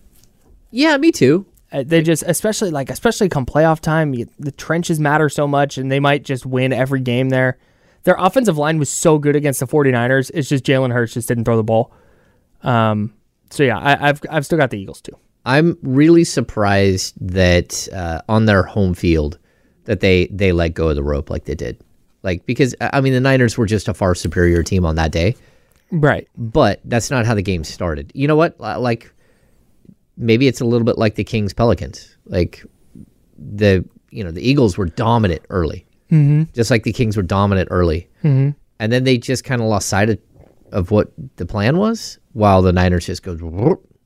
Yeah, 0.72 0.96
me 0.96 1.12
too. 1.12 1.46
Uh, 1.70 1.84
they 1.86 2.02
just 2.02 2.22
especially 2.26 2.70
like 2.70 2.90
especially 2.90 3.28
come 3.28 3.44
playoff 3.44 3.80
time, 3.80 4.14
you, 4.14 4.26
the 4.38 4.52
trenches 4.52 4.98
matter 4.98 5.28
so 5.28 5.46
much, 5.46 5.76
and 5.76 5.92
they 5.92 6.00
might 6.00 6.22
just 6.22 6.46
win 6.46 6.72
every 6.72 7.00
game 7.00 7.28
there. 7.28 7.58
Their 8.04 8.16
offensive 8.18 8.56
line 8.56 8.78
was 8.78 8.88
so 8.88 9.18
good 9.18 9.36
against 9.36 9.60
the 9.60 9.66
49ers. 9.66 10.30
It's 10.32 10.48
just 10.48 10.64
Jalen 10.64 10.92
Hurts 10.92 11.14
just 11.14 11.28
didn't 11.28 11.44
throw 11.44 11.56
the 11.56 11.64
ball. 11.64 11.92
Um. 12.62 13.14
So 13.50 13.62
yeah, 13.62 13.78
I, 13.78 14.08
I've 14.08 14.20
I've 14.30 14.44
still 14.44 14.58
got 14.58 14.70
the 14.70 14.78
Eagles 14.78 15.00
too. 15.00 15.16
I'm 15.44 15.78
really 15.82 16.24
surprised 16.24 17.14
that 17.20 17.88
uh, 17.92 18.20
on 18.28 18.46
their 18.46 18.62
home 18.62 18.94
field 18.94 19.38
that 19.84 20.00
they 20.00 20.26
they 20.26 20.52
let 20.52 20.74
go 20.74 20.88
of 20.88 20.96
the 20.96 21.02
rope 21.02 21.30
like 21.30 21.44
they 21.44 21.54
did. 21.54 21.82
Like 22.22 22.44
because 22.46 22.74
I 22.80 23.00
mean 23.00 23.12
the 23.12 23.20
Niners 23.20 23.56
were 23.56 23.66
just 23.66 23.88
a 23.88 23.94
far 23.94 24.14
superior 24.14 24.62
team 24.62 24.84
on 24.84 24.96
that 24.96 25.12
day. 25.12 25.36
Right. 25.90 26.28
But 26.36 26.80
that's 26.84 27.10
not 27.10 27.24
how 27.24 27.34
the 27.34 27.42
game 27.42 27.64
started. 27.64 28.12
You 28.14 28.28
know 28.28 28.36
what? 28.36 28.60
Like 28.60 29.12
maybe 30.18 30.46
it's 30.46 30.60
a 30.60 30.64
little 30.66 30.84
bit 30.84 30.98
like 30.98 31.14
the 31.14 31.24
Kings 31.24 31.54
Pelicans. 31.54 32.16
Like 32.26 32.62
the 33.38 33.84
you 34.10 34.22
know 34.24 34.30
the 34.30 34.42
Eagles 34.46 34.76
were 34.76 34.86
dominant 34.86 35.42
early, 35.50 35.86
Mhm. 36.10 36.52
just 36.52 36.70
like 36.70 36.82
the 36.82 36.92
Kings 36.92 37.16
were 37.16 37.22
dominant 37.22 37.68
early, 37.70 38.08
Mhm. 38.24 38.54
and 38.80 38.92
then 38.92 39.04
they 39.04 39.16
just 39.18 39.44
kind 39.44 39.60
of 39.62 39.68
lost 39.68 39.88
sight 39.88 40.10
of, 40.10 40.18
of 40.72 40.90
what 40.90 41.12
the 41.36 41.46
plan 41.46 41.78
was, 41.78 42.18
while 42.32 42.62
the 42.62 42.72
Niners 42.72 43.06
just 43.06 43.22
goes 43.22 43.40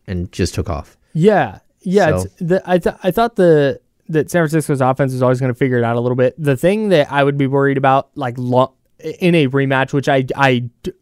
and 0.06 0.30
just 0.32 0.54
took 0.54 0.68
off. 0.68 0.96
Yeah, 1.14 1.58
yeah. 1.82 2.18
So- 2.18 2.24
It's 2.26 2.34
the, 2.40 2.62
I 2.66 2.78
th- 2.78 2.96
I 3.02 3.10
thought 3.10 3.36
the 3.36 3.80
that 4.08 4.30
San 4.30 4.40
Francisco's 4.42 4.80
offense 4.80 5.12
was 5.12 5.22
always 5.22 5.40
going 5.40 5.52
to 5.52 5.58
figure 5.58 5.78
it 5.78 5.84
out 5.84 5.96
a 5.96 6.00
little 6.00 6.16
bit. 6.16 6.34
The 6.36 6.56
thing 6.56 6.88
that 6.90 7.10
I 7.10 7.24
would 7.24 7.38
be 7.38 7.46
worried 7.46 7.78
about, 7.78 8.10
like 8.14 8.34
lo- 8.36 8.74
in 9.20 9.34
a 9.34 9.46
rematch, 9.48 9.92
which 9.92 10.08
I 10.08 10.24
I 10.36 10.64
d- 10.82 10.92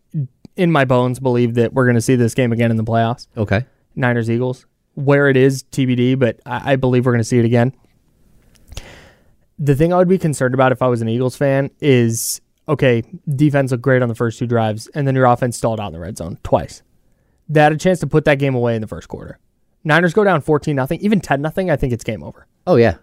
in 0.56 0.70
my 0.70 0.84
bones 0.84 1.18
believe 1.18 1.54
that 1.54 1.72
we're 1.72 1.86
going 1.86 1.94
to 1.96 2.00
see 2.02 2.14
this 2.16 2.34
game 2.34 2.52
again 2.52 2.70
in 2.70 2.76
the 2.76 2.84
playoffs. 2.84 3.26
Okay. 3.36 3.64
Niners 3.96 4.30
Eagles. 4.30 4.66
Where 4.94 5.28
it 5.28 5.36
is 5.36 5.62
TBD, 5.64 6.18
but 6.18 6.40
I, 6.44 6.72
I 6.72 6.76
believe 6.76 7.06
we're 7.06 7.12
going 7.12 7.20
to 7.20 7.24
see 7.28 7.38
it 7.38 7.44
again. 7.44 7.74
The 9.58 9.74
thing 9.74 9.92
I 9.92 9.96
would 9.96 10.08
be 10.08 10.18
concerned 10.18 10.54
about 10.54 10.72
if 10.72 10.82
I 10.82 10.88
was 10.88 11.02
an 11.02 11.08
Eagles 11.08 11.36
fan 11.36 11.70
is 11.80 12.40
okay, 12.68 13.02
defense 13.34 13.70
looked 13.70 13.82
great 13.82 14.00
on 14.02 14.08
the 14.08 14.14
first 14.14 14.38
two 14.38 14.46
drives, 14.46 14.86
and 14.94 15.06
then 15.06 15.14
your 15.14 15.26
offense 15.26 15.56
stalled 15.56 15.80
out 15.80 15.88
in 15.88 15.92
the 15.92 16.00
red 16.00 16.16
zone 16.16 16.38
twice. 16.42 16.82
They 17.48 17.60
had 17.60 17.72
a 17.72 17.76
chance 17.76 18.00
to 18.00 18.06
put 18.06 18.24
that 18.26 18.38
game 18.38 18.54
away 18.54 18.74
in 18.74 18.80
the 18.80 18.86
first 18.86 19.08
quarter. 19.08 19.38
Niners 19.84 20.14
go 20.14 20.24
down 20.24 20.40
fourteen 20.40 20.76
nothing, 20.76 21.00
even 21.00 21.20
ten 21.20 21.42
nothing. 21.42 21.70
I 21.70 21.76
think 21.76 21.92
it's 21.92 22.04
game 22.04 22.22
over. 22.22 22.46
Oh 22.66 22.76
yeah, 22.76 22.96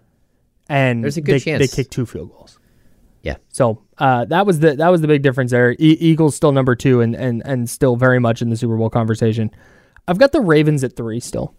and 0.68 1.02
There's 1.04 1.16
a 1.16 1.20
good 1.20 1.34
they, 1.34 1.40
chance. 1.40 1.60
they 1.70 1.82
kick 1.82 1.90
two 1.90 2.06
field 2.06 2.30
goals. 2.30 2.58
Yeah. 3.22 3.36
So 3.50 3.82
uh, 3.98 4.24
that 4.26 4.46
was 4.46 4.60
the 4.60 4.74
that 4.76 4.88
was 4.88 5.00
the 5.00 5.08
big 5.08 5.22
difference 5.22 5.50
there. 5.50 5.72
E- 5.72 5.76
Eagles 6.00 6.34
still 6.34 6.52
number 6.52 6.74
two 6.74 7.00
and, 7.00 7.14
and 7.14 7.42
and 7.44 7.68
still 7.68 7.96
very 7.96 8.18
much 8.20 8.42
in 8.42 8.48
the 8.50 8.56
Super 8.56 8.76
Bowl 8.76 8.90
conversation. 8.90 9.50
I've 10.06 10.18
got 10.18 10.32
the 10.32 10.40
Ravens 10.40 10.82
at 10.84 10.96
three 10.96 11.20
still. 11.20 11.54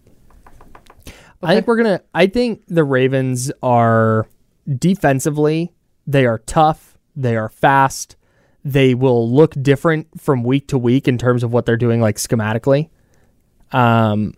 I 1.42 1.54
think 1.54 1.66
we're 1.66 1.76
gonna. 1.76 2.02
I 2.14 2.26
think 2.26 2.64
the 2.68 2.84
Ravens 2.84 3.50
are 3.62 4.28
defensively. 4.68 5.72
They 6.06 6.26
are 6.26 6.38
tough. 6.38 6.98
They 7.16 7.36
are 7.36 7.48
fast. 7.48 8.16
They 8.64 8.94
will 8.94 9.30
look 9.30 9.54
different 9.60 10.20
from 10.20 10.42
week 10.42 10.68
to 10.68 10.78
week 10.78 11.08
in 11.08 11.16
terms 11.16 11.42
of 11.42 11.52
what 11.52 11.64
they're 11.64 11.76
doing, 11.76 12.00
like 12.00 12.16
schematically. 12.16 12.90
Um, 13.72 14.34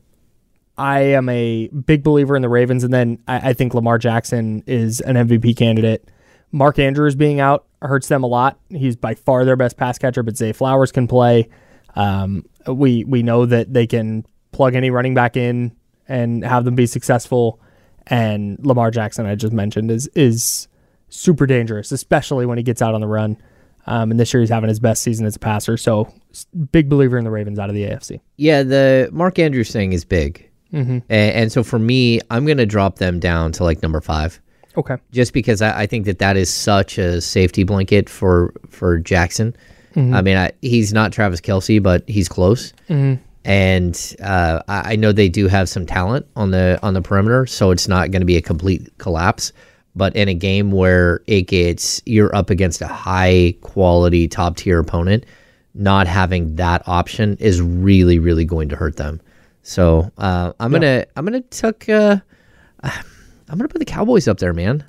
I 0.79 1.01
am 1.01 1.29
a 1.29 1.69
big 1.69 2.03
believer 2.05 2.37
in 2.37 2.43
the 2.43 2.49
Ravens, 2.49 2.85
and 2.85 2.95
then 2.95 3.19
I, 3.27 3.51
I 3.51 3.53
think 3.53 3.75
Lamar 3.75 3.99
Jackson 3.99 4.63
is 4.67 5.01
an 5.01 5.17
MVP 5.17 5.57
candidate. 5.57 6.09
Mark 6.53 6.79
Andrews 6.79 7.15
being 7.15 7.41
out 7.41 7.67
hurts 7.81 8.09
them 8.09 8.23
a 8.23 8.27
lot. 8.27 8.61
He's 8.69 8.95
by 8.95 9.15
far 9.15 9.45
their 9.45 9.57
best 9.57 9.77
pass 9.77 9.99
catcher, 9.99 10.23
but 10.23 10.37
Zay 10.37 10.53
Flowers 10.53 10.93
can 10.93 11.09
play. 11.09 11.49
Um, 11.97 12.45
we 12.67 13.05
we 13.05 13.23
know 13.23 13.45
that 13.47 13.73
they 13.73 13.87
can 13.87 14.25
plug 14.53 14.75
any 14.75 14.91
running 14.91 15.15
back 15.15 15.37
in 15.37 15.75
and 16.13 16.45
have 16.45 16.65
them 16.65 16.75
be 16.75 16.87
successful. 16.87 17.59
And 18.07 18.59
Lamar 18.65 18.91
Jackson, 18.91 19.27
I 19.27 19.35
just 19.35 19.53
mentioned, 19.53 19.91
is 19.91 20.09
is 20.15 20.69
super 21.09 21.47
dangerous, 21.47 21.93
especially 21.93 22.47
when 22.47 22.59
he 22.59 22.65
gets 22.65 22.83
out 22.83 22.95
on 22.95 23.01
the 23.01 23.07
run. 23.07 23.37
Um, 23.87 24.11
and 24.13 24.19
this 24.21 24.33
year 24.33 24.41
he's 24.41 24.51
having 24.51 24.69
his 24.69 24.79
best 24.81 25.03
season 25.03 25.27
as 25.27 25.37
a 25.37 25.39
passer. 25.41 25.77
So 25.77 26.13
big 26.71 26.89
believer 26.89 27.19
in 27.19 27.25
the 27.25 27.31
Ravens 27.31 27.59
out 27.59 27.69
of 27.69 27.75
the 27.75 27.83
AFC. 27.85 28.21
Yeah, 28.37 28.63
the 28.63 29.09
Mark 29.13 29.39
Andrews 29.39 29.73
thing 29.73 29.93
is 29.93 30.05
big. 30.05 30.49
Mhm. 30.73 31.03
A- 31.11 31.33
And, 31.35 31.53
so 31.53 31.63
for 31.63 31.79
me, 31.79 32.21
I'm 32.31 32.47
going 32.47 32.59
to 32.59 32.65
drop 32.67 32.97
them 32.97 33.19
down 33.21 33.53
to 33.53 33.65
like 33.65 33.83
number 33.83 34.01
five. 34.01 34.41
Okay. 34.77 34.97
Just 35.11 35.33
because 35.35 35.61
I, 35.61 35.81
I 35.83 35.87
think 35.87 36.07
that 36.07 36.19
that 36.21 36.37
is 36.37 36.49
such 36.49 36.97
a 36.97 37.21
safety 37.21 37.63
blanket 37.65 38.09
for 38.09 38.55
for 38.71 38.99
Jackson. 38.99 39.55
Mhm. 39.95 40.15
I 40.15 40.23
mean, 40.23 40.37
I, 40.39 40.53
he's 40.63 40.93
not 40.95 41.13
Travis 41.13 41.41
Kelce, 41.43 41.83
but 41.83 42.09
he's 42.09 42.29
close. 42.29 42.73
Mhm. 42.89 43.19
And 43.45 44.17
uh, 44.23 44.61
I, 44.69 44.93
I 44.93 44.97
know 44.97 45.11
they 45.13 45.29
do 45.29 45.49
have 45.49 45.69
some 45.69 45.85
talent 45.87 46.27
on 46.37 46.53
the 46.53 46.79
on 46.83 46.95
the 46.95 47.03
perimeter, 47.03 47.45
so 47.47 47.71
it's 47.71 47.89
not 47.89 48.11
going 48.11 48.21
to 48.23 48.27
be 48.27 48.37
a 48.37 48.43
complete 48.43 48.97
collapse. 48.99 49.53
But 49.95 50.15
in 50.17 50.29
a 50.29 50.35
game 50.35 50.71
where 50.71 51.21
it 51.27 51.43
gets 51.43 52.01
you're 52.07 52.35
up 52.35 52.51
against 52.51 52.81
a 52.81 52.87
high 52.87 53.55
quality 53.61 54.29
top 54.29 54.57
tier 54.57 54.79
opponent, 54.79 55.27
not 55.75 56.07
having 56.07 56.55
that 56.57 56.87
option 56.87 57.37
is 57.41 57.61
really 57.61 58.19
really 58.19 58.45
going 58.45 58.69
to 58.71 58.77
hurt 58.77 58.97
them. 58.97 59.21
So 59.63 60.11
uh, 60.19 60.53
I'm 60.61 60.73
Yeah. 60.73 60.79
gonna 60.79 61.05
I'm 61.17 61.25
gonna 61.25 61.41
tuck 61.43 61.89
uh, 61.89 62.19
I'm 62.83 63.59
gonna 63.59 63.69
put 63.69 63.81
the 63.81 63.85
Cowboys 63.85 64.29
up 64.29 64.39
there, 64.39 64.55
man. 64.55 64.85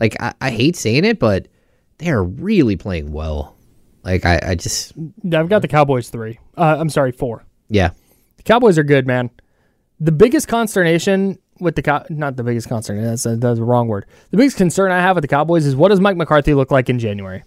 Like 0.00 0.16
I, 0.22 0.32
I 0.40 0.50
hate 0.50 0.76
saying 0.76 1.04
it, 1.04 1.18
but 1.18 1.48
they 1.98 2.10
are 2.10 2.22
really 2.22 2.76
playing 2.76 3.12
well. 3.12 3.56
Like 4.04 4.24
I, 4.24 4.40
I 4.42 4.54
just 4.54 4.92
I've 5.32 5.48
got 5.48 5.62
the 5.62 5.68
Cowboys 5.68 6.08
three. 6.08 6.38
Uh, 6.56 6.76
I'm 6.78 6.88
sorry, 6.88 7.12
four. 7.12 7.44
Yeah. 7.68 7.90
The 8.36 8.42
Cowboys 8.42 8.78
are 8.78 8.82
good, 8.82 9.06
man. 9.06 9.30
The 10.00 10.12
biggest 10.12 10.48
consternation 10.48 11.38
with 11.60 11.74
the 11.74 11.82
cow 11.82 12.04
not 12.08 12.36
the 12.36 12.44
biggest 12.44 12.68
concern. 12.68 13.02
that's, 13.02 13.24
that's 13.24 13.58
the 13.58 13.64
wrong 13.64 13.88
word. 13.88 14.06
The 14.30 14.36
biggest 14.36 14.56
concern 14.56 14.92
I 14.92 15.00
have 15.00 15.16
with 15.16 15.22
the 15.22 15.28
Cowboys 15.28 15.66
is 15.66 15.74
what 15.74 15.88
does 15.88 16.00
Mike 16.00 16.16
McCarthy 16.16 16.54
look 16.54 16.70
like 16.70 16.88
in 16.88 16.98
January? 16.98 17.42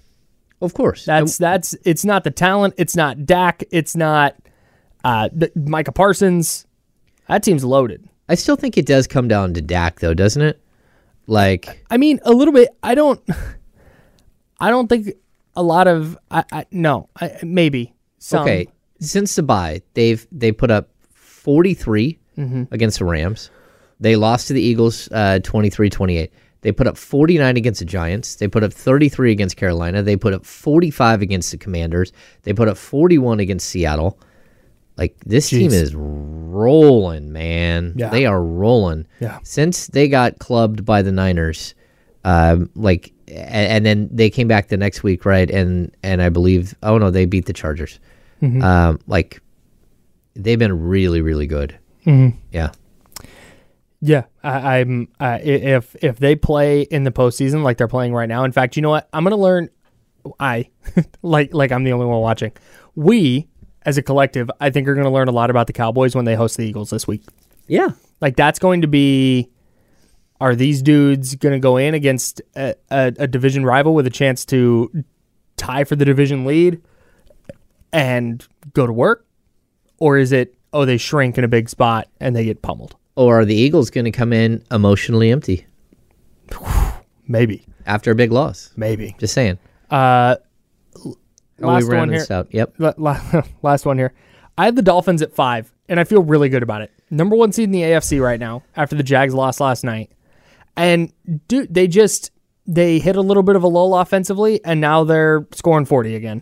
Of 0.62 0.74
course. 0.74 1.06
That's 1.06 1.38
that's 1.38 1.76
it's 1.86 2.04
not 2.04 2.24
the 2.24 2.32
talent, 2.32 2.76
it's 2.78 2.96
not 2.96 3.26
Dak, 3.26 3.64
it's 3.72 3.96
not 3.96 4.36
uh 5.04 5.30
the, 5.32 5.52
Micah 5.56 5.94
Parsons. 5.94 6.68
That 7.28 7.44
team's 7.44 7.64
loaded. 7.64 8.08
I 8.28 8.36
still 8.36 8.56
think 8.56 8.78
it 8.78 8.86
does 8.86 9.08
come 9.08 9.28
down 9.28 9.54
to 9.56 9.62
Dak, 9.62 10.00
though, 10.00 10.14
doesn't 10.14 10.42
it? 10.42 10.62
Like, 11.28 11.86
I 11.90 11.98
mean, 11.98 12.20
a 12.24 12.32
little 12.32 12.54
bit. 12.54 12.70
I 12.82 12.96
don't. 12.96 13.22
I 14.60 14.70
don't 14.70 14.88
think 14.88 15.16
a 15.56 15.64
lot 15.64 15.88
of. 15.88 16.18
I, 16.30 16.44
I 16.52 16.66
no. 16.72 17.10
I, 17.20 17.40
maybe 17.44 17.94
some. 18.20 18.44
okay, 18.44 18.68
since 19.02 19.36
the 19.36 19.44
bye, 19.44 19.82
they've 19.96 20.26
they 20.32 20.52
put 20.54 20.72
up 20.72 20.90
43 21.14 22.18
Mhm. 22.38 22.68
against 22.72 23.00
the 23.00 23.06
Rams. 23.06 23.50
They 24.00 24.16
lost 24.16 24.48
to 24.48 24.54
the 24.54 24.62
Eagles 24.62 25.10
uh, 25.12 25.40
23-28. 25.44 26.30
They 26.62 26.72
put 26.72 26.88
up 26.88 26.98
49 26.98 27.58
against 27.58 27.80
the 27.80 27.86
Giants. 27.86 28.36
They 28.36 28.48
put 28.48 28.64
up 28.64 28.72
33 28.72 29.32
against 29.32 29.58
Carolina. 29.58 30.02
They 30.04 30.16
put 30.16 30.34
up 30.34 30.46
45 30.46 31.22
against 31.22 31.52
the 31.52 31.58
Commanders. 31.58 32.14
They 32.44 32.54
put 32.54 32.68
up 32.68 32.78
41 32.78 33.40
against 33.40 33.68
Seattle. 33.68 34.20
Like 34.98 35.16
this 35.26 35.50
team 35.50 35.72
is 35.72 35.96
rolling, 35.96 37.32
man. 37.32 37.94
Yeah. 37.96 38.10
They 38.10 38.26
are 38.26 38.42
rolling. 38.44 39.08
Yeah. 39.20 39.40
Since 39.44 39.88
they 39.88 40.08
got 40.08 40.38
clubbed 40.40 40.86
by 40.86 41.02
the 41.02 41.12
Niners, 41.12 41.74
um, 42.24 42.70
like, 42.76 43.12
a- 43.28 43.34
and, 43.34 43.86
then 43.86 44.10
they 44.12 44.30
came 44.30 44.48
back 44.48 44.68
the 44.68 44.78
next 44.78 45.02
week, 45.04 45.26
right? 45.26 45.50
And 45.50 45.96
and 46.04 46.22
I 46.22 46.30
believe, 46.30 46.76
oh 46.84 46.98
no, 47.00 47.10
they 47.10 47.26
beat 47.26 47.46
the 47.48 47.54
Chargers. 47.54 48.00
Mhm. 48.42 48.64
Um, 48.64 49.00
like, 49.08 49.42
they've 50.36 50.60
been 50.60 50.80
really, 50.82 51.22
really 51.22 51.48
good. 51.48 51.78
Mhm. 52.06 52.36
Yeah. 52.52 52.72
Yeah, 54.04 54.24
I, 54.44 54.80
I'm. 54.80 55.10
Uh, 55.20 55.38
if 55.44 55.96
if 56.02 56.18
they 56.18 56.36
play 56.36 56.82
in 56.82 57.04
the 57.04 57.12
postseason 57.12 57.62
like 57.62 57.78
they're 57.78 57.88
playing 57.88 58.14
right 58.14 58.28
now, 58.28 58.44
in 58.44 58.52
fact, 58.52 58.76
you 58.76 58.82
know 58.82 58.90
what? 58.90 59.08
I'm 59.14 59.24
gonna 59.24 59.36
learn. 59.38 59.70
I 60.40 60.70
like 61.22 61.54
like 61.54 61.72
I'm 61.72 61.84
the 61.84 61.92
only 61.94 62.08
one 62.08 62.20
watching. 62.20 62.52
We 62.96 63.48
as 63.84 63.98
a 64.00 64.02
collective, 64.02 64.50
I 64.60 64.72
think 64.72 64.88
are 64.88 64.96
gonna 64.96 65.12
learn 65.12 65.28
a 65.28 65.32
lot 65.32 65.52
about 65.52 65.68
the 65.68 65.74
Cowboys 65.74 66.16
when 66.16 66.26
they 66.26 66.34
host 66.34 66.58
the 66.58 66.66
Eagles 66.66 66.90
this 66.90 67.08
week. 67.08 67.24
Yeah. 67.68 67.90
Like 68.22 68.36
that's 68.36 68.58
going 68.58 68.82
to 68.82 68.88
be. 68.88 69.50
Are 70.40 70.56
these 70.56 70.82
dudes 70.82 71.36
going 71.36 71.54
to 71.54 71.60
go 71.60 71.78
in 71.78 71.94
against 71.94 72.42
a, 72.56 72.74
a, 72.90 73.14
a 73.20 73.28
division 73.28 73.64
rival 73.64 73.94
with 73.94 74.08
a 74.08 74.10
chance 74.10 74.44
to 74.46 75.04
tie 75.58 75.84
for 75.84 75.96
the 75.96 76.06
division 76.06 76.46
lead 76.46 76.82
and 77.94 78.46
go 78.74 78.86
to 78.88 78.94
work, 78.94 79.26
or 79.98 80.18
is 80.18 80.32
it 80.32 80.56
oh 80.74 80.86
they 80.86 80.98
shrink 80.98 81.38
in 81.38 81.44
a 81.44 81.48
big 81.48 81.70
spot 81.70 82.08
and 82.20 82.36
they 82.36 82.46
get 82.46 82.62
pummeled? 82.62 82.96
Or 83.16 83.40
are 83.42 83.46
the 83.46 83.56
Eagles 83.56 83.90
going 83.90 84.06
to 84.06 84.12
come 84.12 84.32
in 84.34 84.64
emotionally 84.72 85.32
empty 85.32 85.66
Maybe 87.28 87.66
after 87.86 88.12
a 88.12 88.16
big 88.16 88.32
loss? 88.32 88.72
Maybe. 88.76 89.16
Just 89.20 89.34
saying. 89.34 89.58
Uh, 89.90 90.38
l- 91.06 91.18
Oh, 91.64 91.68
we 91.68 91.74
last 91.76 91.90
one 91.94 92.10
here. 92.12 92.26
out. 92.32 92.48
Yep. 92.52 92.74
La- 92.80 92.94
la- 92.98 93.42
last 93.62 93.86
one 93.86 93.96
here. 93.96 94.14
I 94.58 94.66
have 94.66 94.76
the 94.76 94.82
Dolphins 94.82 95.22
at 95.22 95.32
five, 95.32 95.72
and 95.88 96.00
I 96.00 96.06
feel 96.06 96.24
really 96.24 96.50
good 96.50 96.64
about 96.64 96.82
it. 96.82 96.90
Number 97.12 97.36
one 97.36 97.52
seed 97.52 97.66
in 97.66 97.72
the 97.72 97.82
AFC 97.84 98.20
right 98.20 98.40
now 98.40 98.64
after 98.76 98.96
the 98.96 99.04
Jags 99.04 99.36
lost 99.36 99.60
last 99.60 99.84
night, 99.84 100.10
and 100.76 101.14
dude, 101.48 101.72
they 101.72 101.88
just 101.88 102.32
they 102.66 102.98
hit 102.98 103.16
a 103.16 103.22
little 103.22 103.44
bit 103.44 103.56
of 103.56 103.62
a 103.62 103.68
lull 103.68 103.96
offensively, 103.96 104.60
and 104.66 104.82
now 104.82 105.04
they're 105.04 105.46
scoring 105.52 105.86
forty 105.86 106.16
again. 106.16 106.42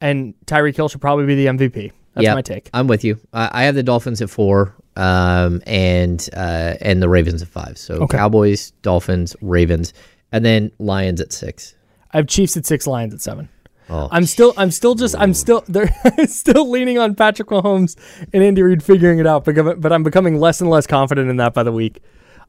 And 0.00 0.34
Tyreek 0.46 0.76
Hill 0.76 0.88
should 0.88 1.00
probably 1.00 1.26
be 1.26 1.34
the 1.34 1.46
MVP. 1.46 1.92
That's 2.14 2.24
Yep, 2.24 2.34
my 2.34 2.42
take. 2.42 2.70
I'm 2.72 2.86
with 2.86 3.04
you. 3.04 3.18
I, 3.32 3.50
I 3.52 3.64
have 3.64 3.74
the 3.74 3.82
Dolphins 3.82 4.20
at 4.22 4.30
four, 4.30 4.74
um, 4.96 5.60
and 5.66 6.28
uh, 6.34 6.74
and 6.80 7.02
the 7.02 7.08
Ravens 7.08 7.42
at 7.42 7.48
five. 7.48 7.78
So 7.78 7.94
Okay. 8.02 8.16
Cowboys, 8.16 8.70
Dolphins, 8.82 9.36
Ravens, 9.40 9.92
and 10.32 10.44
then 10.44 10.70
Lions 10.78 11.20
at 11.20 11.32
six. 11.32 11.74
I 12.12 12.18
have 12.18 12.26
Chiefs 12.26 12.56
at 12.56 12.64
six, 12.66 12.86
Lions 12.86 13.12
at 13.14 13.20
seven. 13.20 13.48
Oh, 13.90 14.08
I'm 14.12 14.24
still, 14.26 14.52
I'm 14.58 14.70
still 14.70 14.94
just, 14.94 15.16
I'm 15.16 15.32
still, 15.32 15.64
they're 15.68 15.88
still 16.26 16.70
leaning 16.70 16.98
on 16.98 17.14
Patrick 17.14 17.48
Mahomes 17.48 17.96
and 18.34 18.42
Andy 18.42 18.62
Reid 18.62 18.82
figuring 18.82 19.18
it 19.18 19.26
out, 19.26 19.44
but 19.44 19.80
but 19.80 19.92
I'm 19.92 20.02
becoming 20.02 20.38
less 20.38 20.60
and 20.60 20.68
less 20.68 20.86
confident 20.86 21.30
in 21.30 21.36
that 21.36 21.54
by 21.54 21.62
the 21.62 21.72
week. 21.72 22.02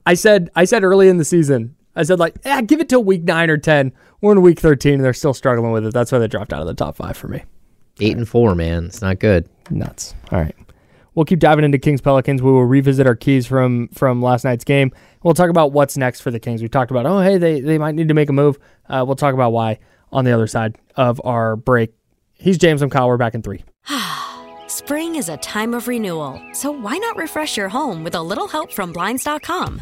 I 0.06 0.16
said, 0.16 0.50
I 0.56 0.66
said 0.66 0.84
early 0.84 1.08
in 1.10 1.18
the 1.18 1.26
season, 1.26 1.76
I 2.00 2.04
said 2.04 2.18
like, 2.18 2.38
yeah, 2.46 2.62
give 2.62 2.80
it 2.80 2.88
till 2.88 3.04
week 3.04 3.24
nine 3.24 3.50
or 3.50 3.58
ten. 3.58 3.92
We're 4.22 4.32
in 4.32 4.42
week 4.42 4.58
thirteen 4.58 4.96
and 4.96 5.04
they're 5.04 5.14
still 5.14 5.34
struggling 5.34 5.74
with 5.74 5.86
it. 5.86 5.94
That's 5.94 6.14
why 6.14 6.20
they 6.20 6.30
dropped 6.30 6.54
out 6.54 6.62
of 6.62 6.68
the 6.68 6.74
top 6.74 6.96
five 6.96 7.18
for 7.18 7.28
me. 7.28 7.44
Eight 8.00 8.16
and 8.16 8.28
four, 8.28 8.56
man. 8.56 8.86
It's 8.86 9.02
not 9.02 9.20
good. 9.20 9.50
Nuts. 9.70 10.16
All 10.32 10.40
right. 10.40 10.56
We'll 11.14 11.26
keep 11.26 11.40
diving 11.40 11.66
into 11.66 11.78
Kings 11.78 12.00
Pelicans. 12.00 12.42
We 12.42 12.54
will 12.54 12.64
revisit 12.64 13.06
our 13.06 13.16
keys 13.16 13.46
from 13.46 13.90
from 13.90 14.22
last 14.22 14.46
night's 14.46 14.64
game. 14.64 14.94
We'll 15.24 15.34
talk 15.34 15.50
about 15.50 15.74
what's 15.74 15.98
next 15.98 16.22
for 16.22 16.32
the 16.32 16.40
Kings. 16.40 16.62
We 16.62 16.70
talked 16.70 16.90
about, 16.90 17.06
oh, 17.06 17.20
hey, 17.20 17.38
they, 17.38 17.60
they 17.60 17.78
might 17.78 17.96
need 17.96 18.08
to 18.08 18.14
make 18.14 18.30
a 18.30 18.34
move. 18.34 18.58
Uh, 18.88 19.04
we'll 19.06 19.18
talk 19.18 19.34
about 19.34 19.52
why 19.52 19.80
on 20.14 20.24
the 20.24 20.32
other 20.32 20.48
side 20.48 20.78
of 20.96 21.20
our 21.26 21.58
break. 21.58 21.94
He's 22.36 22.58
James. 22.58 22.82
I'm 22.82 22.90
Kyle. 22.90 23.10
We're 23.10 23.18
back 23.18 23.36
in 23.36 23.42
three. 23.42 23.66
Spring 24.68 25.16
is 25.16 25.28
a 25.28 25.36
time 25.38 25.74
of 25.74 25.90
renewal, 25.90 26.42
so 26.54 26.72
why 26.72 26.98
not 26.98 27.18
refresh 27.18 27.58
your 27.58 27.68
home 27.68 28.06
with 28.06 28.16
a 28.16 28.22
little 28.22 28.48
help 28.48 28.72
from 28.72 28.94
Blinds.com? 28.94 29.82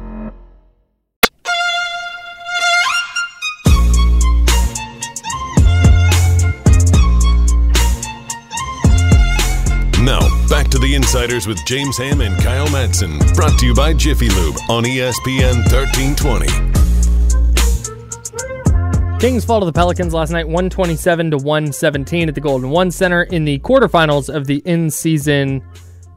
Now, 10.03 10.19
back 10.49 10.67
to 10.69 10.79
the 10.79 10.95
Insiders 10.95 11.45
with 11.45 11.63
James 11.63 11.95
Ham 11.97 12.21
and 12.21 12.35
Kyle 12.41 12.65
Madson. 12.69 13.19
Brought 13.35 13.59
to 13.59 13.67
you 13.67 13.75
by 13.75 13.93
Jiffy 13.93 14.29
Lube 14.29 14.57
on 14.67 14.83
ESPN 14.83 15.57
1320. 15.71 16.47
Kings 19.19 19.45
fall 19.45 19.59
to 19.59 19.67
the 19.67 19.71
Pelicans 19.71 20.11
last 20.11 20.31
night, 20.31 20.47
127 20.47 21.29
to 21.29 21.37
117 21.37 22.29
at 22.29 22.33
the 22.33 22.41
Golden 22.41 22.71
One 22.71 22.89
Center 22.89 23.21
in 23.21 23.45
the 23.45 23.59
quarterfinals 23.59 24.33
of 24.33 24.47
the 24.47 24.63
in-season 24.65 25.61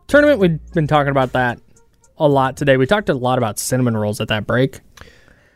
tournament. 0.06 0.40
We've 0.40 0.72
been 0.72 0.86
talking 0.86 1.10
about 1.10 1.32
that 1.32 1.60
a 2.16 2.26
lot 2.26 2.56
today. 2.56 2.78
We 2.78 2.86
talked 2.86 3.10
a 3.10 3.14
lot 3.14 3.36
about 3.36 3.58
cinnamon 3.58 3.98
rolls 3.98 4.18
at 4.18 4.28
that 4.28 4.46
break. 4.46 4.80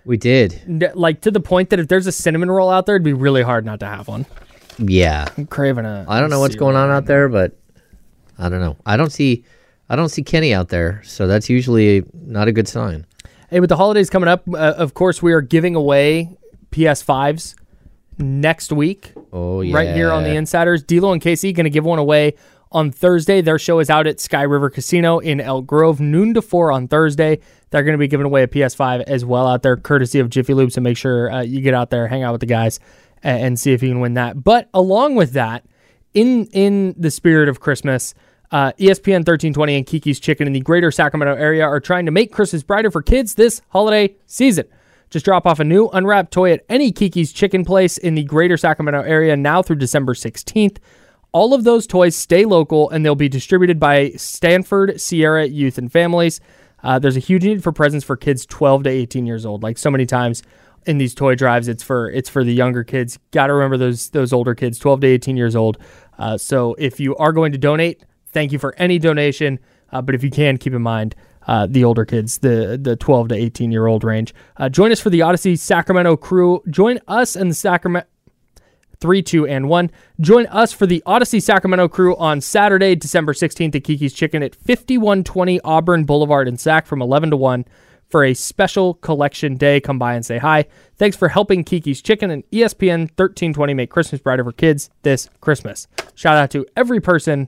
We 0.05 0.19
did. 0.19 0.61
Like 0.95 1.23
to 1.23 1.31
the 1.31 1.41
point 1.41 1.71
that 1.71 1.81
if 1.81 1.89
there's 1.89 2.07
a 2.07 2.13
cinnamon 2.13 2.51
roll 2.51 2.69
out 2.69 2.85
there, 2.85 2.97
it'd 2.97 3.05
be 3.05 3.15
really 3.15 3.43
hard 3.43 3.65
not 3.65 3.81
to 3.81 3.87
have 3.87 4.07
one. 4.07 4.27
Yeah. 4.77 5.29
I'm 5.39 5.47
craving 5.47 5.87
a. 5.87 6.05
I 6.07 6.21
don't 6.21 6.29
know 6.29 6.41
what's 6.41 6.57
going 6.57 6.77
on 6.77 6.91
out 6.91 7.07
there, 7.07 7.31
but 7.31 7.58
I 8.39 8.49
don't 8.49 8.61
know. 8.61 8.77
I 8.87 8.97
don't 8.97 9.11
see 9.11 9.45
I 9.91 9.97
don't 9.97 10.11
see 10.11 10.23
Kenny 10.23 10.53
out 10.53 10.69
there, 10.69 11.03
so 11.05 11.27
that's 11.27 11.49
usually 11.49 12.05
not 12.13 12.49
a 12.49 12.53
good 12.53 12.69
sign. 12.69 13.07
Hey, 13.51 13.61
with 13.61 13.71
the 13.71 13.77
holidays 13.77 14.11
coming 14.11 14.29
up, 14.29 14.43
uh, 14.53 14.75
of 14.77 14.93
course, 14.93 15.23
we 15.23 15.33
are 15.33 15.41
giving 15.41 15.75
away 15.75 16.37
PS5s 16.71 17.55
next 18.19 18.73
week. 18.73 19.13
Oh 19.33 19.63
yeah. 19.63 19.75
Right 19.75 19.95
here 19.95 20.11
on 20.11 20.25
the 20.25 20.35
Insiders. 20.35 20.83
D'Lo 20.83 21.13
and 21.13 21.23
KC 21.23 21.55
going 21.55 21.65
to 21.65 21.71
give 21.71 21.85
one 21.85 21.99
away 21.99 22.35
on 22.71 22.91
Thursday. 22.91 23.41
Their 23.41 23.59
show 23.59 23.79
is 23.79 23.89
out 23.89 24.07
at 24.07 24.21
Sky 24.21 24.43
River 24.43 24.69
Casino 24.69 25.19
in 25.19 25.41
Elk 25.41 25.67
Grove, 25.67 26.01
noon 26.01 26.35
to 26.35 26.43
4 26.43 26.73
on 26.73 26.89
Thursday. 26.89 27.41
They're 27.71 27.83
going 27.83 27.95
to 27.95 27.99
be 27.99 28.09
giving 28.09 28.27
away 28.27 28.43
a 28.43 28.49
PS5 28.49 29.03
as 29.03 29.25
well 29.25 29.47
out 29.47 29.63
there, 29.63 29.77
courtesy 29.77 30.19
of 30.19 30.31
Jiffy 30.31 30.55
Lube. 30.55 30.73
So 30.73 30.81
make 30.81 30.97
sure 30.97 31.31
uh, 31.31 31.43
you 31.43 31.61
get 31.61 31.75
out 31.75 31.91
there, 31.91 32.07
hang 32.09 32.23
out 32.23 32.33
with 32.33 32.41
the 32.41 32.47
guys, 32.47 32.81
and, 33.23 33.43
and 33.43 33.61
see 33.61 33.73
if 33.73 33.83
you 33.83 33.89
can 33.89 34.01
win 34.01 34.15
that. 34.15 34.43
But 34.43 34.69
along 34.75 35.15
with 35.15 35.33
that, 35.33 35.65
in 36.15 36.47
in 36.47 36.95
the 36.99 37.11
spirit 37.11 37.49
of 37.49 37.61
Christmas, 37.61 38.15
uh, 38.51 38.73
ESPN 38.73 39.25
1320 39.27 39.77
and 39.77 39.87
Kiki's 39.87 40.21
Chicken 40.21 40.47
in 40.47 40.53
the 40.53 40.61
greater 40.61 40.91
Sacramento 40.91 41.35
area 41.35 41.65
are 41.65 41.81
trying 41.81 42.07
to 42.07 42.13
make 42.13 42.33
Christmas 42.33 42.63
brighter 42.63 42.91
for 42.91 43.03
kids 43.03 43.35
this 43.35 43.61
holiday 43.69 44.15
season. 44.27 44.67
Just 45.11 45.25
drop 45.25 45.47
off 45.47 45.61
a 45.61 45.65
new 45.65 45.89
unwrapped 45.89 46.33
toy 46.33 46.53
at 46.53 46.65
any 46.69 46.93
Kiki's 46.93 47.33
Chicken 47.33 47.65
place 47.65 47.97
in 47.99 48.15
the 48.15 48.25
greater 48.25 48.57
Sacramento 48.57 49.03
area 49.03 49.37
now 49.37 49.63
through 49.63 49.77
December 49.77 50.15
16th. 50.15 50.79
All 51.33 51.53
of 51.55 51.65
those 51.65 51.87
toys 51.87 52.17
stay 52.17 52.45
local 52.45 52.89
and 52.91 53.05
they'll 53.05 53.15
be 53.15 53.29
distributed 53.29 53.79
by 53.79 54.11
Stanford 54.17 55.01
Sierra 55.01 55.47
Youth 55.47 55.79
and 55.79 55.93
Families. 55.93 56.41
Uh, 56.83 56.99
there's 56.99 57.17
a 57.17 57.21
huge 57.21 57.45
need 57.45 57.63
for 57.63 57.73
presents 57.73 58.05
for 58.05 58.17
kids 58.17 58.47
12 58.47 58.85
to 58.85 58.91
18 58.91 59.27
years 59.27 59.45
old. 59.45 59.63
Like 59.63 59.79
so 59.79 59.91
many 59.91 60.07
times 60.07 60.43
in 60.87 60.99
these 60.99 61.15
toy 61.15 61.35
drives, 61.35 61.69
it's 61.69 61.83
for 61.83 62.11
it's 62.11 62.29
for 62.29 62.45
the 62.45 62.53
younger 62.53 62.85
kids. 62.85 63.19
Got 63.31 63.49
to 63.49 63.55
remember 63.55 63.77
those 63.77 64.11
those 64.11 64.33
older 64.33 64.55
kids, 64.55 64.79
12 64.79 65.01
to 65.03 65.07
18 65.07 65.37
years 65.37 65.57
old. 65.57 65.79
Uh, 66.19 66.39
so 66.39 66.75
if 66.79 66.99
you 66.99 67.15
are 67.17 67.33
going 67.33 67.53
to 67.53 67.59
donate, 67.59 68.05
thank 68.39 68.53
you 68.53 68.59
for 68.61 68.73
any 68.79 69.01
donation. 69.01 69.59
Uh, 69.91 70.01
but 70.01 70.15
if 70.15 70.23
you 70.23 70.31
can, 70.31 70.59
keep 70.59 70.73
in 70.73 70.83
mind 70.83 71.17
uh, 71.49 71.67
the 71.69 71.83
older 71.83 72.05
kids, 72.05 72.39
the 72.39 72.79
the 72.81 72.95
12 72.95 73.29
to 73.29 73.35
18 73.35 73.73
year 73.73 73.87
old 73.87 74.05
range. 74.05 74.33
Uh, 74.57 74.69
join 74.69 74.93
us 74.93 75.01
for 75.01 75.11
the 75.11 75.21
Audacy 75.21 75.59
Sacramento 75.59 76.17
crew. 76.17 76.63
Join 76.71 77.01
us 77.09 77.35
and 77.35 77.51
the 77.51 77.55
Sacramento. 77.55 78.07
Three, 79.01 79.23
two, 79.23 79.47
and 79.47 79.69
one. 79.69 79.91
Join 80.21 80.47
us 80.47 80.73
for 80.73 80.85
the 80.85 81.03
Audacy 81.07 81.41
Sacramento 81.41 81.87
crew 81.89 82.17
on 82.17 82.41
Saturday, 82.41 82.97
December 82.97 83.33
16th 83.33 83.75
at 83.77 83.85
Kiki's 83.85 84.13
Chicken 84.13 84.43
at 84.43 84.57
5120 84.57 85.61
Auburn 85.61 86.05
Boulevard 86.05 86.49
in 86.49 86.57
Sac 86.57 86.85
from 86.85 87.01
11 87.01 87.31
to 87.31 87.37
1 87.37 87.65
for 88.09 88.25
a 88.25 88.35
special 88.35 88.95
collection 88.95 89.57
day. 89.57 89.81
Come 89.81 90.01
by 90.01 90.15
and 90.15 90.27
say 90.27 90.39
hi. 90.39 90.65
Thanks 90.97 91.17
for 91.17 91.29
helping 91.29 91.63
Kiki's 91.63 92.03
Chicken 92.03 92.31
and 92.31 92.43
ESPN 92.51 93.03
1320 93.03 93.75
make 93.75 93.91
Christmas 93.91 94.21
brighter 94.21 94.43
for 94.43 94.53
kids 94.53 94.91
this 95.03 95.29
Christmas. 95.41 95.87
Shout 96.17 96.37
out 96.37 96.51
to 96.51 96.67
every 96.77 97.01
person 97.01 97.47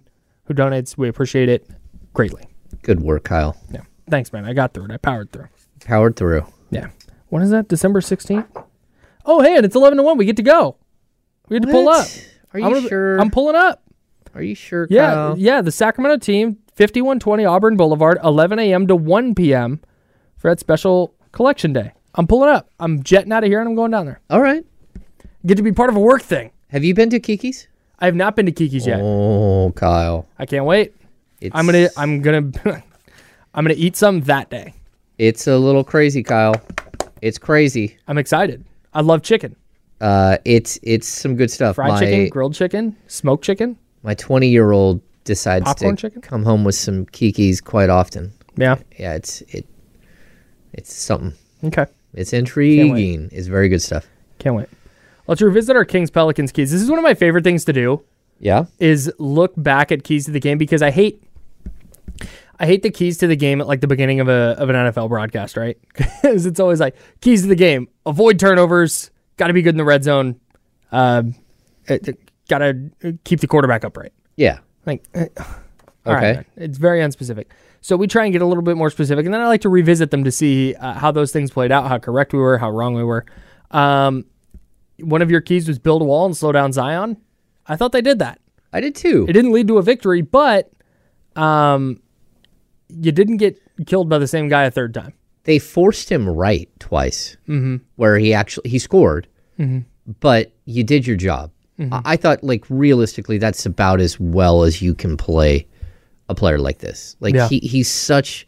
who 0.51 0.55
donates. 0.55 0.97
We 0.99 1.09
appreciate 1.09 1.49
it 1.49 1.65
greatly. 2.13 2.43
Good 2.83 3.01
work, 3.01 3.23
Kyle. 3.25 3.57
Yeah. 3.73 3.83
Thanks, 4.09 4.33
man. 4.33 4.45
I 4.45 4.53
got 4.53 4.75
through 4.75 4.87
it. 4.87 4.91
I 4.91 4.97
powered 4.97 5.31
through. 5.31 5.47
Powered 5.85 6.17
through. 6.17 6.45
Yeah. 6.71 6.89
When 7.29 7.43
is 7.43 7.51
that? 7.51 7.69
December 7.69 8.01
16th? 8.01 8.47
Oh, 9.25 9.41
hey, 9.43 9.57
and 9.57 9.65
it's 9.65 9.77
11 9.77 9.99
to 9.99 10.03
1. 10.03 10.19
We 10.19 10.25
get 10.25 10.37
to 10.37 10.43
go. 10.43 10.77
We 11.49 11.61
get 11.61 11.67
to 11.67 11.73
pull 11.73 11.89
up. 11.89 12.05
Are 12.53 12.59
you 12.59 12.67
I'm 12.67 12.73
gonna- 12.73 12.89
sure? 12.89 13.21
I'm 13.21 13.31
pulling 13.31 13.55
up. 13.55 13.83
Are 14.35 14.43
you 14.43 14.55
sure, 14.57 14.87
Yeah, 14.91 15.11
Kyle? 15.13 15.39
yeah. 15.39 15.61
The 15.61 15.71
Sacramento 15.73 16.19
team, 16.19 16.59
5120 16.75 17.45
Auburn 17.45 17.77
Boulevard, 17.77 18.19
11 18.25 18.59
a.m. 18.59 18.87
to 18.89 18.97
1 18.97 19.35
p.m. 19.37 19.81
for 20.37 20.51
that 20.51 20.59
special 20.59 21.15
collection 21.31 21.73
day. 21.73 21.93
I'm 22.17 22.27
pulling 22.27 22.51
up. 22.51 22.69
I'm 22.81 23.03
jetting 23.05 23.33
out 23.33 23.45
of 23.45 23.49
here 23.51 23.61
and 23.61 23.69
I'm 23.69 23.77
going 23.77 23.93
down 23.93 24.07
there. 24.07 24.21
All 24.31 24.41
right. 24.41 24.65
Get 25.47 25.57
to 25.57 25.63
be 25.63 25.71
part 25.73 25.91
of 25.91 25.97
a 25.97 26.01
work 26.01 26.23
thing. 26.23 26.51
Have 26.69 26.83
you 26.83 26.93
been 26.95 27.11
to 27.11 27.21
Kiki's? 27.21 27.69
I 28.01 28.07
have 28.07 28.15
not 28.15 28.37
been 28.37 28.47
to 28.47 28.53
Kiki's 28.53 28.87
yet. 28.87 29.01
Oh, 29.03 29.73
Kyle. 29.77 30.27
I 30.39 30.47
can't 30.47 30.65
wait. 30.65 30.95
I'm 31.53 31.67
gonna 31.67 31.89
I'm 31.97 32.21
gonna 32.21 32.51
I'm 33.55 33.65
gonna 33.65 33.75
eat 33.77 33.97
some 33.97 34.21
that 34.23 34.51
day. 34.51 34.75
It's 35.19 35.47
a 35.47 35.59
little 35.59 35.85
crazy, 35.85 36.23
Kyle. 36.23 36.55
It's 37.21 37.39
crazy. 37.39 37.99
I'm 38.09 38.19
excited. 38.19 38.65
I 38.95 39.03
love 39.03 39.23
chicken. 39.23 39.57
Uh, 40.01 40.39
it's 40.45 40.79
it's 40.83 41.07
some 41.07 41.37
good 41.37 41.51
stuff. 41.51 41.77
Fried 41.77 41.91
my, 41.93 42.01
chicken, 42.01 42.29
grilled 42.29 42.55
chicken, 42.55 42.97
smoked 43.07 43.45
chicken. 43.45 43.77
My 44.03 44.15
20 44.15 44.49
year 44.49 44.71
old 44.71 45.03
decides 45.25 45.65
Popcorn 45.65 45.97
to 45.97 46.01
chicken? 46.01 46.23
come 46.23 46.43
home 46.43 46.65
with 46.65 46.75
some 46.75 47.05
Kiki's 47.07 47.61
quite 47.61 47.91
often. 47.91 48.33
Yeah. 48.57 48.77
Yeah, 48.99 49.15
it's 49.15 49.43
it. 49.49 49.67
It's 50.73 50.95
something. 50.95 51.35
Okay. 51.65 51.87
It's 52.15 52.33
intriguing. 52.33 53.29
It's 53.31 53.47
very 53.47 53.69
good 53.69 53.83
stuff. 53.83 54.07
Can't 54.39 54.57
wait. 54.57 54.69
Let's 55.31 55.41
revisit 55.41 55.77
our 55.77 55.85
Kings 55.85 56.11
Pelicans 56.11 56.51
keys. 56.51 56.73
This 56.73 56.83
is 56.83 56.91
one 56.91 56.99
of 56.99 57.05
my 57.05 57.15
favorite 57.15 57.45
things 57.45 57.65
to 57.67 57.73
do. 57.73 58.03
Yeah. 58.41 58.65
Is 58.81 59.13
look 59.19 59.53
back 59.57 59.93
at 59.93 60.03
keys 60.03 60.25
to 60.25 60.33
the 60.33 60.41
game 60.41 60.59
because 60.59 60.83
I 60.83 60.91
hate 60.91 61.23
I 62.59 62.67
hate 62.67 62.83
the 62.83 62.91
keys 62.91 63.17
to 63.19 63.29
the 63.29 63.37
game 63.37 63.61
at 63.61 63.69
like 63.69 63.81
the 63.81 63.87
beginning 63.87 64.19
of 64.19 64.29
a 64.29 64.57
of 64.59 64.69
an 64.71 64.75
NFL 64.75 65.09
broadcast, 65.09 65.57
right? 65.57 65.79
Because 66.23 66.47
it's 66.47 66.59
always 66.59 66.81
like 66.81 66.97
keys 67.21 67.43
to 67.43 67.49
the 67.49 67.55
game: 67.55 67.87
avoid 68.05 68.41
turnovers, 68.41 69.13
got 69.37 69.47
to 69.47 69.53
be 69.53 69.63
good 69.63 69.75
in 69.75 69.79
the 69.79 69.85
red 69.85 70.03
zone, 70.03 70.41
uh, 70.91 71.23
got 72.49 72.59
to 72.59 72.91
keep 73.23 73.39
the 73.39 73.47
quarterback 73.47 73.85
upright. 73.85 74.13
Yeah. 74.37 74.59
Like, 74.85 75.05
uh, 75.15 75.27
all 76.07 76.15
right, 76.15 76.17
Okay. 76.17 76.33
man. 76.35 76.45
it's 76.57 76.77
very 76.79 77.01
unspecific. 77.01 77.47
So 77.83 77.97
we 77.97 78.09
try 78.09 78.25
and 78.25 78.33
get 78.33 78.43
a 78.43 78.47
little 78.47 78.65
bit 78.65 78.77
more 78.77 78.91
specific, 78.91 79.27
and 79.27 79.33
then 79.33 79.41
I 79.41 79.47
like 79.47 79.61
to 79.61 79.69
revisit 79.69 80.11
them 80.11 80.25
to 80.25 80.33
see 80.33 80.75
uh, 80.75 80.95
how 80.95 81.13
those 81.13 81.31
things 81.31 81.53
played 81.53 81.71
out, 81.71 81.87
how 81.87 81.99
correct 81.99 82.33
we 82.33 82.41
were, 82.41 82.59
how 82.59 82.71
wrong 82.71 82.95
we 82.95 83.05
were. 83.05 83.25
Um, 83.71 84.25
one 85.03 85.23
of 85.23 85.31
your 85.31 85.41
keys 85.41 85.67
was 85.69 85.79
build 85.79 86.03
a 86.03 86.05
wall 86.05 86.27
and 86.27 86.37
slow 86.37 86.53
down 86.53 86.73
Zion. 86.73 87.17
I 87.67 87.77
thought 87.77 87.93
they 87.93 88.01
did 88.03 88.19
that. 88.19 88.41
I 88.73 88.81
did 88.81 88.95
too. 88.95 89.27
It 89.29 89.33
didn't 89.33 89.53
lead 89.53 89.69
to 89.69 89.79
a 89.79 89.83
victory, 89.83 90.23
but 90.23 90.71
um, 91.37 92.01
you 92.89 93.13
didn't 93.13 93.39
get 93.39 93.61
killed 93.87 94.09
by 94.09 94.19
the 94.19 94.27
same 94.27 94.49
guy 94.49 94.65
a 94.65 94.71
third 94.71 94.95
time. 94.95 95.13
They 95.45 95.59
forced 95.59 96.11
him 96.11 96.29
right 96.29 96.69
twice, 96.81 97.37
Mhm. 97.49 97.81
where 97.97 98.19
he 98.19 98.35
actually 98.35 98.69
he 98.71 98.79
scored, 98.79 99.27
Mhm. 99.59 99.85
but 100.21 100.53
you 100.67 100.85
did 100.85 101.07
your 101.07 101.17
job. 101.17 101.51
Mhm. 101.79 101.89
I, 101.93 102.13
I 102.13 102.17
thought 102.17 102.45
like 102.45 102.65
realistically, 102.69 103.39
that's 103.39 103.65
about 103.67 104.01
as 104.01 104.21
well 104.21 104.63
as 104.65 104.83
you 104.83 104.95
can 104.95 105.17
play 105.17 105.67
a 106.29 106.35
player 106.35 106.59
like 106.59 106.79
this. 106.79 107.17
Like 107.21 107.35
Yeah. 107.35 107.49
he 107.49 107.59
he's 107.61 107.89
such 107.91 108.47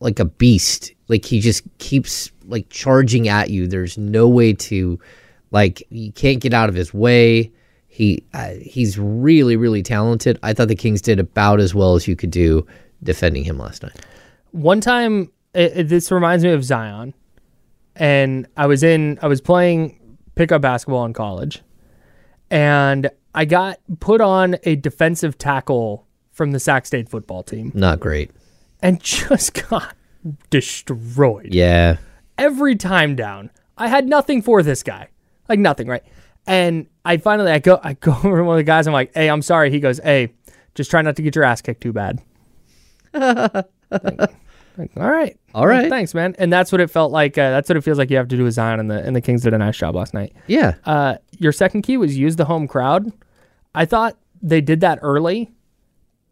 like 0.00 0.18
a 0.20 0.24
beast. 0.26 0.92
Like 1.08 1.24
he 1.24 1.40
just 1.40 1.62
keeps 1.78 2.30
like 2.44 2.68
charging 2.68 3.28
at 3.28 3.50
you. 3.50 3.66
There's 3.66 3.96
no 3.96 4.28
way 4.28 4.52
to 4.52 4.98
like 5.52 5.82
you 5.90 6.10
can't 6.12 6.40
get 6.40 6.52
out 6.52 6.68
of 6.68 6.74
his 6.74 6.92
way. 6.92 7.52
He 7.86 8.24
uh, 8.34 8.52
he's 8.60 8.98
really 8.98 9.54
really 9.56 9.82
talented. 9.82 10.38
I 10.42 10.52
thought 10.54 10.68
the 10.68 10.74
Kings 10.74 11.00
did 11.02 11.20
about 11.20 11.60
as 11.60 11.74
well 11.74 11.94
as 11.94 12.08
you 12.08 12.16
could 12.16 12.30
do 12.30 12.66
defending 13.02 13.44
him 13.44 13.58
last 13.58 13.82
night. 13.82 13.94
One 14.52 14.80
time, 14.80 15.30
it, 15.54 15.72
it- 15.76 15.88
this 15.88 16.10
reminds 16.10 16.42
me 16.44 16.50
of 16.50 16.64
Zion, 16.64 17.14
and 17.96 18.46
I 18.56 18.66
was 18.66 18.82
in, 18.82 19.18
I 19.22 19.26
was 19.28 19.40
playing 19.40 19.98
pickup 20.34 20.62
basketball 20.62 21.04
in 21.04 21.12
college, 21.12 21.62
and 22.50 23.10
I 23.34 23.44
got 23.44 23.78
put 24.00 24.20
on 24.20 24.56
a 24.64 24.76
defensive 24.76 25.36
tackle 25.38 26.06
from 26.32 26.52
the 26.52 26.60
Sac 26.60 26.86
State 26.86 27.08
football 27.10 27.42
team, 27.42 27.72
Not 27.74 28.00
great. 28.00 28.30
and 28.80 29.00
just 29.02 29.68
got 29.68 29.94
destroyed. 30.50 31.52
Yeah. 31.52 31.96
every 32.38 32.76
time 32.76 33.16
down. 33.16 33.50
I 33.76 33.88
had 33.88 34.06
nothing 34.06 34.42
for 34.42 34.62
this 34.62 34.82
guy, 34.82 35.08
like 35.52 35.60
nothing, 35.60 35.86
right? 35.86 36.02
And 36.46 36.86
I 37.04 37.18
finally, 37.18 37.52
I 37.52 37.58
go, 37.60 37.78
I 37.82 37.92
go 37.94 38.12
over 38.24 38.38
to 38.38 38.44
one 38.44 38.54
of 38.54 38.58
the 38.58 38.64
guys. 38.64 38.86
I'm 38.86 38.92
like, 38.92 39.12
"Hey, 39.14 39.28
I'm 39.30 39.42
sorry." 39.42 39.70
He 39.70 39.78
goes, 39.80 40.00
"Hey, 40.02 40.32
just 40.74 40.90
try 40.90 41.02
not 41.02 41.14
to 41.16 41.22
get 41.22 41.34
your 41.36 41.44
ass 41.44 41.60
kicked 41.62 41.82
too 41.82 41.92
bad." 41.92 42.20
Like, 44.78 44.90
all 44.96 45.10
right, 45.10 45.38
All 45.54 45.66
right. 45.66 45.90
thanks, 45.90 46.14
man. 46.14 46.34
And 46.38 46.50
that's 46.50 46.72
what 46.72 46.80
it 46.80 46.88
felt 46.88 47.12
like. 47.12 47.36
Uh, 47.36 47.50
that's 47.50 47.68
what 47.68 47.76
it 47.76 47.82
feels 47.84 47.98
like 47.98 48.08
you 48.10 48.16
have 48.16 48.28
to 48.28 48.38
do 48.38 48.44
with 48.44 48.54
Zion, 48.54 48.80
and 48.80 48.90
the 48.90 49.02
and 49.04 49.14
the 49.14 49.20
Kings 49.20 49.42
did 49.42 49.52
a 49.52 49.58
nice 49.58 49.76
job 49.76 49.94
last 49.94 50.14
night. 50.14 50.32
Yeah. 50.46 50.76
Uh, 50.86 51.16
your 51.38 51.52
second 51.52 51.82
key 51.82 51.98
was 51.98 52.16
use 52.16 52.36
the 52.36 52.46
home 52.46 52.66
crowd. 52.66 53.12
I 53.74 53.84
thought 53.84 54.16
they 54.40 54.62
did 54.62 54.80
that 54.80 54.98
early, 55.02 55.52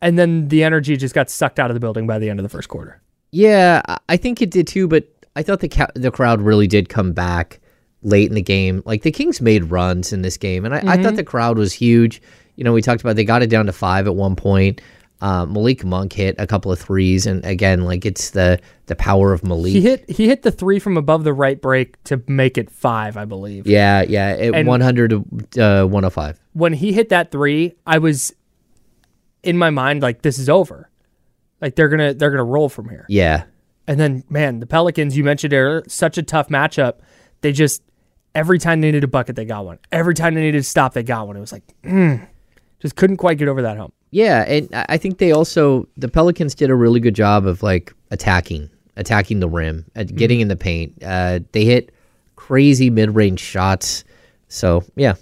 and 0.01 0.19
then 0.19 0.49
the 0.49 0.65
energy 0.65 0.97
just 0.97 1.15
got 1.15 1.29
sucked 1.29 1.61
out 1.61 1.71
of 1.71 1.75
the 1.75 1.81
building 1.81 2.07
by 2.07 2.19
the 2.19 2.31
end 2.31 2.39
of 2.39 2.43
the 2.43 2.49
first 2.49 2.71
quarter. 2.71 3.03
Yeah, 3.31 3.83
I- 3.87 3.99
I 4.09 4.17
think 4.17 4.41
it 4.41 4.51
did 4.51 4.67
too, 4.67 4.89
but 4.89 5.07
I 5.37 5.43
thought 5.43 5.61
the 5.61 5.69
ca- 5.69 5.93
the 5.95 6.11
crowd 6.11 6.41
really 6.41 6.67
did 6.67 6.89
come 6.89 7.13
back 7.13 7.60
late 8.03 8.29
in 8.29 8.35
the 8.35 8.43
game. 8.43 8.83
Like 8.87 9.03
the 9.03 9.11
Kings 9.13 9.41
made 9.41 9.65
runs 9.71 10.13
in 10.13 10.23
this 10.23 10.37
game, 10.37 10.65
and 10.65 10.75
I, 10.75 10.79
I 10.79 11.03
thought 11.03 11.15
Mhm. 11.15 11.17
the 11.17 11.25
crowd 11.25 11.59
was 11.59 11.73
huge. 11.73 12.21
You 12.57 12.65
know, 12.65 12.73
we 12.73 12.83
talked 12.83 13.01
about 13.01 13.17
they 13.17 13.25
got 13.25 13.43
it 13.43 13.49
down 13.51 13.67
to 13.67 13.73
five 13.73 14.07
at 14.07 14.15
one 14.15 14.37
point. 14.37 14.81
Uh, 15.23 15.45
Malik 15.45 15.85
Monk 15.85 16.15
hit 16.15 16.35
a 16.39 16.47
couple 16.47 16.73
of 16.73 16.79
threes, 16.79 17.27
and 17.27 17.45
again, 17.45 17.83
like 17.83 18.07
it's 18.07 18.31
the 18.31 18.59
the 18.87 18.97
power 18.97 19.35
of 19.35 19.45
Malik. 19.45 19.73
He 19.73 19.83
hit 19.83 20.09
he 20.11 20.29
hit 20.29 20.43
the 20.43 20.51
three 20.51 20.79
from 20.79 20.97
above 20.97 21.25
the 21.25 21.33
right 21.35 21.61
break 21.61 22.03
to 22.05 22.23
make 22.27 22.57
it 22.57 22.71
five, 22.71 23.19
I 23.19 23.27
believe. 23.27 23.67
yeah, 23.67 24.01
yeah, 24.03 24.29
at 24.29 24.65
100 24.65 25.11
to 25.53 25.83
uh, 25.83 25.87
105. 25.87 26.41
when 26.55 26.73
he 26.73 26.93
hit 26.95 27.11
that 27.11 27.31
three, 27.31 27.75
I 27.87 27.99
was 27.99 28.33
in 29.43 29.59
my 29.59 29.69
mind 29.71 30.03
like 30.03 30.23
this 30.23 30.39
is 30.39 30.49
over. 30.49 30.89
Like 31.61 31.75
they're 31.77 31.89
gonna 31.91 32.15
they're 32.15 32.31
gonna 32.31 32.43
roll 32.45 32.71
from 32.71 32.89
here. 32.89 33.05
Yeah, 33.09 33.45
And 33.87 34.01
then 34.01 34.25
man, 34.31 34.61
the 34.61 34.67
Pelicans 34.67 35.17
you 35.19 35.25
mentioned 35.25 35.53
are 35.53 35.83
such 35.87 36.17
a 36.17 36.23
tough 36.23 36.49
matchup. 36.49 36.95
They 37.43 37.53
just 37.53 37.83
every 38.35 38.59
time 38.59 38.81
they 38.81 38.89
needed 38.89 39.05
a 39.05 39.09
bucket, 39.09 39.37
they 39.37 39.45
got 39.45 39.65
one. 39.65 39.79
Every 39.93 40.15
time 40.15 40.35
they 40.35 40.43
needed 40.43 40.59
to 40.59 40.69
stop, 40.69 40.95
they 40.95 41.03
got 41.03 41.27
one. 41.27 41.37
It 41.37 41.41
was 41.41 41.53
like 41.53 41.63
mm, 41.83 42.27
just 42.81 42.97
couldn't 42.97 43.19
quite 43.19 43.39
get 43.39 43.49
over 43.49 43.63
that 43.63 43.77
hump. 43.77 43.95
Yeah, 44.11 44.43
and 44.43 44.69
I 44.73 44.97
think 44.97 45.19
they 45.19 45.33
also 45.33 45.89
the 45.97 46.09
Pelicans 46.09 46.55
did 46.55 46.71
a 46.71 46.75
really 46.75 47.01
good 47.01 47.15
job 47.15 47.47
of 47.47 47.63
like 47.63 47.93
attacking, 48.11 48.69
attacking 48.97 49.41
the 49.41 49.49
rim, 49.49 49.85
at 49.95 50.15
getting 50.15 50.41
in 50.41 50.49
the 50.49 50.57
paint. 50.57 51.01
Uh, 51.03 51.41
they 51.53 51.65
hit 51.65 51.93
crazy 52.37 52.91
mid-range 52.91 53.39
shots. 53.39 54.03
So 54.49 54.83
yeah, 54.97 55.15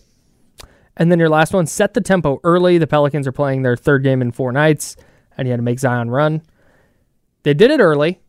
And 0.96 1.12
then 1.12 1.18
your 1.18 1.28
last 1.28 1.52
one, 1.52 1.66
set 1.66 1.92
the 1.92 2.00
tempo 2.00 2.40
early. 2.44 2.78
The 2.78 2.86
Pelicans 2.86 3.26
are 3.26 3.32
playing 3.32 3.62
their 3.62 3.76
third 3.76 4.02
game 4.02 4.22
in 4.22 4.32
four 4.32 4.52
nights, 4.52 4.96
and 5.36 5.46
you 5.46 5.52
had 5.52 5.58
to 5.58 5.62
make 5.62 5.78
Zion 5.78 6.08
run. 6.10 6.40
They 7.42 7.52
did 7.52 7.70
it 7.70 7.80
early. 7.80 8.20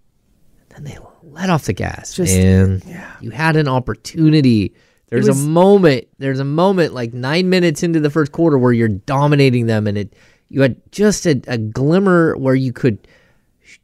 Let 1.32 1.50
off 1.50 1.66
the 1.66 1.74
gas, 1.74 2.14
Just- 2.16 2.36
man. 2.36 2.82
You 3.22 3.32
had 3.32 3.56
an 3.56 3.68
opportunity. 3.68 4.74
There's 5.10 5.28
was- 5.28 5.44
a 5.44 5.48
moment. 5.50 6.08
There's 6.20 6.40
a 6.40 6.46
moment 6.46 6.94
like 6.94 7.14
nine 7.14 7.50
minutes 7.50 7.84
into 7.84 8.00
the 8.00 8.10
first 8.10 8.32
quarter 8.32 8.58
where 8.58 8.72
you're 8.74 8.88
dominating 8.88 9.66
them, 9.68 9.88
and 9.88 9.98
it 9.98 10.14
you 10.50 10.62
had 10.62 10.76
just 10.92 11.26
a, 11.26 11.40
a 11.48 11.58
glimmer 11.58 12.36
where 12.38 12.56
you 12.56 12.74
could 12.74 12.98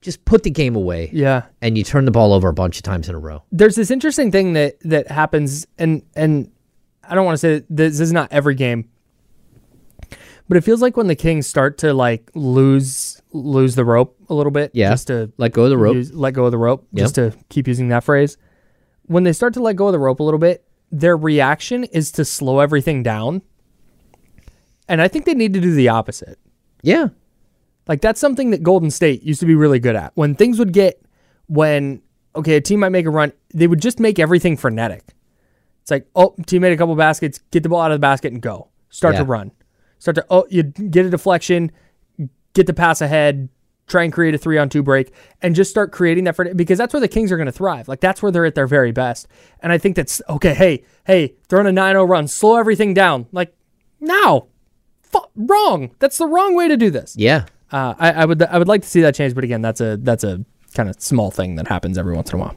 just 0.01 0.23
put 0.25 0.43
the 0.43 0.49
game 0.49 0.75
away. 0.75 1.09
Yeah. 1.13 1.43
and 1.61 1.77
you 1.77 1.83
turn 1.83 2.05
the 2.05 2.11
ball 2.11 2.33
over 2.33 2.47
a 2.49 2.53
bunch 2.53 2.77
of 2.77 2.83
times 2.83 3.07
in 3.09 3.13
a 3.15 3.19
row. 3.19 3.43
there's 3.51 3.75
this 3.75 3.91
interesting 3.91 4.31
thing 4.31 4.53
that 4.53 4.79
that 4.81 5.09
happens 5.09 5.67
and 5.77 6.01
and 6.15 6.49
I 7.07 7.13
don't 7.15 7.25
want 7.25 7.35
to 7.35 7.39
say 7.39 7.63
this 7.69 7.99
is 7.99 8.11
not 8.11 8.31
every 8.31 8.55
game 8.55 8.89
but 10.47 10.57
it 10.57 10.61
feels 10.61 10.81
like 10.81 10.95
when 10.97 11.07
the 11.07 11.15
Kings 11.15 11.47
start 11.47 11.77
to 11.79 11.93
like 11.93 12.29
lose 12.35 13.21
lose 13.31 13.75
the 13.75 13.85
rope 13.85 14.15
a 14.29 14.33
little 14.33 14.51
bit 14.51 14.71
Yeah. 14.73 14.89
just 14.91 15.07
to 15.07 15.31
Let 15.37 15.53
go 15.53 15.63
of 15.65 15.69
the 15.69 15.77
rope. 15.77 15.95
use- 15.95 16.13
let 16.13 16.33
go 16.33 16.45
of 16.45 16.51
the 16.51 16.57
rope 16.57 16.87
Yep. 16.93 17.03
just 17.03 17.15
to 17.15 17.33
keep 17.49 17.67
using 17.67 17.87
that 17.89 18.03
phrase 18.03 18.37
when 19.07 19.23
they 19.23 19.33
start 19.33 19.53
to 19.55 19.59
let 19.61 19.75
go 19.75 19.87
of 19.87 19.91
the 19.93 19.99
rope 19.99 20.19
a 20.19 20.23
little 20.23 20.39
bit 20.39 20.63
their 20.91 21.17
reaction 21.17 21.83
is 21.85 22.11
to 22.13 22.23
slow 22.25 22.59
everything 22.59 23.03
down 23.03 23.41
and 24.87 25.01
I 25.01 25.07
think 25.07 25.25
they 25.25 25.33
need 25.33 25.53
to 25.53 25.59
do 25.59 25.73
the 25.73 25.89
opposite 25.89 26.37
Yeah. 26.83 27.09
like 27.87 28.01
that's 28.01 28.19
something 28.19 28.51
that 28.51 28.63
Golden 28.63 28.91
State 28.91 29.23
used 29.23 29.39
to 29.39 29.45
be 29.45 29.55
really 29.55 29.79
good 29.79 29.95
at. 29.95 30.11
When 30.15 30.35
things 30.35 30.59
would 30.59 30.73
get 30.73 31.01
when 31.47 32.01
okay, 32.35 32.55
a 32.57 32.61
team 32.61 32.81
might 32.81 32.89
make 32.89 33.05
a 33.05 33.09
run, 33.09 33.31
they 33.53 33.65
would 33.67 33.81
just 33.81 33.97
make 33.99 34.19
everything 34.19 34.57
frenetic. 34.57 35.03
It's 35.81 35.91
like, 35.91 36.05
oh, 36.17 36.35
team 36.45 36.63
made 36.63 36.73
a 36.73 36.77
couple 36.77 36.93
baskets, 36.95 37.39
get 37.51 37.63
the 37.63 37.69
ball 37.69 37.79
out 37.81 37.91
of 37.91 37.95
the 37.95 37.99
basket 38.01 38.33
and 38.33 38.41
go. 38.41 38.67
Start 38.89 39.13
Yeah. 39.15 39.19
to 39.19 39.25
run. 39.25 39.51
Start 39.99 40.15
to 40.15 40.25
oh, 40.29 40.45
you 40.49 40.63
get 40.63 41.05
a 41.05 41.09
deflection, 41.09 41.71
get 42.53 42.67
the 42.67 42.73
pass 42.73 43.01
ahead, 43.01 43.49
try 43.87 44.03
and 44.03 44.11
create 44.11 44.33
a 44.33 44.37
3 44.37 44.57
on 44.57 44.69
2 44.69 44.83
break 44.83 45.13
and 45.41 45.55
just 45.55 45.69
start 45.69 45.91
creating 45.91 46.23
that 46.25 46.35
for 46.35 46.45
it 46.45 46.57
because 46.57 46.77
that's 46.77 46.93
where 46.93 47.01
the 47.01 47.07
Kings 47.07 47.31
are 47.31 47.37
going 47.37 47.45
to 47.45 47.51
thrive. 47.51 47.87
Like 47.87 47.99
that's 47.99 48.21
where 48.21 48.31
they're 48.31 48.45
at 48.45 48.55
their 48.55 48.67
very 48.67 48.91
best. 48.91 49.27
And 49.61 49.71
I 49.71 49.77
think 49.77 49.95
that's 49.95 50.21
okay, 50.29 50.53
hey, 50.53 50.83
hey, 51.05 51.35
throwing 51.47 51.67
a 51.67 51.69
9-0 51.69 52.07
run, 52.07 52.27
slow 52.27 52.57
everything 52.57 52.93
down. 52.93 53.27
Like 53.31 53.55
now, 53.99 54.47
Fu- 55.15 55.29
wrong. 55.35 55.91
That's 55.99 56.17
the 56.17 56.27
wrong 56.27 56.55
way 56.55 56.67
to 56.67 56.77
do 56.77 56.89
this. 56.89 57.15
Yeah. 57.17 57.45
Uh, 57.71 57.93
I, 57.97 58.11
I 58.11 58.25
would 58.25 58.41
I 58.43 58.57
would 58.57 58.67
like 58.67 58.81
to 58.81 58.87
see 58.87 59.01
that 59.01 59.15
change, 59.15 59.33
but 59.33 59.43
again, 59.43 59.61
that's 59.61 59.81
a 59.81 59.97
that's 59.97 60.23
a 60.23 60.45
kind 60.73 60.89
of 60.89 60.99
small 61.01 61.31
thing 61.31 61.55
that 61.55 61.67
happens 61.67 61.97
every 61.97 62.15
once 62.15 62.31
in 62.31 62.39
a 62.39 62.41
while. 62.41 62.55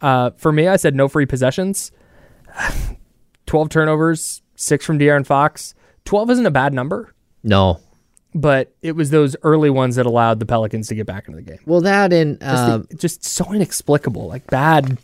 Uh, 0.00 0.30
for 0.36 0.52
me, 0.52 0.68
I 0.68 0.76
said 0.76 0.94
no 0.94 1.08
free 1.08 1.26
possessions, 1.26 1.90
twelve 3.46 3.70
turnovers, 3.70 4.42
six 4.56 4.84
from 4.84 4.98
De'Aaron 4.98 5.26
Fox. 5.26 5.74
Twelve 6.04 6.30
isn't 6.30 6.46
a 6.46 6.50
bad 6.50 6.72
number, 6.74 7.12
No. 7.42 7.80
but 8.34 8.72
it 8.82 8.92
was 8.96 9.10
those 9.10 9.36
early 9.42 9.70
ones 9.70 9.96
that 9.96 10.06
allowed 10.06 10.40
the 10.40 10.46
Pelicans 10.46 10.88
to 10.88 10.94
get 10.94 11.06
back 11.06 11.28
into 11.28 11.36
the 11.36 11.42
game. 11.42 11.58
Well, 11.66 11.80
that 11.82 12.12
and 12.12 12.40
Just, 12.40 12.66
the- 12.66 12.72
um, 12.74 12.88
just 12.96 13.24
so 13.24 13.52
inexplicable, 13.52 14.26
like 14.28 14.46
bad, 14.48 14.98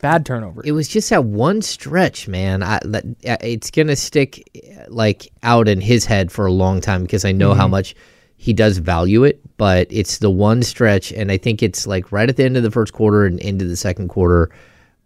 Bad 0.00 0.26
turnover. 0.26 0.62
It 0.64 0.72
was 0.72 0.88
just 0.88 1.10
that 1.10 1.24
one 1.26 1.62
stretch, 1.62 2.26
man. 2.26 2.60
I, 2.64 2.80
that, 2.86 3.04
uh, 3.24 3.36
it's 3.40 3.70
gonna 3.70 3.94
stick 3.94 4.42
uh, 4.56 4.86
like 4.88 5.30
out 5.44 5.68
in 5.68 5.80
his 5.80 6.04
head 6.04 6.32
for 6.32 6.44
a 6.44 6.50
long 6.50 6.80
time 6.80 7.02
because 7.02 7.24
I 7.24 7.30
know 7.30 7.54
how 7.54 7.68
Mhm. 7.68 7.70
much 7.70 7.94
he 8.36 8.52
does 8.52 8.78
value 8.78 9.22
it. 9.22 9.38
But 9.58 9.86
it's 9.90 10.18
the 10.18 10.28
one 10.28 10.64
stretch, 10.64 11.12
and 11.12 11.30
I 11.30 11.36
think 11.36 11.62
it's 11.62 11.86
like 11.86 12.10
right 12.10 12.28
at 12.28 12.36
the 12.36 12.42
end 12.44 12.56
of 12.56 12.64
the 12.64 12.70
first 12.72 12.92
quarter 12.92 13.24
and 13.26 13.38
into 13.38 13.64
the 13.64 13.76
second 13.76 14.08
quarter 14.08 14.50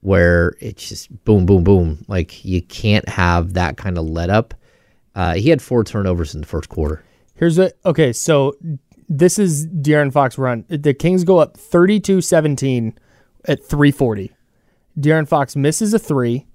where 0.01 0.55
it's 0.61 0.89
just 0.89 1.11
boom, 1.27 1.45
boom, 1.45 1.63
boom. 1.63 1.99
Like 2.09 2.43
you 2.43 2.63
can't 2.63 3.07
have 3.07 3.53
that 3.53 3.77
kind 3.77 3.99
of 3.99 4.09
let 4.09 4.31
up. 4.31 4.55
Uh, 5.17 5.35
he 5.35 5.49
had 5.49 5.63
four 5.63 5.83
turnovers 5.83 6.35
in 6.35 6.43
the 6.43 6.47
first 6.47 6.69
quarter. 6.69 7.03
Here's 7.35 7.59
a 7.59 7.73
okay, 7.87 8.13
so 8.13 8.55
this 9.09 9.39
is 9.39 9.67
De'Aaron 9.67 10.13
Fox 10.13 10.37
run. 10.37 10.65
The 10.69 10.93
Kings 10.93 11.25
go 11.25 11.39
up 11.39 11.57
32-17 11.57 12.95
at 13.47 13.65
340. 13.65 14.33
De'Aaron 14.99 15.27
Fox 15.27 15.57
misses 15.57 15.95
a 15.95 15.99
three, 15.99 16.47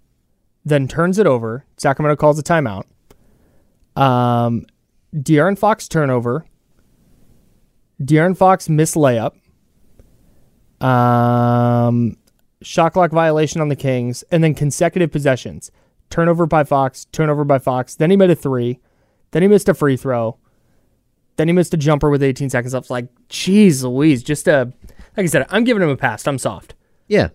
then 0.64 0.88
turns 0.88 1.18
it 1.18 1.26
over. 1.26 1.66
Sacramento 1.78 2.16
calls 2.16 2.38
a 2.38 2.44
timeout. 2.44 2.84
Um, 3.96 4.68
De'Aaron 5.14 5.58
Fox 5.58 5.88
turnover. 5.88 6.46
De'Aaron 8.02 8.38
Fox 8.38 8.70
miss 8.70 8.96
layup. 8.96 9.34
Um, 10.86 12.18
shot 12.62 12.94
clock 12.94 13.12
violation 13.12 13.60
on 13.60 13.70
the 13.70 13.76
Kings, 13.76 14.24
and 14.32 14.44
then 14.44 14.54
consecutive 14.54 15.12
possessions. 15.12 15.72
Turnover 16.12 16.46
by 16.46 16.64
Fox, 16.64 17.06
turnover 17.06 17.44
by 17.44 17.58
Fox. 17.58 17.96
Then 17.96 18.12
he 18.12 18.18
made 18.18 18.30
a 18.30 18.36
three. 18.36 18.80
Then 19.32 19.42
he 19.42 19.48
missed 19.48 19.70
a 19.70 19.74
free 19.74 19.98
throw. 19.98 20.38
Then 21.38 21.48
he 21.48 21.54
missed 21.54 21.74
a 21.74 21.78
jumper 21.78 22.10
with 22.10 22.22
18 22.22 22.50
seconds 22.50 22.74
left. 22.74 22.90
Like, 22.90 23.08
geez 23.30 23.84
Louise, 23.84 24.22
just 24.22 24.48
a, 24.48 24.72
like 25.18 25.24
I 25.24 25.26
said, 25.26 25.46
I'm 25.50 25.64
giving 25.64 25.82
him 25.82 25.90
a 25.90 25.98
pass. 25.98 26.28
I'm 26.28 26.38
soft. 26.38 26.76
Yeah. 27.08 27.30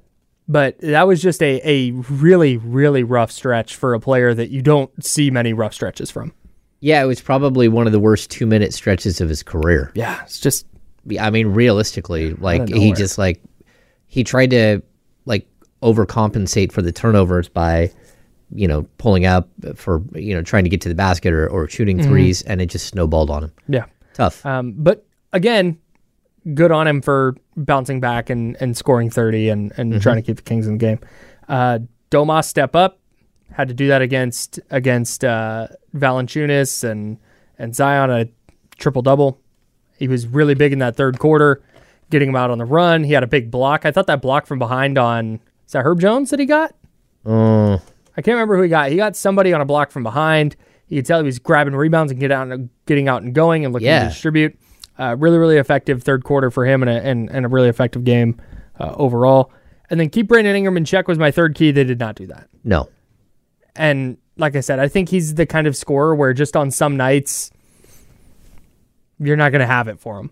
But 0.49 0.79
that 0.79 1.09
was 1.09 1.21
just 1.21 1.43
a, 1.43 1.61
a 1.65 1.91
really, 1.91 2.57
really 2.59 3.03
rough 3.03 3.33
stretch 3.33 3.75
for 3.75 3.95
a 3.95 4.01
player 4.01 4.33
that 4.33 4.51
you 4.51 4.63
don't 4.63 5.05
see 5.05 5.31
many 5.31 5.53
rough 5.53 5.75
stretches 5.75 6.11
from. 6.11 6.33
Yeah, 6.81 7.03
it 7.03 7.07
was 7.07 7.21
probably 7.21 7.69
one 7.69 7.87
of 7.87 7.93
the 7.93 7.99
worst 7.99 8.31
two 8.31 8.47
minute 8.47 8.73
stretches 8.73 9.21
of 9.21 9.29
his 9.29 9.43
career. 9.43 9.91
Yeah, 9.95 10.23
it's 10.23 10.39
just. 10.39 10.67
I 11.21 11.31
mean, 11.31 11.49
realistically, 11.49 12.35
like 12.35 12.69
he 12.69 12.93
just 12.93 13.17
like 13.17 13.41
he 14.07 14.25
tried 14.25 14.51
to 14.51 14.83
like 15.25 15.47
overcompensate 15.83 16.73
for 16.73 16.83
the 16.83 16.93
turnovers 16.93 17.49
by, 17.49 17.91
you 18.55 18.69
know, 18.69 18.87
pulling 18.99 19.27
up 19.27 19.49
for 19.75 20.03
you 20.15 20.35
know 20.35 20.43
trying 20.43 20.65
to 20.65 20.71
get 20.71 20.81
to 20.83 20.89
the 20.89 20.95
basket 20.95 21.33
or, 21.33 21.49
or 21.49 21.69
shooting 21.69 21.99
Mhm. 21.99 22.05
threes, 22.05 22.43
and 22.43 22.61
it 22.61 22.67
just 22.67 22.87
snowballed 22.87 23.31
on 23.31 23.45
him. 23.45 23.53
Yeah. 23.69 23.85
Tough. 24.15 24.45
Um, 24.47 24.75
but 24.77 25.05
again, 25.33 25.79
good 26.55 26.71
on 26.71 26.87
him 26.87 27.03
for 27.03 27.37
bouncing 27.57 28.01
back 28.01 28.31
and, 28.31 28.57
and 28.61 28.77
scoring 28.77 29.11
30 29.11 29.49
and, 29.49 29.73
and 29.77 29.93
Mhm. 29.95 30.01
trying 30.03 30.17
to 30.17 30.23
keep 30.23 30.37
the 30.37 30.43
Kings 30.43 30.67
in 30.67 30.75
the 30.75 30.79
game. 30.79 30.99
Uh, 31.49 31.81
Domas 32.11 32.45
step 32.45 32.77
up, 32.77 32.99
had 33.53 33.69
to 33.69 33.75
do 33.75 33.89
that 33.89 34.01
against 34.03 34.61
against 34.71 35.25
uh, 35.25 35.67
Valanciunas 35.95 36.85
and 36.89 37.19
and 37.59 37.75
Zion 37.75 38.11
a 38.11 38.27
triple 38.79 39.03
double. 39.03 39.39
He 39.99 40.09
was 40.09 40.27
really 40.27 40.55
big 40.55 40.73
in 40.73 40.79
that 40.81 40.95
third 40.97 41.19
quarter, 41.19 41.63
getting 42.11 42.29
him 42.29 42.37
out 42.37 42.51
on 42.51 42.59
the 42.59 42.65
run. 42.65 43.03
He 43.05 43.13
had 43.15 43.23
a 43.23 43.27
big 43.27 43.51
block. 43.51 43.85
I 43.87 43.91
thought 43.91 44.07
that 44.07 44.21
block 44.23 44.47
from 44.47 44.59
behind 44.59 44.99
on 44.99 45.41
is 45.67 45.73
that 45.73 45.85
Herb 45.85 46.01
Jones 46.01 46.31
that 46.31 46.39
he 46.39 46.47
got? 46.47 46.75
Oh, 47.25 47.81
I 48.17 48.23
can't 48.23 48.35
remember 48.35 48.57
who 48.57 48.63
he 48.63 48.69
got. 48.69 48.91
He 48.91 48.97
got 48.97 49.17
somebody 49.17 49.53
on 49.53 49.61
a 49.61 49.65
block 49.65 49.91
from 49.91 50.03
behind. 50.03 50.57
You 50.89 50.99
could 50.99 51.07
tell 51.07 51.19
he 51.21 51.25
was 51.27 51.39
grabbing 51.39 51.75
rebounds 51.75 52.11
and 52.13 52.21
get 52.21 52.31
out 52.33 52.49
and 52.51 52.71
getting 52.87 53.09
out 53.09 53.23
and 53.23 53.35
going 53.35 53.65
and 53.65 53.75
looking 53.75 53.87
Yeah. 53.87 54.05
to 54.05 54.09
distribute. 54.09 54.59
Uh, 54.99 55.15
really, 55.19 55.37
really 55.37 55.59
effective 55.59 56.03
third 56.03 56.25
quarter 56.25 56.51
for 56.51 56.65
him 56.65 56.83
and 56.83 56.91
a, 56.91 56.95
and, 57.07 57.29
and 57.31 57.45
a 57.45 57.49
really 57.49 57.69
effective 57.69 58.05
game 58.05 58.41
uh, 58.81 58.95
overall. 58.97 59.53
And 59.91 60.01
then 60.01 60.09
keep 60.09 60.29
Brandon 60.29 60.57
Ingram 60.57 60.77
in 60.79 60.85
check 60.87 61.07
was 61.09 61.19
my 61.19 61.31
third 61.31 61.55
key. 61.55 61.71
They 61.71 61.85
did 61.85 61.99
not 61.99 62.15
do 62.17 62.27
that. 62.29 62.49
no. 62.65 62.89
And 63.75 64.17
like 64.39 64.57
I 64.57 64.61
said, 64.61 64.79
I 64.79 64.89
think 64.89 65.11
he's 65.11 65.35
the 65.35 65.45
kind 65.45 65.67
of 65.67 65.77
scorer 65.77 66.15
where 66.15 66.33
just 66.33 66.57
on 66.57 66.71
some 66.71 66.97
nights 66.97 67.51
you're 69.19 69.37
not 69.37 69.51
going 69.53 69.61
to 69.61 69.67
have 69.67 69.89
it 69.89 69.99
for 70.01 70.19
him. 70.19 70.31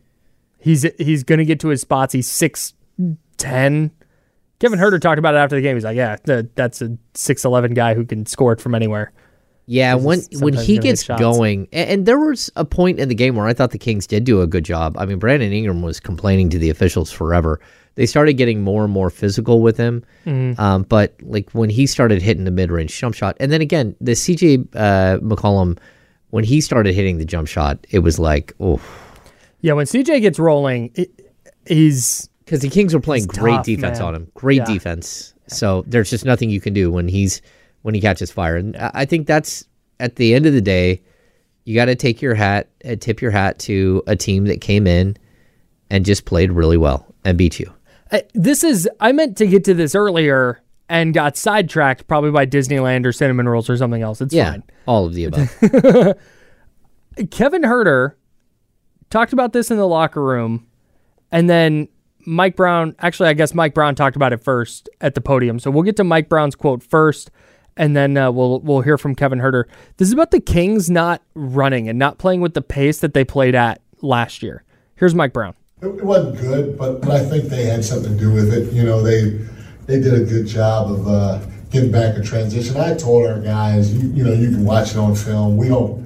He's 0.58 0.86
he's 0.98 1.24
going 1.24 1.38
to 1.40 1.44
get 1.44 1.60
to 1.60 1.68
his 1.68 1.82
spots. 1.82 2.14
He's 2.14 2.26
six 2.26 2.72
ten. 3.36 3.90
Kevin 4.60 4.78
Huerter 4.78 5.00
talked 5.00 5.18
about 5.18 5.34
it 5.34 5.38
after 5.38 5.56
the 5.56 5.62
game. 5.62 5.76
He's 5.76 5.84
like, 5.84 5.96
"Yeah, 5.96 6.16
the, 6.24 6.48
that's 6.54 6.80
a 6.82 6.96
six 7.14 7.44
eleven 7.44 7.74
guy 7.74 7.94
who 7.94 8.04
can 8.04 8.24
score 8.26 8.52
it 8.52 8.60
from 8.60 8.74
anywhere." 8.74 9.12
Yeah, 9.66 9.94
when 9.94 10.20
when 10.40 10.52
he 10.54 10.78
gets 10.78 11.06
going, 11.06 11.68
and, 11.72 11.90
and 11.90 12.06
there 12.06 12.18
was 12.18 12.50
a 12.54 12.64
point 12.66 12.98
in 13.00 13.08
the 13.08 13.14
game 13.14 13.34
where 13.34 13.46
I 13.46 13.54
thought 13.54 13.70
the 13.70 13.78
Kings 13.78 14.06
did 14.06 14.24
do 14.24 14.42
a 14.42 14.46
good 14.46 14.64
job. 14.64 14.96
I 14.98 15.06
mean, 15.06 15.18
Brandon 15.18 15.52
Ingram 15.52 15.80
was 15.82 16.00
complaining 16.00 16.50
to 16.50 16.58
the 16.58 16.68
officials 16.70 17.10
forever. 17.10 17.60
They 17.94 18.06
started 18.06 18.34
getting 18.34 18.60
more 18.62 18.84
and 18.84 18.92
more 18.92 19.08
physical 19.08 19.62
with 19.62 19.76
him, 19.76 20.04
Mhm. 20.26 20.58
um, 20.58 20.82
but 20.82 21.14
like 21.22 21.50
when 21.52 21.70
he 21.70 21.86
started 21.86 22.20
hitting 22.20 22.44
the 22.44 22.50
mid 22.50 22.70
range 22.70 22.98
jump 22.98 23.14
shot, 23.14 23.36
and 23.40 23.50
then 23.52 23.60
again 23.62 23.94
the 24.00 24.12
CJ 24.12 24.66
uh, 24.74 25.18
McCollum, 25.20 25.78
when 26.30 26.44
he 26.44 26.60
started 26.60 26.94
hitting 26.94 27.18
the 27.18 27.24
jump 27.24 27.48
shot, 27.48 27.86
it 27.90 28.00
was 28.00 28.18
like, 28.18 28.52
oh, 28.60 28.80
Yeah, 29.60 29.72
when 29.74 29.86
CJ 29.86 30.20
gets 30.20 30.38
rolling, 30.38 30.90
it, 30.94 31.10
he's 31.66 32.28
because 32.44 32.60
the 32.60 32.68
Kings 32.68 32.92
were 32.94 33.00
playing 33.00 33.26
great 33.26 33.54
tough, 33.56 33.66
defense 33.66 33.98
man. 33.98 34.08
on 34.08 34.14
him, 34.14 34.30
great 34.34 34.58
Yeah. 34.58 34.64
defense. 34.66 35.34
So 35.46 35.84
there's 35.86 36.10
just 36.10 36.24
nothing 36.24 36.50
you 36.50 36.60
can 36.60 36.72
do 36.72 36.90
when 36.90 37.08
he's 37.08 37.42
when 37.82 37.94
he 37.94 38.00
catches 38.00 38.30
fire, 38.30 38.56
and 38.56 38.76
I 38.76 38.90
I 38.94 39.04
think 39.04 39.26
that's 39.26 39.64
at 40.00 40.16
the 40.16 40.34
end 40.34 40.46
of 40.46 40.52
the 40.52 40.60
day, 40.62 41.00
you 41.64 41.74
got 41.74 41.84
to 41.86 41.94
take 41.94 42.20
your 42.22 42.34
hat, 42.34 42.68
uh, 42.84 42.96
tip 42.98 43.20
your 43.22 43.30
hat 43.30 43.58
to 43.60 44.02
a 44.06 44.16
team 44.16 44.44
that 44.46 44.60
came 44.60 44.86
in 44.86 45.16
and 45.90 46.04
just 46.04 46.24
played 46.24 46.50
really 46.50 46.76
well 46.76 47.06
and 47.24 47.36
beat 47.38 47.60
you. 47.60 47.72
Uh, 48.10 48.20
this 48.34 48.64
is 48.64 48.88
I 49.00 49.12
meant 49.12 49.36
to 49.38 49.46
get 49.46 49.64
to 49.64 49.74
this 49.74 49.94
earlier 49.94 50.60
and 50.88 51.14
got 51.14 51.36
sidetracked 51.36 52.06
probably 52.08 52.30
by 52.30 52.44
Disneyland 52.46 53.06
or 53.06 53.12
cinnamon 53.12 53.48
rolls 53.48 53.70
or 53.70 53.76
something 53.76 54.02
else. 54.02 54.20
It's 54.20 54.34
yeah, 54.34 54.50
fine. 54.52 54.62
all 54.86 55.06
of 55.06 55.14
the 55.14 55.24
above. 55.24 55.50
Kevin 57.30 57.62
Huerter 57.62 58.14
talked 59.10 59.32
about 59.32 59.52
this 59.52 59.70
in 59.70 59.76
the 59.76 59.86
locker 59.86 60.22
room, 60.22 60.66
and 61.30 61.48
then 61.48 61.88
Mike 62.26 62.56
Brown. 62.56 62.94
Actually, 62.98 63.28
I 63.28 63.34
guess 63.34 63.54
Mike 63.54 63.74
Brown 63.74 63.94
talked 63.94 64.16
about 64.16 64.32
it 64.32 64.42
first 64.42 64.88
at 65.00 65.14
the 65.14 65.20
podium. 65.20 65.58
So 65.58 65.70
we'll 65.70 65.82
get 65.82 65.96
to 65.96 66.04
Mike 66.04 66.28
Brown's 66.28 66.54
quote 66.54 66.82
first, 66.82 67.30
and 67.76 67.96
then 67.96 68.16
uh, 68.16 68.30
we'll 68.30 68.60
we'll 68.60 68.80
hear 68.80 68.98
from 68.98 69.14
Kevin 69.14 69.38
Huerter. 69.38 69.64
This 69.96 70.08
is 70.08 70.12
about 70.14 70.30
the 70.30 70.40
Kings 70.40 70.90
not 70.90 71.22
running 71.34 71.88
and 71.88 71.98
not 71.98 72.18
playing 72.18 72.40
with 72.40 72.54
the 72.54 72.62
pace 72.62 73.00
that 73.00 73.14
they 73.14 73.24
played 73.24 73.54
at 73.54 73.80
last 74.00 74.42
year. 74.42 74.64
Here's 74.96 75.14
Mike 75.14 75.32
Brown. 75.32 75.54
It, 75.82 76.04
wasn't 76.04 76.38
good, 76.38 76.78
but, 76.78 77.02
but 77.02 77.10
I 77.10 77.24
think 77.24 77.44
they 77.44 77.64
had 77.64 77.84
something 77.84 78.16
to 78.16 78.18
do 78.18 78.32
with 78.32 78.52
it. 78.54 78.72
You 78.72 78.84
know, 78.84 79.02
they 79.02 79.30
they 79.86 80.00
did 80.00 80.14
a 80.14 80.24
good 80.24 80.46
job 80.46 80.90
of 80.90 81.06
uh, 81.06 81.40
getting 81.70 81.90
back 81.90 82.16
in 82.16 82.22
transition. 82.22 82.76
I 82.76 82.94
told 82.94 83.26
our 83.26 83.40
guys, 83.40 83.92
you, 83.92 84.08
you 84.10 84.24
know, 84.24 84.32
you 84.32 84.50
can 84.50 84.64
watch 84.64 84.92
it 84.92 84.96
on 84.96 85.14
film. 85.14 85.56
We 85.56 85.68
don't 85.68 86.04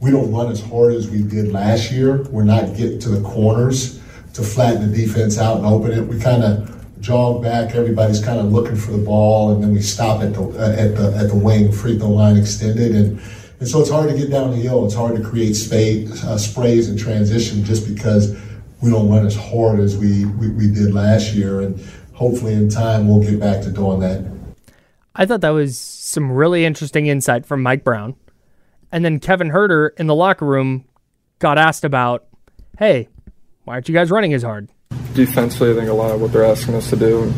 we 0.00 0.10
don't 0.10 0.32
run 0.32 0.50
as 0.50 0.60
hard 0.60 0.94
as 0.94 1.10
we 1.10 1.22
did 1.22 1.52
last 1.52 1.92
year. 1.92 2.22
We're 2.30 2.44
not 2.44 2.74
getting 2.76 2.98
to 3.00 3.08
the 3.10 3.22
corners 3.22 4.00
to 4.34 4.42
flatten 4.42 4.90
the 4.90 4.96
defense 4.96 5.38
out 5.38 5.58
and 5.58 5.66
open 5.66 5.92
it. 5.92 6.06
We 6.06 6.20
kind 6.20 6.42
of 6.42 7.00
jog 7.00 7.42
back. 7.42 7.74
Everybody's 7.74 8.22
kind 8.22 8.38
of 8.38 8.52
looking 8.52 8.76
for 8.76 8.92
the 8.92 8.98
ball, 9.04 9.52
and 9.52 9.62
then 9.62 9.72
we 9.72 9.80
stop 9.82 10.22
at 10.22 10.34
the 10.34 10.42
uh, 10.42 10.72
at 10.72 10.96
the 10.96 11.16
at 11.16 11.28
the 11.28 11.36
wing 11.36 11.72
free 11.72 11.98
throw 11.98 12.10
line 12.10 12.36
extended 12.36 12.94
and. 12.94 13.20
And 13.60 13.68
so 13.68 13.78
it's 13.82 13.90
hard 13.90 14.08
to 14.08 14.16
get 14.16 14.30
down 14.30 14.52
the 14.52 14.56
hill. 14.56 14.86
It's 14.86 14.94
hard 14.94 15.16
to 15.16 15.22
create 15.22 15.52
space, 15.52 16.24
uh, 16.24 16.38
sprays 16.38 16.88
in 16.88 16.96
transition 16.96 17.62
just 17.62 17.86
because 17.86 18.34
we 18.80 18.90
don't 18.90 19.10
run 19.10 19.26
as 19.26 19.36
hard 19.36 19.80
as 19.80 19.98
we, 19.98 20.24
we, 20.24 20.48
we 20.48 20.66
did 20.72 20.94
last 20.94 21.34
year. 21.34 21.60
And 21.60 21.78
hopefully 22.14 22.54
in 22.54 22.70
time 22.70 23.06
we'll 23.06 23.20
get 23.20 23.38
back 23.38 23.62
to 23.64 23.70
doing 23.70 24.00
that. 24.00 24.24
I 25.14 25.26
thought 25.26 25.42
that 25.42 25.50
was 25.50 25.78
some 25.78 26.32
really 26.32 26.64
interesting 26.64 27.06
insight 27.06 27.44
from 27.44 27.62
Mike 27.62 27.84
Brown. 27.84 28.16
And 28.90 29.04
then 29.04 29.20
Kevin 29.20 29.50
Huerter 29.50 29.90
in 29.98 30.06
the 30.06 30.14
locker 30.14 30.46
room 30.46 30.86
got 31.38 31.58
asked 31.58 31.84
about, 31.84 32.26
hey, 32.78 33.08
why 33.70 33.74
aren't 33.74 33.88
you 33.88 33.94
guys 33.94 34.10
running 34.10 34.34
as 34.34 34.42
hard? 34.42 34.68
defensively, 35.14 35.72
I 35.72 35.74
think 35.74 35.88
a 35.88 35.94
lot 35.94 36.10
of 36.10 36.20
what 36.20 36.32
they're 36.32 36.44
asking 36.44 36.74
us 36.74 36.90
to 36.90 36.96
do, 36.96 37.32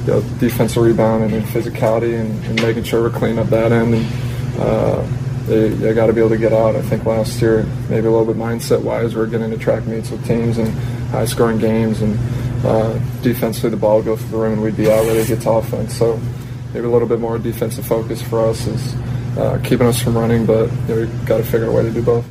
you 0.00 0.06
know, 0.06 0.20
defensive 0.38 0.82
rebounding 0.82 1.32
and 1.32 1.44
physicality 1.46 2.18
and, 2.20 2.44
and 2.44 2.62
making 2.62 2.84
sure 2.84 3.02
we're 3.02 3.10
cleaning 3.10 3.38
up 3.38 3.48
that 3.48 3.72
end. 3.72 3.94
And 3.94 4.60
uh, 4.60 5.06
they, 5.46 5.68
they 5.68 5.94
got 5.94 6.06
to 6.06 6.12
be 6.12 6.20
able 6.20 6.30
to 6.30 6.38
get 6.38 6.52
out. 6.52 6.76
I 6.76 6.82
think 6.82 7.04
last 7.04 7.40
year, 7.40 7.64
maybe 7.88 8.06
a 8.06 8.10
little 8.10 8.26
bit 8.26 8.36
mindset 8.36 8.82
wise, 8.82 9.14
we 9.14 9.22
are 9.22 9.26
getting 9.26 9.50
to 9.50 9.58
track 9.58 9.86
meets 9.86 10.10
with 10.10 10.26
teams 10.26 10.58
and 10.58 10.68
high 11.10 11.24
scoring 11.24 11.58
games. 11.58 12.02
And 12.02 12.18
uh, 12.64 12.92
defensively, 13.22 13.70
the 13.70 13.76
ball 13.76 13.96
would 13.96 14.04
go 14.04 14.16
through 14.16 14.30
the 14.30 14.38
rim 14.38 14.52
and 14.54 14.62
we'd 14.62 14.76
be 14.76 14.90
out 14.90 15.06
ready 15.06 15.22
to 15.22 15.28
get 15.28 15.42
to 15.42 15.50
offense. 15.50 15.96
So 15.96 16.20
maybe 16.72 16.86
a 16.86 16.90
little 16.90 17.08
bit 17.08 17.20
more 17.20 17.38
defensive 17.38 17.86
focus 17.86 18.22
for 18.22 18.46
us 18.46 18.66
is 18.66 18.94
uh, 19.38 19.60
keeping 19.64 19.86
us 19.86 20.00
from 20.00 20.16
running, 20.16 20.46
but 20.46 20.70
you 20.70 20.88
know, 20.88 20.96
we've 20.96 21.26
got 21.26 21.38
to 21.38 21.44
figure 21.44 21.66
out 21.66 21.70
a 21.70 21.72
way 21.72 21.82
to 21.82 21.90
do 21.90 22.02
both. 22.02 22.26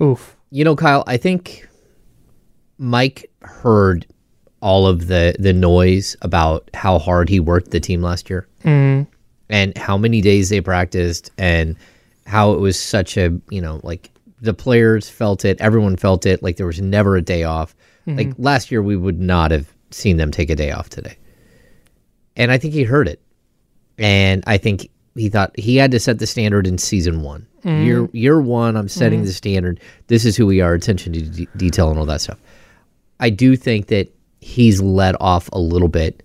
Oof. 0.00 0.36
You 0.50 0.64
know, 0.64 0.76
Kyle, 0.76 1.04
I 1.06 1.16
think 1.16 1.67
Mike 2.78 3.30
heard 3.42 4.06
all 4.60 4.86
of 4.86 5.06
the 5.06 5.34
the 5.38 5.52
noise 5.52 6.16
about 6.22 6.68
how 6.74 6.98
hard 6.98 7.28
he 7.28 7.38
worked 7.40 7.70
the 7.70 7.78
team 7.80 8.02
last 8.02 8.28
year 8.28 8.46
Mhm. 8.64 9.06
and 9.48 9.76
how 9.78 9.96
many 9.96 10.20
days 10.20 10.48
they 10.48 10.60
practiced 10.60 11.30
and 11.38 11.76
how 12.26 12.52
it 12.52 12.60
was 12.60 12.78
such 12.78 13.16
a 13.16 13.38
you 13.50 13.60
know 13.60 13.80
like 13.84 14.10
the 14.40 14.52
players 14.54 15.08
felt 15.08 15.44
it 15.44 15.60
everyone 15.60 15.96
felt 15.96 16.26
it 16.26 16.42
like 16.42 16.56
there 16.56 16.66
was 16.66 16.80
never 16.80 17.16
a 17.16 17.22
day 17.22 17.44
off 17.44 17.74
like 18.06 18.30
Mhm. 18.30 18.34
last 18.38 18.70
year 18.72 18.82
we 18.82 18.96
would 18.96 19.20
not 19.20 19.50
have 19.52 19.72
seen 19.90 20.16
them 20.16 20.30
take 20.32 20.50
a 20.50 20.56
day 20.56 20.72
off 20.72 20.88
today 20.90 21.16
and 22.36 22.50
I 22.50 22.58
think 22.58 22.72
he 22.74 22.82
heard 22.84 23.08
it, 23.08 23.20
and 23.98 24.44
I 24.46 24.58
think 24.58 24.88
he 25.16 25.28
thought 25.28 25.50
he 25.58 25.76
had 25.76 25.90
to 25.90 25.98
set 25.98 26.18
the 26.20 26.26
standard 26.26 26.68
in 26.68 26.78
season 26.78 27.22
one. 27.22 27.46
Mhm. 27.64 27.84
Year 27.84 28.08
year 28.12 28.40
one, 28.40 28.76
I'm 28.76 28.88
setting 28.88 29.22
Mhm. 29.22 29.26
the 29.26 29.32
standard. 29.32 29.80
This 30.06 30.24
is 30.24 30.36
who 30.36 30.46
we 30.46 30.60
are. 30.60 30.72
Attention 30.74 31.12
to 31.14 31.20
de- 31.22 31.48
detail 31.56 31.90
and 31.90 31.98
all 31.98 32.06
that 32.06 32.20
stuff. 32.20 32.38
I 33.20 33.30
do 33.30 33.56
think 33.56 33.86
that 33.88 34.12
he's 34.40 34.80
let 34.80 35.20
off 35.20 35.48
a 35.52 35.58
little 35.58 35.88
bit, 35.88 36.22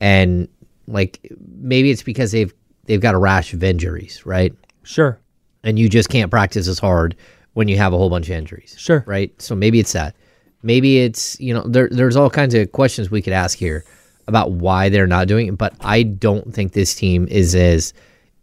and 0.00 0.48
like 0.86 1.32
maybe 1.60 1.90
it's 1.90 2.02
because 2.02 2.32
they've 2.32 2.52
they've 2.84 3.00
got 3.00 3.14
a 3.14 3.18
rash 3.18 3.52
of 3.52 3.62
injuries, 3.62 4.24
right? 4.26 4.54
Sure. 4.82 5.18
And 5.64 5.78
you 5.78 5.88
just 5.88 6.08
can't 6.08 6.30
practice 6.30 6.68
as 6.68 6.78
hard 6.78 7.16
when 7.54 7.68
you 7.68 7.76
have 7.76 7.92
a 7.92 7.98
whole 7.98 8.10
bunch 8.10 8.28
of 8.28 8.36
injuries. 8.36 8.76
Sure. 8.78 9.04
Right. 9.06 9.30
So 9.40 9.54
maybe 9.54 9.80
it's 9.80 9.92
that. 9.92 10.14
Maybe 10.62 10.98
it's 10.98 11.38
you 11.40 11.54
know 11.54 11.62
there 11.66 11.88
there's 11.90 12.16
all 12.16 12.30
kinds 12.30 12.54
of 12.54 12.72
questions 12.72 13.10
we 13.10 13.22
could 13.22 13.32
ask 13.32 13.58
here 13.58 13.84
about 14.26 14.52
why 14.52 14.88
they're 14.88 15.06
not 15.06 15.28
doing 15.28 15.48
it, 15.48 15.58
but 15.58 15.74
I 15.80 16.02
don't 16.02 16.54
think 16.54 16.72
this 16.72 16.94
team 16.94 17.26
is 17.28 17.54
as 17.54 17.94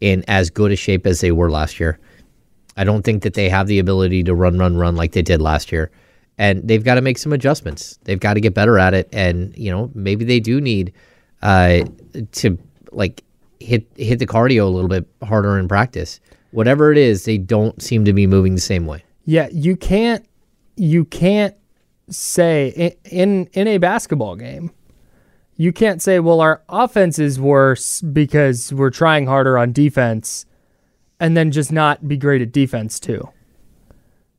in 0.02 0.24
as 0.28 0.50
good 0.50 0.72
a 0.72 0.76
shape 0.76 1.06
as 1.06 1.22
they 1.22 1.32
were 1.32 1.52
last 1.52 1.80
year. 1.80 2.00
I 2.78 2.84
don't 2.84 3.04
think 3.04 3.24
that 3.24 3.36
they 3.36 3.50
have 3.50 3.68
the 3.68 3.80
ability 3.80 4.24
to 4.24 4.36
run, 4.36 4.58
run, 4.58 4.76
run 4.76 4.96
like 4.96 5.14
they 5.14 5.22
did 5.22 5.42
last 5.42 5.72
year. 5.72 5.92
And 6.38 6.68
they've 6.68 6.84
got 6.84 6.96
to 6.96 7.02
make 7.02 7.18
some 7.18 7.32
adjustments. 7.32 7.98
They've 8.04 8.20
got 8.20 8.34
to 8.34 8.42
get 8.42 8.54
better 8.54 8.78
at 8.78 8.94
it. 8.94 9.08
And, 9.14 9.58
you 9.58 9.72
know, 9.72 9.90
maybe 9.94 10.26
they 10.26 10.40
do 10.40 10.60
need 10.60 10.92
uh, 11.42 11.86
to 12.34 12.58
like 12.92 13.24
hit 13.60 13.86
hit 13.96 14.20
the 14.20 14.28
cardio 14.28 14.64
a 14.64 14.70
little 14.70 14.90
bit 14.90 15.08
harder 15.24 15.58
in 15.58 15.68
practice. 15.68 16.20
Whatever 16.52 16.92
it 16.92 16.98
is, 16.98 17.26
they 17.26 17.38
don't 17.38 17.82
seem 17.82 18.06
to 18.06 18.14
be 18.14 18.28
moving 18.28 18.56
the 18.56 18.62
same 18.62 18.86
way. 18.86 19.04
Yeah, 19.26 19.48
you 19.52 19.76
can't 19.76 20.26
you 20.76 21.06
can't 21.06 21.56
say 22.10 22.70
in 22.70 23.20
in, 23.20 23.50
in 23.54 23.68
a 23.68 23.78
basketball 23.78 24.36
game. 24.36 24.72
You 25.58 25.72
can't 25.72 26.02
say, 26.02 26.20
well, 26.20 26.42
our 26.42 26.64
offense 26.68 27.18
is 27.18 27.40
worse 27.40 28.02
because 28.02 28.74
we're 28.74 28.90
trying 28.90 29.26
harder 29.26 29.58
on 29.58 29.72
defense, 29.72 30.46
and 31.20 31.38
then 31.38 31.52
just 31.52 31.72
not 31.72 32.08
be 32.08 32.18
great 32.18 32.42
at 32.42 32.52
defense 32.52 33.00
too. 33.00 33.30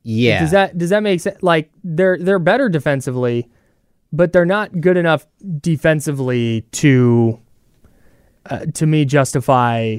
Yeah. 0.09 0.39
Does 0.39 0.53
that 0.53 0.79
does 0.79 0.91
that 0.91 1.03
make 1.03 1.19
sense? 1.21 1.43
Like 1.43 1.69
they're 1.83 2.17
they're 2.17 2.39
better 2.39 2.69
defensively, 2.69 3.49
but 4.13 4.33
they're 4.33 4.47
not 4.47 4.81
good 4.81 4.97
enough 4.97 5.27
defensively 5.61 6.61
to 6.73 7.41
uh, 8.49 8.67
to 8.75 8.87
me 8.87 9.05
justify 9.05 9.99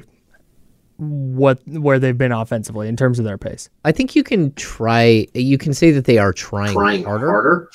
what 0.95 1.59
where 1.67 1.99
they've 1.99 2.17
been 2.17 2.31
offensively 2.31 2.87
in 2.87 2.95
terms 2.95 3.19
of 3.19 3.25
their 3.25 3.37
pace. 3.37 3.69
I 3.83 3.91
think 3.91 4.15
you 4.15 4.23
can 4.23 4.53
try. 4.53 5.27
You 5.33 5.57
can 5.57 5.73
say 5.73 5.91
that 5.91 6.05
they 6.05 6.17
are 6.17 6.31
trying, 6.31 6.73
Trying 6.73 7.03
harder. 7.03 7.69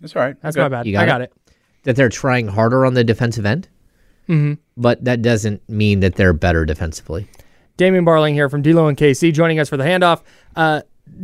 That's 0.00 0.14
all 0.14 0.22
right. 0.22 0.36
That's 0.40 0.56
Okay. 0.56 0.62
my 0.62 0.68
bad. 0.68 0.86
You 0.86 0.96
I 0.98 1.04
got 1.04 1.20
it. 1.20 1.32
That 1.82 1.96
they're 1.96 2.08
trying 2.08 2.46
harder 2.46 2.86
on 2.86 2.94
the 2.94 3.02
defensive 3.02 3.44
end, 3.44 3.68
Mhm. 4.28 4.58
but 4.76 5.04
that 5.04 5.20
doesn't 5.20 5.68
mean 5.68 5.98
that 6.00 6.14
they're 6.14 6.32
better 6.32 6.64
defensively. 6.64 7.26
Damian 7.76 8.04
Barling 8.04 8.32
here 8.32 8.48
from 8.48 8.62
D'Lo 8.62 8.88
and 8.88 8.96
KC 8.96 9.32
joining 9.32 9.58
us 9.58 9.68
for 9.68 9.76
the 9.76 9.84
handoff. 9.84 10.22
Uh, 10.54 10.82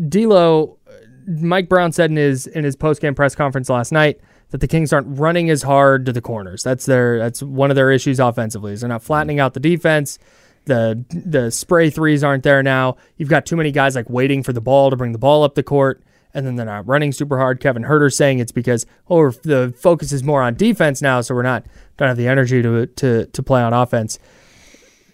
D'Lo, 0.09 0.79
Mike 1.27 1.69
Brown 1.69 1.93
said 1.93 2.11
in 2.11 2.17
his 2.17 2.47
in 2.47 2.65
his 2.65 2.77
post 2.77 3.01
game 3.01 3.15
press 3.15 3.35
conference 3.35 3.69
last 3.69 3.93
night 3.93 4.21
that 4.51 4.61
the 4.61 4.69
Kings 4.69 4.93
aren't 4.93 5.19
running 5.19 5.51
as 5.51 5.63
hard 5.63 6.07
to 6.07 6.13
the 6.13 6.21
corners. 6.21 6.63
That's 6.63 6.87
their 6.87 7.19
that's 7.19 7.43
one 7.43 7.71
of 7.71 7.77
their 7.77 7.91
issues 7.91 8.21
offensively. 8.21 8.73
Is 8.73 8.81
they're 8.81 8.89
not 8.89 9.03
flattening 9.03 9.41
out 9.41 9.55
the 9.55 9.61
defense. 9.61 10.19
The 10.67 11.05
the 11.11 11.51
spray 11.51 11.91
threes 11.91 12.23
aren't 12.23 12.45
there 12.45 12.63
now. 12.63 12.97
You've 13.17 13.29
got 13.31 13.47
too 13.47 13.57
many 13.57 13.73
guys 13.73 13.97
like 13.97 14.09
waiting 14.09 14.43
for 14.43 14.53
the 14.53 14.61
ball 14.61 14.91
to 14.91 14.97
bring 14.97 15.13
the 15.13 15.19
ball 15.19 15.43
up 15.43 15.55
the 15.55 15.63
court, 15.63 16.03
and 16.35 16.47
then 16.47 16.57
they're 16.57 16.67
not 16.67 16.87
running 16.87 17.13
super 17.13 17.39
hard. 17.39 17.61
Kevin 17.61 17.83
Huerter 17.83 18.13
saying 18.13 18.39
it's 18.39 18.53
because 18.53 18.87
oh 19.09 19.31
the 19.31 19.75
focus 19.77 20.13
is 20.13 20.23
more 20.23 20.43
on 20.43 20.55
defense 20.55 21.03
now, 21.03 21.21
so 21.23 21.35
we're 21.35 21.43
not 21.43 21.65
don't 21.97 22.09
have 22.09 22.17
the 22.17 22.29
energy 22.29 22.63
to 22.63 22.87
to 22.87 23.27
to 23.27 23.43
play 23.43 23.63
on 23.63 23.73
offense 23.73 24.19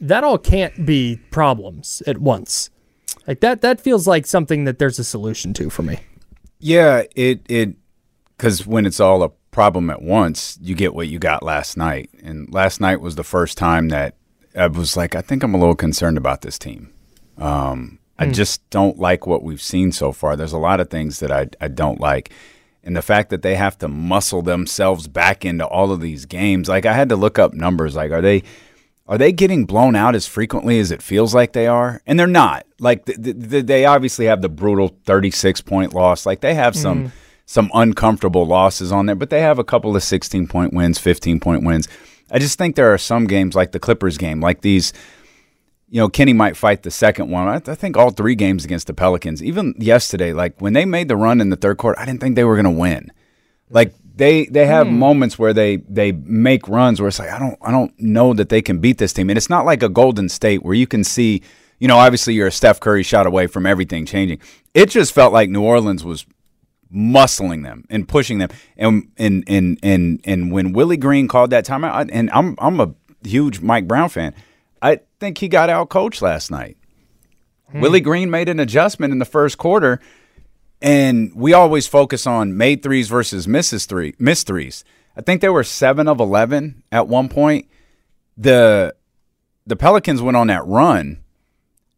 that 0.01 0.25
all 0.25 0.39
can't 0.39 0.87
be 0.87 1.21
problems 1.31 2.03
at 2.07 2.19
once. 2.19 2.71
Like 3.27 3.41
that 3.41 3.61
that 3.63 3.81
feels 3.81 4.07
like 4.07 4.27
something 4.27 4.65
that 4.65 4.79
there's 4.79 4.99
a 4.99 5.05
solution 5.05 5.53
to 5.55 5.71
for 5.71 5.83
me. 5.83 5.99
Yeah, 6.61 7.03
it 7.15 7.43
it 7.49 7.77
because 8.37 8.67
when 8.67 8.87
it's 8.87 9.01
all 9.01 9.23
a 9.23 9.31
problem 9.51 9.91
at 9.91 10.01
once, 10.03 10.59
you 10.63 10.75
get 10.75 10.95
what 10.95 11.09
you 11.09 11.19
got 11.19 11.43
last 11.43 11.77
night, 11.77 12.11
and 12.23 12.53
last 12.53 12.81
night 12.81 13.01
was 13.01 13.17
the 13.17 13.25
first 13.25 13.59
time 13.59 13.89
that 13.89 14.15
I 14.57 14.67
was 14.69 14.97
like, 14.97 15.15
I 15.15 15.21
think 15.21 15.43
I'm 15.43 15.55
a 15.55 15.59
little 15.59 15.75
concerned 15.77 16.17
about 16.17 16.41
this 16.43 16.59
team. 16.59 16.93
Um, 17.37 17.99
I 18.19 18.27
Hmm. 18.27 18.33
just 18.33 18.69
don't 18.71 18.99
like 18.99 19.27
what 19.27 19.43
we've 19.43 19.63
seen 19.63 19.93
so 19.93 20.11
far. 20.13 20.35
There's 20.37 20.53
a 20.53 20.59
lot 20.59 20.81
of 20.81 20.91
things 20.91 21.21
that 21.21 21.31
I 21.31 21.49
I 21.61 21.69
don't 21.69 22.01
like. 22.01 22.31
And 22.83 22.97
the 22.97 23.03
fact 23.03 23.29
that 23.31 23.43
they 23.43 23.57
have 23.57 23.77
to 23.79 23.89
muscle 23.89 24.41
themselves 24.41 25.09
back 25.09 25.45
into 25.45 25.67
all 25.67 25.93
of 25.93 26.01
these 26.01 26.25
games, 26.25 26.69
like 26.69 26.87
I 26.87 26.95
had 26.95 27.09
to 27.11 27.17
look 27.17 27.39
up 27.39 27.53
numbers. 27.53 27.95
Like, 27.97 28.11
are 28.13 28.23
they 28.23 28.43
are 29.09 29.19
they 29.19 29.33
getting 29.33 29.65
blown 29.65 29.97
out 29.97 30.15
as 30.15 30.27
frequently 30.27 30.79
as 30.79 30.91
it 30.91 31.03
feels 31.03 31.35
like 31.35 31.53
they 31.53 31.67
are? 31.67 32.01
And 32.07 32.19
they're 32.21 32.27
not. 32.27 32.67
Like 32.79 33.07
th- 33.07 33.23
th- 33.23 33.51
th- 33.51 33.67
they 33.67 33.85
obviously 33.87 34.27
have 34.27 34.43
the 34.43 34.49
brutal 34.49 34.97
36 35.07 35.61
point 35.63 35.95
loss. 35.95 36.27
Like 36.27 36.41
they 36.41 36.55
have 36.55 36.77
some 36.77 37.07
Mhm. 37.07 37.11
some 37.47 37.71
uncomfortable 37.73 38.47
losses 38.47 38.93
on 38.93 39.07
there, 39.07 39.17
but 39.17 39.31
they 39.31 39.41
have 39.41 39.59
a 39.59 39.65
couple 39.65 39.97
of 39.97 40.03
16 40.03 40.47
point 40.47 40.75
wins, 40.75 40.99
15 40.99 41.41
point 41.41 41.65
wins. 41.65 41.89
I 42.31 42.39
just 42.39 42.59
think 42.59 42.77
there 42.77 42.93
are 42.93 42.99
some 42.99 43.27
games 43.27 43.55
like 43.55 43.73
the 43.73 43.79
Clippers 43.81 44.19
game, 44.19 44.41
like 44.41 44.61
these 44.61 44.93
you 45.91 45.99
know, 45.99 46.11
Kenny 46.11 46.35
might 46.35 46.55
fight 46.55 46.83
the 46.83 46.91
second 46.91 47.31
one. 47.31 47.49
I, 47.49 47.55
I 47.55 47.75
think 47.75 47.97
all 47.97 48.11
three 48.11 48.35
games 48.35 48.63
against 48.63 48.89
the 48.89 48.93
Pelicans, 48.93 49.43
even 49.43 49.73
yesterday, 49.79 50.35
like 50.35 50.61
when 50.61 50.75
they 50.75 50.85
made 50.85 51.09
the 51.09 51.17
run 51.17 51.41
in 51.41 51.49
the 51.49 51.57
third 51.57 51.79
quarter, 51.79 51.99
I 51.99 52.05
didn't 52.05 52.21
think 52.21 52.37
they 52.37 52.45
were 52.45 52.57
going 52.57 52.65
to 52.67 52.71
win. 52.79 53.11
Like 53.71 53.95
they 54.19 54.47
they 54.47 54.67
have 54.67 54.87
Hmm. 54.87 54.99
moments 54.99 55.39
where 55.39 55.53
they 55.55 55.77
they 55.89 56.13
make 56.13 56.69
runs 56.69 57.01
where 57.01 57.09
it's 57.09 57.19
like 57.19 57.31
I 57.31 57.39
don't 57.39 57.57
I 57.63 57.71
don't 57.71 57.93
know 57.99 58.35
that 58.35 58.49
they 58.51 58.61
can 58.63 58.79
beat 58.79 58.99
this 58.99 59.13
team, 59.13 59.31
and 59.31 59.37
it's 59.37 59.49
not 59.51 59.65
like 59.65 59.83
a 59.83 59.89
Golden 59.89 60.29
State 60.29 60.63
where 60.63 60.75
you 60.75 60.87
can 60.87 61.05
see, 61.05 61.43
you 61.79 61.89
know, 61.89 61.97
obviously 61.99 62.35
you're 62.35 62.49
a 62.49 62.53
Steph 62.53 62.81
Curry 62.81 63.03
shot 63.03 63.27
away 63.27 63.47
from 63.47 63.65
everything 63.67 64.05
changing. 64.07 64.39
It 64.75 64.91
just 64.91 65.13
felt 65.13 65.33
like 65.33 65.49
New 65.51 65.63
Orleans 65.63 66.05
was 66.05 66.27
muscling 66.93 67.63
them 67.65 67.85
and 67.91 68.09
pushing 68.09 68.39
them, 68.39 68.51
and 68.77 69.09
and 69.19 69.45
and 69.47 69.79
and 69.83 70.21
and 70.25 70.53
when 70.53 70.73
Willie 70.73 70.97
Green 70.97 71.29
called 71.29 71.51
that 71.51 71.67
timeout, 71.67 72.11
and 72.13 72.31
I'm 72.33 72.55
I'm 72.59 72.81
a 72.81 72.95
huge 73.25 73.61
Mike 73.61 73.87
Brown 73.89 74.09
fan. 74.09 74.35
I 74.81 75.01
think 75.21 75.39
he 75.39 75.49
got 75.49 75.71
out 75.71 75.89
coached 75.89 76.23
last 76.23 76.51
night. 76.51 76.77
Willie 77.75 78.01
Green 78.01 78.31
made 78.31 78.49
an 78.49 78.61
adjustment 78.61 79.13
in 79.13 79.19
the 79.19 79.27
first 79.27 79.59
quarter, 79.59 80.01
and 80.81 81.35
we 81.35 81.53
always 81.53 81.87
focus 81.87 82.27
on 82.27 82.57
made 82.57 82.83
threes 82.83 83.09
versus 83.09 83.49
misses 83.49 83.87
three 83.87 84.15
missed 84.19 84.47
threes. 84.47 84.85
I 85.17 85.21
think 85.21 85.41
they 85.41 85.49
were 85.49 85.65
seven 85.65 86.07
of 86.07 86.21
eleven 86.21 86.83
at 86.93 87.09
one 87.09 87.29
point. 87.29 87.69
The 88.37 88.95
the 89.67 89.77
Pelicans 89.77 90.23
went 90.23 90.37
on 90.37 90.47
that 90.47 90.65
run, 90.67 91.19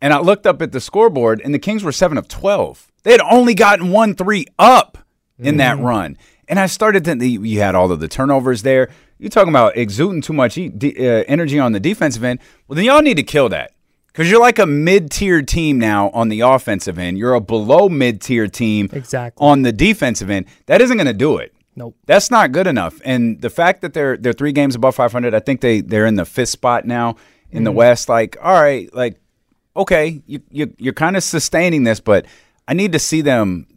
and 0.01 0.13
I 0.13 0.21
looked 0.21 0.47
up 0.47 0.63
at 0.63 0.73
the 0.73 0.81
scoreboard, 0.81 1.41
and 1.45 1.55
the 1.55 1.59
Kings 1.59 1.85
were 1.85 1.93
seven 1.93 2.17
of 2.19 2.29
twelve. 2.29 2.91
They 3.03 3.13
had 3.13 3.21
only 3.21 3.55
gotten 3.55 3.91
one 3.91 4.15
three 4.15 4.47
up 4.59 4.99
in 5.39 5.57
that 5.59 5.79
run, 5.79 6.19
and 6.49 6.59
I 6.59 6.67
started 6.67 7.05
to. 7.05 7.27
You 7.27 7.61
had 7.61 7.75
all 7.75 7.93
of 7.93 8.01
the 8.01 8.09
turnovers 8.09 8.63
there. 8.63 8.91
You're 9.19 9.31
talking 9.31 9.51
about 9.51 9.77
exuding 9.77 10.23
too 10.23 10.33
much 10.33 10.59
uh, 10.59 10.71
energy 11.29 11.59
on 11.59 11.73
the 11.73 11.81
defensive 11.81 12.25
end. 12.25 12.41
Well, 12.67 12.77
then 12.77 12.87
y'all 12.87 13.03
need 13.03 13.19
to 13.19 13.23
kill 13.23 13.51
that 13.51 13.73
because 14.21 14.31
you're 14.31 14.39
like 14.39 14.59
a 14.59 14.67
mid-tier 14.67 15.41
team 15.41 15.79
now 15.79 16.11
on 16.11 16.29
the 16.29 16.41
offensive 16.41 16.99
end. 16.99 17.17
You're 17.17 17.33
a 17.33 17.41
below 17.41 17.89
mid-tier 17.89 18.49
team 18.49 18.91
exactly 18.93 19.43
on 19.43 19.63
the 19.63 19.73
defensive 19.73 20.29
end. 20.29 20.45
That 20.67 20.83
isn't 20.83 20.99
going 20.99 21.07
to 21.07 21.15
do 21.15 21.39
it. 21.39 21.55
Nope. 21.75 21.97
That's 22.05 22.31
not 22.31 22.53
good 22.53 22.67
enough. 22.67 23.01
And 23.03 23.41
the 23.41 23.49
fact 23.49 23.81
that 23.81 23.95
they're 23.95 24.19
they're 24.19 24.35
three 24.35 24.53
games 24.53 24.75
above 24.75 24.95
500, 24.95 25.33
I 25.33 25.41
think 25.41 25.63
they 25.63 25.81
they're 25.81 26.05
in 26.05 26.17
the 26.17 26.27
fifth 26.27 26.51
spot 26.51 26.85
now 26.85 27.17
in 27.51 27.65
the 27.65 27.73
Mhm. 27.73 27.77
West. 27.77 28.11
Like, 28.11 28.37
all 28.43 28.53
right, 28.61 28.95
like, 28.95 29.19
okay, 29.75 30.21
you, 30.27 30.43
you 30.51 30.75
you're 30.77 30.93
kind 30.93 31.17
of 31.17 31.23
sustaining 31.25 31.85
this, 31.85 31.99
but 32.01 32.27
I 32.69 32.75
need 32.75 32.93
to 32.93 32.99
see 32.99 33.23
them. 33.23 33.69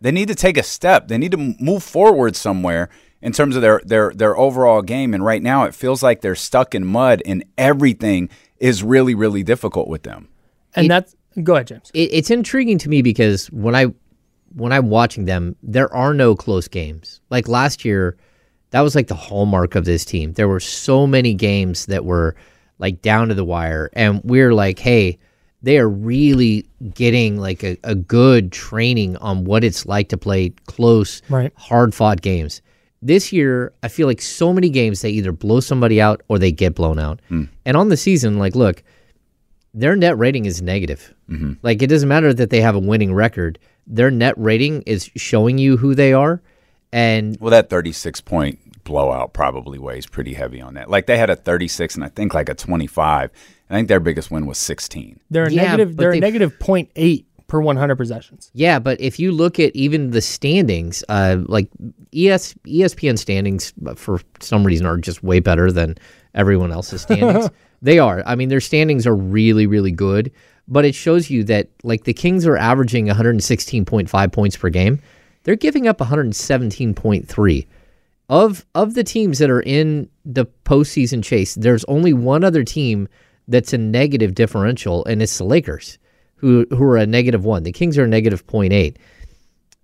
They 0.00 0.12
need 0.12 0.28
to 0.28 0.34
take 0.34 0.56
a 0.56 0.62
step. 0.62 1.08
They 1.08 1.18
need 1.18 1.32
to 1.32 1.54
move 1.60 1.82
forward 1.82 2.36
somewhere 2.36 2.88
in 3.20 3.32
terms 3.32 3.54
of 3.54 3.60
their 3.60 3.82
their 3.84 4.12
their 4.14 4.34
overall 4.34 4.80
game. 4.80 5.12
And 5.12 5.22
right 5.22 5.42
now, 5.42 5.64
it 5.64 5.74
feels 5.74 6.02
like 6.02 6.22
they're 6.22 6.34
stuck 6.34 6.74
in 6.74 6.86
mud, 6.86 7.20
in 7.26 7.44
everything 7.58 8.30
is 8.58 8.82
really 8.82 9.14
really 9.14 9.42
difficult 9.42 9.88
with 9.88 10.02
them. 10.02 10.28
And 10.74 10.90
that's 10.90 11.14
go 11.42 11.54
ahead, 11.54 11.68
James. 11.68 11.90
It, 11.94 12.10
it's 12.12 12.30
intriguing 12.30 12.78
to 12.78 12.88
me 12.88 13.02
because 13.02 13.46
when 13.52 13.74
I 13.74 13.86
when 14.54 14.72
I'm 14.72 14.88
watching 14.88 15.24
them, 15.26 15.56
there 15.62 15.92
are 15.94 16.14
no 16.14 16.34
close 16.34 16.68
games. 16.68 17.20
Like 17.30 17.48
last 17.48 17.84
year, 17.84 18.16
that 18.70 18.80
was 18.80 18.94
like 18.94 19.08
the 19.08 19.14
hallmark 19.14 19.74
of 19.74 19.84
this 19.84 20.04
team. 20.04 20.32
There 20.32 20.48
were 20.48 20.60
so 20.60 21.06
many 21.06 21.34
games 21.34 21.86
that 21.86 22.04
were 22.04 22.36
like 22.78 23.02
down 23.02 23.28
to 23.28 23.34
the 23.34 23.44
wire, 23.44 23.90
and 23.94 24.20
we're 24.24 24.54
like, 24.54 24.78
hey, 24.78 25.18
they 25.62 25.78
are 25.78 25.88
really 25.88 26.66
getting 26.94 27.38
like 27.38 27.64
a, 27.64 27.76
a 27.84 27.94
good 27.94 28.52
training 28.52 29.16
on 29.16 29.44
what 29.44 29.64
it's 29.64 29.86
like 29.86 30.08
to 30.10 30.18
play 30.18 30.50
close, 30.66 31.22
Right. 31.28 31.52
hard 31.56 31.94
fought 31.94 32.20
games. 32.22 32.60
This 33.02 33.32
year, 33.32 33.72
I 33.82 33.88
feel 33.88 34.06
like 34.06 34.20
so 34.22 34.52
many 34.52 34.68
games 34.70 35.02
they 35.02 35.10
either 35.10 35.32
blow 35.32 35.60
somebody 35.60 36.00
out 36.00 36.22
or 36.28 36.38
they 36.38 36.50
get 36.52 36.74
blown 36.74 36.98
out. 36.98 37.20
Hmm. 37.28 37.44
And 37.64 37.76
on 37.76 37.88
the 37.88 37.96
season, 37.96 38.38
like, 38.38 38.54
look, 38.56 38.82
their 39.74 39.94
net 39.94 40.16
rating 40.18 40.46
is 40.46 40.62
negative. 40.62 41.14
Mm-hmm. 41.30 41.52
Like, 41.62 41.82
it 41.82 41.88
doesn't 41.88 42.08
matter 42.08 42.32
that 42.32 42.50
they 42.50 42.60
have 42.60 42.74
a 42.74 42.78
winning 42.80 43.12
record, 43.14 43.58
their 43.86 44.10
net 44.10 44.34
rating 44.36 44.82
is 44.82 45.10
showing 45.16 45.58
you 45.58 45.76
who 45.76 45.94
they 45.94 46.12
are. 46.12 46.40
And 46.92 47.36
well, 47.40 47.50
that 47.50 47.68
36 47.68 48.20
point 48.22 48.58
blowout 48.84 49.32
probably 49.32 49.78
weighs 49.78 50.06
pretty 50.06 50.34
heavy 50.34 50.60
on 50.60 50.74
that. 50.74 50.88
Like 50.88 51.06
they 51.06 51.18
had 51.18 51.28
a 51.30 51.36
36 51.36 51.96
and 51.96 52.04
I 52.04 52.08
think 52.08 52.32
like 52.32 52.48
a 52.48 52.54
25. 52.54 53.30
I 53.68 53.74
think 53.74 53.88
their 53.88 54.00
biggest 54.00 54.30
win 54.30 54.46
was 54.46 54.58
16. 54.58 55.20
They're 55.30 55.44
a 55.46 55.50
Yeah, 55.52 55.62
negative. 55.62 55.96
They're 55.96 56.10
a 56.10 56.14
they- 56.14 56.20
negative 56.20 56.58
0.8 56.58 57.24
per 57.46 57.60
100 57.60 57.96
possessions. 57.96 58.50
Yeah, 58.54 58.78
but 58.78 59.00
if 59.00 59.18
you 59.18 59.32
look 59.32 59.60
at 59.60 59.74
even 59.76 60.10
the 60.10 60.20
standings, 60.20 61.04
uh, 61.08 61.38
like 61.46 61.68
ES, 62.14 62.54
ESPN 62.64 63.18
standings 63.18 63.72
uh, 63.86 63.94
for 63.94 64.20
some 64.40 64.64
reason 64.64 64.86
are 64.86 64.96
just 64.96 65.22
way 65.22 65.40
better 65.40 65.70
than 65.70 65.96
everyone 66.34 66.72
else's 66.72 67.02
standings. 67.02 67.48
they 67.82 67.98
are. 67.98 68.22
I 68.26 68.34
mean, 68.34 68.48
their 68.48 68.60
standings 68.60 69.06
are 69.06 69.14
really, 69.14 69.66
really 69.66 69.92
good, 69.92 70.32
but 70.66 70.84
it 70.84 70.94
shows 70.94 71.30
you 71.30 71.44
that 71.44 71.68
like 71.82 72.04
the 72.04 72.14
Kings 72.14 72.46
are 72.46 72.56
averaging 72.56 73.06
116.5 73.06 74.32
points 74.32 74.56
per 74.56 74.68
game. 74.68 75.00
They're 75.44 75.56
giving 75.56 75.86
up 75.86 75.98
117.3. 75.98 77.66
Of 78.28 78.66
of 78.74 78.94
the 78.94 79.04
teams 79.04 79.38
that 79.38 79.50
are 79.50 79.60
in 79.60 80.10
the 80.24 80.46
postseason 80.64 81.22
chase, 81.22 81.54
there's 81.54 81.84
only 81.84 82.12
one 82.12 82.42
other 82.42 82.64
team 82.64 83.06
that's 83.46 83.72
a 83.72 83.78
negative 83.78 84.34
differential, 84.34 85.04
and 85.04 85.22
it's 85.22 85.38
the 85.38 85.44
Lakers 85.44 85.98
who 86.36 86.66
who 86.70 86.82
are 86.84 86.96
a 86.96 87.06
negative 87.06 87.44
one. 87.44 87.62
The 87.62 87.72
Kings 87.72 87.98
are 87.98 88.04
a 88.04 88.08
negative 88.08 88.46
0.8. 88.46 88.96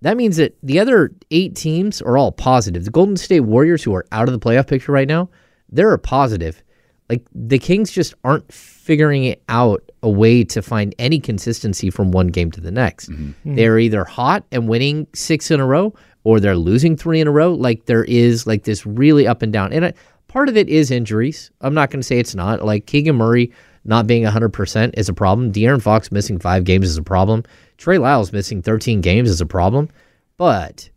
That 0.01 0.17
means 0.17 0.37
that 0.37 0.57
the 0.61 0.79
other 0.79 1.11
eight 1.31 1.55
teams 1.55 2.01
are 2.01 2.17
all 2.17 2.31
positive. 2.31 2.83
The 2.83 2.91
Golden 2.91 3.15
State 3.15 3.41
Warriors, 3.41 3.83
who 3.83 3.95
are 3.95 4.05
out 4.11 4.27
of 4.27 4.33
the 4.33 4.39
playoff 4.39 4.67
picture 4.67 4.91
right 4.91 5.07
now, 5.07 5.29
they're 5.69 5.93
a 5.93 5.99
positive. 5.99 6.61
Like 7.09 7.25
the 7.33 7.59
Kings 7.59 7.91
just 7.91 8.13
aren't 8.23 8.51
figuring 8.51 9.23
it 9.25 9.41
out 9.47 9.89
a 10.01 10.09
way 10.09 10.43
to 10.43 10.61
find 10.61 10.93
any 10.99 11.19
consistency 11.19 11.89
from 11.89 12.11
one 12.11 12.27
game 12.27 12.51
to 12.51 12.61
the 12.61 12.71
next. 12.71 13.09
Mm-hmm. 13.09 13.27
Mm-hmm. 13.27 13.55
They're 13.55 13.79
either 13.79 14.03
hot 14.03 14.43
and 14.51 14.67
winning 14.67 15.07
six 15.13 15.51
in 15.51 15.59
a 15.59 15.65
row, 15.65 15.93
or 16.25 16.39
they're 16.39 16.57
losing 16.57 16.97
three 16.97 17.21
in 17.21 17.27
a 17.27 17.31
row. 17.31 17.53
Like 17.53 17.85
there 17.85 18.03
is 18.03 18.45
like 18.45 18.63
this 18.63 18.85
really 18.85 19.25
up 19.25 19.41
and 19.41 19.53
down. 19.53 19.71
And 19.71 19.85
I, 19.85 19.93
part 20.27 20.49
of 20.49 20.57
it 20.57 20.67
is 20.67 20.91
injuries. 20.91 21.49
I'm 21.61 21.73
not 21.73 21.91
going 21.91 22.01
to 22.01 22.07
say 22.07 22.19
it's 22.19 22.35
not. 22.35 22.63
Like 22.63 22.87
Keegan 22.87 23.15
Murray 23.15 23.51
not 23.85 24.07
being 24.07 24.23
100% 24.23 24.93
is 24.97 25.09
a 25.09 25.13
problem. 25.13 25.51
De'Aaron 25.51 25.81
Fox 25.81 26.11
missing 26.11 26.39
five 26.39 26.63
games 26.63 26.87
is 26.87 26.97
a 26.97 27.03
problem. 27.03 27.43
Trey 27.77 27.97
Lyles 27.97 28.31
missing 28.31 28.61
13 28.61 29.01
games 29.01 29.29
is 29.29 29.41
a 29.41 29.45
problem. 29.45 29.89
But 30.37 30.89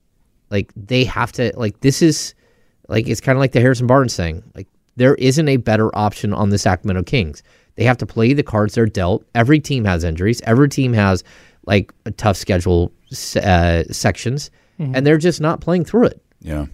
like 0.51 0.73
they 0.77 1.05
have 1.05 1.33
to 1.33 1.53
like 1.57 1.81
this 1.81 2.01
is 2.03 2.35
like 2.89 3.09
it's 3.09 3.21
kind 3.21 3.37
of 3.37 3.41
like 3.41 3.53
the 3.53 3.61
Harrison 3.61 3.87
Barnes 3.87 4.17
thing. 4.17 4.43
Like 4.55 4.69
there 4.97 5.15
isn't 5.17 5.49
a 5.49 5.57
better 5.59 5.95
option 5.97 6.33
on 6.33 6.51
the 6.51 6.59
Sacramento 6.59 7.03
Kings. 7.03 7.43
They 7.75 7.85
have 7.85 7.99
to 7.99 8.07
play 8.07 8.33
the 8.33 8.43
cards 8.43 8.75
they're 8.75 8.87
dealt. 8.87 9.25
Every 9.35 9.61
team 9.61 9.85
has 9.85 10.05
injuries. 10.05 10.41
Every 10.43 10.69
team 10.69 10.93
has 10.95 11.23
like 11.67 11.93
a 12.07 12.11
tough 12.13 12.37
schedule 12.37 12.93
uh, 13.43 13.83
sections, 13.91 14.51
Mhm. 14.81 14.97
and 14.97 15.07
they're 15.07 15.19
just 15.19 15.41
not 15.41 15.61
playing 15.61 15.85
through 15.85 16.07
it. 16.07 16.23
Yeah. 16.41 16.67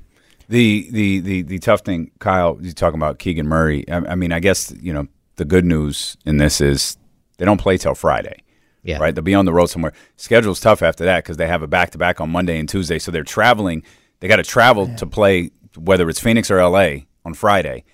The 0.49 0.89
the 0.93 1.21
the 1.21 1.43
the 1.43 1.59
tough 1.59 1.81
thing, 1.81 2.11
Kyle, 2.19 2.59
you 2.61 2.73
talking 2.73 2.99
about 3.01 3.19
Keegan 3.19 3.49
Murray. 3.49 3.89
I, 3.89 3.97
I 3.97 4.15
mean, 4.15 4.33
I 4.33 4.39
guess 4.41 4.73
you 4.81 4.93
know 4.93 5.09
the 5.37 5.45
good 5.45 5.65
news 5.65 6.17
in 6.25 6.37
this 6.37 6.61
is 6.61 6.97
they 7.39 7.45
don't 7.45 7.61
play 7.61 7.77
till 7.77 7.95
Friday. 7.95 8.43
Yeah. 8.83 8.99
Right. 8.99 9.15
They'll 9.15 9.23
be 9.23 9.35
on 9.35 9.45
the 9.45 9.53
road 9.53 9.67
somewhere. 9.67 9.93
Schedule's 10.17 10.59
tough 10.59 10.83
after 10.83 11.05
that 11.05 11.23
because 11.23 11.37
they 11.37 11.47
have 11.47 11.63
a 11.63 11.69
back 11.69 11.91
to 11.91 11.99
back 11.99 12.21
on 12.21 12.31
Monday 12.31 12.59
and 12.59 12.69
Tuesday, 12.69 12.99
so 12.99 13.13
they're 13.13 13.23
traveling. 13.23 13.85
They 14.21 14.29
got 14.29 14.37
to 14.37 14.43
travel 14.43 14.93
to 14.97 15.07
play 15.07 15.51
whether 15.77 16.09
it's 16.09 16.21
Phoenix 16.21 16.51
or 16.51 16.59
L.A. 16.59 17.07
on 17.25 17.35
Friday. 17.35 17.85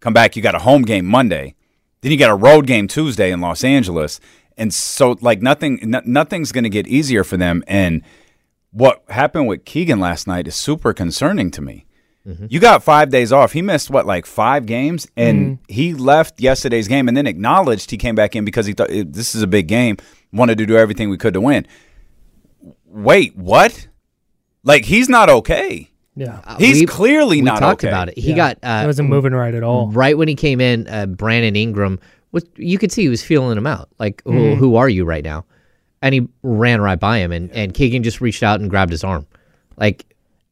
Come 0.00 0.12
back, 0.12 0.36
you 0.36 0.42
got 0.42 0.54
a 0.54 0.60
home 0.60 0.82
game 0.82 1.06
Monday. 1.06 1.54
Then 2.02 2.12
you 2.12 2.18
got 2.18 2.30
a 2.30 2.36
road 2.36 2.66
game 2.66 2.86
Tuesday 2.86 3.32
in 3.32 3.40
Los 3.40 3.64
Angeles, 3.64 4.20
and 4.56 4.72
so 4.72 5.16
like 5.20 5.42
nothing, 5.42 5.80
no, 5.82 6.02
nothing's 6.04 6.52
going 6.52 6.64
to 6.64 6.70
get 6.70 6.86
easier 6.86 7.24
for 7.24 7.36
them. 7.36 7.64
And 7.66 8.02
what 8.70 9.02
happened 9.08 9.48
with 9.48 9.64
Keegan 9.64 10.00
last 10.00 10.26
night 10.26 10.46
is 10.46 10.54
super 10.54 10.92
concerning 10.92 11.50
to 11.52 11.62
me. 11.62 11.86
You 12.48 12.58
got 12.60 12.82
five 12.82 13.10
days 13.10 13.32
off. 13.32 13.52
He 13.52 13.62
missed 13.62 13.88
what, 13.90 14.04
like 14.06 14.26
five 14.26 14.66
games, 14.66 15.06
and 15.16 15.58
he 15.68 15.94
left 15.94 16.40
yesterday's 16.40 16.88
game, 16.88 17.06
and 17.08 17.16
then 17.16 17.26
acknowledged 17.26 17.90
he 17.92 17.96
came 17.96 18.14
back 18.16 18.34
in 18.34 18.44
because 18.44 18.66
he 18.66 18.72
thought 18.72 18.90
"Eh, 18.90 19.04
this 19.06 19.34
is 19.34 19.42
a 19.42 19.46
big 19.46 19.68
game. 19.68 19.96
Wanted 20.32 20.58
to 20.58 20.66
do 20.66 20.76
everything 20.76 21.08
we 21.08 21.16
could 21.18 21.34
to 21.34 21.40
win. 21.40 21.66
Wait, 22.86 23.36
what? 23.36 23.88
Like 24.64 24.84
he's 24.84 25.08
not 25.08 25.28
okay. 25.30 25.90
Yeah. 26.16 26.56
he's 26.58 26.80
We- 26.80 26.86
clearly 26.86 27.36
we 27.36 27.42
not 27.42 27.60
talked 27.60 27.84
okay. 27.84 27.88
about 27.88 28.08
it. 28.08 28.18
He 28.18 28.32
got 28.34 28.58
uh, 28.62 28.80
He 28.80 28.86
wasn't 28.86 29.08
moving 29.08 29.32
right 29.32 29.54
at 29.54 29.62
all. 29.62 29.88
Right 29.90 30.16
when 30.16 30.28
he 30.28 30.34
came 30.34 30.60
in, 30.60 30.88
uh, 30.88 31.06
Brandon 31.06 31.54
Ingram 31.54 32.00
was 32.32 32.44
you 32.56 32.78
could 32.78 32.90
see 32.90 33.02
he 33.02 33.08
was 33.08 33.22
feeling 33.22 33.56
him 33.56 33.66
out. 33.66 33.88
Like, 33.98 34.22
who, 34.24 34.32
Mhm. 34.32 34.56
who 34.56 34.76
are 34.76 34.88
you 34.88 35.04
right 35.04 35.22
now? 35.22 35.44
And 36.02 36.14
he 36.14 36.26
ran 36.42 36.80
right 36.80 36.98
by 36.98 37.18
him, 37.18 37.32
and 37.32 37.50
and 37.52 37.72
Keegan 37.74 38.02
just 38.02 38.20
reached 38.20 38.42
out 38.42 38.60
and 38.60 38.68
grabbed 38.70 38.90
his 38.92 39.04
arm. 39.04 39.26
Like, 39.76 40.04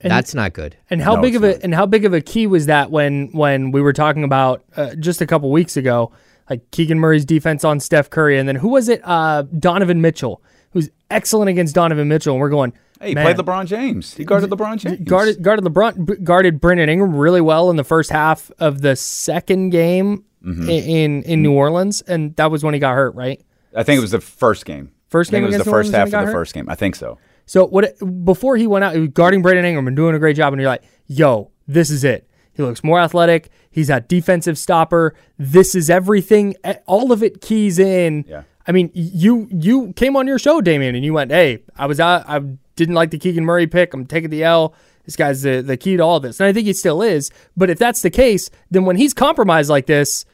And- 0.05 0.11
that's 0.13 0.35
not 0.35 0.53
good. 0.53 0.77
And 0.91 1.01
how 1.03 1.21
big 1.21 1.35
of 1.37 1.43
a 1.45 1.63
and 1.65 1.75
how 1.75 1.87
big 1.87 2.05
of 2.05 2.13
a 2.15 2.21
key 2.21 2.47
was 2.47 2.67
that 2.67 2.91
when 2.91 3.29
when 3.33 3.71
we 3.73 3.81
were 3.81 3.93
talking 3.93 4.23
about 4.25 4.63
uh, 4.77 4.95
just 4.97 5.21
a 5.21 5.27
couple 5.27 5.51
weeks 5.51 5.77
ago, 5.77 6.13
like 6.49 6.71
Keegan 6.71 6.99
Murray's 7.01 7.25
defense 7.25 7.65
on 7.65 7.81
Steph 7.81 8.11
Curry, 8.11 8.39
and 8.39 8.49
then 8.49 8.57
who 8.57 8.69
was 8.69 8.89
it? 8.89 9.01
Uh, 9.03 9.43
Donovan 9.59 10.01
Mitchell, 10.01 10.43
who's 10.73 10.91
excellent 11.11 11.49
against 11.49 11.75
Donovan 11.75 12.07
Mitchell, 12.09 12.35
and 12.35 12.41
we're 12.41 12.51
going. 12.51 12.73
Hey, 13.01 13.09
he 13.09 13.15
man, 13.17 13.25
played 13.35 13.45
LeBron 13.45 13.67
James. 13.67 14.15
He 14.15 14.25
guarded 14.25 14.51
LeBron 14.51 14.79
James. 14.79 15.01
guarded 15.09 15.43
guarded 15.43 15.65
LeBron 15.65 16.07
b- 16.07 16.15
guarded 16.23 16.61
Brandon 16.61 16.89
Ingram 16.89 17.15
really 17.17 17.41
well 17.41 17.69
in 17.71 17.77
the 17.77 17.85
first 17.85 18.11
half 18.11 18.51
of 18.61 18.83
the 18.83 18.95
second 18.95 19.71
game 19.71 20.25
Mhm. 20.45 20.69
i- 20.69 20.73
in 20.73 21.23
in 21.25 21.43
New 21.43 21.53
Orleans, 21.53 22.03
and 22.03 22.37
that 22.37 22.51
was 22.51 22.63
when 22.63 22.73
he 22.73 22.81
got 22.81 22.95
hurt, 22.95 23.15
right? 23.15 23.41
I 23.77 23.83
think 23.83 23.99
it 23.99 24.01
was 24.03 24.13
the 24.13 24.21
first 24.21 24.65
game. 24.65 24.91
First 25.09 25.31
I 25.31 25.33
think 25.33 25.39
game 25.41 25.45
it 25.45 25.47
was 25.47 25.55
against 25.57 25.65
the 25.65 25.71
New 25.71 25.77
first 25.77 25.87
Orleans 25.89 25.97
half 25.97 26.07
of 26.07 26.11
the 26.27 26.33
hurt? 26.33 26.33
first 26.33 26.55
game. 26.55 26.67
I 26.69 26.75
think 26.77 26.95
so. 26.97 27.19
So 27.47 27.67
what 27.67 27.95
before 28.25 28.57
he 28.57 28.67
went 28.67 28.85
out, 28.85 28.95
he 28.95 29.01
was 29.01 29.11
guarding 29.11 29.43
Brandon 29.43 29.65
Ingram 29.65 29.87
and 29.87 29.97
doing 29.97 30.15
a 30.15 30.19
great 30.19 30.37
job, 30.37 30.53
and 30.53 30.61
you're 30.61 30.71
like, 30.71 30.85
"Yo, 31.07 31.51
this 31.67 31.91
is 31.91 32.05
it." 32.05 32.29
He 32.53 32.63
looks 32.63 32.85
more 32.85 33.01
athletic. 33.01 33.51
He's 33.71 33.91
a 33.91 34.01
defensive 34.01 34.57
stopper. 34.57 35.15
This 35.39 35.75
is 35.75 35.91
everything. 35.91 36.55
All 36.87 37.13
of 37.13 37.23
it 37.23 37.41
keys 37.41 37.79
in. 37.79 38.25
Yeah. 38.29 38.43
I 38.67 38.73
mean, 38.73 38.91
you 38.95 39.49
you 39.51 39.93
came 39.95 40.17
on 40.17 40.27
your 40.27 40.39
show, 40.39 40.61
Damian, 40.61 40.95
and 40.95 41.05
you 41.05 41.13
went, 41.13 41.31
"Hey, 41.31 41.63
I 41.77 41.87
was 41.87 42.01
out. 42.01 42.25
I 42.29 42.41
didn't 42.77 42.95
like 42.95 43.11
the 43.11 43.19
Keegan 43.19 43.45
Murray 43.45 43.67
pick. 43.67 43.93
I'm 43.93 44.07
taking 44.07 44.31
the 44.31 44.43
L. 44.45 44.75
This 45.05 45.17
guy's 45.17 45.43
the 45.43 45.61
the 45.61 45.77
key 45.77 45.97
to 45.97 46.03
all 46.03 46.21
this." 46.21 46.41
And 46.41 46.47
I 46.47 46.53
think 46.53 46.67
he 46.67 46.73
still 46.73 47.03
is. 47.03 47.31
But 47.57 47.69
if 47.69 47.79
that's 47.79 48.01
the 48.01 48.11
case, 48.11 48.49
then 48.71 48.85
when 48.85 48.97
he's 48.97 49.13
compromised 49.13 49.69
like 49.69 49.87
this, 49.87 50.25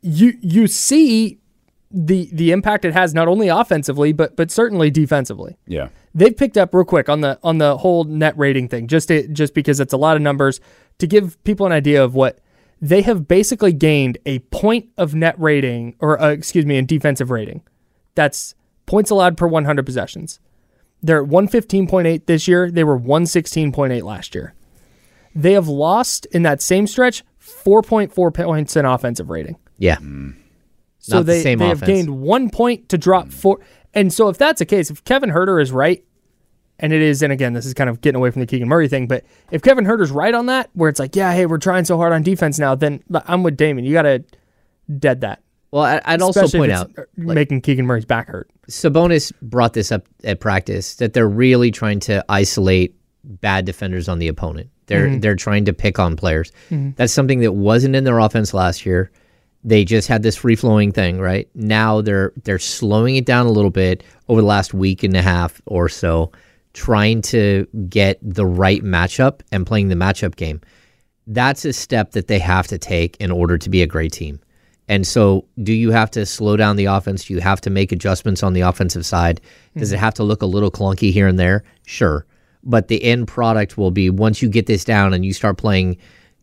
you 0.00 0.38
you 0.40 0.66
see 0.66 1.38
the 1.90 2.28
the 2.32 2.52
impact 2.52 2.84
it 2.84 2.92
has 2.92 3.14
not 3.14 3.28
only 3.28 3.48
offensively 3.48 4.12
but 4.12 4.36
but 4.36 4.50
certainly 4.50 4.90
defensively. 4.90 5.56
Yeah. 5.66 5.88
They've 6.18 6.36
picked 6.36 6.56
up 6.56 6.74
real 6.74 6.84
quick 6.84 7.08
on 7.08 7.20
the 7.20 7.38
on 7.44 7.58
the 7.58 7.76
whole 7.78 8.02
net 8.02 8.36
rating 8.36 8.68
thing, 8.68 8.88
just 8.88 9.06
to, 9.06 9.28
just 9.28 9.54
because 9.54 9.78
it's 9.78 9.92
a 9.92 9.96
lot 9.96 10.16
of 10.16 10.22
numbers 10.22 10.60
to 10.98 11.06
give 11.06 11.42
people 11.44 11.64
an 11.64 11.70
idea 11.70 12.02
of 12.02 12.16
what 12.16 12.40
they 12.80 13.02
have 13.02 13.28
basically 13.28 13.72
gained 13.72 14.18
a 14.26 14.40
point 14.40 14.88
of 14.96 15.14
net 15.14 15.38
rating, 15.38 15.94
or 16.00 16.20
uh, 16.20 16.30
excuse 16.30 16.66
me, 16.66 16.76
in 16.76 16.86
defensive 16.86 17.30
rating. 17.30 17.62
That's 18.16 18.56
points 18.84 19.10
allowed 19.10 19.36
per 19.36 19.46
100 19.46 19.86
possessions. 19.86 20.40
They're 21.00 21.22
at 21.22 21.28
115.8 21.28 22.26
this 22.26 22.48
year. 22.48 22.68
They 22.68 22.82
were 22.82 22.98
116.8 22.98 24.02
last 24.02 24.34
year. 24.34 24.54
They 25.36 25.52
have 25.52 25.68
lost 25.68 26.26
in 26.32 26.42
that 26.42 26.60
same 26.60 26.88
stretch 26.88 27.22
4.4 27.40 28.34
points 28.34 28.74
in 28.74 28.84
offensive 28.84 29.30
rating. 29.30 29.56
Yeah. 29.78 29.98
So 30.98 31.18
Not 31.18 31.26
the 31.26 31.32
they, 31.32 31.42
same 31.42 31.58
they 31.60 31.68
have 31.68 31.84
gained 31.84 32.10
one 32.10 32.50
point 32.50 32.88
to 32.88 32.98
drop 32.98 33.30
four. 33.30 33.60
And 33.94 34.12
so 34.12 34.28
if 34.28 34.36
that's 34.36 34.58
the 34.58 34.66
case, 34.66 34.90
if 34.90 35.04
Kevin 35.04 35.30
Huerter 35.30 35.62
is 35.62 35.70
right, 35.70 36.04
and 36.78 36.92
it 36.92 37.02
is, 37.02 37.22
and 37.22 37.32
again, 37.32 37.52
this 37.52 37.66
is 37.66 37.74
kind 37.74 37.90
of 37.90 38.00
getting 38.00 38.16
away 38.16 38.30
from 38.30 38.40
the 38.40 38.46
Keegan 38.46 38.68
Murray 38.68 38.88
thing, 38.88 39.06
but 39.06 39.24
if 39.50 39.62
Kevin 39.62 39.84
Huerter's 39.84 40.10
right 40.10 40.34
on 40.34 40.46
that, 40.46 40.70
where 40.74 40.88
it's 40.88 41.00
like, 41.00 41.16
yeah, 41.16 41.32
hey, 41.32 41.46
we're 41.46 41.58
trying 41.58 41.84
so 41.84 41.96
hard 41.96 42.12
on 42.12 42.22
defense 42.22 42.58
now, 42.58 42.74
then 42.74 43.02
I'm 43.26 43.42
with 43.42 43.56
Damon. 43.56 43.84
You 43.84 43.92
got 43.92 44.02
to 44.02 44.24
dead 44.98 45.20
that. 45.22 45.42
Well, 45.70 45.82
I, 45.82 46.00
I'd 46.04 46.22
also 46.22 46.44
Especially 46.44 46.60
point 46.68 46.72
if 46.72 46.78
out 46.78 46.90
uh, 46.98 47.02
making 47.16 47.60
Keegan 47.60 47.84
Murray's 47.86 48.06
back 48.06 48.28
hurt. 48.28 48.48
Sabonis 48.70 49.32
brought 49.42 49.74
this 49.74 49.92
up 49.92 50.06
at 50.24 50.40
practice 50.40 50.94
that 50.96 51.12
they're 51.12 51.28
really 51.28 51.70
trying 51.70 52.00
to 52.00 52.24
isolate 52.28 52.94
bad 53.24 53.66
defenders 53.66 54.08
on 54.08 54.18
the 54.18 54.28
opponent. 54.28 54.70
They're 54.86 55.08
Mhm. 55.08 55.20
they're 55.20 55.36
trying 55.36 55.66
to 55.66 55.74
pick 55.74 55.98
on 55.98 56.16
players. 56.16 56.50
Mhm. 56.70 56.96
That's 56.96 57.12
something 57.12 57.40
that 57.40 57.52
wasn't 57.52 57.94
in 57.96 58.04
their 58.04 58.18
offense 58.18 58.54
last 58.54 58.86
year. 58.86 59.10
They 59.62 59.84
just 59.84 60.08
had 60.08 60.22
this 60.22 60.36
free 60.36 60.54
flowing 60.56 60.92
thing, 60.92 61.18
right? 61.18 61.46
Now 61.54 62.00
they're 62.00 62.32
they're 62.44 62.58
slowing 62.58 63.16
it 63.16 63.26
down 63.26 63.44
a 63.44 63.50
little 63.50 63.70
bit 63.70 64.02
over 64.28 64.40
the 64.40 64.46
last 64.46 64.72
week 64.72 65.02
and 65.02 65.14
a 65.14 65.20
half 65.20 65.60
or 65.66 65.90
so, 65.90 66.32
trying 66.78 67.20
to 67.20 67.66
get 67.88 68.20
the 68.22 68.46
right 68.46 68.84
matchup 68.84 69.40
and 69.50 69.66
playing 69.66 69.88
the 69.88 69.96
matchup 69.96 70.36
game. 70.36 70.60
That's 71.26 71.64
a 71.64 71.72
step 71.72 72.12
that 72.12 72.28
they 72.28 72.38
have 72.38 72.68
to 72.68 72.78
take 72.78 73.16
in 73.16 73.32
order 73.32 73.58
to 73.58 73.68
be 73.68 73.82
a 73.82 73.86
great 73.86 74.12
team. 74.12 74.40
And 74.86 75.04
so, 75.04 75.44
do 75.60 75.72
you 75.72 75.90
have 75.90 76.10
to 76.12 76.24
slow 76.24 76.56
down 76.56 76.76
the 76.76 76.84
offense? 76.84 77.24
Do 77.24 77.34
you 77.34 77.40
have 77.40 77.60
to 77.62 77.70
make 77.70 77.90
adjustments 77.90 78.44
on 78.44 78.52
the 78.52 78.60
offensive 78.60 79.04
side? 79.04 79.40
Does 79.76 79.92
it 79.92 79.96
hmm. 79.96 80.04
have 80.04 80.14
to 80.14 80.22
look 80.22 80.40
a 80.40 80.46
little 80.46 80.70
clunky 80.70 81.12
here 81.12 81.26
and 81.26 81.36
there? 81.38 81.64
Sure. 81.84 82.24
But 82.62 82.86
the 82.86 83.02
end 83.02 83.26
product 83.26 83.76
will 83.76 83.90
be 83.90 84.08
once 84.08 84.40
you 84.40 84.48
get 84.48 84.66
this 84.66 84.84
down 84.84 85.12
and 85.12 85.26
you 85.26 85.32
start 85.32 85.58
playing, 85.58 85.98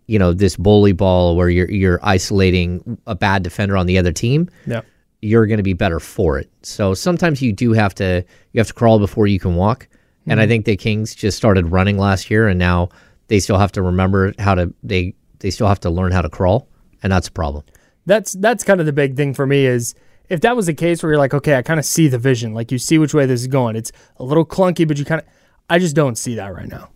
you 0.07 0.20
know, 0.20 0.34
this 0.34 0.57
bully 0.57 0.91
ball 0.91 1.38
where 1.38 1.49
you're 1.49 1.72
you're 1.72 1.99
isolating 2.03 2.98
a 3.07 3.16
bad 3.16 3.41
defender 3.41 3.78
on 3.78 3.88
the 3.88 3.98
other 3.98 4.12
team, 4.12 4.49
Yeah. 4.68 4.82
you're 5.22 5.48
going 5.48 5.57
to 5.57 5.64
be 5.64 5.74
better 5.74 6.02
for 6.02 6.38
it. 6.38 6.49
So 6.62 6.94
sometimes 6.94 7.41
you 7.41 7.53
do 7.53 7.72
have 7.72 7.95
to 7.95 8.24
you 8.52 8.60
have 8.60 8.68
to 8.68 8.74
crawl 8.74 8.99
before 8.99 9.28
you 9.28 9.40
can 9.40 9.56
walk. 9.56 9.88
And 10.28 10.40
I 10.42 10.48
think 10.48 10.66
the 10.66 10.76
Kings 10.76 11.14
just 11.14 11.38
started 11.38 11.68
running 11.72 11.98
last 11.98 12.32
year, 12.32 12.48
and 12.48 12.58
now 12.58 12.90
they 13.28 13.40
still 13.40 13.58
have 13.60 13.72
to 13.74 13.82
remember 13.82 14.34
how 14.40 14.56
to 14.56 14.74
they 14.84 15.14
they 15.40 15.52
still 15.52 15.68
have 15.68 15.80
to 15.82 15.90
learn 15.90 16.12
how 16.12 16.22
to 16.22 16.30
crawl, 16.30 16.68
and 17.04 17.12
that's 17.12 17.28
a 17.28 17.32
problem. 17.32 17.64
That's 18.06 18.34
that's 18.34 18.64
kind 18.64 18.80
of 18.80 18.86
the 18.86 18.94
big 18.94 19.16
thing 19.16 19.34
for 19.34 19.46
me 19.46 19.66
is 19.66 19.94
if 20.30 20.42
that 20.42 20.56
was 20.56 20.66
the 20.66 20.74
case 20.74 21.04
where 21.04 21.12
you're 21.12 21.20
like, 21.20 21.34
okay, 21.36 21.56
I 21.56 21.62
kind 21.62 21.80
of 21.80 21.86
see 21.86 22.08
the 22.08 22.18
vision, 22.18 22.54
like 22.54 22.72
you 22.72 22.80
see 22.80 22.98
which 22.98 23.14
way 23.14 23.26
this 23.28 23.42
is 23.42 23.48
going. 23.48 23.76
It's 23.76 23.92
a 24.18 24.24
little 24.24 24.46
clunky, 24.46 24.88
but 24.88 24.98
you 24.98 25.06
kind 25.06 25.22
of, 25.22 25.28
I 25.70 25.78
just 25.78 25.96
don't 25.96 26.18
see 26.18 26.36
that 26.36 26.54
right 26.54 26.68
now. 26.68 26.90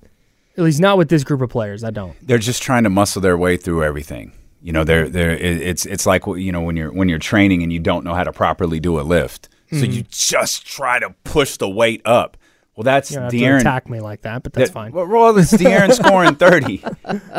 At 0.58 0.64
least 0.64 0.80
not 0.80 0.98
with 0.98 1.10
this 1.10 1.24
group 1.24 1.42
of 1.42 1.50
players. 1.50 1.84
I 1.84 1.92
don't. 1.92 2.16
They're 2.26 2.38
just 2.40 2.62
trying 2.64 2.84
to 2.84 2.90
muscle 2.90 3.22
their 3.22 3.38
way 3.38 3.56
through 3.58 3.84
everything. 3.84 4.34
You 4.62 4.74
know, 4.74 4.84
they're 4.84 5.08
they're 5.08 5.32
it's 5.38 5.86
it's 5.86 6.06
like 6.06 6.26
you 6.26 6.52
know 6.52 6.62
when 6.62 6.76
you're 6.76 6.92
when 6.92 7.08
you're 7.08 7.20
training 7.20 7.64
and 7.64 7.72
you 7.72 7.80
don't 7.80 8.04
know 8.04 8.14
how 8.14 8.24
to 8.24 8.34
properly 8.34 8.80
do 8.80 9.00
a 9.00 9.04
lift, 9.04 9.48
so 9.72 9.78
Mhm. 9.78 9.94
you 9.94 10.04
just 10.10 10.66
try 10.66 11.00
to 11.00 11.12
push 11.24 11.56
the 11.58 11.70
weight 11.70 12.02
up. 12.04 12.36
Well, 12.80 12.86
that's 12.86 13.12
You 13.12 13.16
don't 13.18 13.24
have 13.26 13.32
to 13.34 13.38
De'Aaron. 13.38 13.60
attack 13.60 13.90
me 13.90 14.00
like 14.00 14.22
that, 14.22 14.42
but 14.42 14.54
that's 14.54 14.70
that- 14.70 14.74
fine. 14.74 14.94
Well, 14.94 15.06
well, 15.06 15.38
it's 15.38 15.52
De'Aaron 15.64 15.92
scoring 15.94 16.36
thirty. 16.36 16.82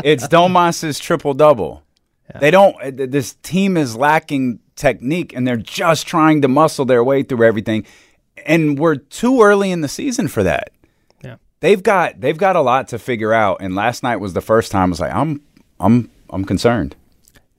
It's 0.04 0.28
Domas's 0.28 0.98
triple 0.98 1.32
double. 1.32 1.82
They 2.38 2.50
don't. 2.50 2.76
uh, 2.82 2.90
This 3.08 3.34
team 3.42 3.78
is 3.78 3.96
lacking 3.96 4.60
technique, 4.76 5.32
and 5.34 5.46
they're 5.46 5.56
just 5.56 6.06
trying 6.06 6.42
to 6.42 6.48
muscle 6.48 6.84
their 6.84 7.02
way 7.02 7.22
through 7.22 7.44
everything. 7.46 7.86
And 8.44 8.78
we're 8.78 8.96
too 8.96 9.40
early 9.42 9.70
in 9.70 9.80
the 9.80 9.88
season 9.88 10.28
for 10.28 10.42
that. 10.42 10.70
Yeah. 11.24 11.36
They've 11.60 11.82
got 11.82 12.20
they've 12.20 12.36
got 12.38 12.54
a 12.54 12.60
lot 12.60 12.88
to 12.88 12.98
figure 12.98 13.32
out. 13.32 13.58
And 13.62 13.74
last 13.74 14.02
night 14.02 14.16
was 14.16 14.34
the 14.34 14.40
first 14.42 14.70
time 14.70 14.90
I 14.90 14.90
was 14.90 15.00
like, 15.00 15.14
I'm 15.14 15.40
I'm 15.80 16.10
I'm 16.28 16.44
concerned. 16.44 16.96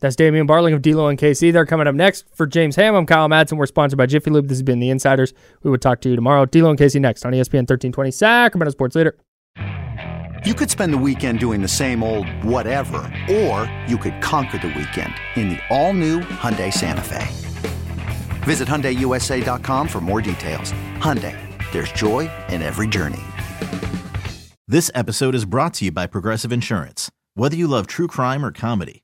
That's 0.01 0.15
Damian 0.15 0.47
Barling 0.47 0.73
of 0.73 0.81
D'Lo 0.81 1.07
and 1.07 1.17
KC. 1.17 1.53
They're 1.53 1.65
coming 1.65 1.85
up 1.85 1.93
next 1.93 2.25
for 2.33 2.47
James 2.47 2.75
Ham. 2.75 2.95
I'm 2.95 3.05
Kyle 3.05 3.29
Madson. 3.29 3.57
We're 3.57 3.67
sponsored 3.67 3.99
by 3.99 4.07
Jiffy 4.07 4.31
Lube. 4.31 4.47
This 4.47 4.57
has 4.57 4.63
been 4.63 4.79
the 4.79 4.89
Insiders. 4.89 5.31
We 5.61 5.69
would 5.69 5.81
talk 5.81 6.01
to 6.01 6.09
you 6.09 6.15
tomorrow. 6.15 6.45
D'Lo 6.45 6.71
and 6.71 6.79
KC 6.79 6.99
next 6.99 7.23
on 7.23 7.33
ESPN 7.33 7.69
1320 7.69 8.09
Sacramento 8.09 8.71
Sports 8.71 8.95
Leader. 8.95 9.15
You 10.43 10.55
could 10.55 10.71
spend 10.71 10.91
the 10.91 10.97
weekend 10.97 11.37
doing 11.37 11.61
the 11.61 11.67
same 11.67 12.01
old 12.01 12.27
whatever, 12.43 12.97
or 13.29 13.71
you 13.87 13.95
could 13.95 14.19
conquer 14.21 14.57
the 14.57 14.69
weekend 14.69 15.13
in 15.35 15.49
the 15.49 15.59
all-new 15.69 16.21
Hyundai 16.21 16.73
Santa 16.73 17.03
Fe. 17.03 17.27
Visit 18.43 18.67
HyundaiUSA.com 18.67 19.87
for 19.87 20.01
more 20.01 20.19
details. 20.19 20.73
Hyundai, 20.97 21.37
there's 21.71 21.91
joy 21.91 22.27
in 22.49 22.63
every 22.63 22.87
journey. 22.87 23.21
This 24.67 24.89
episode 24.95 25.35
is 25.35 25.45
brought 25.45 25.75
to 25.75 25.85
you 25.85 25.91
by 25.91 26.07
Progressive 26.07 26.51
Insurance. 26.51 27.11
Whether 27.35 27.55
you 27.55 27.67
love 27.67 27.85
true 27.85 28.07
crime 28.07 28.43
or 28.43 28.51
comedy, 28.51 29.03